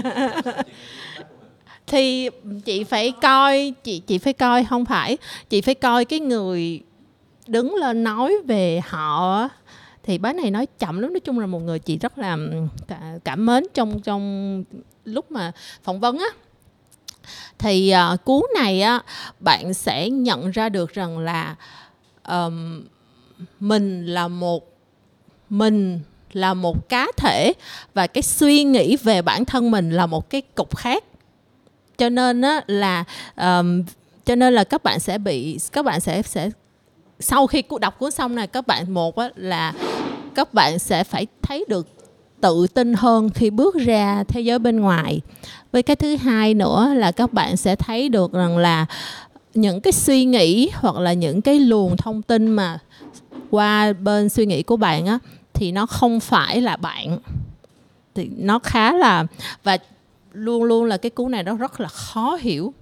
Thì 1.88 2.30
chị 2.66 2.84
phải 2.84 3.14
coi 3.22 3.74
chị 3.84 4.00
chị 4.00 4.18
phải 4.18 4.34
coi 4.34 4.66
không 4.66 4.86
phải. 4.86 5.18
Chị 5.50 5.62
phải 5.62 5.76
coi 5.76 6.06
cái 6.06 6.20
người 6.20 6.82
đứng 7.48 7.76
lên 7.76 8.04
nói 8.04 8.34
về 8.46 8.82
họ 8.88 9.50
thì 10.08 10.18
bé 10.18 10.34
này 10.34 10.52
nói 10.52 10.68
chậm 10.80 11.00
lắm 11.00 11.14
nói 11.14 11.20
chung 11.20 11.40
là 11.40 11.48
một 11.48 11.60
người 11.60 11.80
chị 11.80 11.98
rất 11.98 12.18
là 12.18 12.38
cảm 13.24 13.46
mến 13.46 13.64
trong 13.74 14.02
trong 14.02 14.64
lúc 15.06 15.32
mà 15.32 15.52
phỏng 15.84 16.00
vấn 16.00 16.18
á. 16.18 16.28
Thì 17.58 17.90
ờ, 17.90 18.14
uh, 18.14 18.26
cuốn 18.26 18.44
này 18.56 18.82
á 18.82 19.02
bạn 19.40 19.74
sẽ 19.74 20.10
nhận 20.10 20.52
ra 20.52 20.70
được 20.70 20.94
rằng 20.94 21.20
là 21.20 21.56
um, 22.28 22.84
mình 23.60 24.06
là 24.06 24.28
một 24.28 24.78
mình 25.50 26.00
là 26.34 26.54
một 26.54 26.90
cá 26.90 27.08
thể 27.18 27.54
và 27.94 28.08
cái 28.08 28.22
suy 28.22 28.64
nghĩ 28.64 28.96
về 28.96 29.22
bản 29.22 29.46
thân 29.46 29.72
mình 29.72 29.92
là 29.92 30.06
một 30.06 30.30
cái 30.30 30.42
cục 30.42 30.78
khác. 30.78 31.04
Cho 31.98 32.10
nên 32.10 32.42
á 32.42 32.62
là 32.68 33.04
um, 33.36 33.84
cho 34.26 34.36
nên 34.36 34.54
là 34.54 34.64
các 34.64 34.84
bạn 34.84 35.00
sẽ 35.00 35.18
bị 35.18 35.60
các 35.72 35.86
bạn 35.86 36.00
sẽ 36.00 36.22
sẽ 36.22 36.50
sau 37.20 37.48
khi 37.48 37.64
đọc 37.82 38.00
cuốn 38.00 38.12
xong 38.12 38.36
này 38.36 38.48
các 38.48 38.68
bạn 38.68 38.94
một 38.94 39.16
á, 39.16 39.30
là 39.36 39.74
các 40.38 40.54
bạn 40.54 40.80
sẽ 40.80 41.04
phải 41.04 41.28
thấy 41.42 41.66
được 41.68 41.88
tự 42.42 42.68
tin 42.74 42.94
hơn 42.94 43.30
khi 43.30 43.50
bước 43.50 43.76
ra 43.76 44.24
thế 44.28 44.42
giới 44.42 44.60
bên 44.60 44.80
ngoài. 44.80 45.22
Với 45.72 45.84
cái 45.84 45.96
thứ 45.96 46.16
hai 46.16 46.54
nữa 46.54 46.94
là 46.96 47.12
các 47.12 47.34
bạn 47.34 47.58
sẽ 47.58 47.76
thấy 47.76 48.10
được 48.10 48.34
rằng 48.34 48.58
là 48.58 48.86
những 49.54 49.82
cái 49.82 49.94
suy 49.94 50.26
nghĩ 50.26 50.70
hoặc 50.74 50.98
là 50.98 51.14
những 51.14 51.42
cái 51.42 51.60
luồng 51.60 51.98
thông 51.98 52.22
tin 52.22 52.48
mà 52.48 52.80
qua 53.50 53.94
bên 53.94 54.30
suy 54.30 54.46
nghĩ 54.46 54.64
của 54.64 54.78
bạn 54.78 55.06
á, 55.06 55.20
thì 55.54 55.72
nó 55.72 55.86
không 55.86 56.20
phải 56.20 56.62
là 56.62 56.78
bạn. 56.78 57.20
Thì 58.16 58.30
nó 58.38 58.60
khá 58.60 58.94
là, 58.94 59.26
và 59.64 59.78
luôn 60.34 60.64
luôn 60.64 60.86
là 60.86 60.98
cái 60.98 61.10
cuốn 61.10 61.32
này 61.32 61.44
nó 61.44 61.56
rất 61.56 61.80
là 61.80 61.88
khó 61.88 62.38
hiểu. 62.42 62.74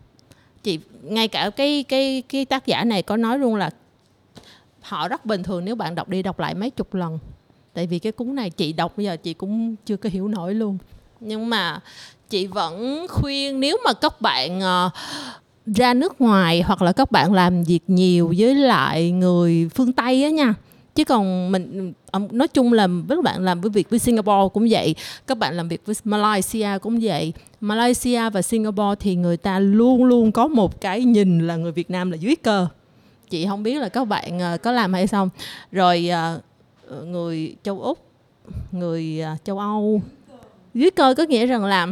Chị, 0.64 0.80
ngay 1.02 1.28
cả 1.28 1.50
cái 1.50 1.84
cái 1.84 2.24
cái 2.30 2.46
tác 2.46 2.66
giả 2.66 2.84
này 2.84 3.02
có 3.02 3.18
nói 3.18 3.40
luôn 3.40 3.56
là 3.56 3.70
họ 4.82 5.08
rất 5.08 5.26
bình 5.26 5.44
thường 5.44 5.66
nếu 5.66 5.76
bạn 5.76 5.96
đọc 5.96 6.10
đi 6.10 6.24
đọc 6.24 6.40
lại 6.40 6.56
mấy 6.56 6.70
chục 6.70 6.94
lần 6.94 7.20
tại 7.76 7.88
vì 7.88 8.00
cái 8.00 8.12
cuốn 8.12 8.36
này 8.36 8.50
chị 8.50 8.74
đọc 8.74 8.98
bây 8.98 9.06
giờ 9.06 9.18
chị 9.18 9.34
cũng 9.34 9.76
chưa 9.86 9.98
có 9.98 10.10
hiểu 10.10 10.28
nổi 10.28 10.54
luôn. 10.54 10.78
Nhưng 11.20 11.50
mà 11.50 11.80
chị 12.30 12.48
vẫn 12.48 13.06
khuyên 13.10 13.60
nếu 13.60 13.78
mà 13.86 13.94
các 13.94 14.22
bạn 14.22 14.60
uh, 14.60 14.92
ra 15.66 15.94
nước 15.94 16.22
ngoài 16.22 16.62
hoặc 16.62 16.82
là 16.82 16.92
các 16.92 17.12
bạn 17.12 17.34
làm 17.34 17.64
việc 17.64 17.84
nhiều 17.88 18.34
với 18.38 18.56
lại 18.56 19.12
người 19.12 19.70
phương 19.76 19.94
tây 19.94 20.24
á 20.24 20.30
nha. 20.30 20.54
Chứ 20.96 21.04
còn 21.04 21.52
mình 21.52 21.94
nói 22.32 22.48
chung 22.48 22.74
là 22.74 22.88
các 23.10 23.24
bạn 23.24 23.44
làm 23.44 23.62
với 23.62 23.70
việc 23.70 23.90
với 23.90 24.00
Singapore 24.00 24.50
cũng 24.54 24.68
vậy 24.70 24.96
các 25.28 25.38
bạn 25.38 25.54
làm 25.54 25.68
việc 25.68 25.82
với 25.86 25.96
Malaysia 26.04 26.70
cũng 26.82 27.00
vậy. 27.02 27.34
Malaysia 27.62 28.30
và 28.30 28.42
Singapore 28.42 28.96
thì 29.00 29.16
người 29.16 29.38
ta 29.38 29.60
luôn 29.60 30.04
luôn 30.04 30.32
có 30.32 30.48
một 30.48 30.82
cái 30.82 31.02
nhìn 31.02 31.48
là 31.48 31.56
người 31.56 31.72
Việt 31.72 31.90
Nam 31.90 32.12
là 32.12 32.18
dưới 32.18 32.36
cơ 32.36 32.68
chị 33.30 33.46
không 33.46 33.64
biết 33.64 33.82
là 33.82 33.90
các 33.90 34.06
bạn 34.06 34.40
ờ, 34.40 34.58
có 34.58 34.72
làm 34.72 34.94
hay 34.94 35.08
không. 35.08 35.30
Rồi 35.72 36.08
ờ, 36.08 36.40
Ờ, 36.90 37.04
người 37.06 37.56
châu 37.64 37.82
úc, 37.82 38.06
người 38.72 39.22
à, 39.22 39.38
châu 39.44 39.60
âu. 39.60 40.02
Dưới 40.74 40.92
cơ 40.92 41.14
có 41.18 41.24
nghĩa 41.24 41.46
rằng 41.46 41.66
là 41.66 41.88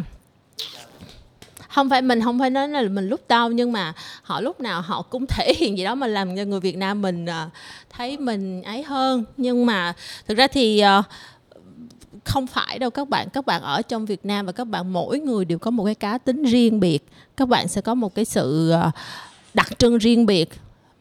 không 1.70 1.90
phải 1.90 2.02
mình 2.02 2.22
không 2.22 2.40
phải 2.40 2.50
nói 2.50 2.70
là 2.70 2.82
mình 2.82 3.08
lúc 3.08 3.22
đau 3.28 3.52
nhưng 3.52 3.72
mà 3.72 3.94
họ 4.22 4.42
lúc 4.42 4.60
nào 4.60 4.82
họ 4.82 5.02
cũng 5.02 5.26
thể 5.28 5.54
hiện 5.58 5.78
gì 5.78 5.84
đó 5.84 5.96
mà 5.96 6.08
làm 6.08 6.36
cho 6.36 6.44
người 6.44 6.60
Việt 6.60 6.78
Nam 6.78 7.02
mình 7.02 7.26
à, 7.26 7.50
thấy 7.90 8.18
mình 8.18 8.64
ấy 8.64 8.84
hơn. 8.84 9.26
Nhưng 9.38 9.66
mà 9.66 9.94
thực 10.28 10.38
ra 10.38 10.48
thì 10.48 10.80
ờ, 10.80 11.04
không 12.26 12.48
phải 12.48 12.80
đâu, 12.80 12.90
các 12.90 13.10
bạn 13.10 13.30
các 13.34 13.46
bạn 13.46 13.62
ở 13.62 13.82
trong 13.82 14.06
Việt 14.06 14.26
Nam 14.26 14.46
và 14.46 14.52
các 14.52 14.68
bạn 14.68 14.94
mỗi 14.94 15.20
người 15.20 15.46
đều 15.46 15.60
có 15.60 15.72
một 15.72 15.86
cái 15.86 15.96
cá 15.96 16.18
tính 16.18 16.44
riêng 16.44 16.80
biệt. 16.80 17.08
Các 17.38 17.48
bạn 17.48 17.68
sẽ 17.68 17.82
có 17.82 17.94
một 17.96 18.16
cái 18.16 18.26
sự 18.26 18.70
ờ, 18.72 18.92
đặc 19.54 19.80
trưng 19.80 19.98
riêng 19.98 20.26
biệt 20.26 20.50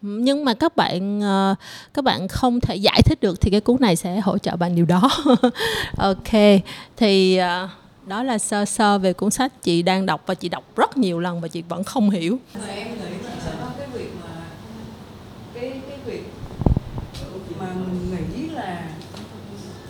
nhưng 0.03 0.45
mà 0.45 0.55
các 0.55 0.77
bạn 0.77 1.21
ờ, 1.21 1.55
các 1.95 2.05
bạn 2.05 2.29
không 2.29 2.61
thể 2.61 2.77
giải 2.77 3.03
thích 3.03 3.21
được 3.21 3.41
thì 3.41 3.51
cái 3.51 3.61
cuốn 3.61 3.77
này 3.81 3.97
sẽ 3.97 4.21
hỗ 4.21 4.39
trợ 4.39 4.57
bạn 4.57 4.75
điều 4.75 4.85
đó. 4.85 5.11
Ok 5.99 6.63
thì 6.97 7.37
ờ, 7.37 7.69
đó 8.07 8.23
là 8.23 8.39
sơ 8.39 8.65
sơ 8.65 8.99
về 8.99 9.13
cuốn 9.13 9.31
sách 9.31 9.63
chị 9.63 9.83
đang 9.83 10.07
đọc 10.07 10.23
và 10.27 10.35
chị 10.35 10.49
đọc 10.49 10.65
rất 10.77 10.97
nhiều 10.97 11.21
lần 11.21 11.41
và 11.41 11.49
chị 11.49 11.63
vẫn 11.69 11.85
không 11.85 12.11
hiểu. 12.11 12.39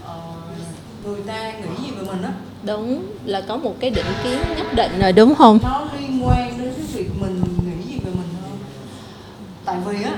Ờ, 0.05 0.23
người 1.05 1.21
ta 1.27 1.53
nghĩ 1.53 1.85
gì 1.87 1.91
về 1.91 2.03
mình 2.07 2.23
á. 2.23 2.33
Đúng 2.63 3.07
là 3.25 3.41
có 3.41 3.57
một 3.57 3.77
cái 3.81 3.91
định 3.91 4.07
kiến 4.25 4.39
nhất 4.57 4.67
định 4.75 4.93
rồi 5.01 5.13
đúng 5.13 5.35
không? 5.35 5.59
Nó 5.63 5.85
liên 5.99 6.27
quan 6.27 6.59
đến 6.59 6.73
cái 6.77 6.87
việc 6.93 7.11
mình 7.21 7.43
tại 9.73 9.81
vì 9.87 10.03
á 10.03 10.17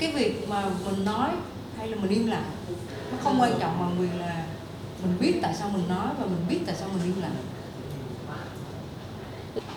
cái 0.00 0.12
việc 0.12 0.48
mà 0.48 0.64
mình 0.90 1.04
nói 1.04 1.30
hay 1.78 1.88
là 1.88 1.96
mình 1.96 2.10
im 2.10 2.26
lặng 2.26 2.50
nó 3.12 3.18
không 3.24 3.40
quan 3.40 3.52
trọng 3.60 3.78
mà 3.80 3.86
vì 3.98 4.18
là 4.18 4.44
mình 5.02 5.16
biết 5.20 5.38
tại 5.42 5.54
sao 5.58 5.68
mình 5.68 5.88
nói 5.88 6.06
và 6.18 6.26
mình 6.26 6.44
biết 6.48 6.58
tại 6.66 6.74
sao 6.78 6.88
mình 6.94 7.02
im 7.04 7.22
lặng 7.22 7.34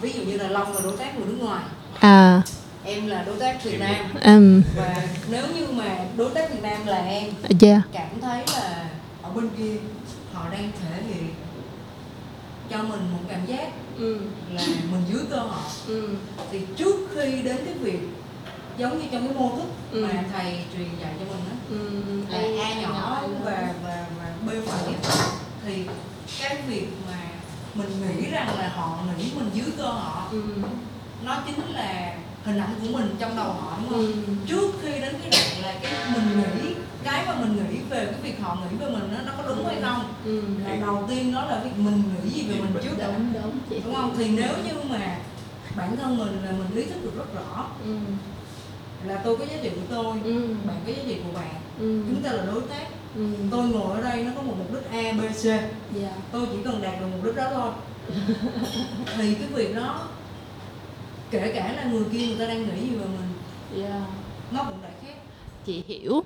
ví 0.01 0.11
dụ 0.11 0.23
như 0.23 0.37
là 0.37 0.47
long 0.49 0.73
là 0.75 0.81
đối 0.83 0.97
tác 0.97 1.17
người 1.17 1.27
nước 1.27 1.37
ngoài 1.39 1.63
à 1.99 2.41
em 2.85 3.07
là 3.07 3.23
đối 3.23 3.39
tác 3.39 3.63
việt 3.63 3.79
nam 3.79 4.05
um, 4.25 4.61
và 4.75 4.95
nếu 5.29 5.43
như 5.55 5.67
mà 5.71 5.97
đối 6.17 6.29
tác 6.33 6.51
việt 6.51 6.63
nam 6.63 6.85
là 6.85 6.97
em 7.05 7.33
yeah. 7.61 7.81
cảm 7.93 8.21
thấy 8.21 8.43
là 8.53 8.89
ở 9.21 9.29
bên 9.29 9.49
kia 9.57 9.75
họ 10.33 10.49
đang 10.51 10.71
thể 10.81 11.03
hiện 11.07 11.27
cho 12.69 12.77
mình 12.77 12.99
một 13.11 13.19
cảm 13.29 13.45
giác 13.45 13.67
ừ. 13.97 14.17
là 14.53 14.61
mình 14.91 15.01
dưới 15.13 15.21
cơ 15.29 15.37
họ 15.37 15.61
Ừ. 15.87 16.09
thì 16.51 16.59
trước 16.77 16.95
khi 17.15 17.41
đến 17.41 17.57
cái 17.65 17.73
việc 17.73 17.99
giống 18.77 18.99
như 18.99 19.05
trong 19.11 19.27
cái 19.27 19.37
mô 19.37 19.55
thức 19.55 19.65
Ừ. 19.91 20.05
mà 20.05 20.23
thầy 20.33 20.65
truyền 20.73 20.87
dạy 21.01 21.13
cho 21.19 21.25
mình 21.25 21.43
đó 21.49 21.55
Ừ. 21.69 21.89
là 22.29 22.63
a 22.63 22.81
nhỏ 22.81 23.21
và 23.45 23.73
và 23.83 24.05
và 24.17 24.33
b 24.45 24.49
phẩy 24.67 24.93
thì 25.65 25.85
cái 26.39 26.57
việc 26.67 26.87
mà 27.07 27.17
mình 27.75 27.89
nghĩ 28.01 28.29
rằng 28.31 28.47
là 28.59 28.69
họ 28.75 28.97
nghĩ 29.17 29.31
mình 29.35 29.49
dưới 29.53 29.71
cơ 29.77 29.83
họ 29.83 30.27
Ừ. 30.31 30.41
nó 31.25 31.37
chính 31.45 31.73
là 31.73 32.15
hình 32.45 32.59
ảnh 32.59 32.75
của 32.81 32.97
mình 32.97 33.15
trong 33.19 33.35
đầu 33.35 33.45
họ 33.53 33.77
đúng 33.81 33.89
không 33.89 33.99
Ừ. 34.05 34.13
trước 34.47 34.71
khi 34.81 34.91
đến 34.91 35.15
cái 35.21 35.31
đoạn 35.31 35.61
là 35.61 35.79
cái 35.81 35.91
mình 36.15 36.43
nghĩ 36.63 36.73
cái 37.03 37.25
mà 37.27 37.35
mình 37.35 37.55
nghĩ 37.55 37.79
về 37.89 38.05
cái 38.05 38.21
việc 38.23 38.41
họ 38.41 38.55
nghĩ 38.55 38.77
về 38.77 38.85
mình 38.89 39.11
đó, 39.13 39.17
nó 39.25 39.31
có 39.37 39.43
đúng 39.55 39.65
hay 39.67 39.81
không 39.81 40.03
Ừ. 40.25 40.41
là 40.67 40.75
đầu 40.75 41.05
tiên 41.09 41.33
đó 41.33 41.45
là 41.45 41.59
việc 41.63 41.77
mình 41.77 42.03
nghĩ 42.23 42.29
gì 42.29 42.47
về 42.47 42.55
mình 42.59 42.83
trước 42.83 42.97
đã 42.97 43.07
đúng 43.07 43.33
đúng 43.33 43.81
đúng 43.85 43.95
không 43.95 44.13
thì 44.17 44.29
nếu 44.29 44.53
như 44.67 44.73
mà 44.89 45.17
bản 45.75 45.97
thân 45.97 46.17
mình 46.17 46.43
là 46.45 46.51
mình 46.51 46.75
ý 46.75 46.83
thức 46.85 47.03
được 47.03 47.11
rất 47.17 47.35
rõ 47.35 47.65
ừ. 47.85 47.95
Là 49.07 49.21
tôi 49.23 49.37
có 49.37 49.45
giá 49.45 49.57
trị 49.63 49.69
của 49.75 49.81
tôi 49.95 50.15
Ừ. 50.23 50.47
bạn 50.67 50.75
có 50.87 50.91
giá 50.93 51.03
trị 51.07 51.15
của 51.25 51.39
bạn 51.39 51.53
Ừ. 51.79 52.03
chúng 52.09 52.21
ta 52.23 52.31
là 52.31 52.45
đối 52.45 52.61
tác 52.61 52.87
Ừ. 53.15 53.25
tôi 53.51 53.63
ngồi 53.67 53.95
ở 53.95 54.01
đây 54.09 54.23
nó 54.23 54.31
có 54.35 54.41
một 54.41 54.53
mục 54.57 54.73
đích 54.73 54.91
a 54.91 55.11
b 55.11 55.21
c 55.33 55.43
Dạ. 56.01 56.11
tôi 56.31 56.47
chỉ 56.51 56.57
cần 56.63 56.81
đạt 56.81 56.99
được 56.99 57.05
mục 57.11 57.23
đích 57.25 57.35
đó 57.35 57.49
thôi 57.53 57.71
thì 59.17 59.33
cái 59.35 59.47
việc 59.55 59.75
đó 59.75 60.07
kể 61.31 61.51
cả 61.55 61.73
là 61.73 61.83
người 61.83 62.03
kia 62.11 62.27
người 62.27 62.35
ta 62.39 62.45
đang 62.47 62.63
nghĩ 62.63 62.81
gì 62.89 62.95
về 62.95 63.05
mình 63.05 63.83
Dạ. 63.83 64.01
nó 64.51 64.63
cũng 64.63 64.81
đã 64.83 64.89
khác 65.01 65.13
chị 65.65 65.83
hiểu 65.87 66.23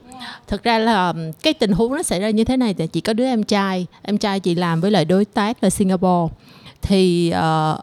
thực 0.47 0.63
ra 0.63 0.79
là 0.79 1.13
cái 1.43 1.53
tình 1.53 1.71
huống 1.71 1.95
nó 1.95 2.03
xảy 2.03 2.19
ra 2.19 2.29
như 2.29 2.43
thế 2.43 2.57
này 2.57 2.73
thì 2.73 2.87
chị 2.87 3.01
có 3.01 3.13
đứa 3.13 3.25
em 3.25 3.43
trai 3.43 3.85
em 4.01 4.17
trai 4.17 4.39
chị 4.39 4.55
làm 4.55 4.81
với 4.81 4.91
lại 4.91 5.05
đối 5.05 5.25
tác 5.25 5.63
là 5.63 5.69
Singapore 5.69 6.33
thì 6.81 7.29
ờ, 7.29 7.79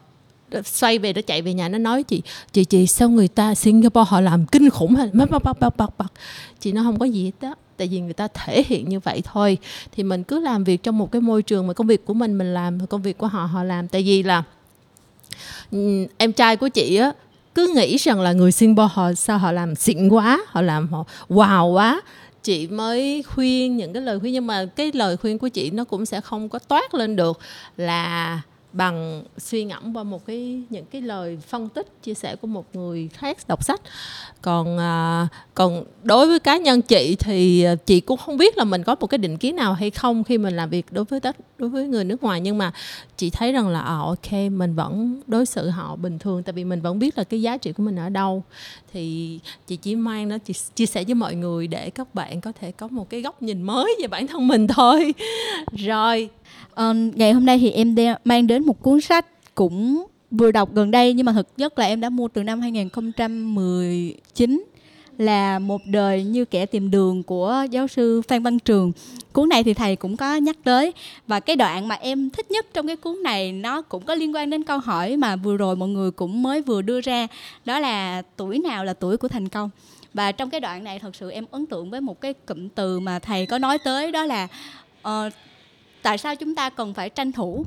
xoay 0.63 0.99
về 0.99 1.13
nó 1.13 1.21
chạy 1.27 1.43
về 1.43 1.55
nhà, 1.55 1.69
nó 1.69 1.79
nói, 1.79 2.03
chị 2.03 2.23
chị 2.53 2.65
chị, 2.65 2.87
sao 2.87 3.09
người 3.09 3.29
ta, 3.29 3.55
Singapore 3.55 4.09
họ 4.09 4.21
làm 4.21 4.47
kinh 4.47 4.71
khủng 4.71 4.95
hay 4.95 5.11
bắt 5.13 5.31
bắt 5.31 5.43
bắt 5.43 5.61
bắt 5.61 5.77
bắt 5.77 5.99
bắt 5.99 6.13
chị 6.61 6.73
nó 6.73 6.83
không 6.83 6.99
có 6.99 7.07
gì 7.07 7.25
hết 7.25 7.33
đó 7.41 7.55
tại 7.77 7.89
vì 7.89 8.01
người 8.01 8.13
ta 8.13 8.29
thể 8.35 8.65
hiện 8.67 8.89
như 8.89 9.01
vậy 9.01 9.23
thôi. 9.33 9.59
Thì 9.93 10.03
mình 10.03 10.25
cứ 10.25 10.41
làm 10.41 10.65
việc 10.65 10.83
trong 10.83 10.99
một 10.99 11.13
cái 11.13 11.21
môi 11.21 11.43
trường 11.43 11.67
mà 11.67 11.73
công 11.73 11.87
việc 11.87 12.05
của 12.05 12.15
mình 12.15 12.39
mình 12.39 12.55
làm 12.55 12.87
công 12.87 13.03
việc 13.03 13.19
của 13.19 13.27
họ 13.27 13.45
họ 13.45 13.63
làm. 13.63 13.89
Tại 13.89 14.03
vì 14.03 14.23
là 14.23 14.43
em 16.17 16.33
trai 16.33 16.57
của 16.57 16.69
chị 16.69 16.97
á, 16.97 17.13
cứ 17.55 17.73
nghĩ 17.75 17.97
rằng 17.97 18.21
là 18.21 18.33
người 18.33 18.53
Singapore 18.53 18.93
họ, 18.93 19.13
sao 19.13 19.39
họ 19.39 19.53
làm 19.53 19.75
xịn 19.75 20.09
quá, 20.09 20.45
họ 20.47 20.61
làm 20.61 20.89
họ 20.89 21.05
wow 21.29 21.73
quá. 21.73 22.01
Chị 22.43 22.69
mới 22.69 23.23
khuyên 23.23 23.77
những 23.77 23.93
cái 23.93 24.03
lời 24.03 24.21
khuyên, 24.21 24.33
nhưng 24.33 24.47
mà 24.47 24.65
cái 24.77 24.93
lời 24.95 25.17
khuyên 25.17 25.39
của 25.39 25.49
chị 25.49 25.71
nó 25.71 25.85
cũng 25.85 26.07
sẽ 26.07 26.21
không 26.21 26.49
có 26.49 26.59
toát 26.59 26.95
lên 26.95 27.17
được 27.17 27.39
là 27.77 28.41
bằng 28.75 29.25
suy 29.39 29.65
ngẫm 29.65 29.97
qua 29.97 30.03
một 30.03 30.27
cái 30.27 30.63
những 30.71 30.85
cái 30.85 31.03
lời 31.03 31.39
phân 31.49 31.69
tích 31.69 32.03
chia 32.03 32.15
sẻ 32.15 32.37
của 32.37 32.47
một 32.47 32.65
người 32.73 33.09
khác 33.13 33.39
đọc 33.49 33.65
sách. 33.65 33.81
Còn 34.43 34.79
à, 34.79 35.29
còn 35.55 35.85
đối 36.03 36.27
với 36.27 36.41
cá 36.41 36.57
nhân 36.57 36.83
chị 36.83 37.17
thì 37.19 37.65
à, 37.65 37.75
chị 37.75 38.01
cũng 38.01 38.17
không 38.17 38.37
biết 38.37 38.59
là 38.59 38.65
mình 38.65 38.83
có 38.83 38.97
một 39.01 39.07
cái 39.07 39.19
định 39.19 39.37
kiến 39.37 39.57
nào 39.57 39.73
hay 39.73 39.91
không 39.91 40.25
khi 40.25 40.39
mình 40.39 40.57
làm 40.57 40.71
việc 40.71 40.87
đối 40.91 41.05
với 41.05 41.21
đất 41.21 41.37
đối 41.59 41.69
với 41.69 41.89
người 41.89 42.05
nước 42.05 42.23
ngoài. 42.23 42.41
Nhưng 42.41 42.59
mà 42.59 42.73
chị 43.17 43.31
thấy 43.31 43.53
rằng 43.53 43.69
là 43.69 43.81
à, 43.81 43.99
ok 43.99 44.33
mình 44.33 44.75
vẫn 44.75 45.21
đối 45.27 45.47
xử 45.47 45.69
họ 45.69 45.97
bình 45.97 46.19
thường 46.19 46.43
tại 46.43 46.53
vì 46.53 46.65
mình 46.65 46.81
vẫn 46.81 46.99
biết 46.99 47.19
là 47.19 47.25
cái 47.25 47.43
giá 47.43 47.57
trị 47.57 47.73
của 47.73 47.83
mình 47.83 47.97
ở 47.97 48.09
đâu. 48.09 48.43
Thì 48.93 49.39
chị 49.67 49.77
chỉ 49.77 49.97
mang 49.97 50.29
nó 50.29 50.39
chị 50.39 50.55
chia 50.75 50.87
sẻ 50.87 51.05
với 51.05 51.15
mọi 51.15 51.35
người 51.35 51.67
để 51.67 51.91
các 51.91 52.15
bạn 52.15 52.41
có 52.41 52.53
thể 52.61 52.73
có 52.73 52.89
một 52.89 53.11
cái 53.11 53.23
góc 53.23 53.43
nhìn 53.43 53.63
mới 53.63 53.97
về 54.01 54.07
bản 54.07 54.27
thân 54.27 54.49
mình 54.49 54.67
thôi. 54.67 55.15
Rồi 55.73 56.31
Ờ, 56.75 56.95
ngày 57.15 57.33
hôm 57.33 57.47
nay 57.47 57.59
thì 57.59 57.71
em 57.71 57.95
đe- 57.95 58.17
mang 58.25 58.47
đến 58.47 58.67
một 58.67 58.83
cuốn 58.83 59.01
sách 59.01 59.55
cũng 59.55 60.07
vừa 60.31 60.51
đọc 60.51 60.75
gần 60.75 60.91
đây 60.91 61.13
nhưng 61.13 61.27
mà 61.27 61.33
thực 61.33 61.57
chất 61.57 61.79
là 61.79 61.87
em 61.87 62.01
đã 62.01 62.11
mua 62.11 62.29
từ 62.29 62.43
năm 62.43 62.61
2019 62.61 64.65
là 65.19 65.59
một 65.59 65.81
đời 65.87 66.25
như 66.25 66.45
kẻ 66.45 66.67
tìm 66.67 66.91
đường 66.91 67.23
của 67.23 67.67
giáo 67.71 67.89
sư 67.89 68.23
Phan 68.29 68.43
Văn 68.43 68.59
Trường. 68.59 68.93
Cuốn 69.33 69.49
này 69.49 69.63
thì 69.63 69.75
thầy 69.75 69.97
cũng 69.97 70.17
có 70.17 70.37
nhắc 70.37 70.57
tới 70.65 70.93
và 71.27 71.41
cái 71.41 71.57
đoạn 71.57 71.89
mà 71.89 71.95
em 71.95 72.31
thích 72.31 72.51
nhất 72.51 72.67
trong 72.75 72.87
cái 72.87 72.97
cuốn 72.97 73.23
này 73.23 73.53
nó 73.53 73.83
cũng 73.83 74.05
có 74.05 74.15
liên 74.15 74.35
quan 74.35 74.51
đến 74.51 74.65
câu 74.65 74.79
hỏi 74.79 75.17
mà 75.17 75.37
vừa 75.37 75.57
rồi 75.57 75.77
mọi 75.77 75.89
người 75.89 76.11
cũng 76.11 76.43
mới 76.43 76.63
vừa 76.63 76.83
đưa 76.83 77.01
ra 77.01 77.27
đó 77.65 77.79
là 77.79 78.23
tuổi 78.37 78.59
nào 78.59 78.85
là 78.85 78.95
tuổi 78.95 79.17
của 79.17 79.29
thành 79.29 79.49
công. 79.49 79.71
Và 80.15 80.33
trong 80.33 80.51
cái 80.51 80.61
đoạn 80.61 80.85
này 80.85 80.99
thật 80.99 81.17
sự 81.17 81.31
em 81.31 81.45
ấn 81.51 81.67
tượng 81.67 81.91
với 81.91 82.01
một 82.01 82.21
cái 82.21 82.35
cụm 82.35 82.69
từ 82.69 83.01
mà 83.01 83.19
thầy 83.19 83.47
có 83.47 83.59
nói 83.59 83.79
tới 83.79 84.13
đó 84.13 84.25
là 84.25 84.49
uh, 85.09 85.33
tại 86.05 86.19
sao 86.19 86.37
chúng 86.37 86.55
ta 86.55 86.71
cần 86.71 86.95
phải 86.95 87.11
tranh 87.11 87.33
thủ? 87.33 87.65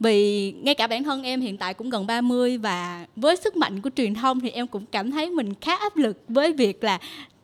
Vì 0.00 0.52
ngay 0.52 0.74
cả 0.74 0.86
bản 0.86 1.04
thân 1.04 1.22
em 1.22 1.40
hiện 1.40 1.56
tại 1.56 1.74
cũng 1.74 1.90
gần 1.90 2.06
30 2.06 2.58
và 2.58 3.06
với 3.16 3.36
sức 3.36 3.56
mạnh 3.56 3.80
của 3.80 3.90
truyền 3.96 4.14
thông 4.14 4.40
thì 4.40 4.50
em 4.50 4.66
cũng 4.66 4.84
cảm 4.92 5.10
thấy 5.10 5.30
mình 5.30 5.54
khá 5.60 5.76
áp 5.76 5.96
lực 5.96 6.16
với 6.28 6.52
việc 6.52 6.84
là 6.84 6.98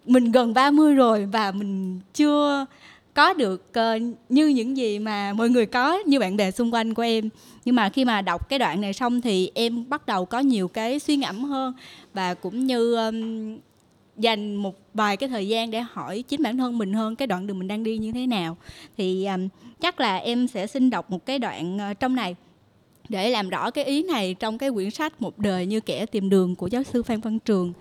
mình 0.06 0.32
gần 0.32 0.54
30 0.54 0.94
rồi 0.94 1.26
và 1.26 1.50
mình 1.50 2.00
chưa 2.14 2.66
có 3.14 3.34
được 3.34 3.64
uh, 3.78 4.02
như 4.28 4.48
những 4.48 4.76
gì 4.76 4.98
mà 4.98 5.32
mọi 5.32 5.48
người 5.48 5.66
có 5.66 5.98
như 6.06 6.20
bạn 6.20 6.36
bè 6.36 6.50
xung 6.50 6.74
quanh 6.74 6.94
của 6.94 7.02
em. 7.02 7.28
Nhưng 7.64 7.74
mà 7.74 7.88
khi 7.88 8.04
mà 8.04 8.22
đọc 8.22 8.48
cái 8.48 8.58
đoạn 8.58 8.80
này 8.80 8.92
xong 8.92 9.20
thì 9.20 9.50
em 9.54 9.88
bắt 9.88 10.06
đầu 10.06 10.24
có 10.24 10.38
nhiều 10.38 10.68
cái 10.68 10.98
suy 10.98 11.16
ngẫm 11.16 11.44
hơn 11.44 11.72
và 12.14 12.34
cũng 12.34 12.66
như 12.66 12.94
um, 12.94 13.58
dành 14.16 14.54
một 14.54 14.78
vài 14.94 15.16
cái 15.16 15.28
thời 15.28 15.48
gian 15.48 15.70
để 15.70 15.80
hỏi 15.80 16.22
chính 16.28 16.42
bản 16.42 16.58
thân 16.58 16.78
mình 16.78 16.92
hơn 16.92 17.16
cái 17.16 17.26
đoạn 17.26 17.46
đường 17.46 17.58
mình 17.58 17.68
đang 17.68 17.82
đi 17.82 17.98
như 17.98 18.12
thế 18.12 18.26
nào 18.26 18.56
thì 18.96 19.26
um, 19.26 19.48
chắc 19.80 20.00
là 20.00 20.16
em 20.16 20.48
sẽ 20.48 20.66
xin 20.66 20.90
đọc 20.90 21.10
một 21.10 21.26
cái 21.26 21.38
đoạn 21.38 21.78
uh, 21.90 22.00
trong 22.00 22.14
này 22.14 22.36
để 23.08 23.30
làm 23.30 23.48
rõ 23.48 23.70
cái 23.70 23.84
ý 23.84 24.02
này 24.02 24.34
trong 24.34 24.58
cái 24.58 24.70
quyển 24.70 24.90
sách 24.90 25.22
một 25.22 25.38
đời 25.38 25.66
như 25.66 25.80
kẻ 25.80 26.06
tìm 26.06 26.30
đường 26.30 26.54
của 26.54 26.66
giáo 26.66 26.82
sư 26.82 27.02
phan 27.02 27.20
văn 27.20 27.38
trường 27.38 27.72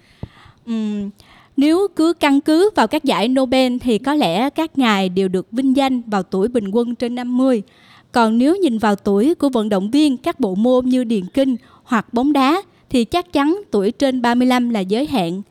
um, 0.66 1.10
nếu 1.58 1.88
cứ 1.96 2.14
căn 2.14 2.42
cứ 2.42 2.70
vào 2.76 2.88
các 2.88 3.04
giải 3.04 3.28
Nobel 3.28 3.78
thì 3.82 3.98
có 3.98 4.14
lẽ 4.14 4.50
các 4.50 4.78
ngài 4.78 5.10
đều 5.10 5.28
được 5.28 5.48
vinh 5.52 5.76
danh 5.76 6.02
vào 6.02 6.24
tuổi 6.24 6.48
bình 6.48 6.72
quân 6.72 6.96
trên 6.96 7.16
50. 7.16 7.64
Còn 8.12 8.38
nếu 8.38 8.56
nhìn 8.56 8.78
vào 8.78 8.96
tuổi 8.96 9.36
của 9.36 9.50
vận 9.50 9.70
động 9.70 9.92
viên 9.92 10.18
các 10.18 10.40
bộ 10.40 10.56
môn 10.56 10.86
như 10.86 11.04
điền 11.04 11.26
kinh 11.26 11.56
hoặc 11.84 12.14
bóng 12.14 12.34
đá 12.34 12.62
thì 12.90 13.06
chắc 13.06 13.34
chắn 13.34 13.62
tuổi 13.72 13.92
trên 13.92 14.22
35 14.22 14.70
là 14.70 14.80
giới 14.80 15.08
hạn. 15.08 15.42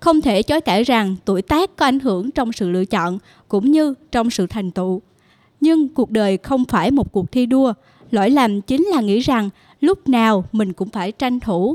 Không 0.00 0.20
thể 0.20 0.42
chối 0.42 0.60
cãi 0.60 0.84
rằng 0.84 1.16
tuổi 1.24 1.42
tác 1.42 1.76
có 1.76 1.86
ảnh 1.86 2.00
hưởng 2.00 2.30
trong 2.30 2.52
sự 2.52 2.70
lựa 2.70 2.84
chọn 2.84 3.18
cũng 3.48 3.70
như 3.70 3.94
trong 4.12 4.30
sự 4.30 4.46
thành 4.46 4.70
tựu. 4.70 5.02
Nhưng 5.60 5.88
cuộc 5.88 6.10
đời 6.10 6.36
không 6.36 6.64
phải 6.64 6.90
một 6.90 7.12
cuộc 7.12 7.32
thi 7.32 7.46
đua. 7.46 7.72
Lỗi 8.10 8.30
lầm 8.30 8.60
chính 8.60 8.84
là 8.84 9.00
nghĩ 9.00 9.20
rằng 9.20 9.50
lúc 9.80 10.08
nào 10.08 10.44
mình 10.52 10.72
cũng 10.72 10.88
phải 10.88 11.12
tranh 11.12 11.40
thủ. 11.40 11.74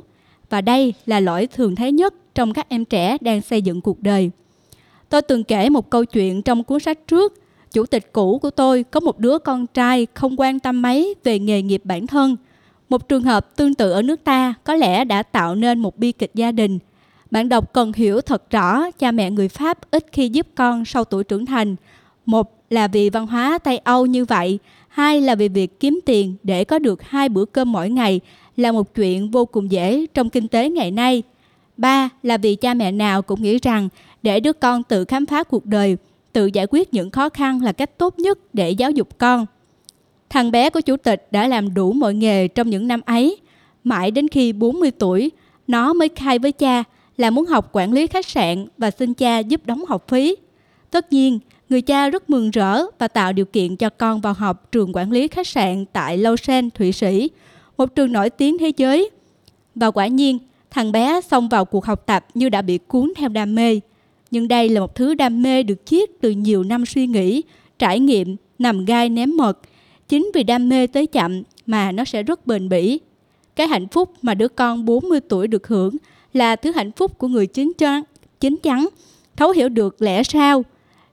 Và 0.50 0.62
đây 0.62 0.94
là 1.06 1.20
lỗi 1.20 1.48
thường 1.48 1.76
thấy 1.76 1.92
nhất 1.92 2.14
trong 2.36 2.54
các 2.54 2.70
em 2.70 2.86
trẻ 2.86 3.18
đang 3.22 3.42
xây 3.42 3.62
dựng 3.62 3.82
cuộc 3.82 4.02
đời. 4.02 4.32
Tôi 5.10 5.22
từng 5.22 5.44
kể 5.44 5.70
một 5.70 5.90
câu 5.90 6.06
chuyện 6.06 6.42
trong 6.42 6.64
cuốn 6.64 6.80
sách 6.80 7.08
trước. 7.08 7.34
Chủ 7.72 7.86
tịch 7.86 8.14
cũ 8.14 8.40
của 8.42 8.50
tôi 8.50 8.84
có 8.84 9.00
một 9.00 9.20
đứa 9.20 9.38
con 9.38 9.68
trai 9.68 10.08
không 10.14 10.40
quan 10.40 10.60
tâm 10.60 10.82
mấy 10.82 11.16
về 11.24 11.40
nghề 11.40 11.62
nghiệp 11.62 11.82
bản 11.84 12.08
thân. 12.08 12.36
Một 12.90 13.10
trường 13.10 13.24
hợp 13.24 13.56
tương 13.56 13.74
tự 13.74 13.92
ở 13.92 14.02
nước 14.02 14.24
ta 14.24 14.54
có 14.64 14.76
lẽ 14.76 15.06
đã 15.06 15.24
tạo 15.24 15.56
nên 15.56 15.80
một 15.80 15.98
bi 15.98 16.12
kịch 16.12 16.32
gia 16.34 16.52
đình. 16.52 16.80
Bạn 17.36 17.50
đọc 17.50 17.74
cần 17.74 17.94
hiểu 17.94 18.22
thật 18.22 18.50
rõ 18.50 18.92
cha 18.92 19.12
mẹ 19.12 19.32
người 19.32 19.50
Pháp 19.50 19.92
ít 19.92 20.06
khi 20.12 20.30
giúp 20.30 20.48
con 20.56 20.86
sau 20.86 21.06
tuổi 21.06 21.24
trưởng 21.24 21.46
thành. 21.46 21.76
Một 22.26 22.54
là 22.70 22.88
vì 22.88 23.10
văn 23.10 23.28
hóa 23.28 23.58
Tây 23.58 23.78
Âu 23.78 24.06
như 24.06 24.26
vậy, 24.26 24.60
hai 24.88 25.22
là 25.22 25.36
vì 25.36 25.48
việc 25.48 25.80
kiếm 25.80 26.00
tiền 26.06 26.36
để 26.44 26.64
có 26.64 26.80
được 26.80 27.04
hai 27.04 27.30
bữa 27.30 27.46
cơm 27.46 27.72
mỗi 27.72 27.90
ngày 27.90 28.20
là 28.58 28.72
một 28.72 28.96
chuyện 28.96 29.32
vô 29.32 29.46
cùng 29.46 29.72
dễ 29.72 30.06
trong 30.14 30.30
kinh 30.30 30.48
tế 30.48 30.70
ngày 30.70 30.92
nay. 30.92 31.24
Ba 31.78 32.10
là 32.24 32.38
vì 32.38 32.56
cha 32.56 32.74
mẹ 32.74 32.92
nào 32.92 33.22
cũng 33.22 33.42
nghĩ 33.42 33.58
rằng 33.58 33.90
để 34.24 34.40
đứa 34.40 34.54
con 34.54 34.84
tự 34.84 35.06
khám 35.06 35.26
phá 35.26 35.44
cuộc 35.44 35.66
đời, 35.66 35.98
tự 36.34 36.46
giải 36.46 36.68
quyết 36.70 36.94
những 36.94 37.12
khó 37.12 37.30
khăn 37.30 37.64
là 37.64 37.72
cách 37.72 37.98
tốt 37.98 38.20
nhất 38.20 38.40
để 38.54 38.72
giáo 38.72 38.92
dục 38.92 39.18
con. 39.18 39.46
Thằng 40.30 40.52
bé 40.52 40.70
của 40.70 40.82
chủ 40.82 40.98
tịch 40.98 41.28
đã 41.32 41.48
làm 41.48 41.74
đủ 41.74 41.92
mọi 41.92 42.14
nghề 42.14 42.48
trong 42.48 42.70
những 42.70 42.88
năm 42.88 43.02
ấy. 43.06 43.38
Mãi 43.84 44.12
đến 44.12 44.28
khi 44.28 44.54
40 44.54 44.92
tuổi, 44.92 45.32
nó 45.68 45.94
mới 45.94 46.10
khai 46.10 46.40
với 46.40 46.52
cha 46.52 46.84
là 47.18 47.30
muốn 47.30 47.46
học 47.46 47.70
quản 47.72 47.94
lý 47.94 48.08
khách 48.08 48.26
sạn 48.26 48.68
và 48.78 48.92
xin 48.92 49.14
cha 49.14 49.40
giúp 49.40 49.66
đóng 49.66 49.86
học 49.86 50.06
phí. 50.08 50.36
Tất 50.92 51.14
nhiên, 51.14 51.40
người 51.70 51.82
cha 51.82 52.10
rất 52.10 52.30
mừng 52.30 52.52
rỡ 52.52 52.82
và 53.00 53.08
tạo 53.08 53.34
điều 53.34 53.46
kiện 53.46 53.76
cho 53.76 53.90
con 53.90 54.22
vào 54.22 54.34
học 54.34 54.72
trường 54.72 54.92
quản 54.94 55.12
lý 55.12 55.28
khách 55.28 55.48
sạn 55.48 55.86
tại 55.94 56.18
Lausanne, 56.18 56.70
Thụy 56.70 56.92
Sĩ, 56.92 57.30
một 57.78 57.96
trường 57.96 58.12
nổi 58.12 58.30
tiếng 58.30 58.58
thế 58.58 58.72
giới. 58.78 59.10
Và 59.76 59.92
quả 59.92 60.08
nhiên, 60.08 60.40
thằng 60.72 60.92
bé 60.92 61.22
xông 61.22 61.50
vào 61.50 61.66
cuộc 61.66 61.86
học 61.86 62.06
tập 62.06 62.26
như 62.34 62.50
đã 62.50 62.62
bị 62.62 62.78
cuốn 62.78 63.14
theo 63.16 63.30
đam 63.30 63.56
mê. 63.56 63.80
Nhưng 64.32 64.48
đây 64.48 64.70
là 64.70 64.82
một 64.82 64.96
thứ 64.96 65.14
đam 65.14 65.42
mê 65.42 65.64
được 65.64 65.86
chiết 65.86 66.10
từ 66.22 66.32
nhiều 66.32 66.64
năm 66.64 66.86
suy 66.86 67.08
nghĩ, 67.08 67.42
trải 67.80 68.00
nghiệm, 68.00 68.36
nằm 68.60 68.86
gai 68.86 69.10
ném 69.10 69.38
mật. 69.38 69.60
Chính 70.08 70.32
vì 70.34 70.44
đam 70.44 70.70
mê 70.70 70.88
tới 70.88 71.08
chậm 71.08 71.44
mà 71.66 71.92
nó 71.92 72.06
sẽ 72.06 72.24
rất 72.24 72.48
bền 72.48 72.70
bỉ. 72.70 73.00
Cái 73.56 73.68
hạnh 73.68 73.88
phúc 73.88 74.14
mà 74.22 74.34
đứa 74.34 74.48
con 74.48 74.86
40 74.86 75.20
tuổi 75.20 75.48
được 75.48 75.68
hưởng 75.68 75.96
là 76.36 76.56
thứ 76.56 76.72
hạnh 76.72 76.92
phúc 76.92 77.18
của 77.18 77.28
người 77.28 77.48
chính 77.48 77.74
chắn, 77.78 78.04
chính 78.40 78.58
chắn, 78.58 78.88
thấu 79.36 79.52
hiểu 79.52 79.70
được 79.70 80.02
lẽ 80.02 80.24
sao. 80.24 80.64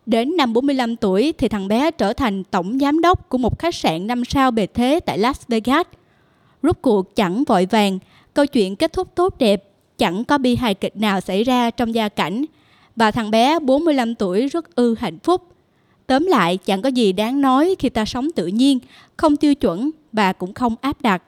Đến 0.06 0.36
năm 0.36 0.52
45 0.52 0.96
tuổi 0.96 1.32
thì 1.38 1.48
thằng 1.48 1.68
bé 1.68 1.90
trở 1.90 2.12
thành 2.12 2.44
tổng 2.44 2.78
giám 2.78 3.00
đốc 3.00 3.28
của 3.28 3.38
một 3.38 3.58
khách 3.58 3.74
sạn 3.74 4.06
5 4.06 4.24
sao 4.24 4.50
bề 4.50 4.66
thế 4.66 5.00
tại 5.06 5.18
Las 5.18 5.40
Vegas. 5.48 5.86
Rốt 6.62 6.76
cuộc 6.82 7.16
chẳng 7.16 7.44
vội 7.44 7.66
vàng, 7.70 7.98
câu 8.34 8.46
chuyện 8.46 8.76
kết 8.76 8.92
thúc 8.92 9.08
tốt 9.14 9.38
đẹp, 9.38 9.64
chẳng 9.98 10.24
có 10.24 10.38
bi 10.38 10.56
hài 10.56 10.74
kịch 10.74 10.96
nào 10.96 11.20
xảy 11.20 11.44
ra 11.44 11.70
trong 11.70 11.94
gia 11.94 12.08
cảnh. 12.08 12.44
Và 12.96 13.10
thằng 13.10 13.30
bé 13.30 13.58
45 13.58 14.14
tuổi 14.14 14.48
rất 14.48 14.74
ư 14.74 14.94
hạnh 14.98 15.18
phúc. 15.18 15.42
Tóm 16.06 16.26
lại, 16.26 16.56
chẳng 16.56 16.82
có 16.82 16.88
gì 16.88 17.12
đáng 17.12 17.40
nói 17.40 17.74
khi 17.78 17.88
ta 17.88 18.04
sống 18.04 18.32
tự 18.32 18.46
nhiên, 18.46 18.78
không 19.16 19.36
tiêu 19.36 19.54
chuẩn 19.54 19.90
và 20.12 20.32
cũng 20.32 20.54
không 20.54 20.74
áp 20.80 21.02
đặt. 21.02 21.22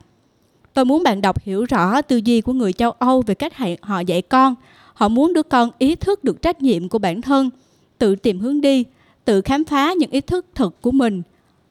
Tôi 0.75 0.85
muốn 0.85 1.03
bạn 1.03 1.21
đọc 1.21 1.45
hiểu 1.45 1.65
rõ 1.65 2.03
tư 2.03 2.21
duy 2.25 2.41
của 2.41 2.53
người 2.53 2.73
châu 2.73 2.91
Âu 2.91 3.23
về 3.23 3.35
cách 3.35 3.53
họ 3.81 4.01
dạy 4.01 4.23
con. 4.23 4.55
Họ 4.95 5.09
muốn 5.09 5.33
đứa 5.33 5.43
con 5.43 5.71
ý 5.79 5.95
thức 5.97 6.25
được 6.25 6.43
trách 6.43 6.63
nhiệm 6.63 6.89
của 6.89 6.99
bản 6.99 7.23
thân, 7.23 7.51
tự 7.99 8.17
tìm 8.17 8.41
hướng 8.41 8.61
đi, 8.61 8.85
tự 9.25 9.41
khám 9.41 9.65
phá 9.65 9.93
những 9.93 10.11
ý 10.11 10.21
thức 10.21 10.47
thực 10.55 10.83
của 10.83 10.91
mình. 10.91 11.23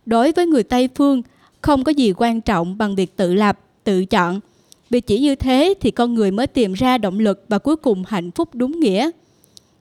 Đối 0.05 0.31
với 0.31 0.47
người 0.47 0.63
Tây 0.63 0.89
phương, 0.95 1.21
không 1.61 1.83
có 1.83 1.91
gì 1.91 2.13
quan 2.17 2.41
trọng 2.41 2.77
bằng 2.77 2.95
việc 2.95 3.17
tự 3.17 3.33
lập, 3.33 3.59
tự 3.83 4.05
chọn. 4.05 4.39
Vì 4.89 5.01
chỉ 5.01 5.19
như 5.19 5.35
thế 5.35 5.73
thì 5.81 5.91
con 5.91 6.13
người 6.13 6.31
mới 6.31 6.47
tìm 6.47 6.73
ra 6.73 6.97
động 6.97 7.19
lực 7.19 7.45
và 7.49 7.59
cuối 7.59 7.75
cùng 7.75 8.03
hạnh 8.07 8.31
phúc 8.31 8.49
đúng 8.53 8.79
nghĩa. 8.79 9.09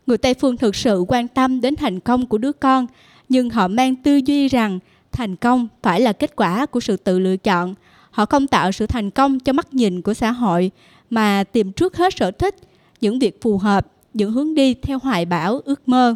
Người 0.07 0.19
Tây 0.19 0.35
phương 0.35 0.57
thực 0.57 0.77
sự 0.77 1.05
quan 1.09 1.29
tâm 1.29 1.61
đến 1.61 1.77
thành 1.77 2.01
công 2.01 2.27
của 2.27 2.39
đứa 2.39 2.53
con, 2.53 2.87
nhưng 3.29 3.51
họ 3.51 3.69
mang 3.69 3.97
tư 3.97 4.17
duy 4.17 4.49
rằng 4.49 4.79
thành 5.13 5.37
công 5.37 5.69
phải 5.83 6.01
là 6.01 6.13
kết 6.13 6.37
quả 6.37 6.67
của 6.67 6.81
sự 6.81 6.97
tự 6.97 7.19
lựa 7.19 7.37
chọn– 7.37 7.75
họ 8.13 8.27
không 8.27 8.47
tạo 8.47 8.73
sự 8.73 8.87
thành 8.87 9.11
công 9.11 9.41
cho 9.41 9.53
mắt 9.53 9.75
nhìn 9.75 10.03
của 10.03 10.15
xã 10.15 10.31
hội 10.31 10.71
mà 11.11 11.45
tìm 11.45 11.73
trước 11.73 11.97
hết 11.97 12.15
sở 12.17 12.31
thích 12.31 12.55
những 13.01 13.19
việc 13.19 13.43
phù 13.43 13.59
hợp 13.59 13.87
những 14.15 14.33
hướng 14.33 14.55
đi 14.55 14.75
theo 14.75 14.99
hoài 14.99 15.25
bão 15.25 15.61
ước 15.65 15.89
mơ. 15.89 16.15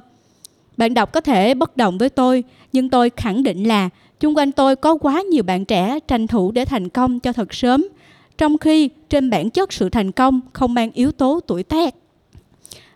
Bạn 0.76 0.94
đọc 0.94 1.12
có 1.12 1.20
thể 1.20 1.54
bất 1.54 1.76
đồng 1.76 1.98
với 1.98 2.08
tôi 2.08 2.44
nhưng 2.72 2.88
tôi 2.88 3.10
khẳng 3.16 3.42
định 3.42 3.68
là 3.68 3.88
chung 4.20 4.36
quanh 4.36 4.52
tôi 4.52 4.76
có 4.76 4.96
quá 4.96 5.22
nhiều 5.22 5.42
bạn 5.42 5.64
trẻ 5.64 5.98
tranh 6.08 6.26
thủ 6.26 6.50
để 6.50 6.64
thành 6.64 6.88
công 6.88 7.20
cho 7.20 7.32
thật 7.32 7.54
sớm 7.54 7.86
trong 8.38 8.58
khi 8.58 8.90
trên 9.08 9.30
bản 9.30 9.50
chất 9.50 9.72
sự 9.72 9.88
thành 9.88 10.12
công 10.12 10.40
không 10.52 10.74
mang 10.74 10.90
yếu 10.92 11.12
tố 11.12 11.40
tuổi 11.46 11.62
tác. 11.62 11.94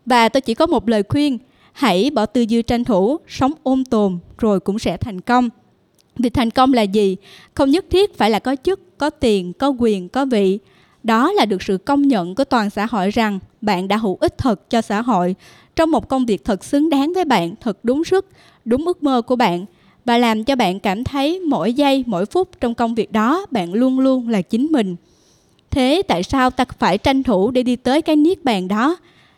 Và 0.07 0.29
tôi 0.29 0.41
chỉ 0.41 0.55
có 0.55 0.67
một 0.67 0.89
lời 0.89 1.03
khuyên 1.09 1.39
hãy 1.73 2.11
bỏ 2.11 2.27
tư 2.27 2.41
duy 2.41 2.63
tranh 2.63 2.85
thủ 2.85 3.17
sống 3.29 3.53
ôm 3.63 3.85
tồn 3.85 4.19
rồi 4.39 4.61
cũng 4.61 4.79
sẽ 4.79 4.97
thành 4.97 5.21
công. 5.21 5.49
Việc 6.19 6.35
thành 6.35 6.51
công 6.51 6.73
là 6.73 6.83
gì? 6.83 7.17
Không 7.55 7.71
nhất 7.71 7.85
thiết 7.91 8.19
phải 8.19 8.31
là 8.31 8.39
có 8.39 8.57
chức, 8.63 8.81
có 9.01 9.11
tiền, 9.11 9.53
có 9.53 9.69
quyền, 9.79 10.09
có 10.09 10.25
vị. 10.25 10.59
Đó 11.03 11.33
là 11.33 11.45
được 11.45 11.63
sự 11.63 11.79
công 11.79 12.03
nhận 12.03 12.35
của 12.35 12.45
toàn 12.45 12.71
xã 12.71 12.87
hội 12.87 13.11
rằng 13.11 13.39
bạn 13.61 13.89
đã 13.89 13.97
hữu 13.97 14.17
ích 14.21 14.39
thật 14.39 14.71
cho 14.71 14.83
xã 14.83 15.03
hội 15.03 15.35
trong 15.77 15.91
một 15.91 16.09
công 16.09 16.27
việc 16.27 16.45
thật 16.45 16.65
xứng 16.65 16.91
đáng 16.91 17.13
với 17.15 17.25
bạn, 17.25 17.55
thật 17.61 17.79
đúng 17.83 18.05
sức, 18.05 18.27
đúng 18.65 18.87
ước 18.87 19.03
mơ 19.03 19.23
của 19.23 19.37
bạn 19.37 19.65
và 20.05 20.19
làm 20.19 20.45
cho 20.45 20.57
bạn 20.57 20.81
cảm 20.81 21.05
thấy 21.05 21.41
mỗi 21.41 21.73
giây, 21.73 22.05
mỗi 22.07 22.27
phút 22.27 22.49
trong 22.61 22.75
công 22.75 22.95
việc 22.95 23.13
đó 23.13 23.47
bạn 23.51 23.75
luôn 23.75 23.99
luôn 23.99 24.29
là 24.29 24.43
chính 24.43 24.67
mình. 24.71 24.97
Thế 25.71 26.03
tại 26.09 26.23
sao 26.23 26.51
ta 26.51 26.65
phải 26.79 26.99
tranh 26.99 27.23
thủ 27.23 27.51
để 27.51 27.63
đi 27.63 27.77
tới 27.77 28.03
cái 28.03 28.17
niết 28.17 28.45
bàn 28.45 28.69
đó? 28.69 28.97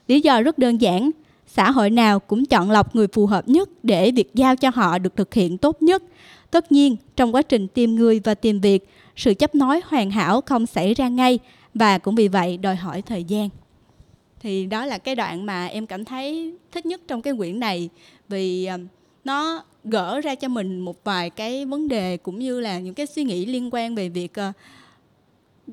Lý 0.09 0.21
do 0.21 0.41
rất 0.41 0.59
đơn 0.59 0.81
giản, 0.81 1.11
xã 1.47 1.71
hội 1.71 1.91
nào 1.91 2.21
cũng 2.21 2.47
chọn 2.47 2.71
lọc 2.71 2.97
người 2.97 3.07
phù 3.07 3.27
hợp 3.27 3.49
nhất 3.49 3.69
để 3.83 4.11
việc 4.11 4.35
giao 4.35 4.57
cho 4.57 4.71
họ 4.75 4.99
được 4.99 5.17
thực 5.17 5.35
hiện 5.35 5.59
tốt 5.59 5.83
nhất 5.83 6.03
Tất 6.53 6.73
nhiên, 6.73 6.97
trong 7.17 7.35
quá 7.35 7.43
trình 7.43 7.69
tìm 7.69 7.95
người 7.95 8.21
và 8.25 8.35
tìm 8.35 8.61
việc, 8.61 8.89
sự 9.17 9.35
chấp 9.35 9.55
nối 9.55 9.81
hoàn 9.85 10.11
hảo 10.11 10.41
không 10.41 10.67
xảy 10.67 10.95
ra 10.95 11.09
ngay 11.09 11.39
và 11.75 11.99
cũng 11.99 12.15
vì 12.15 12.29
vậy 12.29 12.57
đòi 12.57 12.77
hỏi 12.77 13.03
thời 13.03 13.25
gian. 13.25 13.49
Thì 14.41 14.67
đó 14.67 14.87
là 14.87 14.99
cái 14.99 15.15
đoạn 15.15 15.47
mà 15.47 15.67
em 15.67 15.87
cảm 15.87 16.05
thấy 16.05 16.55
thích 16.73 16.87
nhất 16.87 17.01
trong 17.09 17.23
cái 17.23 17.35
quyển 17.37 17.61
này 17.61 17.89
vì 18.29 18.65
ờ, 18.65 18.79
nó 19.25 19.65
gỡ 19.85 20.21
ra 20.21 20.35
cho 20.35 20.49
mình 20.49 20.81
một 20.81 21.05
vài 21.05 21.31
cái 21.31 21.65
vấn 21.65 21.89
đề 21.89 22.17
cũng 22.17 22.39
như 22.39 22.61
là 22.61 22.79
những 22.79 22.95
cái 22.95 23.07
suy 23.07 23.25
nghĩ 23.25 23.47
liên 23.47 23.71
quan 23.73 23.95
về 23.95 24.09
việc 24.09 24.35
ờ, 24.35 24.53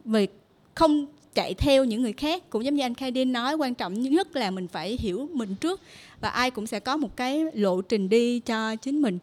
về 0.06 0.28
không 0.76 1.06
chạy 1.34 1.54
theo 1.54 1.86
những 1.86 2.02
người 2.02 2.14
khác 2.14 2.50
cũng 2.50 2.66
giống 2.66 2.76
như 2.76 2.84
anh 2.84 2.96
Kaidin 2.96 3.34
nói 3.34 3.56
quan 3.56 3.76
trọng 3.76 3.94
nhất 3.94 4.36
là 4.36 4.52
mình 4.52 4.68
phải 4.68 4.98
hiểu 5.00 5.30
mình 5.34 5.56
trước 5.56 5.82
và 6.22 6.30
ai 6.30 6.52
cũng 6.52 6.68
sẽ 6.68 6.80
có 6.80 6.98
một 6.98 7.18
cái 7.18 7.46
lộ 7.54 7.82
trình 7.82 8.10
đi 8.10 8.40
cho 8.40 8.76
chính 8.76 9.02
mình 9.02 9.20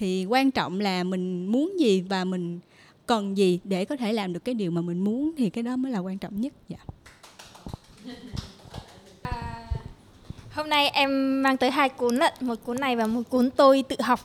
thì 0.00 0.26
quan 0.28 0.50
trọng 0.50 0.80
là 0.80 1.04
mình 1.04 1.46
muốn 1.46 1.80
gì 1.80 2.00
và 2.00 2.24
mình 2.24 2.60
cần 3.06 3.36
gì 3.36 3.60
để 3.64 3.84
có 3.84 3.96
thể 3.96 4.12
làm 4.12 4.32
được 4.32 4.44
cái 4.44 4.54
điều 4.54 4.70
mà 4.70 4.80
mình 4.80 5.04
muốn 5.04 5.32
thì 5.38 5.50
cái 5.50 5.62
đó 5.62 5.76
mới 5.76 5.92
là 5.92 5.98
quan 5.98 6.18
trọng 6.18 6.40
nhất 6.40 6.52
dạ. 6.68 6.76
À, 9.22 9.66
hôm 10.52 10.68
nay 10.68 10.88
em 10.88 11.42
mang 11.42 11.56
tới 11.56 11.70
hai 11.70 11.88
cuốn 11.88 12.16
lận 12.16 12.32
một 12.40 12.54
cuốn 12.64 12.80
này 12.80 12.96
và 12.96 13.06
một 13.06 13.22
cuốn 13.28 13.50
tôi 13.50 13.84
tự 13.88 13.96
học. 14.00 14.20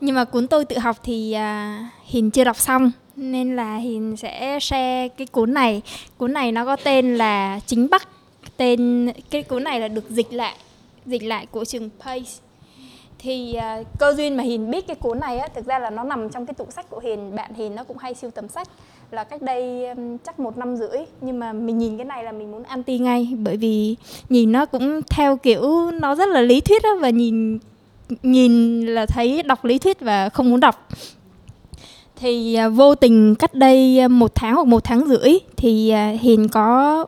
Nhưng 0.00 0.14
mà 0.14 0.24
cuốn 0.24 0.46
tôi 0.46 0.64
tự 0.64 0.78
học 0.78 0.96
thì 1.02 1.32
à, 1.32 1.90
hiền 2.04 2.30
chưa 2.30 2.44
đọc 2.44 2.56
xong 2.56 2.90
nên 3.16 3.56
là 3.56 3.76
hiền 3.76 4.16
sẽ 4.16 4.58
share 4.60 5.08
cái 5.08 5.26
cuốn 5.26 5.54
này. 5.54 5.82
Cuốn 6.16 6.32
này 6.32 6.52
nó 6.52 6.64
có 6.64 6.76
tên 6.76 7.16
là 7.16 7.60
chính 7.66 7.90
bắc 7.90 8.08
tên 8.56 9.10
cái 9.30 9.42
cuốn 9.42 9.64
này 9.64 9.80
là 9.80 9.88
được 9.88 10.10
dịch 10.10 10.32
lại 10.32 10.56
dịch 11.06 11.22
lại 11.22 11.46
của 11.46 11.64
trường 11.64 11.90
Pace 12.00 12.47
thì 13.18 13.56
uh, 13.56 13.86
cơ 13.98 14.14
duyên 14.14 14.36
mà 14.36 14.42
hiền 14.42 14.70
biết 14.70 14.86
cái 14.86 14.96
cuốn 14.96 15.20
này 15.20 15.38
á 15.38 15.48
thực 15.54 15.66
ra 15.66 15.78
là 15.78 15.90
nó 15.90 16.04
nằm 16.04 16.28
trong 16.28 16.46
cái 16.46 16.54
tủ 16.54 16.64
sách 16.70 16.90
của 16.90 16.98
hiền. 16.98 17.36
Bạn 17.36 17.54
hiền 17.54 17.74
nó 17.74 17.84
cũng 17.84 17.98
hay 17.98 18.14
siêu 18.14 18.30
tầm 18.30 18.48
sách. 18.48 18.68
Là 19.10 19.24
cách 19.24 19.42
đây 19.42 19.88
um, 19.88 20.18
chắc 20.18 20.40
một 20.40 20.58
năm 20.58 20.76
rưỡi. 20.76 20.98
Nhưng 21.20 21.38
mà 21.38 21.52
mình 21.52 21.78
nhìn 21.78 21.96
cái 21.96 22.04
này 22.04 22.24
là 22.24 22.32
mình 22.32 22.50
muốn 22.50 22.62
anti 22.62 22.98
ngay. 22.98 23.28
Bởi 23.38 23.56
vì 23.56 23.96
nhìn 24.28 24.52
nó 24.52 24.66
cũng 24.66 25.00
theo 25.10 25.36
kiểu 25.36 25.90
nó 25.90 26.14
rất 26.14 26.28
là 26.28 26.40
lý 26.40 26.60
thuyết 26.60 26.82
á 26.82 26.90
và 27.00 27.10
nhìn 27.10 27.58
nhìn 28.22 28.86
là 28.86 29.06
thấy 29.06 29.42
đọc 29.42 29.64
lý 29.64 29.78
thuyết 29.78 30.00
và 30.00 30.28
không 30.28 30.50
muốn 30.50 30.60
đọc. 30.60 30.88
Thì 32.16 32.58
uh, 32.66 32.72
vô 32.74 32.94
tình 32.94 33.34
cách 33.34 33.54
đây 33.54 33.98
à, 33.98 34.08
một 34.08 34.34
tháng 34.34 34.54
hoặc 34.54 34.66
một 34.66 34.84
tháng 34.84 35.06
rưỡi 35.06 35.32
thì 35.56 35.94
uh, 36.14 36.20
hiền 36.20 36.48
có 36.48 37.06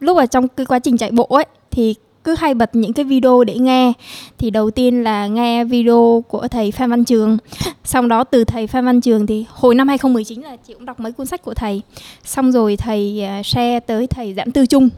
lúc 0.00 0.16
ở 0.16 0.26
trong 0.26 0.48
cái 0.48 0.66
quá 0.66 0.78
trình 0.78 0.96
chạy 0.96 1.10
bộ 1.10 1.24
ấy 1.24 1.44
thì 1.70 1.94
cứ 2.24 2.34
hay 2.38 2.54
bật 2.54 2.74
những 2.74 2.92
cái 2.92 3.04
video 3.04 3.44
để 3.44 3.58
nghe. 3.58 3.92
Thì 4.38 4.50
đầu 4.50 4.70
tiên 4.70 5.04
là 5.04 5.26
nghe 5.26 5.64
video 5.64 6.24
của 6.28 6.48
thầy 6.48 6.70
Phan 6.70 6.90
Văn 6.90 7.04
Trường. 7.04 7.38
Xong 7.84 8.08
đó 8.08 8.24
từ 8.24 8.44
thầy 8.44 8.66
Phan 8.66 8.84
Văn 8.84 9.00
Trường 9.00 9.26
thì 9.26 9.44
hồi 9.48 9.74
năm 9.74 9.88
2019 9.88 10.40
là 10.40 10.56
chị 10.56 10.74
cũng 10.74 10.84
đọc 10.84 11.00
mấy 11.00 11.12
cuốn 11.12 11.26
sách 11.26 11.42
của 11.42 11.54
thầy. 11.54 11.82
Xong 12.24 12.52
rồi 12.52 12.76
thầy 12.76 13.22
à, 13.22 13.42
share 13.44 13.80
tới 13.80 14.06
thầy 14.06 14.34
Giảm 14.34 14.50
Tư 14.50 14.66
Trung. 14.66 14.88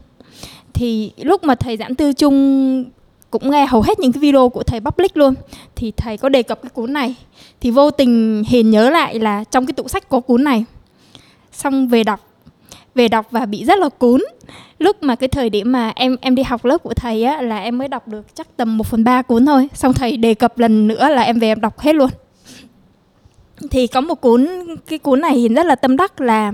Thì 0.72 1.12
lúc 1.16 1.44
mà 1.44 1.54
thầy 1.54 1.76
Giảm 1.76 1.94
Tư 1.94 2.12
Trung 2.12 2.84
cũng 3.30 3.50
nghe 3.50 3.66
hầu 3.66 3.82
hết 3.82 3.98
những 3.98 4.12
cái 4.12 4.20
video 4.20 4.48
của 4.48 4.62
thầy 4.62 4.80
public 4.80 5.16
luôn, 5.16 5.34
thì 5.76 5.92
thầy 5.96 6.16
có 6.16 6.28
đề 6.28 6.42
cập 6.42 6.62
cái 6.62 6.70
cuốn 6.70 6.92
này. 6.92 7.14
Thì 7.60 7.70
vô 7.70 7.90
tình 7.90 8.44
hiền 8.48 8.70
nhớ 8.70 8.90
lại 8.90 9.18
là 9.18 9.44
trong 9.44 9.66
cái 9.66 9.72
tủ 9.72 9.88
sách 9.88 10.08
có 10.08 10.20
cuốn 10.20 10.44
này. 10.44 10.64
Xong 11.52 11.88
về 11.88 12.04
đọc 12.04 12.20
về 12.96 13.08
đọc 13.08 13.26
và 13.30 13.46
bị 13.46 13.64
rất 13.64 13.78
là 13.78 13.88
cuốn. 13.88 14.22
Lúc 14.78 15.02
mà 15.02 15.16
cái 15.16 15.28
thời 15.28 15.50
điểm 15.50 15.72
mà 15.72 15.92
em 15.96 16.16
em 16.20 16.34
đi 16.34 16.42
học 16.42 16.64
lớp 16.64 16.78
của 16.82 16.94
thầy 16.94 17.24
á 17.24 17.42
là 17.42 17.58
em 17.58 17.78
mới 17.78 17.88
đọc 17.88 18.08
được 18.08 18.34
chắc 18.34 18.56
tầm 18.56 18.78
1 18.78 18.86
phần 18.86 19.04
ba 19.04 19.22
cuốn 19.22 19.46
thôi. 19.46 19.68
Xong 19.74 19.94
thầy 19.94 20.16
đề 20.16 20.34
cập 20.34 20.58
lần 20.58 20.88
nữa 20.88 21.08
là 21.08 21.22
em 21.22 21.38
về 21.38 21.48
em 21.48 21.60
đọc 21.60 21.78
hết 21.78 21.94
luôn. 21.94 22.10
Thì 23.70 23.86
có 23.86 24.00
một 24.00 24.14
cuốn 24.14 24.48
cái 24.86 24.98
cuốn 24.98 25.20
này 25.20 25.34
thì 25.34 25.48
rất 25.48 25.66
là 25.66 25.74
tâm 25.74 25.96
đắc 25.96 26.20
là 26.20 26.52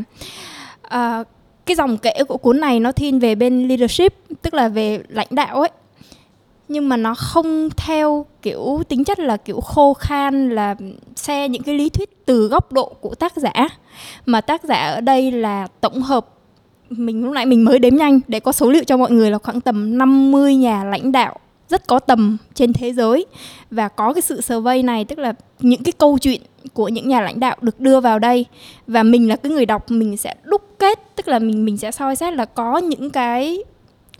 uh, 0.87 1.27
cái 1.67 1.77
dòng 1.77 1.99
kể 1.99 2.15
của 2.29 2.37
cuốn 2.37 2.61
này 2.61 2.81
nó 2.81 2.93
thiên 2.93 3.19
về 3.19 3.35
bên 3.35 3.69
leadership 3.69 4.15
tức 4.43 4.55
là 4.55 4.69
về 4.69 5.03
lãnh 5.09 5.29
đạo 5.31 5.61
ấy 5.61 5.71
nhưng 6.73 6.89
mà 6.89 6.97
nó 6.97 7.15
không 7.15 7.69
theo 7.77 8.27
kiểu 8.43 8.83
tính 8.89 9.05
chất 9.05 9.19
là 9.19 9.37
kiểu 9.37 9.61
khô 9.61 9.95
khan, 9.95 10.51
là 10.51 10.75
xe 11.17 11.49
những 11.49 11.63
cái 11.63 11.75
lý 11.75 11.89
thuyết 11.89 12.27
từ 12.27 12.49
góc 12.49 12.73
độ 12.73 12.93
của 13.01 13.15
tác 13.15 13.37
giả. 13.37 13.69
Mà 14.27 14.41
tác 14.41 14.65
giả 14.65 14.77
ở 14.77 15.01
đây 15.01 15.33
là 15.33 15.67
tổng 15.81 16.03
hợp, 16.03 16.27
mình 16.91 17.25
lúc 17.25 17.35
nãy 17.35 17.47
mình 17.47 17.65
mới 17.65 17.79
đếm 17.79 17.97
nhanh, 17.97 18.21
để 18.29 18.41
có 18.41 18.53
số 18.53 18.71
liệu 18.71 18.85
cho 18.85 18.97
mọi 18.97 19.11
người 19.11 19.31
là 19.31 19.39
khoảng 19.39 19.61
tầm 19.61 19.99
50 19.99 20.57
nhà 20.57 20.85
lãnh 20.85 21.13
đạo 21.13 21.39
rất 21.69 21.87
có 21.87 21.99
tầm 21.99 22.37
trên 22.55 22.73
thế 22.73 22.93
giới. 22.93 23.27
Và 23.71 23.89
có 23.89 24.13
cái 24.13 24.23
sự 24.23 24.41
survey 24.41 24.83
này, 24.83 25.05
tức 25.05 25.19
là 25.19 25.33
những 25.61 25.83
cái 25.83 25.93
câu 25.93 26.19
chuyện 26.19 26.41
của 26.73 26.89
những 26.89 27.09
nhà 27.09 27.21
lãnh 27.21 27.41
đạo 27.41 27.57
được 27.61 27.81
đưa 27.81 28.01
vào 28.01 28.19
đây. 28.19 28.47
Và 28.87 29.03
mình 29.03 29.29
là 29.29 29.37
cái 29.37 29.53
người 29.53 29.67
đọc, 29.67 29.91
mình 29.91 30.17
sẽ 30.17 30.35
đúc 30.45 30.63
kết, 30.79 30.99
tức 31.17 31.29
là 31.29 31.39
mình 31.39 31.65
mình 31.65 31.79
sẽ 31.79 31.91
soi 31.91 32.17
xét 32.17 32.35
là 32.35 32.45
có 32.45 32.79
những 32.79 33.11
cái 33.11 33.65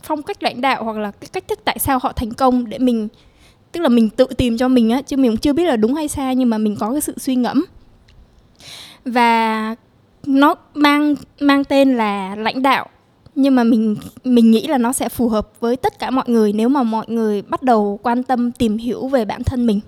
phong 0.03 0.23
cách 0.23 0.43
lãnh 0.43 0.61
đạo 0.61 0.83
hoặc 0.83 0.97
là 0.97 1.11
cái 1.11 1.29
cách 1.33 1.47
thức 1.47 1.59
tại 1.65 1.79
sao 1.79 1.99
họ 2.03 2.13
thành 2.15 2.33
công 2.33 2.69
để 2.69 2.77
mình, 2.77 3.07
tức 3.71 3.81
là 3.81 3.89
mình 3.89 4.09
tự 4.09 4.25
tìm 4.37 4.57
cho 4.57 4.67
mình 4.67 4.89
á, 4.89 5.01
chứ 5.01 5.17
mình 5.17 5.31
cũng 5.31 5.37
chưa 5.37 5.53
biết 5.53 5.65
là 5.65 5.75
đúng 5.75 5.93
hay 5.95 6.07
sai 6.07 6.35
nhưng 6.35 6.49
mà 6.49 6.57
mình 6.57 6.75
có 6.79 6.91
cái 6.91 7.01
sự 7.01 7.13
suy 7.17 7.35
ngẫm. 7.35 7.65
Và 9.05 9.75
nó 10.25 10.55
mang 10.73 11.15
mang 11.39 11.63
tên 11.63 11.97
là 11.97 12.35
lãnh 12.35 12.61
đạo, 12.61 12.89
nhưng 13.35 13.55
mà 13.55 13.63
mình 13.63 13.95
mình 14.23 14.51
nghĩ 14.51 14.67
là 14.67 14.77
nó 14.77 14.93
sẽ 14.93 15.09
phù 15.09 15.29
hợp 15.29 15.51
với 15.59 15.75
tất 15.75 15.99
cả 15.99 16.09
mọi 16.09 16.25
người 16.27 16.53
nếu 16.53 16.69
mà 16.69 16.83
mọi 16.83 17.05
người 17.07 17.41
bắt 17.41 17.63
đầu 17.63 17.99
quan 18.03 18.23
tâm 18.23 18.51
tìm 18.51 18.77
hiểu 18.77 19.07
về 19.07 19.25
bản 19.25 19.43
thân 19.43 19.65
mình 19.65 19.79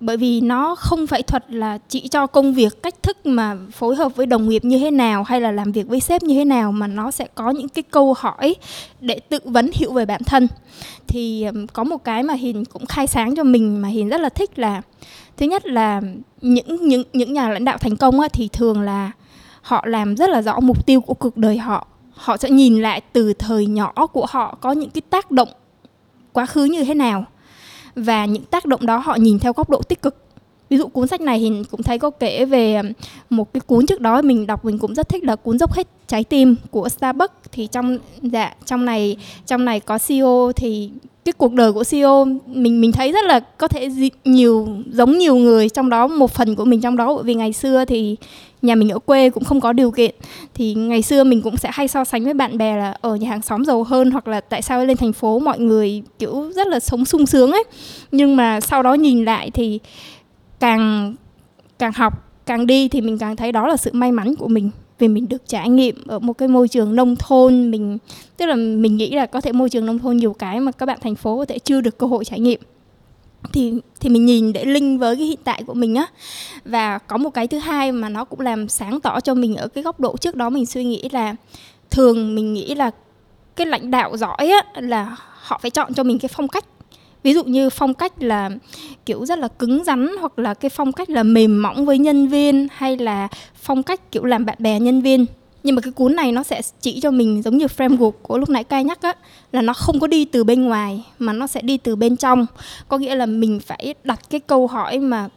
bởi 0.00 0.16
vì 0.16 0.40
nó 0.40 0.74
không 0.74 1.06
phải 1.06 1.22
thuật 1.22 1.44
là 1.48 1.78
chỉ 1.88 2.08
cho 2.08 2.26
công 2.26 2.54
việc 2.54 2.82
cách 2.82 3.02
thức 3.02 3.26
mà 3.26 3.56
phối 3.72 3.96
hợp 3.96 4.16
với 4.16 4.26
đồng 4.26 4.48
nghiệp 4.48 4.64
như 4.64 4.78
thế 4.78 4.90
nào 4.90 5.22
hay 5.22 5.40
là 5.40 5.52
làm 5.52 5.72
việc 5.72 5.88
với 5.88 6.00
sếp 6.00 6.22
như 6.22 6.34
thế 6.34 6.44
nào 6.44 6.72
mà 6.72 6.86
nó 6.86 7.10
sẽ 7.10 7.26
có 7.34 7.50
những 7.50 7.68
cái 7.68 7.82
câu 7.82 8.14
hỏi 8.18 8.54
để 9.00 9.20
tự 9.28 9.38
vấn 9.44 9.70
hiểu 9.74 9.92
về 9.92 10.06
bản 10.06 10.24
thân. 10.24 10.48
Thì 11.06 11.46
có 11.72 11.84
một 11.84 12.04
cái 12.04 12.22
mà 12.22 12.34
hiền 12.34 12.64
cũng 12.64 12.86
khai 12.86 13.06
sáng 13.06 13.36
cho 13.36 13.44
mình 13.44 13.82
mà 13.82 13.88
hiền 13.88 14.08
rất 14.08 14.20
là 14.20 14.28
thích 14.28 14.58
là 14.58 14.82
thứ 15.36 15.46
nhất 15.46 15.66
là 15.66 16.00
những 16.40 16.88
những 16.88 17.02
những 17.12 17.32
nhà 17.32 17.48
lãnh 17.50 17.64
đạo 17.64 17.78
thành 17.78 17.96
công 17.96 18.20
á, 18.20 18.28
thì 18.32 18.48
thường 18.48 18.80
là 18.80 19.10
họ 19.62 19.84
làm 19.86 20.16
rất 20.16 20.30
là 20.30 20.42
rõ 20.42 20.60
mục 20.60 20.86
tiêu 20.86 21.00
của 21.00 21.14
cuộc 21.14 21.36
đời 21.36 21.58
họ. 21.58 21.86
Họ 22.14 22.36
sẽ 22.36 22.50
nhìn 22.50 22.82
lại 22.82 23.00
từ 23.12 23.32
thời 23.32 23.66
nhỏ 23.66 23.92
của 24.12 24.26
họ 24.28 24.58
có 24.60 24.72
những 24.72 24.90
cái 24.90 25.02
tác 25.10 25.30
động 25.30 25.48
quá 26.32 26.46
khứ 26.46 26.64
như 26.64 26.84
thế 26.84 26.94
nào 26.94 27.24
và 27.96 28.24
những 28.24 28.44
tác 28.44 28.64
động 28.64 28.86
đó 28.86 28.96
họ 28.96 29.16
nhìn 29.16 29.38
theo 29.38 29.52
góc 29.52 29.70
độ 29.70 29.82
tích 29.82 30.02
cực 30.02 30.25
ví 30.70 30.78
dụ 30.78 30.86
cuốn 30.86 31.06
sách 31.08 31.20
này 31.20 31.38
thì 31.38 31.50
cũng 31.70 31.82
thấy 31.82 31.98
có 31.98 32.10
kể 32.10 32.44
về 32.44 32.80
một 33.30 33.52
cái 33.52 33.60
cuốn 33.60 33.86
trước 33.86 34.00
đó 34.00 34.22
mình 34.22 34.46
đọc 34.46 34.64
mình 34.64 34.78
cũng 34.78 34.94
rất 34.94 35.08
thích 35.08 35.24
là 35.24 35.36
cuốn 35.36 35.58
dốc 35.58 35.72
hết 35.72 35.86
trái 36.06 36.24
tim 36.24 36.56
của 36.70 36.88
Starbucks. 36.88 37.34
Thì 37.52 37.66
trong 37.66 37.98
dạ 38.22 38.54
trong 38.64 38.84
này 38.84 39.16
trong 39.46 39.64
này 39.64 39.80
có 39.80 39.98
CEO 39.98 40.52
thì 40.56 40.90
cái 41.24 41.32
cuộc 41.32 41.52
đời 41.52 41.72
của 41.72 41.84
CEO 41.84 42.24
mình 42.46 42.80
mình 42.80 42.92
thấy 42.92 43.12
rất 43.12 43.24
là 43.24 43.40
có 43.40 43.68
thể 43.68 43.88
nhiều, 44.24 44.68
giống 44.92 45.18
nhiều 45.18 45.36
người 45.36 45.68
trong 45.68 45.90
đó, 45.90 46.06
một 46.06 46.30
phần 46.30 46.54
của 46.54 46.64
mình 46.64 46.80
trong 46.80 46.96
đó. 46.96 47.14
Bởi 47.14 47.24
vì 47.24 47.34
ngày 47.34 47.52
xưa 47.52 47.84
thì 47.84 48.16
nhà 48.62 48.74
mình 48.74 48.88
ở 48.88 48.98
quê 48.98 49.30
cũng 49.30 49.44
không 49.44 49.60
có 49.60 49.72
điều 49.72 49.90
kiện. 49.90 50.14
Thì 50.54 50.74
ngày 50.74 51.02
xưa 51.02 51.24
mình 51.24 51.42
cũng 51.42 51.56
sẽ 51.56 51.70
hay 51.72 51.88
so 51.88 52.04
sánh 52.04 52.24
với 52.24 52.34
bạn 52.34 52.58
bè 52.58 52.76
là 52.76 52.96
ở 53.00 53.16
nhà 53.16 53.30
hàng 53.30 53.42
xóm 53.42 53.64
giàu 53.64 53.82
hơn 53.84 54.10
hoặc 54.10 54.28
là 54.28 54.40
tại 54.40 54.62
sao 54.62 54.84
lên 54.84 54.96
thành 54.96 55.12
phố 55.12 55.38
mọi 55.38 55.58
người 55.58 56.02
kiểu 56.18 56.52
rất 56.56 56.66
là 56.66 56.80
sống 56.80 57.04
sung 57.04 57.26
sướng 57.26 57.52
ấy. 57.52 57.64
Nhưng 58.12 58.36
mà 58.36 58.60
sau 58.60 58.82
đó 58.82 58.94
nhìn 58.94 59.24
lại 59.24 59.50
thì 59.50 59.80
càng 60.60 61.14
càng 61.78 61.92
học, 61.92 62.42
càng 62.46 62.66
đi 62.66 62.88
thì 62.88 63.00
mình 63.00 63.18
càng 63.18 63.36
thấy 63.36 63.52
đó 63.52 63.66
là 63.66 63.76
sự 63.76 63.90
may 63.94 64.12
mắn 64.12 64.36
của 64.36 64.48
mình 64.48 64.70
vì 64.98 65.08
mình 65.08 65.28
được 65.28 65.42
trải 65.48 65.68
nghiệm 65.68 66.06
ở 66.06 66.18
một 66.18 66.32
cái 66.32 66.48
môi 66.48 66.68
trường 66.68 66.94
nông 66.94 67.16
thôn. 67.16 67.70
Mình, 67.70 67.98
tức 68.36 68.46
là 68.46 68.54
mình 68.54 68.96
nghĩ 68.96 69.10
là 69.10 69.26
có 69.26 69.40
thể 69.40 69.52
môi 69.52 69.70
trường 69.70 69.86
nông 69.86 69.98
thôn 69.98 70.16
nhiều 70.16 70.32
cái 70.32 70.60
mà 70.60 70.72
các 70.72 70.86
bạn 70.86 70.98
thành 71.02 71.14
phố 71.14 71.38
có 71.38 71.44
thể 71.44 71.58
chưa 71.58 71.80
được 71.80 71.98
cơ 71.98 72.06
hội 72.06 72.24
trải 72.24 72.40
nghiệm. 72.40 72.60
Thì 73.52 73.74
thì 74.00 74.08
mình 74.08 74.24
nhìn 74.24 74.52
để 74.52 74.64
linh 74.64 74.98
với 74.98 75.16
cái 75.16 75.26
hiện 75.26 75.38
tại 75.44 75.62
của 75.66 75.74
mình 75.74 75.94
á. 75.94 76.06
Và 76.64 76.98
có 76.98 77.16
một 77.16 77.30
cái 77.30 77.46
thứ 77.46 77.58
hai 77.58 77.92
mà 77.92 78.08
nó 78.08 78.24
cũng 78.24 78.40
làm 78.40 78.68
sáng 78.68 79.00
tỏ 79.00 79.20
cho 79.20 79.34
mình 79.34 79.56
ở 79.56 79.68
cái 79.68 79.84
góc 79.84 80.00
độ 80.00 80.16
trước 80.16 80.36
đó 80.36 80.50
mình 80.50 80.66
suy 80.66 80.84
nghĩ 80.84 81.08
là 81.12 81.34
thường 81.90 82.34
mình 82.34 82.54
nghĩ 82.54 82.74
là 82.74 82.90
cái 83.56 83.66
lãnh 83.66 83.90
đạo 83.90 84.16
giỏi 84.16 84.36
á 84.48 84.80
là 84.80 85.16
họ 85.18 85.58
phải 85.62 85.70
chọn 85.70 85.94
cho 85.94 86.02
mình 86.02 86.18
cái 86.18 86.28
phong 86.34 86.48
cách 86.48 86.64
ví 87.26 87.34
dụ 87.34 87.44
như 87.44 87.70
phong 87.70 87.94
cách 87.94 88.22
là, 88.22 88.50
kiểu, 89.06 89.26
rất 89.26 89.38
là 89.38 89.48
cứng 89.48 89.84
rắn 89.84 90.08
hoặc 90.20 90.38
là 90.38 90.54
cái 90.54 90.68
phong 90.68 90.92
cách 90.92 91.10
là 91.10 91.22
mềm 91.22 91.62
mỏng 91.62 91.86
với 91.86 91.98
nhân 91.98 92.28
viên 92.28 92.68
hay 92.72 92.96
là 92.96 93.28
phong 93.54 93.82
cách, 93.82 94.12
kiểu, 94.12 94.24
làm 94.24 94.44
bạn 94.44 94.56
bè 94.60 94.80
nhân 94.80 95.00
viên. 95.00 95.26
Nhưng 95.62 95.74
mà 95.74 95.80
cái 95.80 95.92
cuốn 95.92 96.16
này 96.16 96.32
nó 96.32 96.42
sẽ 96.42 96.62
chỉ 96.80 97.00
cho 97.00 97.10
mình 97.10 97.42
giống 97.42 97.58
như 97.58 97.66
framework 97.66 98.10
của 98.10 98.38
lúc 98.38 98.48
nãy 98.48 98.64
cai 98.64 98.84
nhắc 98.84 99.02
á, 99.02 99.12
là 99.52 99.62
nó 99.62 99.72
không 99.72 100.00
có 100.00 100.06
đi 100.06 100.24
từ 100.24 100.44
bên 100.44 100.64
ngoài 100.64 101.04
mà 101.18 101.32
nó 101.32 101.46
sẽ 101.46 101.60
đi 101.62 101.76
từ 101.76 101.96
bên 101.96 102.16
trong. 102.16 102.46
Có 102.88 102.98
nghĩa 102.98 103.14
là 103.14 103.26
mình 103.26 103.60
phải 103.66 103.94
đặt 104.04 104.20
cái 104.30 104.40
câu 104.40 104.66
hỏi 104.66 104.98
mà, 104.98 105.28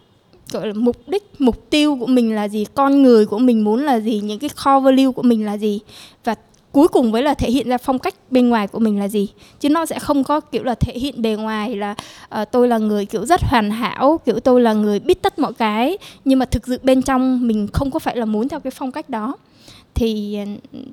gọi 0.52 0.68
là, 0.68 0.74
mục 0.74 0.98
đích, 1.08 1.24
mục 1.40 1.70
tiêu 1.70 1.98
của 2.00 2.08
mình 2.08 2.36
là 2.36 2.48
gì, 2.48 2.66
con 2.74 3.04
người 3.04 3.26
của 3.26 3.40
mình 3.40 3.64
muốn 3.64 3.84
là 3.84 4.00
gì, 4.00 4.22
những 4.24 4.40
cái 4.40 4.50
core 4.50 4.86
value 4.86 5.12
của 5.12 5.24
mình 5.24 5.46
là 5.46 5.58
gì. 5.58 5.80
Và 6.24 6.36
cuối 6.80 6.88
cùng 6.88 7.12
với 7.12 7.24
là 7.24 7.34
thể 7.34 7.52
hiện 7.52 7.70
ra 7.70 7.78
phong 7.78 8.00
cách 8.00 8.16
bên 8.30 8.50
ngoài 8.50 8.68
của 8.68 8.80
mình 8.80 9.00
là 9.00 9.08
gì? 9.08 9.28
Chứ 9.60 9.70
nó 9.70 9.86
sẽ 9.86 10.00
không 10.00 10.24
có 10.24 10.40
kiểu 10.40 10.64
là 10.64 10.76
thể 10.76 10.94
hiện 10.94 11.22
bề 11.22 11.36
ngoài 11.36 11.76
là 11.76 11.96
uh, 12.42 12.52
tôi 12.52 12.68
là 12.68 12.78
người 12.78 13.06
kiểu 13.06 13.26
rất 13.26 13.42
hoàn 13.42 13.72
hảo 13.72 14.20
kiểu 14.26 14.40
tôi 14.40 14.62
là 14.62 14.74
người 14.74 15.00
biết 15.00 15.22
tất 15.22 15.40
mọi 15.40 15.54
cái 15.54 15.98
nhưng 16.26 16.40
mà 16.40 16.46
thực 16.46 16.68
sự 16.68 16.80
bên 16.84 17.02
trong 17.02 17.48
mình 17.48 17.68
không 17.74 17.92
có 17.92 18.00
phải 18.00 18.18
là 18.18 18.26
muốn 18.26 18.50
theo 18.50 18.60
cái 18.60 18.72
phong 18.72 18.92
cách 18.92 19.10
đó. 19.10 19.36
Thì 19.94 20.38
ờ, 20.38 20.46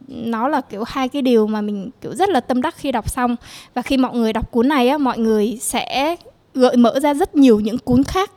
nó 0.09 0.49
là 0.49 0.61
kiểu 0.61 0.85
hai 0.87 1.09
cái 1.09 1.23
điều 1.23 1.47
mà 1.47 1.61
mình 1.61 1.91
kiểu 2.01 2.15
rất 2.15 2.29
là 2.29 2.41
tâm 2.41 2.63
đắc 2.63 2.75
khi 2.79 2.93
đọc 2.93 3.11
xong. 3.11 3.37
Và 3.75 3.83
khi 3.83 3.97
mọi 3.97 4.15
người 4.15 4.33
đọc 4.33 4.53
cuốn 4.53 4.69
này 4.69 4.89
á 4.89 4.99
mọi 4.99 5.19
người 5.19 5.59
sẽ 5.61 6.17
gợi 6.55 6.77
mở 6.77 7.01
ra 7.01 7.15
rất 7.15 7.35
nhiều 7.37 7.61
những 7.61 7.79
cuốn 7.79 8.05
khác 8.05 8.31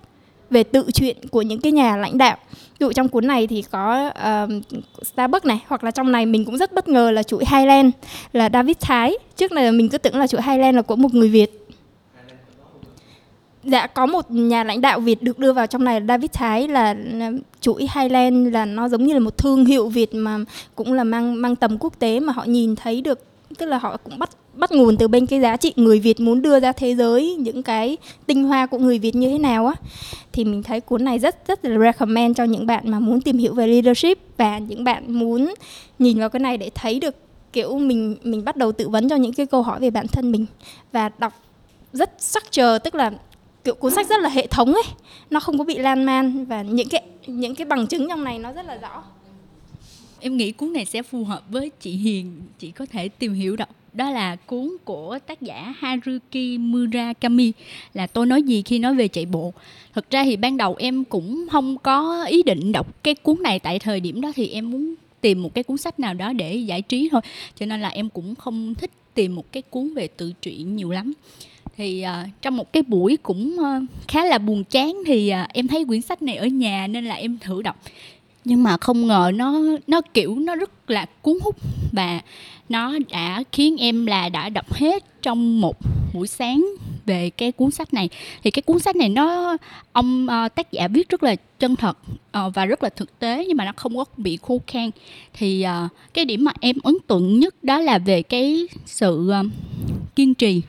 về 0.49 0.63
tự 0.63 0.85
truyện 0.93 1.17
của 1.31 1.41
những 1.41 1.61
cái 1.61 1.71
nhà 1.71 1.97
lãnh 1.97 2.17
đạo 2.17 2.37
ví 2.79 2.85
dụ 2.85 2.91
trong 2.93 3.09
cuốn 3.09 3.27
này 3.27 3.47
thì 3.47 3.61
có 3.71 4.09
uh, 4.09 4.51
Starbucks 5.05 5.45
này 5.45 5.59
hoặc 5.67 5.83
là 5.83 5.91
trong 5.91 6.11
này 6.11 6.25
mình 6.25 6.45
cũng 6.45 6.57
rất 6.57 6.73
bất 6.73 6.87
ngờ 6.87 7.11
là 7.11 7.23
chuỗi 7.23 7.43
Highland 7.51 7.93
là 8.33 8.49
David 8.53 8.77
Thái. 8.79 9.17
Trước 9.35 9.51
này 9.51 9.71
mình 9.71 9.89
cứ 9.89 9.97
tưởng 9.97 10.15
là 10.15 10.27
chuỗi 10.27 10.41
Highland 10.41 10.75
là 10.75 10.81
của 10.81 10.95
một 10.95 11.13
người 11.13 11.29
Việt. 11.29 11.67
Dạ 13.63 13.87
có 13.87 14.05
một 14.05 14.31
nhà 14.31 14.63
lãnh 14.63 14.81
đạo 14.81 14.99
Việt 14.99 15.23
được 15.23 15.39
đưa 15.39 15.53
vào 15.53 15.67
trong 15.67 15.83
này 15.83 16.01
là 16.01 16.05
David 16.07 16.31
Thái 16.31 16.67
là 16.67 16.95
ừ, 17.19 17.39
chuỗi 17.61 17.87
Highland 17.95 18.53
là 18.53 18.65
nó 18.65 18.89
giống 18.89 19.05
như 19.05 19.13
là 19.13 19.19
một 19.19 19.37
thương 19.37 19.65
hiệu 19.65 19.89
Việt 19.89 20.09
mà 20.13 20.37
cũng 20.75 20.93
là 20.93 21.03
mang 21.03 21.41
mang 21.41 21.55
tầm 21.55 21.77
quốc 21.79 21.99
tế 21.99 22.19
mà 22.19 22.33
họ 22.33 22.43
nhìn 22.43 22.75
thấy 22.75 23.01
được 23.01 23.19
tức 23.57 23.65
là 23.65 23.77
họ 23.77 23.97
cũng 23.97 24.19
bắt 24.19 24.29
bắt 24.59 24.71
nguồn 24.71 24.97
từ 24.97 25.07
bên 25.07 25.25
cái 25.25 25.41
giá 25.41 25.57
trị 25.57 25.73
người 25.75 25.99
Việt 25.99 26.19
muốn 26.19 26.41
đưa 26.41 26.59
ra 26.59 26.71
thế 26.71 26.95
giới, 26.95 27.35
những 27.35 27.63
cái 27.63 27.97
tinh 28.25 28.43
hoa 28.43 28.65
của 28.65 28.77
người 28.77 28.99
Việt 28.99 29.15
như 29.15 29.29
thế 29.29 29.37
nào 29.37 29.65
á. 29.67 29.73
Thì 30.31 30.43
mình 30.43 30.63
thấy 30.63 30.81
cuốn 30.81 31.03
này 31.03 31.19
rất 31.19 31.47
rất 31.47 31.65
là 31.65 31.79
recommend 31.79 32.37
cho 32.37 32.43
những 32.43 32.65
bạn 32.65 32.91
mà 32.91 32.99
muốn 32.99 33.21
tìm 33.21 33.37
hiểu 33.37 33.53
về 33.53 33.67
leadership 33.67 34.19
và 34.37 34.57
những 34.57 34.83
bạn 34.83 35.13
muốn 35.13 35.53
nhìn 35.99 36.19
vào 36.19 36.29
cái 36.29 36.39
này 36.39 36.57
để 36.57 36.69
thấy 36.75 36.99
được, 36.99 37.15
kiểu, 37.53 37.79
mình 37.79 38.17
mình 38.23 38.45
bắt 38.45 38.55
đầu 38.55 38.71
tự 38.71 38.89
vấn 38.89 39.09
cho 39.09 39.15
những 39.15 39.33
cái 39.33 39.45
câu 39.45 39.61
hỏi 39.61 39.79
về 39.79 39.89
bản 39.89 40.07
thân 40.07 40.31
mình 40.31 40.45
và 40.91 41.09
đọc 41.19 41.33
rất 41.93 42.11
sắc 42.17 42.51
chờ, 42.51 42.79
tức 42.83 42.95
là, 42.95 43.11
kiểu, 43.63 43.75
cuốn 43.75 43.91
sách 43.91 44.09
rất 44.09 44.21
là 44.21 44.29
hệ 44.29 44.47
thống 44.47 44.73
ấy. 44.73 44.83
Nó 45.29 45.39
không 45.39 45.57
có 45.57 45.63
bị 45.63 45.77
lan 45.77 46.03
man 46.03 46.45
và 46.45 46.61
những 46.61 46.89
cái 46.89 47.03
những 47.27 47.55
cái 47.55 47.65
bằng 47.65 47.87
chứng 47.87 48.09
trong 48.09 48.23
này 48.23 48.39
nó 48.39 48.51
rất 48.51 48.65
là 48.65 48.75
rõ. 48.75 49.03
Em 50.19 50.37
nghĩ 50.37 50.51
cuốn 50.51 50.73
này 50.73 50.85
sẽ 50.85 51.03
phù 51.03 51.23
hợp 51.23 51.41
với 51.49 51.71
chị 51.81 51.91
Hiền, 51.91 52.41
chị 52.59 52.71
có 52.71 52.85
thể 52.91 53.09
tìm 53.09 53.33
hiểu 53.33 53.55
đọc 53.55 53.69
đó 53.93 54.11
là 54.11 54.35
cuốn 54.35 54.69
của 54.83 55.19
tác 55.27 55.41
giả 55.41 55.73
Haruki 55.79 56.59
Murakami. 56.59 57.51
Là 57.93 58.07
tôi 58.07 58.25
nói 58.25 58.43
gì 58.43 58.61
khi 58.61 58.79
nói 58.79 58.95
về 58.95 59.07
chạy 59.07 59.25
bộ? 59.25 59.53
Thực 59.93 60.09
ra 60.09 60.23
thì 60.23 60.37
ban 60.37 60.57
đầu 60.57 60.75
em 60.79 61.03
cũng 61.03 61.47
không 61.51 61.77
có 61.77 62.25
ý 62.25 62.43
định 62.43 62.71
đọc 62.71 63.03
cái 63.03 63.15
cuốn 63.15 63.43
này. 63.43 63.59
Tại 63.59 63.79
thời 63.79 63.99
điểm 63.99 64.21
đó 64.21 64.31
thì 64.35 64.47
em 64.47 64.71
muốn 64.71 64.95
tìm 65.21 65.43
một 65.43 65.53
cái 65.53 65.63
cuốn 65.63 65.77
sách 65.77 65.99
nào 65.99 66.13
đó 66.13 66.33
để 66.33 66.55
giải 66.55 66.81
trí 66.81 67.09
thôi. 67.11 67.21
Cho 67.59 67.65
nên 67.65 67.81
là 67.81 67.89
em 67.89 68.09
cũng 68.09 68.35
không 68.35 68.75
thích 68.75 68.91
tìm 69.13 69.35
một 69.35 69.51
cái 69.51 69.63
cuốn 69.69 69.93
về 69.93 70.07
tự 70.07 70.33
truyện 70.41 70.75
nhiều 70.75 70.91
lắm. 70.91 71.13
Thì 71.77 72.05
uh, 72.05 72.29
trong 72.41 72.57
một 72.57 72.73
cái 72.73 72.83
buổi 72.83 73.17
cũng 73.23 73.57
uh, 73.59 73.83
khá 74.07 74.25
là 74.25 74.37
buồn 74.37 74.63
chán 74.63 74.97
thì 75.05 75.33
uh, 75.43 75.53
em 75.53 75.67
thấy 75.67 75.85
quyển 75.85 76.01
sách 76.01 76.21
này 76.21 76.35
ở 76.35 76.45
nhà 76.45 76.87
nên 76.87 77.05
là 77.05 77.15
em 77.15 77.37
thử 77.41 77.61
đọc. 77.61 77.81
Nhưng 78.45 78.63
mà 78.63 78.77
không 78.77 79.07
ngờ 79.07 79.31
nó 79.35 79.61
nó 79.87 80.01
kiểu 80.01 80.35
nó 80.35 80.55
rất 80.55 80.89
là 80.89 81.05
cuốn 81.21 81.37
hút. 81.43 81.55
Và 81.91 82.21
nó 82.69 82.93
đã 83.09 83.43
khiến 83.51 83.77
em 83.77 84.05
là 84.05 84.29
đã 84.29 84.49
đọc 84.49 84.73
hết 84.73 85.21
trong 85.21 85.61
một 85.61 85.77
buổi 86.13 86.27
sáng 86.27 86.65
về 87.05 87.29
cái 87.29 87.51
cuốn 87.51 87.71
sách 87.71 87.93
này. 87.93 88.09
Thì 88.43 88.51
cái 88.51 88.61
cuốn 88.61 88.79
sách 88.79 88.95
này 88.95 89.09
nó 89.09 89.57
ông 89.91 90.27
uh, 90.45 90.55
tác 90.55 90.71
giả 90.71 90.87
viết 90.87 91.09
rất 91.09 91.23
là 91.23 91.35
chân 91.59 91.75
thật 91.75 91.97
uh, 92.37 92.53
và 92.53 92.65
rất 92.65 92.83
là 92.83 92.89
thực 92.89 93.19
tế 93.19 93.45
nhưng 93.47 93.57
mà 93.57 93.65
nó 93.65 93.71
không 93.75 93.97
có 93.97 94.05
bị 94.17 94.37
khô 94.41 94.61
khan. 94.67 94.89
Thì 95.33 95.65
uh, 95.85 95.91
cái 96.13 96.25
điểm 96.25 96.43
mà 96.43 96.51
em 96.61 96.75
ấn 96.83 96.95
tượng 97.07 97.39
nhất 97.39 97.63
đó 97.63 97.79
là 97.79 97.97
về 97.97 98.21
cái 98.21 98.67
sự 98.85 99.31
uh, 99.39 99.45
kiên 100.15 100.33
trì 100.33 100.61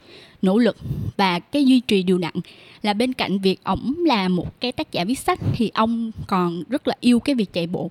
nỗ 0.42 0.58
lực 0.58 0.76
và 1.16 1.38
cái 1.38 1.64
duy 1.64 1.80
trì 1.80 2.02
điều 2.02 2.18
đặn. 2.18 2.34
Là 2.82 2.92
bên 2.92 3.12
cạnh 3.12 3.38
việc 3.38 3.64
ổng 3.64 3.94
là 3.98 4.28
một 4.28 4.60
cái 4.60 4.72
tác 4.72 4.92
giả 4.92 5.04
viết 5.04 5.18
sách 5.18 5.40
thì 5.54 5.70
ông 5.74 6.10
còn 6.26 6.62
rất 6.68 6.88
là 6.88 6.94
yêu 7.00 7.20
cái 7.20 7.34
việc 7.34 7.52
chạy 7.52 7.66
bộ. 7.66 7.90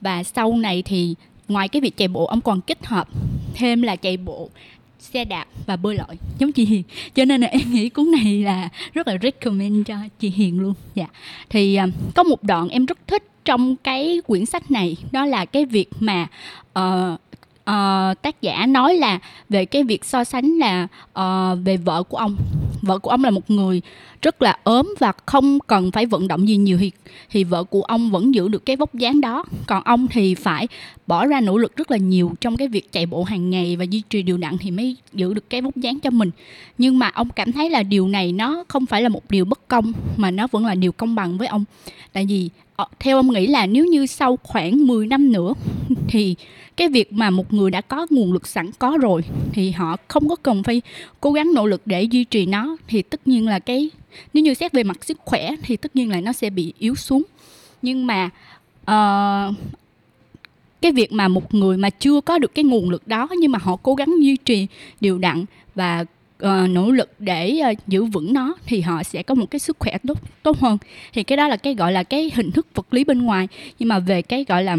Và 0.00 0.22
sau 0.22 0.56
này 0.56 0.82
thì 0.82 1.14
ngoài 1.52 1.68
cái 1.68 1.80
việc 1.80 1.96
chạy 1.96 2.08
bộ 2.08 2.26
ông 2.26 2.40
còn 2.40 2.60
kết 2.60 2.86
hợp 2.86 3.08
thêm 3.54 3.82
là 3.82 3.96
chạy 3.96 4.16
bộ 4.16 4.50
xe 4.98 5.24
đạp 5.24 5.46
và 5.66 5.76
bơi 5.76 5.96
lội 5.96 6.18
giống 6.38 6.52
chị 6.52 6.64
Hiền. 6.64 6.82
Cho 7.14 7.24
nên 7.24 7.40
là 7.40 7.46
em 7.46 7.72
nghĩ 7.72 7.88
cuốn 7.88 8.10
này 8.10 8.42
là 8.42 8.68
rất 8.94 9.08
là 9.08 9.16
recommend 9.22 9.86
cho 9.86 9.96
chị 10.18 10.30
Hiền 10.30 10.60
luôn. 10.60 10.74
Dạ. 10.94 11.06
Thì 11.50 11.74
à, 11.74 11.86
có 12.14 12.22
một 12.22 12.42
đoạn 12.42 12.68
em 12.68 12.86
rất 12.86 12.98
thích 13.06 13.22
trong 13.44 13.76
cái 13.76 14.20
quyển 14.26 14.46
sách 14.46 14.70
này 14.70 14.96
đó 15.12 15.26
là 15.26 15.44
cái 15.44 15.64
việc 15.64 15.88
mà 16.00 16.26
uh, 16.78 17.20
uh, 17.70 18.22
tác 18.22 18.42
giả 18.42 18.66
nói 18.66 18.94
là 18.94 19.18
về 19.48 19.64
cái 19.64 19.84
việc 19.84 20.04
so 20.04 20.24
sánh 20.24 20.58
là 20.58 20.88
uh, 21.18 21.58
về 21.64 21.76
vợ 21.76 22.02
của 22.02 22.16
ông. 22.16 22.36
Vợ 22.82 22.98
của 22.98 23.10
ông 23.10 23.24
là 23.24 23.30
một 23.30 23.50
người 23.50 23.82
rất 24.22 24.42
là 24.42 24.56
ốm 24.64 24.94
và 24.98 25.12
không 25.26 25.58
cần 25.60 25.92
phải 25.92 26.06
vận 26.06 26.28
động 26.28 26.48
gì 26.48 26.56
nhiều 26.56 26.78
thì 26.78 26.90
thì 27.30 27.44
vợ 27.44 27.64
của 27.64 27.82
ông 27.82 28.10
vẫn 28.10 28.34
giữ 28.34 28.48
được 28.48 28.66
cái 28.66 28.76
vóc 28.76 28.94
dáng 28.94 29.20
đó. 29.20 29.44
Còn 29.66 29.82
ông 29.84 30.08
thì 30.08 30.34
phải 30.34 30.68
bỏ 31.06 31.26
ra 31.26 31.40
nỗ 31.40 31.58
lực 31.58 31.76
rất 31.76 31.90
là 31.90 31.96
nhiều 31.96 32.32
trong 32.40 32.56
cái 32.56 32.68
việc 32.68 32.92
chạy 32.92 33.06
bộ 33.06 33.24
hàng 33.24 33.50
ngày 33.50 33.76
và 33.76 33.84
duy 33.84 34.02
trì 34.10 34.22
điều 34.22 34.36
đặn 34.36 34.58
thì 34.58 34.70
mới 34.70 34.96
giữ 35.12 35.34
được 35.34 35.50
cái 35.50 35.60
vóc 35.60 35.76
dáng 35.76 36.00
cho 36.00 36.10
mình. 36.10 36.30
Nhưng 36.78 36.98
mà 36.98 37.08
ông 37.08 37.28
cảm 37.28 37.52
thấy 37.52 37.70
là 37.70 37.82
điều 37.82 38.08
này 38.08 38.32
nó 38.32 38.64
không 38.68 38.86
phải 38.86 39.02
là 39.02 39.08
một 39.08 39.30
điều 39.30 39.44
bất 39.44 39.68
công 39.68 39.92
mà 40.16 40.30
nó 40.30 40.46
vẫn 40.50 40.66
là 40.66 40.74
điều 40.74 40.92
công 40.92 41.14
bằng 41.14 41.38
với 41.38 41.48
ông. 41.48 41.64
Tại 42.12 42.26
vì 42.26 42.50
ờ, 42.76 42.84
theo 43.00 43.16
ông 43.16 43.32
nghĩ 43.32 43.46
là 43.46 43.66
nếu 43.66 43.86
như 43.86 44.06
sau 44.06 44.38
khoảng 44.42 44.86
10 44.86 45.06
năm 45.06 45.32
nữa 45.32 45.54
thì 46.08 46.36
cái 46.76 46.88
việc 46.88 47.12
mà 47.12 47.30
một 47.30 47.52
người 47.52 47.70
đã 47.70 47.80
có 47.80 48.06
nguồn 48.10 48.32
lực 48.32 48.46
sẵn 48.46 48.70
có 48.78 48.98
rồi 49.00 49.22
thì 49.52 49.70
họ 49.70 49.96
không 50.08 50.28
có 50.28 50.36
cần 50.36 50.62
phải 50.62 50.82
cố 51.20 51.32
gắng 51.32 51.54
nỗ 51.54 51.66
lực 51.66 51.82
để 51.86 52.02
duy 52.02 52.24
trì 52.24 52.46
nó 52.46 52.76
thì 52.88 53.02
tất 53.02 53.28
nhiên 53.28 53.48
là 53.48 53.58
cái 53.58 53.90
nếu 54.34 54.44
như 54.44 54.54
xét 54.54 54.72
về 54.72 54.82
mặt 54.82 55.04
sức 55.04 55.18
khỏe 55.24 55.50
thì 55.62 55.76
tất 55.76 55.96
nhiên 55.96 56.10
là 56.10 56.20
nó 56.20 56.32
sẽ 56.32 56.50
bị 56.50 56.72
yếu 56.78 56.94
xuống. 56.94 57.22
Nhưng 57.82 58.06
mà 58.06 58.30
uh, 58.82 59.54
cái 60.80 60.92
việc 60.92 61.12
mà 61.12 61.28
một 61.28 61.54
người 61.54 61.76
mà 61.76 61.90
chưa 61.90 62.20
có 62.20 62.38
được 62.38 62.54
cái 62.54 62.64
nguồn 62.64 62.90
lực 62.90 63.08
đó 63.08 63.28
nhưng 63.40 63.52
mà 63.52 63.58
họ 63.62 63.76
cố 63.76 63.94
gắng 63.94 64.14
duy 64.20 64.36
trì 64.36 64.66
đều 65.00 65.18
đặn 65.18 65.44
và 65.74 66.04
uh, 66.44 66.70
nỗ 66.70 66.90
lực 66.90 67.10
để 67.18 67.60
uh, 67.72 67.88
giữ 67.88 68.04
vững 68.04 68.32
nó 68.32 68.54
thì 68.66 68.80
họ 68.80 69.02
sẽ 69.02 69.22
có 69.22 69.34
một 69.34 69.46
cái 69.50 69.58
sức 69.58 69.76
khỏe 69.78 69.98
tốt 70.08 70.18
tốt 70.42 70.58
hơn. 70.58 70.78
Thì 71.12 71.22
cái 71.22 71.36
đó 71.36 71.48
là 71.48 71.56
cái 71.56 71.74
gọi 71.74 71.92
là 71.92 72.02
cái 72.02 72.30
hình 72.34 72.50
thức 72.50 72.66
vật 72.74 72.94
lý 72.94 73.04
bên 73.04 73.22
ngoài. 73.22 73.48
Nhưng 73.78 73.88
mà 73.88 73.98
về 73.98 74.22
cái 74.22 74.44
gọi 74.48 74.64
là 74.64 74.76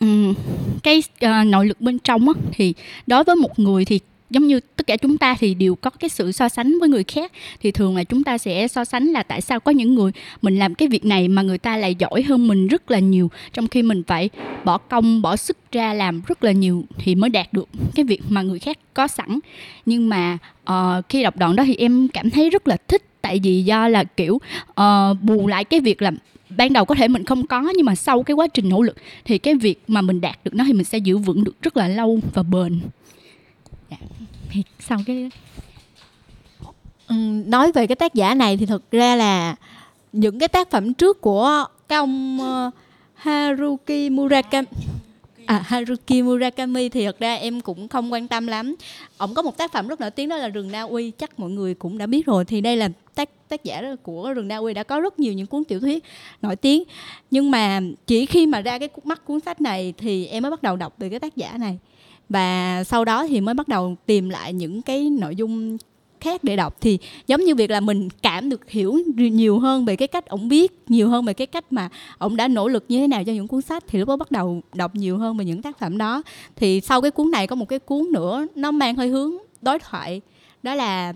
um, 0.00 0.34
cái 0.82 1.02
uh, 1.24 1.46
nội 1.46 1.66
lực 1.66 1.80
bên 1.80 1.98
trong 1.98 2.28
á, 2.28 2.34
thì 2.52 2.74
đối 3.06 3.24
với 3.24 3.36
một 3.36 3.58
người 3.58 3.84
thì 3.84 4.00
giống 4.30 4.46
như 4.46 4.60
tất 4.76 4.86
cả 4.86 4.96
chúng 4.96 5.18
ta 5.18 5.36
thì 5.38 5.54
đều 5.54 5.74
có 5.74 5.90
cái 5.90 6.10
sự 6.10 6.32
so 6.32 6.48
sánh 6.48 6.78
với 6.80 6.88
người 6.88 7.04
khác. 7.04 7.32
Thì 7.60 7.70
thường 7.70 7.96
là 7.96 8.04
chúng 8.04 8.24
ta 8.24 8.38
sẽ 8.38 8.68
so 8.68 8.84
sánh 8.84 9.06
là 9.06 9.22
tại 9.22 9.40
sao 9.40 9.60
có 9.60 9.72
những 9.72 9.94
người 9.94 10.12
mình 10.42 10.58
làm 10.58 10.74
cái 10.74 10.88
việc 10.88 11.04
này 11.04 11.28
mà 11.28 11.42
người 11.42 11.58
ta 11.58 11.76
lại 11.76 11.94
giỏi 11.94 12.22
hơn 12.22 12.48
mình 12.48 12.68
rất 12.68 12.90
là 12.90 12.98
nhiều 12.98 13.30
trong 13.52 13.68
khi 13.68 13.82
mình 13.82 14.02
phải 14.06 14.30
bỏ 14.64 14.78
công 14.78 15.22
bỏ 15.22 15.36
sức 15.36 15.56
ra 15.72 15.94
làm 15.94 16.22
rất 16.26 16.44
là 16.44 16.52
nhiều 16.52 16.84
thì 16.98 17.14
mới 17.14 17.30
đạt 17.30 17.52
được 17.52 17.68
cái 17.94 18.04
việc 18.04 18.22
mà 18.28 18.42
người 18.42 18.58
khác 18.58 18.78
có 18.94 19.06
sẵn. 19.06 19.38
Nhưng 19.86 20.08
mà 20.08 20.38
uh, 20.70 21.04
khi 21.08 21.22
đọc 21.22 21.36
đoạn 21.36 21.56
đó 21.56 21.64
thì 21.64 21.76
em 21.76 22.08
cảm 22.08 22.30
thấy 22.30 22.50
rất 22.50 22.68
là 22.68 22.76
thích 22.88 23.02
tại 23.22 23.40
vì 23.42 23.62
do 23.62 23.88
là 23.88 24.04
kiểu 24.04 24.34
uh, 24.80 25.22
bù 25.22 25.46
lại 25.46 25.64
cái 25.64 25.80
việc 25.80 26.02
là 26.02 26.10
ban 26.56 26.72
đầu 26.72 26.84
có 26.84 26.94
thể 26.94 27.08
mình 27.08 27.24
không 27.24 27.46
có 27.46 27.72
nhưng 27.76 27.86
mà 27.86 27.94
sau 27.94 28.22
cái 28.22 28.34
quá 28.34 28.46
trình 28.46 28.68
nỗ 28.68 28.82
lực 28.82 28.96
thì 29.24 29.38
cái 29.38 29.54
việc 29.54 29.82
mà 29.88 30.00
mình 30.00 30.20
đạt 30.20 30.38
được 30.44 30.54
nó 30.54 30.64
thì 30.64 30.72
mình 30.72 30.84
sẽ 30.84 30.98
giữ 30.98 31.18
vững 31.18 31.44
được 31.44 31.62
rất 31.62 31.76
là 31.76 31.88
lâu 31.88 32.20
và 32.34 32.42
bền 32.42 32.80
dạ. 33.90 33.96
thì 34.50 34.62
sau 34.80 34.98
cái 35.06 35.30
ừ, 37.08 37.14
nói 37.46 37.72
về 37.72 37.86
cái 37.86 37.96
tác 37.96 38.14
giả 38.14 38.34
này 38.34 38.56
thì 38.56 38.66
thực 38.66 38.90
ra 38.90 39.16
là 39.16 39.56
những 40.12 40.38
cái 40.38 40.48
tác 40.48 40.70
phẩm 40.70 40.94
trước 40.94 41.20
của 41.20 41.64
cái 41.88 41.96
ông 41.96 42.40
uh, 42.40 42.74
Haruki 43.14 44.10
Murakami 44.10 44.66
à, 45.50 45.62
Haruki 45.66 46.22
Murakami 46.24 46.88
thì 46.88 47.04
thật 47.04 47.18
ra 47.18 47.34
em 47.34 47.60
cũng 47.60 47.88
không 47.88 48.12
quan 48.12 48.28
tâm 48.28 48.46
lắm. 48.46 48.74
Ông 49.16 49.34
có 49.34 49.42
một 49.42 49.56
tác 49.56 49.72
phẩm 49.72 49.88
rất 49.88 50.00
nổi 50.00 50.10
tiếng 50.10 50.28
đó 50.28 50.36
là 50.36 50.48
rừng 50.48 50.72
Na 50.72 50.82
Uy, 50.82 51.10
chắc 51.10 51.38
mọi 51.38 51.50
người 51.50 51.74
cũng 51.74 51.98
đã 51.98 52.06
biết 52.06 52.26
rồi. 52.26 52.44
Thì 52.44 52.60
đây 52.60 52.76
là 52.76 52.88
tác 53.20 53.48
tác 53.48 53.64
giả 53.64 53.82
của 54.02 54.32
rừng 54.34 54.48
Na 54.48 54.56
Uy 54.56 54.74
đã 54.74 54.82
có 54.82 55.00
rất 55.00 55.18
nhiều 55.18 55.32
những 55.32 55.46
cuốn 55.46 55.64
tiểu 55.64 55.80
thuyết 55.80 56.04
nổi 56.42 56.56
tiếng. 56.56 56.82
Nhưng 57.30 57.50
mà 57.50 57.80
chỉ 58.06 58.26
khi 58.26 58.46
mà 58.46 58.60
ra 58.60 58.78
cái 58.78 58.88
mắt 59.04 59.24
cuốn 59.24 59.40
sách 59.40 59.60
này 59.60 59.94
thì 59.98 60.26
em 60.26 60.42
mới 60.42 60.50
bắt 60.50 60.62
đầu 60.62 60.76
đọc 60.76 60.94
về 60.98 61.08
cái 61.08 61.20
tác 61.20 61.36
giả 61.36 61.58
này. 61.58 61.78
Và 62.28 62.84
sau 62.84 63.04
đó 63.04 63.26
thì 63.26 63.40
mới 63.40 63.54
bắt 63.54 63.68
đầu 63.68 63.96
tìm 64.06 64.28
lại 64.28 64.52
những 64.52 64.82
cái 64.82 65.10
nội 65.10 65.36
dung 65.36 65.76
khác 66.20 66.44
để 66.44 66.56
đọc. 66.56 66.76
Thì 66.80 66.98
giống 67.26 67.44
như 67.44 67.54
việc 67.54 67.70
là 67.70 67.80
mình 67.80 68.08
cảm 68.22 68.48
được 68.48 68.70
hiểu 68.70 68.98
nhiều 69.16 69.58
hơn 69.58 69.84
về 69.84 69.96
cái 69.96 70.08
cách 70.08 70.26
ông 70.26 70.48
viết, 70.48 70.72
nhiều 70.88 71.08
hơn 71.08 71.24
về 71.24 71.34
cái 71.34 71.46
cách 71.46 71.64
mà 71.72 71.88
ông 72.18 72.36
đã 72.36 72.48
nỗ 72.48 72.68
lực 72.68 72.84
như 72.88 72.98
thế 72.98 73.06
nào 73.06 73.24
cho 73.24 73.32
những 73.32 73.48
cuốn 73.48 73.62
sách 73.62 73.84
thì 73.86 73.98
lúc 73.98 74.08
đó 74.08 74.16
bắt 74.16 74.30
đầu 74.30 74.60
đọc 74.74 74.94
nhiều 74.94 75.18
hơn 75.18 75.36
về 75.36 75.44
những 75.44 75.62
tác 75.62 75.78
phẩm 75.78 75.98
đó. 75.98 76.22
Thì 76.56 76.80
sau 76.80 77.00
cái 77.00 77.10
cuốn 77.10 77.30
này 77.30 77.46
có 77.46 77.56
một 77.56 77.68
cái 77.68 77.78
cuốn 77.78 78.12
nữa 78.12 78.46
nó 78.54 78.70
mang 78.70 78.96
hơi 78.96 79.08
hướng 79.08 79.32
đối 79.62 79.78
thoại, 79.78 80.20
đó 80.62 80.74
là 80.74 81.12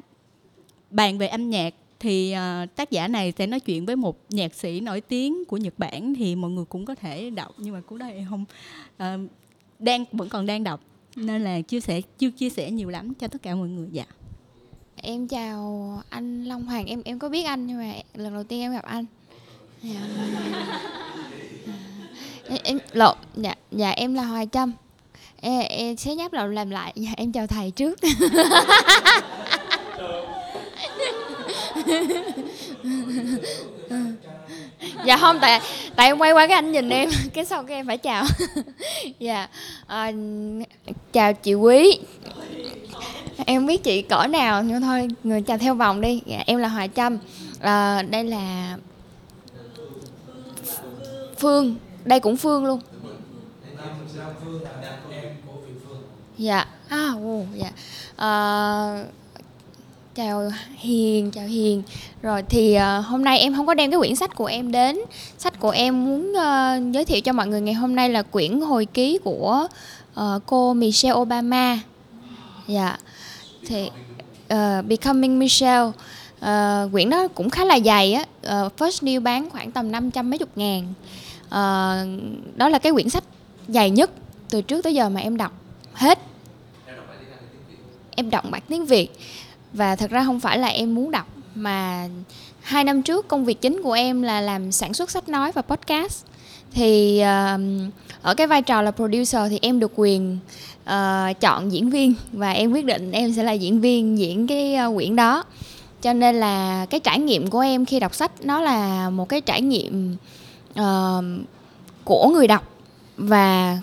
bàn 0.91 1.19
về 1.19 1.27
âm 1.27 1.51
nhạc 1.51 1.75
thì 2.05 2.35
uh, 2.35 2.77
tác 2.77 2.91
giả 2.91 3.09
này 3.09 3.33
sẽ 3.39 3.47
nói 3.47 3.61
chuyện 3.61 3.87
với 3.87 3.97
một 3.97 4.17
nhạc 4.29 4.55
sĩ 4.55 4.81
nổi 4.81 5.01
tiếng 5.01 5.45
của 5.45 5.57
Nhật 5.57 5.75
Bản 5.79 6.15
thì 6.15 6.37
mọi 6.37 6.51
người 6.51 6.65
cũng 6.65 6.85
có 6.85 6.95
thể 6.95 7.31
đọc 7.31 7.55
nhưng 7.59 7.75
mà 7.75 7.81
đó 7.99 8.07
em 8.07 8.27
không 8.31 8.45
uh, 8.97 9.31
đang 9.79 10.05
vẫn 10.13 10.29
còn 10.29 10.47
đang 10.47 10.65
đọc. 10.65 10.81
Nên 11.17 11.45
là 11.45 11.61
chia 11.61 11.81
sẻ 11.81 12.01
chưa 12.19 12.31
chia 12.31 12.51
sẻ 12.51 12.71
nhiều 12.71 12.91
lắm 12.91 13.15
cho 13.15 13.29
tất 13.29 13.43
cả 13.43 13.55
mọi 13.55 13.69
người 13.69 13.89
dạ. 13.93 14.05
Em 14.97 15.29
chào 15.29 16.03
anh 16.11 16.45
Long 16.45 16.65
Hoàng. 16.65 16.87
Em 16.87 17.03
em 17.05 17.19
có 17.19 17.29
biết 17.29 17.43
anh 17.43 17.67
nhưng 17.67 17.79
mà 17.79 17.93
lần 18.15 18.35
đầu 18.35 18.45
tiên 18.45 18.61
em 18.61 18.73
gặp 18.73 18.85
anh. 18.85 19.05
Dạ. 19.83 20.01
em, 22.49 22.59
em 22.65 22.79
lộ 22.93 23.15
dạ 23.37 23.55
dạ 23.73 23.91
em 23.91 24.15
là 24.15 24.25
Hoài 24.25 24.49
Trâm. 24.53 24.73
Em, 25.41 25.61
em 25.69 25.97
sẽ 25.97 26.15
nhắc 26.15 26.33
đầu 26.33 26.49
làm 26.49 26.71
lại. 26.71 26.93
Dạ, 26.97 27.11
em 27.17 27.33
chào 27.33 27.47
thầy 27.47 27.71
trước 27.71 27.99
dạ 35.05 35.17
không 35.17 35.39
tại 35.41 35.61
tại 35.97 36.07
em 36.07 36.19
quay 36.19 36.33
qua 36.33 36.47
cái 36.47 36.55
anh 36.55 36.73
nhìn 36.73 36.89
em 36.89 37.11
cái 37.35 37.45
sau 37.45 37.65
cái 37.65 37.77
em 37.77 37.87
phải 37.87 37.99
chào. 37.99 38.25
Dạ 39.19 39.49
à, 39.87 40.13
chào 41.13 41.33
chị 41.33 41.55
quý. 41.55 41.99
Em 43.47 43.67
biết 43.67 43.85
chị 43.85 44.03
cỡ 44.03 44.27
nào 44.27 44.63
nhưng 44.63 44.81
thôi 44.81 45.09
người 45.25 45.43
chào 45.43 45.59
theo 45.59 45.75
vòng 45.75 46.01
đi. 46.01 46.23
Dạ, 46.27 46.43
em 46.47 46.59
là 46.59 46.69
hòa 46.69 46.87
trâm. 46.87 47.19
À, 47.61 48.03
đây 48.03 48.25
là 48.25 48.77
phương. 51.39 51.77
Đây 52.05 52.21
cũng 52.21 52.37
phương 52.37 52.67
luôn. 52.67 52.81
Dạ. 56.39 56.67
À, 56.89 57.11
oh, 57.17 57.47
dạ. 57.55 57.71
À, 58.17 59.05
chào 60.15 60.51
hiền 60.77 61.31
chào 61.31 61.47
hiền. 61.47 61.83
Rồi 62.23 62.43
thì 62.49 62.77
uh, 62.77 63.05
hôm 63.07 63.25
nay 63.25 63.39
em 63.39 63.55
không 63.55 63.67
có 63.67 63.75
đem 63.75 63.91
cái 63.91 63.99
quyển 63.99 64.17
sách 64.17 64.35
của 64.35 64.47
em 64.47 64.73
đến. 64.73 64.99
Sách 65.39 65.61
của 65.61 65.71
em 65.71 66.05
muốn 66.05 66.33
uh, 66.33 66.95
giới 66.95 67.05
thiệu 67.05 67.21
cho 67.21 67.33
mọi 67.33 67.47
người 67.47 67.61
ngày 67.61 67.75
hôm 67.75 67.97
nay 67.97 68.09
là 68.09 68.23
quyển 68.23 68.61
hồi 68.61 68.87
ký 68.87 69.19
của 69.25 69.67
uh, 70.21 70.43
cô 70.47 70.75
Michelle 70.75 71.15
Obama. 71.15 71.79
Dạ. 72.67 72.87
Yeah 72.87 73.01
thì 73.67 73.91
uh, 74.55 74.87
Becoming 74.87 75.39
Michelle. 75.39 75.91
Uh, 76.41 76.93
quyển 76.93 77.11
đó 77.11 77.29
cũng 77.29 77.51
khá 77.51 77.65
là 77.65 77.79
dày 77.85 78.13
á. 78.13 78.23
Uh, 78.23 78.73
First 78.79 79.07
New 79.07 79.21
bán 79.21 79.51
khoảng 79.51 79.73
tầm 79.73 79.93
500 79.93 80.31
mấy 80.31 80.39
chục 80.39 80.49
ngàn. 80.57 80.95
Uh, 81.47 82.57
đó 82.57 82.69
là 82.69 82.79
cái 82.79 82.93
quyển 82.93 83.09
sách 83.09 83.25
dày 83.69 83.91
nhất 83.91 84.11
từ 84.51 84.63
trước 84.63 84.83
tới 84.83 84.95
giờ 84.95 85.09
mà 85.09 85.21
em 85.21 85.37
đọc 85.37 85.53
hết. 85.93 86.19
Em 88.17 88.31
đọc 88.31 88.45
bản 88.51 88.63
tiếng 88.69 88.87
Việt 88.87 89.11
và 89.75 89.97
thật 89.97 90.11
ra 90.11 90.25
không 90.25 90.41
phải 90.41 90.59
là 90.59 90.69
em 90.69 90.95
muốn 90.95 91.11
đọc 91.11 91.27
mà 91.55 92.09
hai 92.63 92.85
năm 92.85 93.03
trước 93.03 93.29
công 93.29 93.45
việc 93.45 93.61
chính 93.61 93.83
của 93.83 93.93
em 93.93 94.23
là 94.23 94.41
làm 94.41 94.73
sản 94.73 94.95
xuất 94.95 95.11
sách 95.11 95.29
nói 95.29 95.53
và 95.53 95.63
podcast. 95.63 96.25
Thì 96.73 97.23
uh, 97.23 97.61
ở 98.23 98.35
cái 98.35 98.47
vai 98.47 98.63
trò 98.63 98.83
là 98.83 98.91
producer 98.91 99.43
thì 99.51 99.59
em 99.63 99.81
được 99.81 99.93
quyền 99.97 100.39
uh, 100.85 101.41
chọn 101.41 101.73
diễn 101.73 101.91
viên 101.91 102.15
và 102.33 102.51
em 102.51 102.73
quyết 102.73 102.85
định 102.85 103.13
em 103.13 103.33
sẽ 103.33 103.43
là 103.43 103.53
diễn 103.53 103.81
viên 103.81 104.19
diễn 104.19 104.47
cái 104.47 104.77
uh, 104.89 104.97
quyển 104.97 105.17
đó. 105.17 105.45
Cho 106.03 106.13
nên 106.13 106.41
là 106.41 106.87
cái 106.91 107.01
trải 107.01 107.19
nghiệm 107.19 107.51
của 107.51 107.61
em 107.61 107.85
khi 107.85 108.01
đọc 108.01 108.15
sách 108.15 108.33
nó 108.43 108.61
là 108.61 109.11
một 109.11 109.29
cái 109.29 109.41
trải 109.41 109.61
nghiệm 109.61 110.17
uh, 110.81 111.25
của 112.05 112.29
người 112.29 112.47
đọc 112.47 112.69
và 113.17 113.79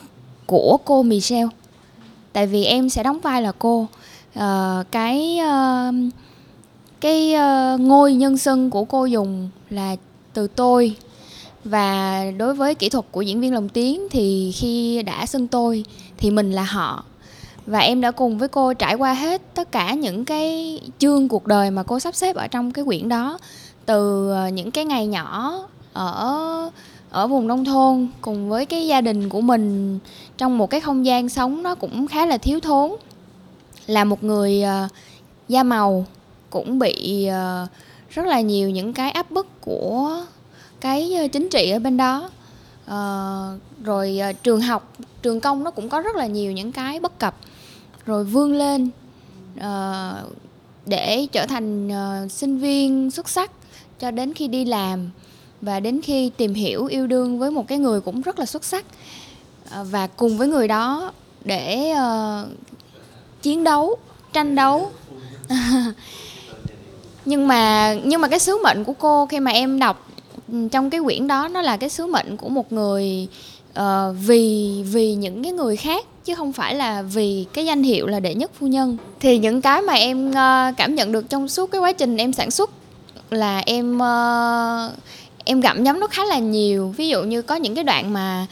của 0.45 0.77
cô 0.85 1.03
Michelle. 1.03 1.49
Tại 2.33 2.47
vì 2.47 2.65
em 2.65 2.89
sẽ 2.89 3.03
đóng 3.03 3.19
vai 3.19 3.41
là 3.41 3.51
cô 3.59 3.87
uh, 4.39 4.91
cái 4.91 5.39
uh, 5.39 5.95
cái 7.01 7.35
uh, 7.35 7.79
ngôi 7.79 8.13
nhân 8.13 8.37
xưng 8.37 8.69
của 8.69 8.85
cô 8.85 9.05
dùng 9.05 9.49
là 9.69 9.95
từ 10.33 10.47
tôi. 10.47 10.95
Và 11.63 12.23
đối 12.37 12.53
với 12.53 12.75
kỹ 12.75 12.89
thuật 12.89 13.05
của 13.11 13.21
diễn 13.21 13.41
viên 13.41 13.53
lồng 13.53 13.69
tiếng 13.69 14.07
thì 14.11 14.51
khi 14.55 15.03
đã 15.03 15.25
xưng 15.25 15.47
tôi 15.47 15.85
thì 16.17 16.31
mình 16.31 16.51
là 16.51 16.63
họ. 16.63 17.03
Và 17.65 17.79
em 17.79 18.01
đã 18.01 18.11
cùng 18.11 18.37
với 18.37 18.47
cô 18.47 18.73
trải 18.73 18.95
qua 18.95 19.13
hết 19.13 19.41
tất 19.53 19.71
cả 19.71 19.93
những 19.93 20.25
cái 20.25 20.79
chương 20.99 21.27
cuộc 21.27 21.47
đời 21.47 21.71
mà 21.71 21.83
cô 21.83 21.99
sắp 21.99 22.15
xếp 22.15 22.35
ở 22.35 22.47
trong 22.47 22.71
cái 22.71 22.85
quyển 22.85 23.09
đó. 23.09 23.37
Từ 23.85 24.31
những 24.53 24.71
cái 24.71 24.85
ngày 24.85 25.07
nhỏ 25.07 25.59
ở 25.93 26.69
ở 27.09 27.27
vùng 27.27 27.47
nông 27.47 27.65
thôn 27.65 28.07
cùng 28.21 28.49
với 28.49 28.65
cái 28.65 28.87
gia 28.87 29.01
đình 29.01 29.29
của 29.29 29.41
mình 29.41 29.99
trong 30.37 30.57
một 30.57 30.69
cái 30.69 30.81
không 30.81 31.05
gian 31.05 31.29
sống 31.29 31.63
nó 31.63 31.75
cũng 31.75 32.07
khá 32.07 32.25
là 32.25 32.37
thiếu 32.37 32.59
thốn 32.59 32.91
là 33.87 34.03
một 34.03 34.23
người 34.23 34.63
uh, 34.85 34.91
da 35.47 35.63
màu 35.63 36.05
cũng 36.49 36.79
bị 36.79 37.27
uh, 37.29 37.69
rất 38.09 38.25
là 38.25 38.41
nhiều 38.41 38.69
những 38.69 38.93
cái 38.93 39.11
áp 39.11 39.31
bức 39.31 39.61
của 39.61 40.25
cái 40.81 41.13
ờ, 41.13 41.27
chính 41.27 41.49
trị 41.49 41.71
ở 41.71 41.79
bên 41.79 41.97
đó. 41.97 42.29
Uh, 42.85 43.61
rồi 43.83 44.19
uh, 44.29 44.43
trường 44.43 44.61
học 44.61 44.93
trường 45.21 45.39
công 45.39 45.63
nó 45.63 45.71
cũng 45.71 45.89
có 45.89 46.01
rất 46.01 46.15
là 46.15 46.25
nhiều 46.27 46.51
những 46.51 46.71
cái 46.71 46.99
bất 46.99 47.19
cập. 47.19 47.35
Rồi 48.05 48.23
vươn 48.23 48.53
lên 48.53 48.89
uh, 49.57 50.33
để 50.85 51.27
trở 51.31 51.45
thành 51.45 51.87
uh, 51.87 52.31
sinh 52.31 52.57
viên 52.57 53.11
xuất 53.11 53.29
sắc 53.29 53.51
cho 53.99 54.11
đến 54.11 54.33
khi 54.33 54.47
đi 54.47 54.65
làm 54.65 55.09
và 55.61 55.79
đến 55.79 56.01
khi 56.01 56.31
tìm 56.37 56.53
hiểu 56.53 56.85
yêu 56.85 57.07
đương 57.07 57.39
với 57.39 57.51
một 57.51 57.67
cái 57.67 57.77
người 57.77 58.01
cũng 58.01 58.21
rất 58.21 58.39
là 58.39 58.45
xuất 58.45 58.63
sắc. 58.63 58.85
Uh, 59.65 59.87
và 59.91 60.07
cùng 60.07 60.37
với 60.37 60.47
người 60.47 60.67
đó 60.67 61.11
để 61.45 61.93
uh, 61.93 62.70
chiến 63.41 63.63
đấu 63.63 63.95
tranh 64.33 64.55
đấu. 64.55 64.91
Nhưng 67.25 67.47
mà 67.47 67.93
nhưng 68.03 68.21
mà 68.21 68.27
cái 68.27 68.39
sứ 68.39 68.57
mệnh 68.63 68.83
của 68.83 68.93
cô 68.93 69.25
khi 69.25 69.39
mà 69.39 69.51
em 69.51 69.79
đọc 69.79 70.07
ừ, 70.51 70.67
trong 70.71 70.89
cái 70.89 71.01
quyển 71.03 71.27
đó 71.27 71.47
nó 71.47 71.61
là 71.61 71.77
cái 71.77 71.89
sứ 71.89 72.05
mệnh 72.05 72.37
của 72.37 72.49
một 72.49 72.71
người 72.71 73.27
uh, 73.79 74.15
vì 74.25 74.83
vì 74.91 75.13
những 75.13 75.43
cái 75.43 75.51
người 75.51 75.77
khác 75.77 76.05
chứ 76.25 76.35
không 76.35 76.53
phải 76.53 76.75
là 76.75 77.01
vì 77.01 77.45
cái 77.53 77.65
danh 77.65 77.83
hiệu 77.83 78.07
là 78.07 78.19
đệ 78.19 78.35
nhất 78.35 78.51
phu 78.59 78.67
nhân. 78.67 78.97
Thì 79.19 79.37
những 79.37 79.61
cái 79.61 79.81
mà 79.81 79.93
em 79.93 80.29
uh, 80.29 80.77
cảm 80.77 80.95
nhận 80.95 81.11
được 81.11 81.29
trong 81.29 81.47
suốt 81.47 81.71
cái 81.71 81.81
quá 81.81 81.91
trình 81.91 82.17
em 82.17 82.33
sản 82.33 82.51
xuất 82.51 82.69
là 83.29 83.63
em 83.65 83.97
uh, 83.97 84.93
em 85.43 85.61
gặm 85.61 85.83
nhấm 85.83 85.99
nó 85.99 86.07
khá 86.07 86.25
là 86.25 86.39
nhiều. 86.39 86.93
Ví 86.97 87.07
dụ 87.07 87.23
như 87.23 87.41
có 87.41 87.55
những 87.55 87.75
cái 87.75 87.83
đoạn 87.83 88.13
mà 88.13 88.47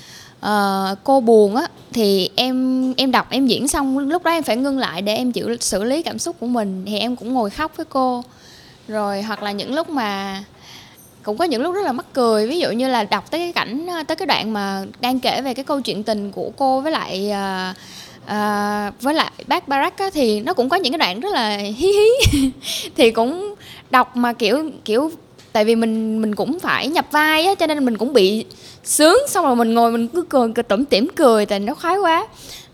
uh, 0.46 0.98
cô 1.04 1.20
buồn 1.22 1.56
á 1.56 1.68
thì 1.94 2.30
em 2.36 2.94
em 2.98 3.12
đọc 3.12 3.28
em 3.30 3.48
diễn 3.48 3.68
xong 3.68 3.98
lúc 3.98 4.24
đó 4.24 4.32
em 4.32 4.44
phải 4.44 4.58
ngưng 4.58 4.80
lại 4.80 5.02
để 5.02 5.16
em 5.16 5.32
chịu 5.32 5.56
xử 5.60 5.84
lý 5.84 6.04
cảm 6.04 6.20
xúc 6.20 6.36
của 6.40 6.48
mình. 6.48 6.84
Thì 6.86 7.00
em 7.00 7.16
cũng 7.16 7.34
ngồi 7.34 7.50
khóc 7.50 7.72
với 7.78 7.86
cô. 7.90 8.24
Rồi 8.88 9.22
hoặc 9.22 9.44
là 9.44 9.52
những 9.52 9.74
lúc 9.74 9.90
mà 9.90 10.44
cũng 11.24 11.38
có 11.38 11.46
những 11.46 11.62
lúc 11.62 11.76
rất 11.76 11.82
là 11.86 11.92
mắc 11.92 12.06
cười. 12.14 12.48
Ví 12.48 12.60
dụ 12.60 12.72
như 12.72 12.88
là 12.88 13.04
đọc 13.04 13.32
tới 13.32 13.40
cái 13.40 13.54
cảnh 13.54 13.88
ờ, 13.88 14.04
tới 14.04 14.16
cái 14.16 14.26
đoạn 14.26 14.54
mà 14.54 14.86
đang 15.02 15.20
kể 15.20 15.42
về 15.42 15.54
cái 15.54 15.66
câu 15.66 15.82
chuyện 15.82 16.04
tình 16.04 16.32
của 16.32 16.52
cô 16.58 16.82
với 16.82 16.92
lại 16.92 17.32
uh, 17.32 17.76
uh, 18.24 19.02
với 19.02 19.14
lại 19.14 19.32
bác 19.48 19.68
Barack 19.68 19.98
á, 19.98 20.10
thì 20.14 20.42
nó 20.42 20.54
cũng 20.54 20.70
có 20.70 20.78
những 20.78 20.94
cái 20.94 20.98
đoạn 20.98 21.20
rất 21.20 21.34
là 21.34 21.58
hí 21.58 21.88
hí. 21.88 22.52
Thì 22.96 23.12
cũng 23.12 23.56
đọc 23.90 24.16
mà 24.16 24.34
kiểu 24.34 24.72
kiểu 24.86 25.12
tại 25.52 25.66
vì 25.66 25.76
mình 25.76 26.22
mình 26.22 26.36
cũng 26.36 26.60
phải 26.60 26.88
nhập 26.88 27.06
vai 27.12 27.46
á 27.46 27.56
cho 27.56 27.68
nên 27.68 27.86
mình 27.86 27.98
cũng 27.98 28.14
bị 28.14 28.46
sướng 28.84 29.18
xong 29.28 29.46
rồi 29.46 29.56
mình 29.56 29.74
ngồi 29.74 29.92
mình 29.92 30.08
cứ 30.08 30.22
cười, 30.22 30.52
cười 30.56 30.64
tủm 30.64 30.86
tỉm 30.86 31.08
cười 31.16 31.46
tại 31.46 31.60
nó 31.60 31.74
khoái 31.74 31.98
quá. 31.98 32.28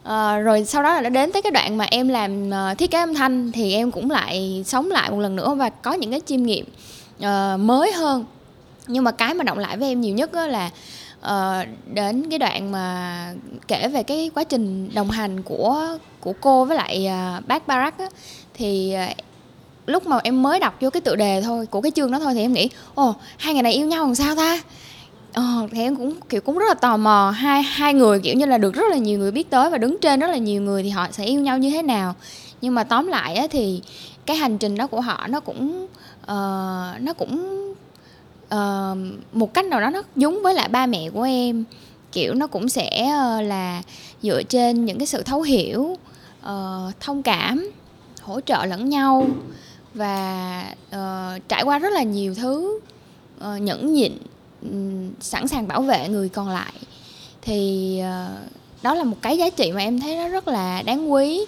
À, 0.03 0.37
rồi 0.37 0.65
sau 0.65 0.83
đó 0.83 0.93
là 0.93 1.01
đã 1.01 1.09
đến 1.09 1.31
tới 1.31 1.41
cái 1.41 1.51
đoạn 1.51 1.77
mà 1.77 1.85
em 1.91 2.07
làm 2.07 2.49
uh, 2.49 2.77
thiết 2.77 2.91
kế 2.91 2.99
âm 2.99 3.13
thanh 3.13 3.51
thì 3.51 3.73
em 3.73 3.91
cũng 3.91 4.11
lại 4.11 4.63
sống 4.65 4.91
lại 4.91 5.11
một 5.11 5.19
lần 5.19 5.35
nữa 5.35 5.55
và 5.57 5.69
có 5.69 5.93
những 5.93 6.11
cái 6.11 6.21
chiêm 6.25 6.43
nghiệm 6.43 6.65
uh, 7.19 7.59
mới 7.59 7.91
hơn. 7.91 8.25
Nhưng 8.87 9.03
mà 9.03 9.11
cái 9.11 9.33
mà 9.33 9.43
động 9.43 9.57
lại 9.57 9.77
với 9.77 9.87
em 9.87 10.01
nhiều 10.01 10.15
nhất 10.15 10.33
là 10.33 10.69
uh, 11.25 11.67
đến 11.93 12.29
cái 12.29 12.39
đoạn 12.39 12.71
mà 12.71 13.33
kể 13.67 13.87
về 13.87 14.03
cái 14.03 14.31
quá 14.35 14.43
trình 14.43 14.89
đồng 14.93 15.09
hành 15.09 15.41
của 15.41 15.97
của 16.19 16.33
cô 16.41 16.65
với 16.65 16.77
lại 16.77 17.09
uh, 17.37 17.47
bác 17.47 17.67
Barack 17.67 17.97
á, 17.97 18.07
thì 18.53 18.95
uh, 19.11 19.17
lúc 19.85 20.07
mà 20.07 20.17
em 20.23 20.43
mới 20.43 20.59
đọc 20.59 20.77
vô 20.81 20.89
cái 20.89 21.01
tựa 21.01 21.15
đề 21.15 21.41
thôi 21.41 21.65
của 21.65 21.81
cái 21.81 21.91
chương 21.91 22.11
đó 22.11 22.19
thôi 22.19 22.33
thì 22.33 22.41
em 22.41 22.53
nghĩ 22.53 22.69
ồ 22.95 23.15
hai 23.37 23.53
người 23.53 23.63
này 23.63 23.73
yêu 23.73 23.87
nhau 23.87 24.05
làm 24.05 24.15
sao 24.15 24.35
ta? 24.35 24.61
Ờ, 25.33 25.67
thì 25.71 25.81
em 25.81 25.95
cũng 25.95 26.13
kiểu 26.29 26.41
cũng 26.41 26.57
rất 26.57 26.65
là 26.67 26.73
tò 26.73 26.97
mò. 26.97 27.33
Hai 27.35 27.63
hai 27.63 27.93
người 27.93 28.19
kiểu 28.19 28.35
như 28.35 28.45
là 28.45 28.57
được 28.57 28.73
rất 28.73 28.85
là 28.91 28.97
nhiều 28.97 29.19
người 29.19 29.31
biết 29.31 29.49
tới 29.49 29.69
và 29.69 29.77
đứng 29.77 29.97
trên 30.01 30.19
rất 30.19 30.27
là 30.27 30.37
nhiều 30.37 30.61
người 30.61 30.83
thì 30.83 30.89
họ 30.89 31.07
sẽ 31.11 31.25
yêu 31.25 31.41
nhau 31.41 31.57
như 31.57 31.69
thế 31.69 31.81
nào. 31.81 32.15
Nhưng 32.61 32.75
mà 32.75 32.83
tóm 32.83 33.07
lại 33.07 33.35
á, 33.35 33.47
thì 33.51 33.81
cái 34.25 34.37
hành 34.37 34.57
trình 34.57 34.77
đó 34.77 34.87
của 34.87 35.01
họ 35.01 35.27
nó 35.27 35.39
cũng 35.39 35.87
uh, 36.23 37.01
nó 37.01 37.13
cũng 37.17 37.73
uh, 38.45 38.97
một 39.33 39.53
cách 39.53 39.65
nào 39.65 39.81
đó 39.81 39.89
nó 39.89 40.01
giống 40.15 40.43
với 40.43 40.53
lại 40.53 40.69
ba 40.69 40.85
mẹ 40.85 41.09
của 41.09 41.23
em. 41.23 41.63
Kiểu 42.11 42.33
nó 42.33 42.47
cũng 42.47 42.69
sẽ 42.69 43.03
uh, 43.03 43.45
là 43.47 43.81
dựa 44.21 44.43
trên 44.43 44.85
những 44.85 44.97
cái 44.97 45.07
sự 45.07 45.21
thấu 45.23 45.41
hiểu 45.41 45.97
uh, 46.45 46.99
thông 46.99 47.23
cảm 47.23 47.71
hỗ 48.21 48.41
trợ 48.41 48.65
lẫn 48.65 48.89
nhau 48.89 49.27
và 49.95 50.73
uh, 50.95 51.49
trải 51.49 51.63
qua 51.63 51.79
rất 51.79 51.93
là 51.93 52.03
nhiều 52.03 52.35
thứ 52.35 52.79
uh, 53.37 53.61
nhẫn 53.61 53.93
nhịn 53.93 54.17
um, 54.61 55.11
sẵn 55.19 55.47
sàng 55.47 55.67
bảo 55.67 55.81
vệ 55.81 56.09
người 56.09 56.29
còn 56.29 56.49
lại 56.49 56.73
thì 57.41 58.01
uh, 58.01 58.51
đó 58.83 58.93
là 58.93 59.03
một 59.03 59.17
cái 59.21 59.37
giá 59.37 59.49
trị 59.49 59.71
mà 59.71 59.81
em 59.81 59.99
thấy 59.99 60.15
nó 60.15 60.27
rất 60.27 60.47
là 60.47 60.81
đáng 60.81 61.11
quý. 61.11 61.45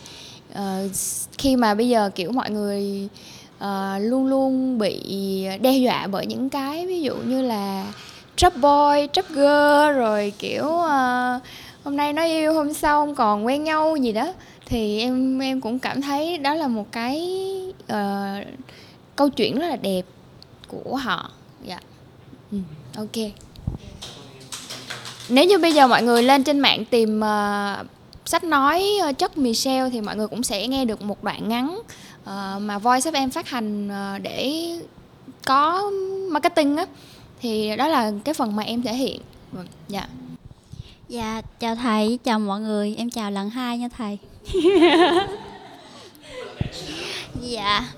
Uh, 0.51 0.91
khi 1.37 1.55
mà 1.55 1.73
bây 1.73 1.89
giờ 1.89 2.09
kiểu 2.15 2.31
mọi 2.31 2.49
người 2.49 3.09
uh, 3.57 3.67
luôn 3.99 4.25
luôn 4.25 4.77
bị 4.77 5.01
đe 5.61 5.71
dọa 5.71 6.07
bởi 6.07 6.25
những 6.25 6.49
cái 6.49 6.87
ví 6.87 7.01
dụ 7.01 7.15
như 7.15 7.41
là 7.41 7.93
trap 8.35 8.53
boy 8.55 9.07
trap 9.13 9.29
girl 9.29 9.97
rồi 9.97 10.33
kiểu 10.39 10.65
uh, 10.65 11.41
hôm 11.83 11.97
nay 11.97 12.13
nói 12.13 12.27
yêu 12.27 12.53
hôm 12.53 12.73
sau 12.73 13.05
không 13.05 13.15
còn 13.15 13.45
quen 13.45 13.63
nhau 13.63 13.95
gì 13.95 14.11
đó 14.11 14.33
thì 14.69 14.99
em 14.99 15.39
em 15.39 15.61
cũng 15.61 15.79
cảm 15.79 16.01
thấy 16.01 16.37
đó 16.37 16.53
là 16.53 16.67
một 16.67 16.91
cái 16.91 17.27
uh, 17.83 18.47
câu 19.15 19.29
chuyện 19.29 19.59
rất 19.59 19.67
là 19.67 19.75
đẹp 19.75 20.01
của 20.67 20.95
họ. 20.95 21.31
Dạ. 21.63 21.69
Yeah. 21.69 21.83
ừ, 22.51 22.57
ok. 22.95 23.31
Nếu 25.29 25.45
như 25.45 25.57
bây 25.57 25.73
giờ 25.73 25.87
mọi 25.87 26.03
người 26.03 26.23
lên 26.23 26.43
trên 26.43 26.59
mạng 26.59 26.85
tìm 26.85 27.19
uh, 27.19 27.87
sách 28.25 28.43
nói 28.43 28.85
uh, 29.09 29.17
chất 29.17 29.37
Michelle 29.37 29.89
thì 29.89 30.01
mọi 30.01 30.15
người 30.15 30.27
cũng 30.27 30.43
sẽ 30.43 30.67
nghe 30.67 30.85
được 30.85 31.01
một 31.01 31.23
đoạn 31.23 31.49
ngắn 31.49 31.79
uh, 31.79 32.61
mà 32.61 32.79
Voice 32.79 33.11
of 33.11 33.13
em 33.13 33.29
phát 33.29 33.49
hành 33.49 33.87
uh, 33.87 34.21
để 34.21 34.71
có 35.45 35.91
marketing 36.31 36.77
á. 36.77 36.85
Thì 37.41 37.75
đó 37.75 37.87
là 37.87 38.11
cái 38.23 38.33
phần 38.33 38.55
mà 38.55 38.63
em 38.63 38.81
thể 38.81 38.93
hiện. 38.93 39.21
Dạ. 39.87 40.07
Dạ 41.09 41.41
chào 41.59 41.75
thầy 41.75 42.19
chào 42.23 42.39
mọi 42.39 42.61
người. 42.61 42.95
Em 42.97 43.09
chào 43.09 43.31
lần 43.31 43.49
hai 43.49 43.77
nha 43.77 43.89
thầy. 43.97 44.17
dạ. 47.41 47.93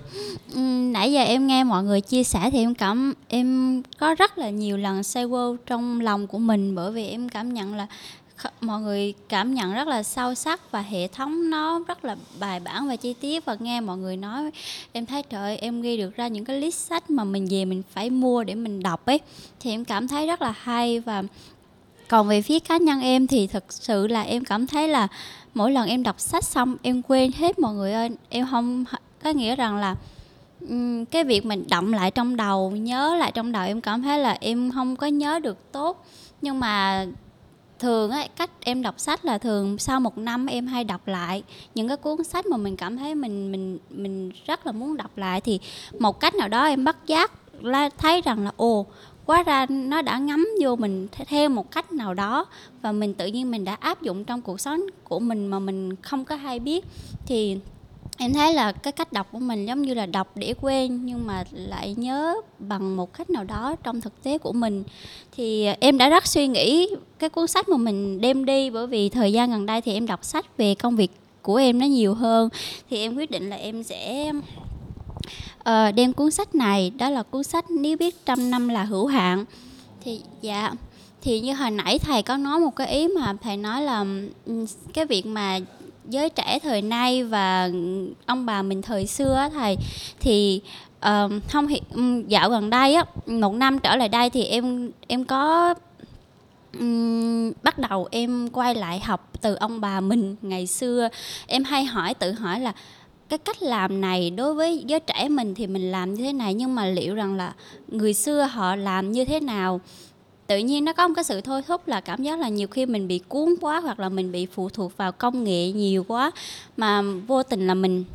Nãy 0.92 1.12
giờ 1.12 1.22
em 1.22 1.48
nghe 1.48 1.64
mọi 1.64 1.84
người 1.84 2.02
chia 2.02 2.24
sẻ 2.24 2.50
thì 2.52 2.60
em 2.60 2.76
cảm, 2.76 3.14
em 3.28 3.82
có 3.98 4.16
rất 4.16 4.38
là 4.38 4.50
nhiều 4.50 4.78
lần 4.78 5.04
say 5.04 5.28
quơ 5.28 5.56
trong 5.66 6.02
lòng 6.02 6.28
của 6.28 6.38
mình 6.38 6.76
bởi 6.76 6.92
vì 6.92 7.08
em 7.08 7.30
cảm 7.30 7.54
nhận 7.54 7.76
là 7.76 7.88
mọi 8.62 8.82
người 8.82 9.14
cảm 9.30 9.54
nhận 9.54 9.74
rất 9.74 9.88
là 9.88 10.04
sâu 10.04 10.36
sắc 10.36 10.72
và 10.72 10.82
hệ 10.82 11.08
thống 11.08 11.50
nó 11.50 11.80
rất 11.88 12.06
là 12.06 12.16
bài 12.40 12.60
bản 12.60 12.88
và 12.88 12.96
chi 12.96 13.14
tiết 13.14 13.46
và 13.46 13.58
nghe 13.60 13.82
mọi 13.82 13.98
người 13.98 14.18
nói. 14.18 14.52
Em 14.92 15.06
thấy, 15.06 15.24
trời 15.24 15.58
em 15.58 15.82
ghi 15.82 15.98
được 15.98 16.16
ra 16.16 16.28
những 16.28 16.46
cái 16.46 16.62
list 16.62 16.78
sách 16.78 17.10
mà 17.10 17.24
mình 17.24 17.48
về 17.52 17.66
mình 17.66 17.84
phải 17.94 18.10
mua 18.10 18.44
để 18.44 18.56
mình 18.56 18.84
đọc 18.84 19.06
ấy, 19.06 19.20
thì 19.60 19.72
em 19.72 19.86
cảm 19.86 20.08
thấy 20.08 20.28
rất 20.28 20.42
là 20.42 20.54
hay. 20.58 21.00
Và 21.00 21.24
còn 22.08 22.28
về 22.28 22.42
phía 22.42 22.60
cá 22.60 22.78
nhân 22.78 23.02
em 23.02 23.28
thì 23.28 23.48
thực 23.48 23.74
sự 23.74 24.08
là 24.08 24.22
em 24.22 24.46
cảm 24.46 24.68
thấy 24.68 24.88
là 24.88 25.08
mỗi 25.54 25.72
lần 25.72 25.88
em 25.88 26.04
đọc 26.04 26.20
sách 26.20 26.44
xong, 26.44 26.76
em 26.82 27.02
quên 27.02 27.32
hết 27.32 27.60
mọi 27.60 27.74
người 27.74 27.94
ơi. 27.94 28.10
Em 28.30 28.48
không 28.52 28.86
có 29.24 29.30
nghĩa 29.30 29.56
rằng 29.56 29.78
là 29.78 29.96
cái 31.12 31.24
việc 31.24 31.46
mình 31.46 31.66
động 31.70 31.94
lại 31.94 32.12
trong 32.12 32.36
đầu, 32.36 32.72
nhớ 32.72 33.16
lại 33.16 33.32
trong 33.32 33.52
đầu, 33.52 33.64
em 33.66 33.82
cảm 33.82 34.02
thấy 34.02 34.20
là 34.20 34.38
em 34.42 34.72
không 34.72 34.96
có 34.96 35.08
nhớ 35.08 35.40
được 35.40 35.72
tốt. 35.72 36.06
Nhưng 36.42 36.60
mà 36.60 37.06
thường 37.80 38.12
ấy, 38.12 38.30
cách 38.36 38.50
em 38.60 38.82
đọc 38.82 38.96
sách 38.98 39.26
là 39.26 39.38
thường 39.38 39.78
sau 39.78 40.00
một 40.00 40.18
năm 40.18 40.46
em 40.46 40.68
hay 40.68 40.84
đọc 40.84 41.08
lại 41.08 41.44
những 41.76 41.88
cái 41.88 41.98
cuốn 41.98 42.24
sách 42.24 42.46
mà 42.46 42.58
mình 42.58 42.78
cảm 42.78 42.98
thấy 42.98 43.16
mình 43.16 43.52
mình 43.52 43.80
mình 43.90 44.32
rất 44.46 44.66
là 44.66 44.72
muốn 44.72 44.98
đọc 44.98 45.18
lại. 45.18 45.42
Thì 45.42 45.60
một 46.00 46.20
cách 46.20 46.36
nào 46.36 46.48
đó 46.48 46.66
em 46.66 46.84
bắt 46.84 46.98
giác 47.06 47.32
là 47.62 47.90
thấy 47.98 48.22
rằng 48.22 48.44
là, 48.44 48.52
ồ 48.58 48.86
quá 49.30 49.44
ra 49.44 49.66
nó 49.70 50.02
đã 50.02 50.18
ngấm 50.18 50.48
vô 50.62 50.76
mình 50.76 51.08
theo 51.28 51.50
một 51.50 51.72
cách 51.72 51.92
nào 51.92 52.14
đó 52.14 52.46
và 52.82 52.92
mình 52.92 53.14
tự 53.14 53.28
nhiên 53.28 53.52
mình 53.52 53.66
đã 53.66 53.74
áp 53.74 54.02
dụng 54.02 54.24
trong 54.24 54.42
cuộc 54.42 54.62
sống 54.62 54.82
của 55.04 55.20
mình 55.20 55.48
mà 55.48 55.60
mình 55.60 55.96
không 55.96 56.26
có 56.26 56.36
hay 56.36 56.60
biết. 56.60 56.86
Thì 57.26 57.58
em 58.18 58.34
thấy 58.34 58.54
là 58.54 58.72
cái 58.72 58.94
cách 58.94 59.14
đọc 59.14 59.28
của 59.32 59.40
mình 59.40 59.66
giống 59.66 59.82
như 59.82 59.94
là 59.94 60.06
đọc 60.06 60.32
để 60.36 60.54
quên 60.62 61.06
nhưng 61.06 61.28
mà 61.28 61.44
lại 61.52 61.96
nhớ 61.98 62.36
bằng 62.60 62.96
một 62.96 63.14
cách 63.14 63.30
nào 63.30 63.44
đó 63.44 63.76
trong 63.84 64.02
thực 64.02 64.24
tế 64.24 64.38
của 64.38 64.52
mình. 64.52 64.84
Thì 65.36 65.66
em 65.66 65.98
đã 65.98 66.10
rất 66.10 66.28
suy 66.28 66.48
nghĩ 66.48 66.90
cái 67.20 67.30
cuốn 67.30 67.48
sách 67.48 67.70
mà 67.70 67.78
mình 67.78 68.22
đem 68.22 68.46
đi 68.46 68.70
bởi 68.70 68.88
vì 68.88 69.10
thời 69.10 69.34
gian 69.34 69.52
gần 69.52 69.66
đây 69.66 69.82
thì 69.82 69.94
em 69.94 70.08
đọc 70.08 70.26
sách 70.26 70.58
về 70.58 70.76
công 70.76 70.96
việc 70.96 71.12
của 71.42 71.56
em 71.56 71.80
nó 71.80 71.86
nhiều 71.86 72.14
hơn. 72.14 72.50
Thì 72.90 72.98
em 72.98 73.16
quyết 73.16 73.32
định 73.32 73.50
là 73.50 73.56
em 73.56 73.84
sẽ 73.84 74.32
uh, 75.60 75.96
đem 75.96 76.14
cuốn 76.14 76.32
sách 76.32 76.56
này 76.56 76.92
đó 76.98 77.10
là 77.10 77.24
cuốn 77.24 77.44
sách 77.44 77.72
nếu 77.72 77.98
biết 77.98 78.26
trăm 78.26 78.52
năm 78.52 78.70
là 78.70 78.84
hữu 78.84 79.08
hạn. 79.08 79.46
Thì 80.02 80.22
dạ 80.42 80.72
thì 81.22 81.40
như 81.40 81.54
hồi 81.54 81.72
nãy 81.72 82.00
thầy 82.00 82.24
có 82.24 82.38
nói 82.38 82.60
một 82.60 82.76
cái 82.76 82.88
ý 82.88 83.08
mà 83.08 83.34
thầy 83.42 83.58
nói 83.58 83.82
là 83.82 84.06
cái 84.94 85.06
việc 85.06 85.26
mà 85.26 85.60
giới 86.06 86.30
trẻ 86.30 86.60
thời 86.60 86.82
nay 86.82 87.24
và 87.24 87.70
ông 88.26 88.46
bà 88.46 88.62
mình 88.62 88.82
thời 88.82 89.08
xưa 89.08 89.36
á 89.36 89.50
thầy 89.50 89.78
thì 90.20 90.62
uh, 90.98 91.32
không 91.50 91.68
hiện 91.68 91.84
dạo 92.28 92.50
gần 92.50 92.70
đây 92.70 92.94
á 92.94 93.04
một 93.26 93.54
năm 93.54 93.80
trở 93.80 93.96
lại 93.96 94.10
đây 94.10 94.30
thì 94.30 94.44
em 94.44 94.92
em 95.08 95.26
có 95.26 95.74
um, 96.80 97.52
bắt 97.64 97.80
đầu 97.80 98.08
em 98.12 98.50
quay 98.50 98.76
lại 98.76 99.00
học 99.00 99.30
từ 99.42 99.56
ông 99.56 99.82
bà 99.82 100.02
mình 100.02 100.36
ngày 100.42 100.68
xưa. 100.68 101.10
Em 101.48 101.64
hay 101.64 101.86
hỏi 101.86 102.14
tự 102.14 102.32
hỏi 102.32 102.60
là 102.60 102.74
cái 103.30 103.40
cách 103.40 103.64
làm 103.64 104.02
này 104.02 104.30
đối 104.30 104.54
với 104.54 104.84
giới 104.88 105.00
trẻ 105.00 105.30
mình 105.30 105.56
thì 105.56 105.68
mình 105.68 105.92
làm 105.92 106.14
như 106.14 106.24
thế 106.24 106.34
này, 106.34 106.54
nhưng 106.54 106.76
mà 106.76 106.86
liệu 106.86 107.16
rằng 107.16 107.36
là 107.36 107.54
người 107.88 108.14
xưa 108.14 108.42
họ 108.52 108.76
làm 108.76 109.12
như 109.12 109.26
thế 109.26 109.40
nào? 109.40 109.82
Tự 110.48 110.58
nhiên 110.58 110.86
nó 110.86 110.94
có 110.94 111.08
một 111.08 111.14
cái 111.16 111.24
sự 111.24 111.42
thôi 111.42 111.62
thúc 111.68 111.88
là 111.88 112.02
cảm 112.02 112.24
giác 112.24 112.40
là 112.40 112.50
nhiều 112.50 112.68
khi 112.68 112.86
mình 112.86 113.08
bị 113.08 113.20
cuốn 113.20 113.56
quá 113.62 113.80
hoặc 113.80 114.00
là 114.00 114.10
mình 114.10 114.32
bị 114.32 114.46
phụ 114.46 114.70
thuộc 114.70 114.98
vào 114.98 115.12
công 115.12 115.44
nghệ 115.44 115.72
nhiều 115.72 116.04
quá 116.08 116.32
mà 116.78 117.02
vô 117.28 117.44
tình 117.44 117.68
là 117.68 117.74
mình 117.74 118.06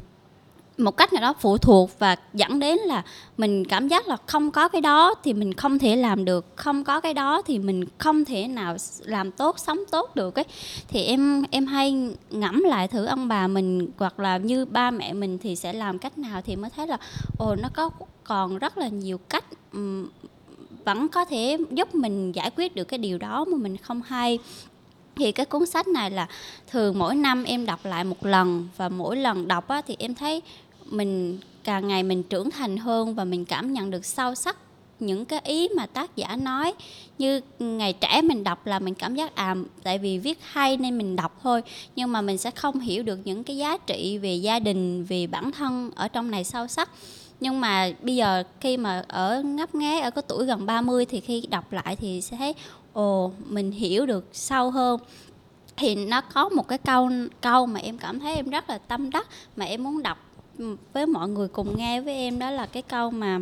một 0.79 0.97
cách 0.97 1.13
nào 1.13 1.23
đó 1.23 1.35
phụ 1.41 1.59
thuộc 1.59 1.91
và 1.99 2.17
dẫn 2.35 2.59
đến 2.59 2.79
là 2.79 3.03
mình 3.37 3.65
cảm 3.65 3.89
giác 3.89 4.09
là 4.09 4.17
không 4.27 4.51
có 4.51 4.69
cái 4.69 4.81
đó 4.81 5.15
thì 5.25 5.33
mình 5.33 5.55
không 5.55 5.79
thể 5.79 5.97
làm 5.97 6.25
được 6.25 6.47
không 6.57 6.85
có 6.85 7.01
cái 7.01 7.15
đó 7.15 7.43
thì 7.43 7.59
mình 7.59 7.85
không 7.99 8.25
thể 8.25 8.49
nào 8.49 8.77
làm 9.05 9.31
tốt 9.31 9.59
sống 9.59 9.79
tốt 9.91 10.15
được 10.15 10.35
ấy. 10.35 10.45
Thì 10.89 11.03
em 11.05 11.45
em 11.51 11.67
hay 11.67 12.11
ngẫm 12.31 12.61
lại 12.61 12.89
thử 12.89 13.05
ông 13.05 13.29
bà 13.29 13.47
mình 13.47 13.91
hoặc 13.99 14.21
là 14.21 14.37
như 14.37 14.65
ba 14.65 14.91
mẹ 14.91 15.13
mình 15.13 15.39
thì 15.39 15.57
sẽ 15.57 15.73
làm 15.73 15.99
cách 15.99 16.19
nào 16.19 16.43
thì 16.43 16.57
mới 16.57 16.71
thấy 16.77 16.87
là 16.87 16.99
ồ 17.39 17.57
nó 17.57 17.69
có 17.75 17.91
còn 18.25 18.59
rất 18.59 18.79
là 18.79 18.89
nhiều 18.89 19.19
cách 19.29 19.45
um, 19.73 20.09
vẫn 20.85 21.09
có 21.09 21.25
thể 21.25 21.59
giúp 21.71 21.95
mình 21.95 22.33
giải 22.33 22.51
quyết 22.57 22.75
được 22.75 22.85
cái 22.85 22.99
điều 22.99 23.19
đó 23.19 23.45
mà 23.45 23.57
mình 23.57 23.77
không 23.77 24.03
hay. 24.03 24.39
Thì 25.17 25.33
cái 25.33 25.47
cuốn 25.47 25.67
sách 25.67 25.89
này 25.89 26.11
là 26.11 26.27
thường 26.71 26.99
mỗi 26.99 27.15
năm 27.15 27.45
em 27.45 27.67
đọc 27.67 27.81
lại 27.85 28.05
một 28.05 28.27
lần 28.27 28.69
và 28.77 28.89
mỗi 28.89 29.17
lần 29.17 29.49
đọc 29.49 29.69
á, 29.69 29.83
thì 29.87 29.97
em 29.99 30.15
thấy 30.15 30.43
mình 30.97 31.39
càng 31.65 31.89
ngày 31.89 32.03
mình 32.03 32.23
trưởng 32.23 32.51
thành 32.51 32.77
hơn 32.77 33.15
và 33.15 33.25
mình 33.25 33.45
cảm 33.45 33.73
nhận 33.73 33.91
được 33.91 34.05
sâu 34.05 34.35
sắc 34.35 34.57
những 35.01 35.25
cái 35.25 35.41
ý 35.45 35.69
mà 35.77 35.87
tác 35.87 36.17
giả 36.17 36.37
nói. 36.37 36.73
Như 37.19 37.41
ngày 37.59 37.93
trẻ 37.93 38.23
mình 38.23 38.45
đọc 38.45 38.67
là 38.67 38.79
mình 38.79 38.95
cảm 38.95 39.15
giác 39.15 39.35
à 39.35 39.55
tại 39.83 39.99
vì 39.99 40.19
viết 40.19 40.39
hay 40.43 40.77
nên 40.77 40.99
mình 40.99 41.17
đọc 41.17 41.41
thôi, 41.43 41.63
nhưng 41.97 42.13
mà 42.13 42.21
mình 42.21 42.39
sẽ 42.39 42.51
không 42.51 42.81
hiểu 42.81 43.03
được 43.03 43.19
những 43.25 43.45
cái 43.45 43.57
giá 43.57 43.77
trị 43.77 44.19
về 44.19 44.35
gia 44.35 44.59
đình, 44.59 45.05
về 45.05 45.27
bản 45.27 45.53
thân 45.53 45.91
ở 45.95 46.09
trong 46.09 46.31
này 46.31 46.45
sâu 46.45 46.67
sắc. 46.67 46.91
Nhưng 47.41 47.61
mà 47.61 47.93
bây 48.03 48.17
giờ 48.17 48.43
khi 48.61 48.77
mà 48.77 49.05
ở 49.09 49.43
ngấp 49.43 49.75
nghé, 49.75 50.01
ở 50.01 50.11
cái 50.11 50.23
tuổi 50.29 50.47
gần 50.47 50.67
30 50.67 51.05
thì 51.05 51.21
khi 51.21 51.47
đọc 51.51 51.73
lại 51.73 51.97
thì 51.97 52.21
sẽ 52.21 52.37
thấy, 52.37 52.55
ồ, 52.93 53.33
mình 53.47 53.71
hiểu 53.71 54.07
được 54.07 54.29
sâu 54.33 54.71
hơn. 54.71 55.01
Thì 55.77 55.95
nó 55.95 56.21
có 56.21 56.49
một 56.49 56.69
cái 56.69 56.79
câu 56.79 57.11
câu 57.41 57.67
mà 57.67 57.81
em 57.81 57.99
cảm 57.99 58.21
thấy 58.21 58.35
em 58.35 58.51
rất 58.51 58.71
là 58.71 58.79
tâm 58.79 59.11
đắc, 59.11 59.27
mà 59.57 59.65
em 59.65 59.85
muốn 59.85 60.03
đọc 60.03 60.19
với 60.93 61.07
mọi 61.07 61.29
người 61.29 61.49
cùng 61.49 61.77
nghe 61.77 62.01
với 62.01 62.15
em 62.15 62.39
đó 62.39 62.51
là 62.51 62.67
cái 62.67 62.83
câu 62.83 63.11
mà 63.11 63.41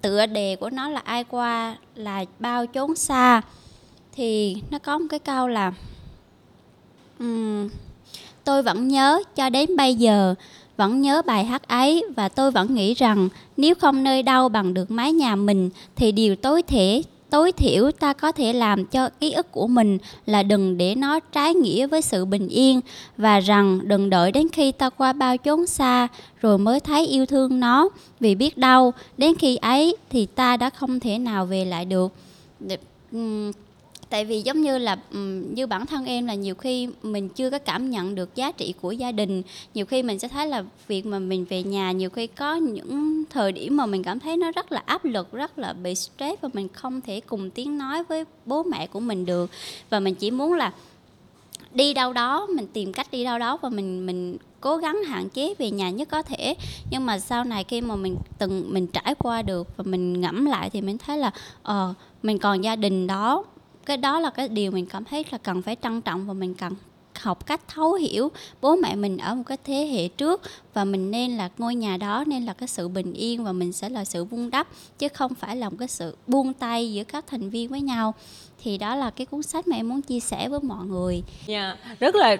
tựa 0.00 0.26
đề 0.26 0.56
của 0.56 0.70
nó 0.70 0.88
là 0.88 1.00
ai 1.00 1.24
qua 1.24 1.76
là 1.94 2.24
bao 2.38 2.66
chốn 2.66 2.94
xa 2.96 3.42
thì 4.12 4.56
nó 4.70 4.78
có 4.78 4.98
một 4.98 5.06
cái 5.10 5.18
câu 5.18 5.48
là 5.48 5.72
um, 7.18 7.68
tôi 8.44 8.62
vẫn 8.62 8.88
nhớ 8.88 9.22
cho 9.34 9.50
đến 9.50 9.76
bây 9.76 9.94
giờ 9.94 10.34
vẫn 10.76 11.00
nhớ 11.00 11.22
bài 11.26 11.44
hát 11.44 11.68
ấy 11.68 12.04
và 12.16 12.28
tôi 12.28 12.50
vẫn 12.50 12.74
nghĩ 12.74 12.94
rằng 12.94 13.28
nếu 13.56 13.74
không 13.74 14.04
nơi 14.04 14.22
đâu 14.22 14.48
bằng 14.48 14.74
được 14.74 14.90
mái 14.90 15.12
nhà 15.12 15.36
mình 15.36 15.70
thì 15.96 16.12
điều 16.12 16.36
tối 16.36 16.62
thể 16.62 17.02
tối 17.30 17.52
thiểu 17.52 17.90
ta 17.90 18.12
có 18.12 18.32
thể 18.32 18.52
làm 18.52 18.84
cho 18.84 19.08
ký 19.20 19.32
ức 19.32 19.52
của 19.52 19.66
mình 19.66 19.98
là 20.26 20.42
đừng 20.42 20.78
để 20.78 20.94
nó 20.94 21.20
trái 21.20 21.54
nghĩa 21.54 21.86
với 21.86 22.02
sự 22.02 22.24
bình 22.24 22.48
yên 22.48 22.80
và 23.16 23.40
rằng 23.40 23.80
đừng 23.82 24.10
đợi 24.10 24.32
đến 24.32 24.48
khi 24.48 24.72
ta 24.72 24.90
qua 24.90 25.12
bao 25.12 25.36
chốn 25.36 25.66
xa 25.66 26.08
rồi 26.40 26.58
mới 26.58 26.80
thấy 26.80 27.06
yêu 27.06 27.26
thương 27.26 27.60
nó. 27.60 27.88
Vì 28.20 28.34
biết 28.34 28.58
đâu, 28.58 28.92
đến 29.18 29.34
khi 29.34 29.56
ấy 29.56 29.96
thì 30.10 30.26
ta 30.26 30.56
đã 30.56 30.70
không 30.70 31.00
thể 31.00 31.18
nào 31.18 31.46
về 31.46 31.64
lại 31.64 31.84
được 31.84 32.12
tại 34.10 34.24
vì 34.24 34.40
giống 34.40 34.60
như 34.60 34.78
là 34.78 34.98
như 35.54 35.66
bản 35.66 35.86
thân 35.86 36.04
em 36.04 36.26
là 36.26 36.34
nhiều 36.34 36.54
khi 36.54 36.88
mình 37.02 37.28
chưa 37.28 37.50
có 37.50 37.58
cảm 37.58 37.90
nhận 37.90 38.14
được 38.14 38.34
giá 38.34 38.52
trị 38.52 38.74
của 38.80 38.92
gia 38.92 39.12
đình. 39.12 39.42
Nhiều 39.74 39.86
khi 39.86 40.02
mình 40.02 40.18
sẽ 40.18 40.28
thấy 40.28 40.46
là 40.46 40.64
việc 40.88 41.06
mà 41.06 41.18
mình 41.18 41.44
về 41.44 41.62
nhà 41.62 41.92
nhiều 41.92 42.10
khi 42.10 42.26
có 42.26 42.54
những 42.54 43.24
thời 43.30 43.52
điểm 43.52 43.76
mà 43.76 43.86
mình 43.86 44.02
cảm 44.02 44.20
thấy 44.20 44.36
nó 44.36 44.52
rất 44.52 44.72
là 44.72 44.82
áp 44.86 45.04
lực 45.04 45.32
rất 45.32 45.58
là 45.58 45.72
bị 45.72 45.94
stress 45.94 46.40
và 46.40 46.48
mình 46.52 46.68
không 46.68 47.00
thể 47.00 47.20
cùng 47.20 47.50
tiếng 47.50 47.78
nói 47.78 48.04
với 48.04 48.24
bố 48.46 48.62
mẹ 48.62 48.86
của 48.86 49.00
mình 49.00 49.26
được. 49.26 49.50
Và 49.90 50.00
mình 50.00 50.14
chỉ 50.14 50.30
muốn 50.30 50.52
là 50.52 50.72
đi 51.72 51.94
đâu 51.94 52.12
đó 52.12 52.46
mình 52.46 52.66
tìm 52.72 52.92
cách 52.92 53.06
đi 53.10 53.24
đâu 53.24 53.38
đó 53.38 53.58
và 53.62 53.68
mình 53.68 54.06
mình 54.06 54.36
cố 54.60 54.76
gắng 54.76 55.02
hạn 55.06 55.28
chế 55.28 55.54
về 55.58 55.70
nhà 55.70 55.90
nhất 55.90 56.08
có 56.10 56.22
thể. 56.22 56.54
Nhưng 56.90 57.06
mà 57.06 57.18
sau 57.18 57.44
này 57.44 57.64
khi 57.64 57.80
mà 57.80 57.96
mình 57.96 58.16
từng 58.38 58.74
mình 58.74 58.86
trải 58.86 59.14
qua 59.18 59.42
được 59.42 59.76
và 59.76 59.84
mình 59.86 60.20
ngẫm 60.20 60.44
lại 60.44 60.70
thì 60.70 60.80
mình 60.80 60.98
thấy 60.98 61.18
là 61.18 61.30
ờ 61.62 61.88
uh, 61.90 61.96
mình 62.22 62.38
còn 62.38 62.64
gia 62.64 62.76
đình 62.76 63.06
đó 63.06 63.44
cái 63.88 63.96
đó 63.96 64.20
là 64.20 64.30
cái 64.30 64.48
điều 64.48 64.70
mình 64.70 64.86
cảm 64.86 65.04
thấy 65.04 65.24
là 65.30 65.38
cần 65.38 65.62
phải 65.62 65.76
trân 65.82 66.00
trọng 66.00 66.26
và 66.26 66.32
mình 66.32 66.54
cần 66.54 66.74
học 67.20 67.46
cách 67.46 67.60
thấu 67.68 67.94
hiểu 67.94 68.30
bố 68.60 68.76
mẹ 68.76 68.96
mình 68.96 69.18
ở 69.18 69.34
một 69.34 69.42
cái 69.46 69.58
thế 69.64 69.86
hệ 69.86 70.08
trước 70.08 70.42
và 70.74 70.84
mình 70.84 71.10
nên 71.10 71.36
là 71.36 71.48
ngôi 71.58 71.74
nhà 71.74 71.96
đó 71.96 72.24
nên 72.26 72.44
là 72.44 72.52
cái 72.52 72.68
sự 72.68 72.88
bình 72.88 73.12
yên 73.12 73.44
và 73.44 73.52
mình 73.52 73.72
sẽ 73.72 73.88
là 73.88 74.04
sự 74.04 74.24
vun 74.24 74.50
đắp 74.50 74.68
chứ 74.98 75.08
không 75.08 75.34
phải 75.34 75.56
là 75.56 75.68
một 75.68 75.76
cái 75.78 75.88
sự 75.88 76.16
buông 76.26 76.52
tay 76.52 76.92
giữa 76.92 77.04
các 77.04 77.24
thành 77.26 77.50
viên 77.50 77.68
với 77.68 77.80
nhau 77.80 78.14
thì 78.62 78.78
đó 78.78 78.94
là 78.94 79.10
cái 79.10 79.26
cuốn 79.26 79.42
sách 79.42 79.68
mà 79.68 79.76
em 79.76 79.88
muốn 79.88 80.02
chia 80.02 80.20
sẻ 80.20 80.48
với 80.48 80.60
mọi 80.62 80.86
người. 80.86 81.22
Dạ, 81.46 81.76
yeah, 81.86 82.00
rất 82.00 82.14
là 82.14 82.36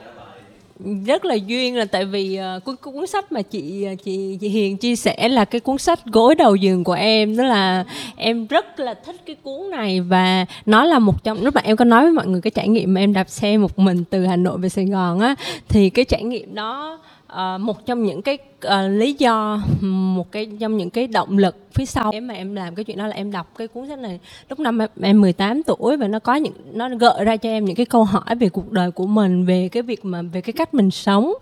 rất 1.06 1.24
là 1.24 1.34
duyên 1.34 1.76
là 1.76 1.84
tại 1.84 2.04
vì 2.04 2.40
uh, 2.56 2.64
cuốn, 2.64 2.76
cuốn 2.76 3.06
sách 3.06 3.32
mà 3.32 3.42
chị 3.42 3.84
ờ, 3.84 3.94
chị 4.04 4.38
chị 4.40 4.48
Hiền 4.48 4.76
chia 4.76 4.96
sẻ 4.96 5.28
là 5.28 5.44
cái 5.44 5.60
cuốn 5.60 5.78
sách 5.78 5.98
gối 6.06 6.34
đầu 6.34 6.56
giường 6.56 6.84
của 6.84 6.92
em. 6.92 7.36
Đó 7.36 7.44
là 7.44 7.84
em 8.16 8.46
rất 8.46 8.80
là 8.80 8.94
thích 8.94 9.16
cái 9.26 9.36
cuốn 9.42 9.70
này 9.70 10.00
và 10.00 10.46
nó 10.66 10.84
là 10.84 10.98
một 10.98 11.24
trong 11.24 11.42
lúc 11.42 11.54
mà 11.54 11.60
em 11.64 11.76
có 11.76 11.84
nói 11.84 12.02
với 12.02 12.12
mọi 12.12 12.26
người 12.26 12.40
cái 12.40 12.50
trải 12.50 12.68
nghiệm 12.68 12.94
mà 12.94 13.00
em 13.00 13.12
đạp 13.12 13.28
xe 13.28 13.56
một 13.56 13.78
mình 13.78 14.04
từ 14.10 14.26
Hà 14.26 14.36
Nội 14.36 14.58
về 14.58 14.68
Sài 14.68 14.84
Gòn 14.84 15.20
á 15.20 15.34
thì 15.68 15.90
cái 15.90 16.04
trải 16.04 16.22
nghiệm 16.22 16.54
đó 16.54 16.98
uh, 17.32 17.60
một 17.60 17.86
trong 17.86 18.02
những 18.02 18.22
cái 18.22 18.38
uh, 18.66 18.72
lý 18.90 19.12
do 19.12 19.62
một 19.80 20.32
cái 20.32 20.48
trong 20.60 20.76
những 20.76 20.90
cái 20.90 21.06
động 21.06 21.38
lực 21.38 21.56
phía 21.74 21.86
sau 21.86 22.12
để 22.12 22.20
mà 22.20 22.34
em 22.34 22.54
làm 22.54 22.74
cái 22.74 22.84
chuyện 22.84 22.98
đó 22.98 23.06
là 23.06 23.16
em 23.16 23.32
đọc 23.32 23.54
cái 23.58 23.68
cuốn 23.68 23.88
sách 23.88 23.98
này. 23.98 24.20
Lúc 24.48 24.60
năm 24.60 24.78
em 25.02 25.20
18 25.20 25.62
tuổi 25.62 25.96
và 25.96 26.08
nó 26.08 26.18
có 26.18 26.34
những 26.34 26.52
nó 26.72 26.88
gợi 26.88 27.24
ra 27.24 27.36
cho 27.36 27.48
em 27.48 27.64
những 27.64 27.76
cái 27.76 27.86
câu 27.86 28.04
hỏi 28.04 28.34
về 28.40 28.48
cuộc 28.48 28.72
đời 28.72 28.90
của 28.90 29.06
mình 29.06 29.44
về 29.44 29.68
cái 29.68 29.82
việc 29.82 30.04
mà 30.04 30.22
về 30.22 30.40
cái 30.40 30.52
cách 30.52 30.74
mình 30.74 30.90
sống. 30.90 31.32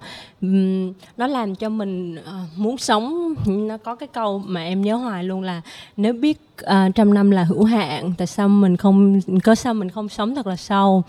Um, 0.43 0.93
nó 1.17 1.27
làm 1.27 1.55
cho 1.55 1.69
mình 1.69 2.15
uh, 2.15 2.59
muốn 2.59 2.79
sống. 2.79 3.35
Nó 3.47 3.77
có 3.77 3.95
cái 3.95 4.07
câu 4.07 4.43
mà 4.47 4.65
em 4.65 4.83
nhớ 4.83 4.97
hoài 4.97 5.25
luôn 5.25 5.43
là 5.43 5.61
nếu 5.97 6.13
biết 6.13 6.39
uh, 6.63 6.95
trăm 6.95 7.15
năm 7.15 7.31
là 7.31 7.45
hữu 7.45 7.65
hạn 7.65 8.13
tại 8.19 8.27
sao 8.27 8.49
mình 8.49 8.77
không 8.77 9.21
có 9.45 9.55
sao 9.55 9.75
mình 9.75 9.91
không 9.91 10.09
sống 10.09 10.35
thật 10.35 10.47
là 10.47 10.57
sâu? 10.57 11.03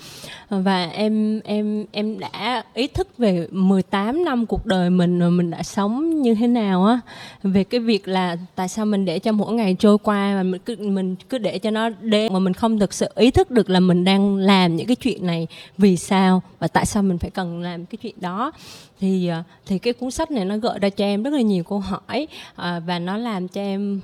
Và 0.50 0.86
em 0.86 1.40
em 1.44 1.86
em 1.92 2.20
đã 2.20 2.64
ý 2.74 2.88
thức 2.88 3.18
về 3.18 3.48
18 3.52 4.26
năm 4.26 4.46
cuộc 4.46 4.66
đời 4.66 4.90
mình 4.90 5.20
rồi 5.20 5.32
mình 5.32 5.52
đã 5.52 5.64
sống 5.64 5.97
như 6.00 6.36
thế 6.36 6.48
nào 6.48 6.86
á. 6.86 7.00
Về 7.44 7.64
cái 7.64 7.80
việc 7.80 8.08
là 8.08 8.38
tại 8.56 8.68
sao 8.68 8.86
mình 8.86 9.06
để 9.06 9.20
cho 9.20 9.32
mỗi 9.32 9.54
ngày 9.54 9.76
trôi 9.80 9.98
qua 9.98 10.36
mà 10.36 10.44
mình 10.44 10.62
cứ 10.66 10.76
mình 10.80 11.16
cứ 11.30 11.38
để 11.38 11.60
cho 11.60 11.72
nó 11.72 11.90
đến 11.90 12.34
mà 12.34 12.40
mình 12.40 12.54
không 12.54 12.80
thực 12.80 12.94
sự 12.94 13.08
ý 13.16 13.32
thức 13.32 13.52
được 13.52 13.70
là 13.70 13.80
mình 13.80 14.04
đang 14.04 14.36
làm 14.36 14.76
những 14.76 14.88
cái 14.88 14.96
chuyện 14.96 15.26
này 15.26 15.48
vì 15.78 15.98
sao 15.98 16.42
và 16.60 16.68
tại 16.68 16.86
sao 16.86 17.04
mình 17.04 17.18
phải 17.18 17.30
cần 17.30 17.62
làm 17.62 17.86
cái 17.86 17.98
chuyện 18.02 18.16
đó. 18.22 18.52
Thì 19.00 19.28
ờ, 19.28 19.44
thì 19.66 19.80
cái 19.80 19.94
cuốn 19.94 20.12
sách 20.12 20.32
này 20.32 20.46
nó 20.46 20.58
gợi 20.58 20.80
ra 20.80 20.90
cho 20.90 21.06
em 21.06 21.24
rất 21.24 21.34
là 21.34 21.42
nhiều 21.42 21.64
câu 21.64 21.80
hỏi 21.80 22.28
à, 22.56 22.80
và 22.80 23.00
nó 23.00 23.18
làm 23.18 23.48
cho 23.48 23.62
em 23.62 24.02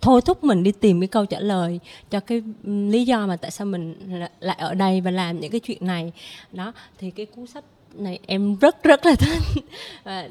thôi 0.00 0.20
thúc 0.20 0.44
mình 0.44 0.62
đi 0.62 0.72
tìm 0.72 1.00
cái 1.00 1.08
câu 1.08 1.26
trả 1.26 1.40
lời 1.40 1.80
cho 2.10 2.20
cái 2.20 2.42
ừ, 2.64 2.88
lý 2.90 3.04
do 3.04 3.26
mà 3.26 3.36
tại 3.36 3.50
sao 3.50 3.66
mình 3.66 3.94
lại 4.40 4.56
ở 4.60 4.74
đây 4.74 5.00
và 5.00 5.10
làm 5.10 5.40
những 5.40 5.50
cái 5.50 5.60
chuyện 5.60 5.86
này. 5.86 6.12
Đó 6.52 6.72
thì 6.98 7.10
cái 7.10 7.26
cuốn 7.26 7.46
sách 7.46 7.64
này 7.94 8.18
em 8.26 8.56
rất 8.56 8.82
rất 8.82 9.06
là 9.06 9.14
thích. 9.14 9.64
Và 10.04 10.28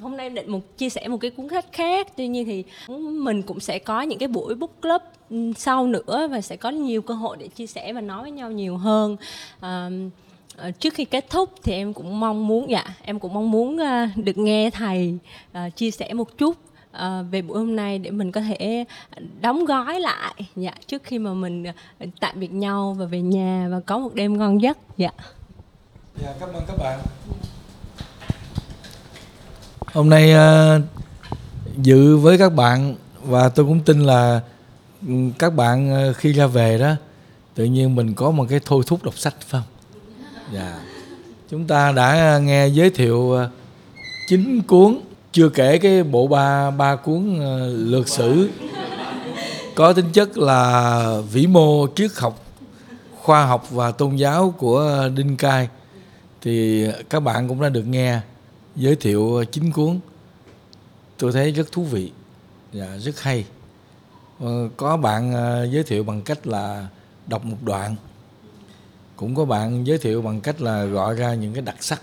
hôm 0.00 0.16
nay 0.16 0.26
em 0.26 0.34
định 0.34 0.52
một 0.52 0.78
chia 0.78 0.88
sẻ 0.88 1.08
một 1.08 1.16
cái 1.16 1.30
cuốn 1.30 1.48
sách 1.48 1.66
khác. 1.72 2.08
Tuy 2.16 2.28
nhiên 2.28 2.46
thì 2.46 2.64
mình 2.98 3.42
cũng 3.42 3.60
sẽ 3.60 3.78
có 3.78 4.02
những 4.02 4.18
cái 4.18 4.28
buổi 4.28 4.54
book 4.54 4.80
club 4.82 5.02
sau 5.56 5.86
nữa 5.86 6.28
và 6.30 6.40
sẽ 6.40 6.56
có 6.56 6.70
nhiều 6.70 7.02
cơ 7.02 7.14
hội 7.14 7.36
để 7.40 7.48
chia 7.48 7.66
sẻ 7.66 7.92
và 7.92 8.00
nói 8.00 8.22
với 8.22 8.30
nhau 8.30 8.50
nhiều 8.50 8.76
hơn. 8.76 9.16
À, 9.60 9.90
trước 10.78 10.94
khi 10.94 11.04
kết 11.04 11.30
thúc 11.30 11.50
thì 11.62 11.72
em 11.72 11.92
cũng 11.92 12.20
mong 12.20 12.46
muốn 12.46 12.70
dạ 12.70 12.84
em 13.02 13.18
cũng 13.18 13.34
mong 13.34 13.50
muốn 13.50 13.78
ờ, 13.78 14.06
được 14.16 14.38
nghe 14.38 14.70
thầy 14.70 15.18
ờ, 15.52 15.70
chia 15.76 15.90
sẻ 15.90 16.14
một 16.14 16.38
chút 16.38 16.56
À, 16.92 17.22
về 17.30 17.42
buổi 17.42 17.58
hôm 17.58 17.76
nay 17.76 17.98
để 17.98 18.10
mình 18.10 18.32
có 18.32 18.40
thể 18.40 18.84
đóng 19.40 19.64
gói 19.64 20.00
lại 20.00 20.34
dạ 20.56 20.72
trước 20.86 21.02
khi 21.02 21.18
mà 21.18 21.34
mình 21.34 21.64
tạm 22.20 22.40
biệt 22.40 22.52
nhau 22.52 22.96
và 22.98 23.06
về 23.06 23.20
nhà 23.20 23.68
và 23.70 23.80
có 23.80 23.98
một 23.98 24.14
đêm 24.14 24.38
ngon 24.38 24.62
giấc 24.62 24.78
dạ 24.96 25.10
dạ 26.22 26.34
cảm 26.40 26.52
ơn 26.52 26.62
các 26.66 26.78
bạn. 26.78 27.00
Hôm 29.92 30.10
nay 30.10 30.34
uh, 30.34 30.82
dự 31.76 32.16
với 32.16 32.38
các 32.38 32.54
bạn 32.54 32.94
và 33.22 33.48
tôi 33.48 33.66
cũng 33.66 33.80
tin 33.80 34.00
là 34.00 34.40
ừ, 35.08 35.14
các 35.38 35.54
bạn 35.54 36.08
uh, 36.10 36.16
khi 36.16 36.32
ra 36.32 36.46
về 36.46 36.78
đó 36.78 36.94
tự 37.54 37.64
nhiên 37.64 37.94
mình 37.94 38.14
có 38.14 38.30
một 38.30 38.46
cái 38.50 38.60
thôi 38.64 38.82
thúc 38.86 39.02
đọc 39.02 39.18
sách 39.18 39.34
phải 39.48 39.60
không? 39.60 39.92
Dạ. 40.54 40.80
Chúng 41.50 41.66
ta 41.66 41.92
đã 41.92 42.38
nghe 42.38 42.66
giới 42.66 42.90
thiệu 42.90 43.32
ờ, 43.32 43.50
chín 44.28 44.62
cuốn 44.62 44.98
chưa 45.32 45.48
kể 45.48 45.78
cái 45.78 46.02
bộ 46.02 46.26
ba 46.26 46.70
ba 46.70 46.96
cuốn 46.96 47.38
lược 47.68 48.08
sử. 48.08 48.48
Có 49.74 49.92
tính 49.92 50.12
chất 50.12 50.38
là 50.38 51.20
vĩ 51.32 51.46
mô 51.46 51.86
triết 51.94 52.10
học 52.16 52.44
khoa 53.22 53.46
học 53.46 53.70
và 53.70 53.90
tôn 53.90 54.16
giáo 54.16 54.54
của 54.58 55.08
đinh 55.16 55.36
cai 55.36 55.68
thì 56.42 56.86
các 57.10 57.20
bạn 57.20 57.48
cũng 57.48 57.60
đã 57.60 57.68
được 57.68 57.82
nghe 57.82 58.20
giới 58.76 58.96
thiệu 58.96 59.44
chín 59.52 59.72
cuốn. 59.72 60.00
Tôi 61.18 61.32
thấy 61.32 61.52
rất 61.52 61.72
thú 61.72 61.84
vị 61.84 62.12
và 62.72 62.98
rất 62.98 63.20
hay. 63.20 63.44
Ờ, 64.38 64.68
có 64.76 64.96
bạn 64.96 65.32
ờ, 65.32 65.64
giới 65.64 65.82
thiệu 65.82 66.04
bằng 66.04 66.22
cách 66.22 66.46
là 66.46 66.88
đọc 67.26 67.44
một 67.44 67.56
đoạn. 67.62 67.96
Cũng 69.16 69.34
có 69.34 69.44
bạn 69.44 69.86
giới 69.86 69.98
thiệu 69.98 70.22
bằng 70.22 70.40
cách 70.40 70.60
là 70.60 70.84
gọi 70.84 71.14
ra 71.14 71.34
những 71.34 71.52
cái 71.52 71.62
đặc 71.62 71.76
sắc. 71.80 72.02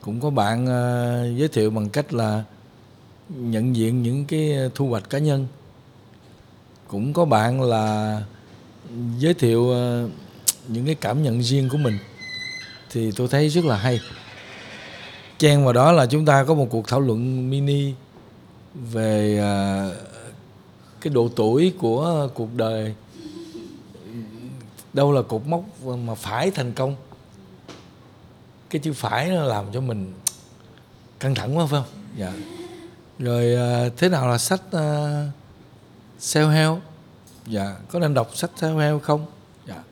Cũng 0.00 0.20
có 0.20 0.30
bạn 0.30 0.66
ờ, 0.66 1.28
giới 1.36 1.48
thiệu 1.48 1.70
bằng 1.70 1.88
cách 1.88 2.12
là 2.12 2.44
nhận 3.28 3.76
diện 3.76 4.02
những 4.02 4.24
cái 4.24 4.54
thu 4.74 4.88
hoạch 4.88 5.10
cá 5.10 5.18
nhân. 5.18 5.46
Cũng 6.88 7.12
có 7.12 7.24
bạn 7.24 7.62
là 7.62 8.22
giới 9.18 9.34
thiệu 9.34 9.66
những 10.68 10.86
cái 10.86 10.94
cảm 10.94 11.22
nhận 11.22 11.42
riêng 11.42 11.68
của 11.68 11.78
mình 11.78 11.98
thì 12.90 13.12
tôi 13.16 13.28
thấy 13.28 13.48
rất 13.48 13.64
là 13.64 13.76
hay. 13.76 14.00
Chen 15.38 15.64
vào 15.64 15.72
đó 15.72 15.92
là 15.92 16.06
chúng 16.06 16.24
ta 16.24 16.44
có 16.44 16.54
một 16.54 16.66
cuộc 16.70 16.88
thảo 16.88 17.00
luận 17.00 17.50
mini 17.50 17.94
về 18.74 19.40
uh, 19.40 19.96
cái 21.00 21.12
độ 21.12 21.28
tuổi 21.36 21.72
của 21.78 22.28
cuộc 22.34 22.54
đời. 22.54 22.94
Đâu 24.92 25.12
là 25.12 25.22
cột 25.22 25.46
mốc 25.46 25.62
mà 25.84 26.14
phải 26.14 26.50
thành 26.50 26.72
công. 26.72 26.96
Cái 28.70 28.80
chữ 28.80 28.92
phải 28.92 29.28
nó 29.28 29.44
làm 29.44 29.64
cho 29.72 29.80
mình 29.80 30.12
căng 31.20 31.34
thẳng 31.34 31.58
quá 31.58 31.66
phải 31.66 31.80
không? 31.80 31.90
Dạ. 32.16 32.32
Rồi 33.18 33.56
uh, 33.86 33.92
thế 33.96 34.08
nào 34.08 34.28
là 34.28 34.38
sách 34.38 34.62
à, 34.72 35.26
uh, 35.28 36.22
self 36.22 36.48
help 36.48 36.78
dạ. 37.46 37.76
Có 37.90 37.98
nên 37.98 38.14
đọc 38.14 38.30
sách 38.34 38.50
self 38.60 38.78
help 38.78 39.02
không? 39.02 39.26
Dạ. 39.66 39.82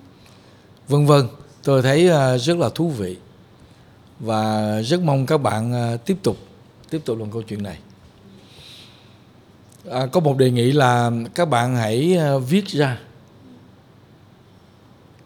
Vân 0.88 1.06
vân 1.06 1.28
tôi 1.66 1.82
thấy 1.82 2.08
à, 2.08 2.38
rất 2.38 2.58
là 2.58 2.68
thú 2.68 2.88
vị. 2.88 3.16
Và 4.20 4.72
rất 4.82 5.00
mong 5.00 5.26
các 5.26 5.38
bạn 5.38 5.72
à, 5.72 5.96
tiếp 5.96 6.16
tục 6.22 6.36
tiếp 6.90 7.02
tục 7.04 7.18
luận 7.18 7.30
câu 7.30 7.42
chuyện 7.42 7.62
này. 7.62 7.78
À, 9.90 10.06
có 10.06 10.20
một 10.20 10.36
đề 10.36 10.50
nghị 10.50 10.72
là 10.72 11.10
các 11.34 11.44
bạn 11.48 11.76
hãy 11.76 12.16
à, 12.16 12.38
viết 12.38 12.66
ra. 12.66 13.00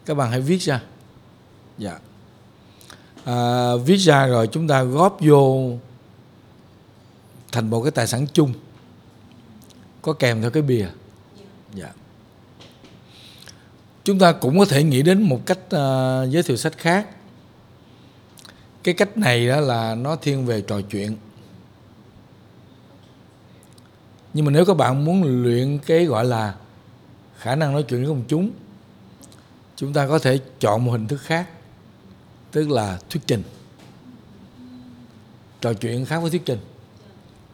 Các 0.05 0.15
bạn 0.15 0.31
hãy 0.31 0.41
viết 0.41 0.63
ra. 0.63 0.83
Dạ. 1.79 1.99
À, 3.25 3.71
viết 3.85 3.97
ra 3.97 4.27
rồi 4.27 4.47
chúng 4.47 4.69
ta 4.69 4.83
góp 4.83 5.17
vô 5.21 5.73
thành 7.53 7.71
một 7.71 7.83
cái 7.83 7.91
tài 7.91 8.07
sản 8.07 8.27
chung. 8.33 8.53
Có 10.03 10.13
kèm 10.13 10.41
theo 10.41 10.51
cái 10.51 10.63
bìa 10.63 10.87
dạ 11.75 11.93
chúng 14.05 14.19
ta 14.19 14.33
cũng 14.33 14.59
có 14.59 14.65
thể 14.65 14.83
nghĩ 14.83 15.03
đến 15.03 15.23
một 15.23 15.47
cách 15.47 15.59
uh, 15.65 16.31
giới 16.31 16.43
thiệu 16.43 16.57
sách 16.57 16.79
khác. 16.79 17.09
Cái 18.83 18.95
cách 18.95 19.17
này 19.17 19.49
đó 19.49 19.61
là 19.61 19.95
nó 19.95 20.17
thiên 20.17 20.47
về 20.47 20.61
trò 20.61 20.81
chuyện. 20.81 21.17
Nhưng 24.35 24.45
mà 24.45 24.51
nếu 24.51 24.65
các 24.65 24.75
bạn 24.75 25.05
muốn 25.05 25.43
luyện 25.43 25.79
cái 25.79 26.05
gọi 26.05 26.25
là 26.25 26.55
khả 27.39 27.55
năng 27.55 27.73
nói 27.73 27.85
chuyện 27.89 28.01
với 28.01 28.09
công 28.09 28.25
chúng 28.29 28.51
chúng 29.77 29.93
ta 29.93 30.07
có 30.07 30.19
thể 30.19 30.39
chọn 30.59 30.85
một 30.85 30.93
hình 30.93 31.09
thức 31.09 31.21
khác 31.23 31.49
tức 32.53 32.71
là 32.71 32.99
thuyết 33.11 33.21
trình. 33.27 33.43
Trò 35.61 35.73
chuyện 35.75 36.05
khác 36.05 36.21
với 36.21 36.31
thuyết 36.31 36.43
trình. 36.45 36.59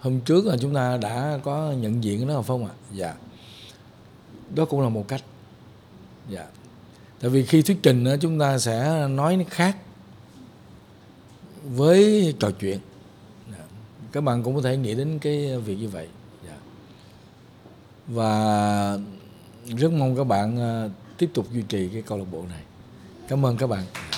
Hôm 0.00 0.20
trước 0.20 0.46
là 0.46 0.56
chúng 0.60 0.74
ta 0.74 0.96
đã 0.96 1.38
có 1.44 1.72
nhận 1.72 2.04
diện 2.04 2.18
cái 2.18 2.28
đó 2.28 2.42
không 2.46 2.66
ạ? 2.66 2.72
Dạ. 2.92 3.14
Đó 4.54 4.64
cũng 4.64 4.80
là 4.80 4.88
một 4.88 5.08
cách 5.08 5.22
dạ. 6.30 6.46
Tại 7.20 7.30
vì 7.30 7.44
khi 7.44 7.62
thuyết 7.62 7.78
trình 7.82 8.04
đó, 8.04 8.16
chúng 8.20 8.38
ta 8.38 8.58
sẽ 8.58 9.08
nói 9.08 9.36
nó 9.36 9.44
khác 9.50 9.76
với 11.64 12.34
trò 12.38 12.50
chuyện. 12.50 12.78
Dạ. 13.52 13.64
các 14.12 14.20
bạn 14.20 14.42
cũng 14.42 14.56
có 14.56 14.62
thể 14.62 14.76
nghĩ 14.76 14.94
đến 14.94 15.18
cái 15.18 15.58
việc 15.58 15.76
như 15.76 15.88
vậy. 15.88 16.08
Dạ. 16.46 16.56
và 18.06 18.98
rất 19.66 19.92
mong 19.92 20.16
các 20.16 20.24
bạn 20.24 20.58
à, 20.58 20.88
tiếp 21.18 21.30
tục 21.34 21.46
duy 21.52 21.62
trì 21.62 21.88
cái 21.88 22.02
câu 22.02 22.18
lạc 22.18 22.26
bộ 22.32 22.44
này. 22.48 22.62
Cảm 23.28 23.46
ơn 23.46 23.56
các 23.56 23.66
bạn. 23.66 23.84
Dạ. 23.94 24.15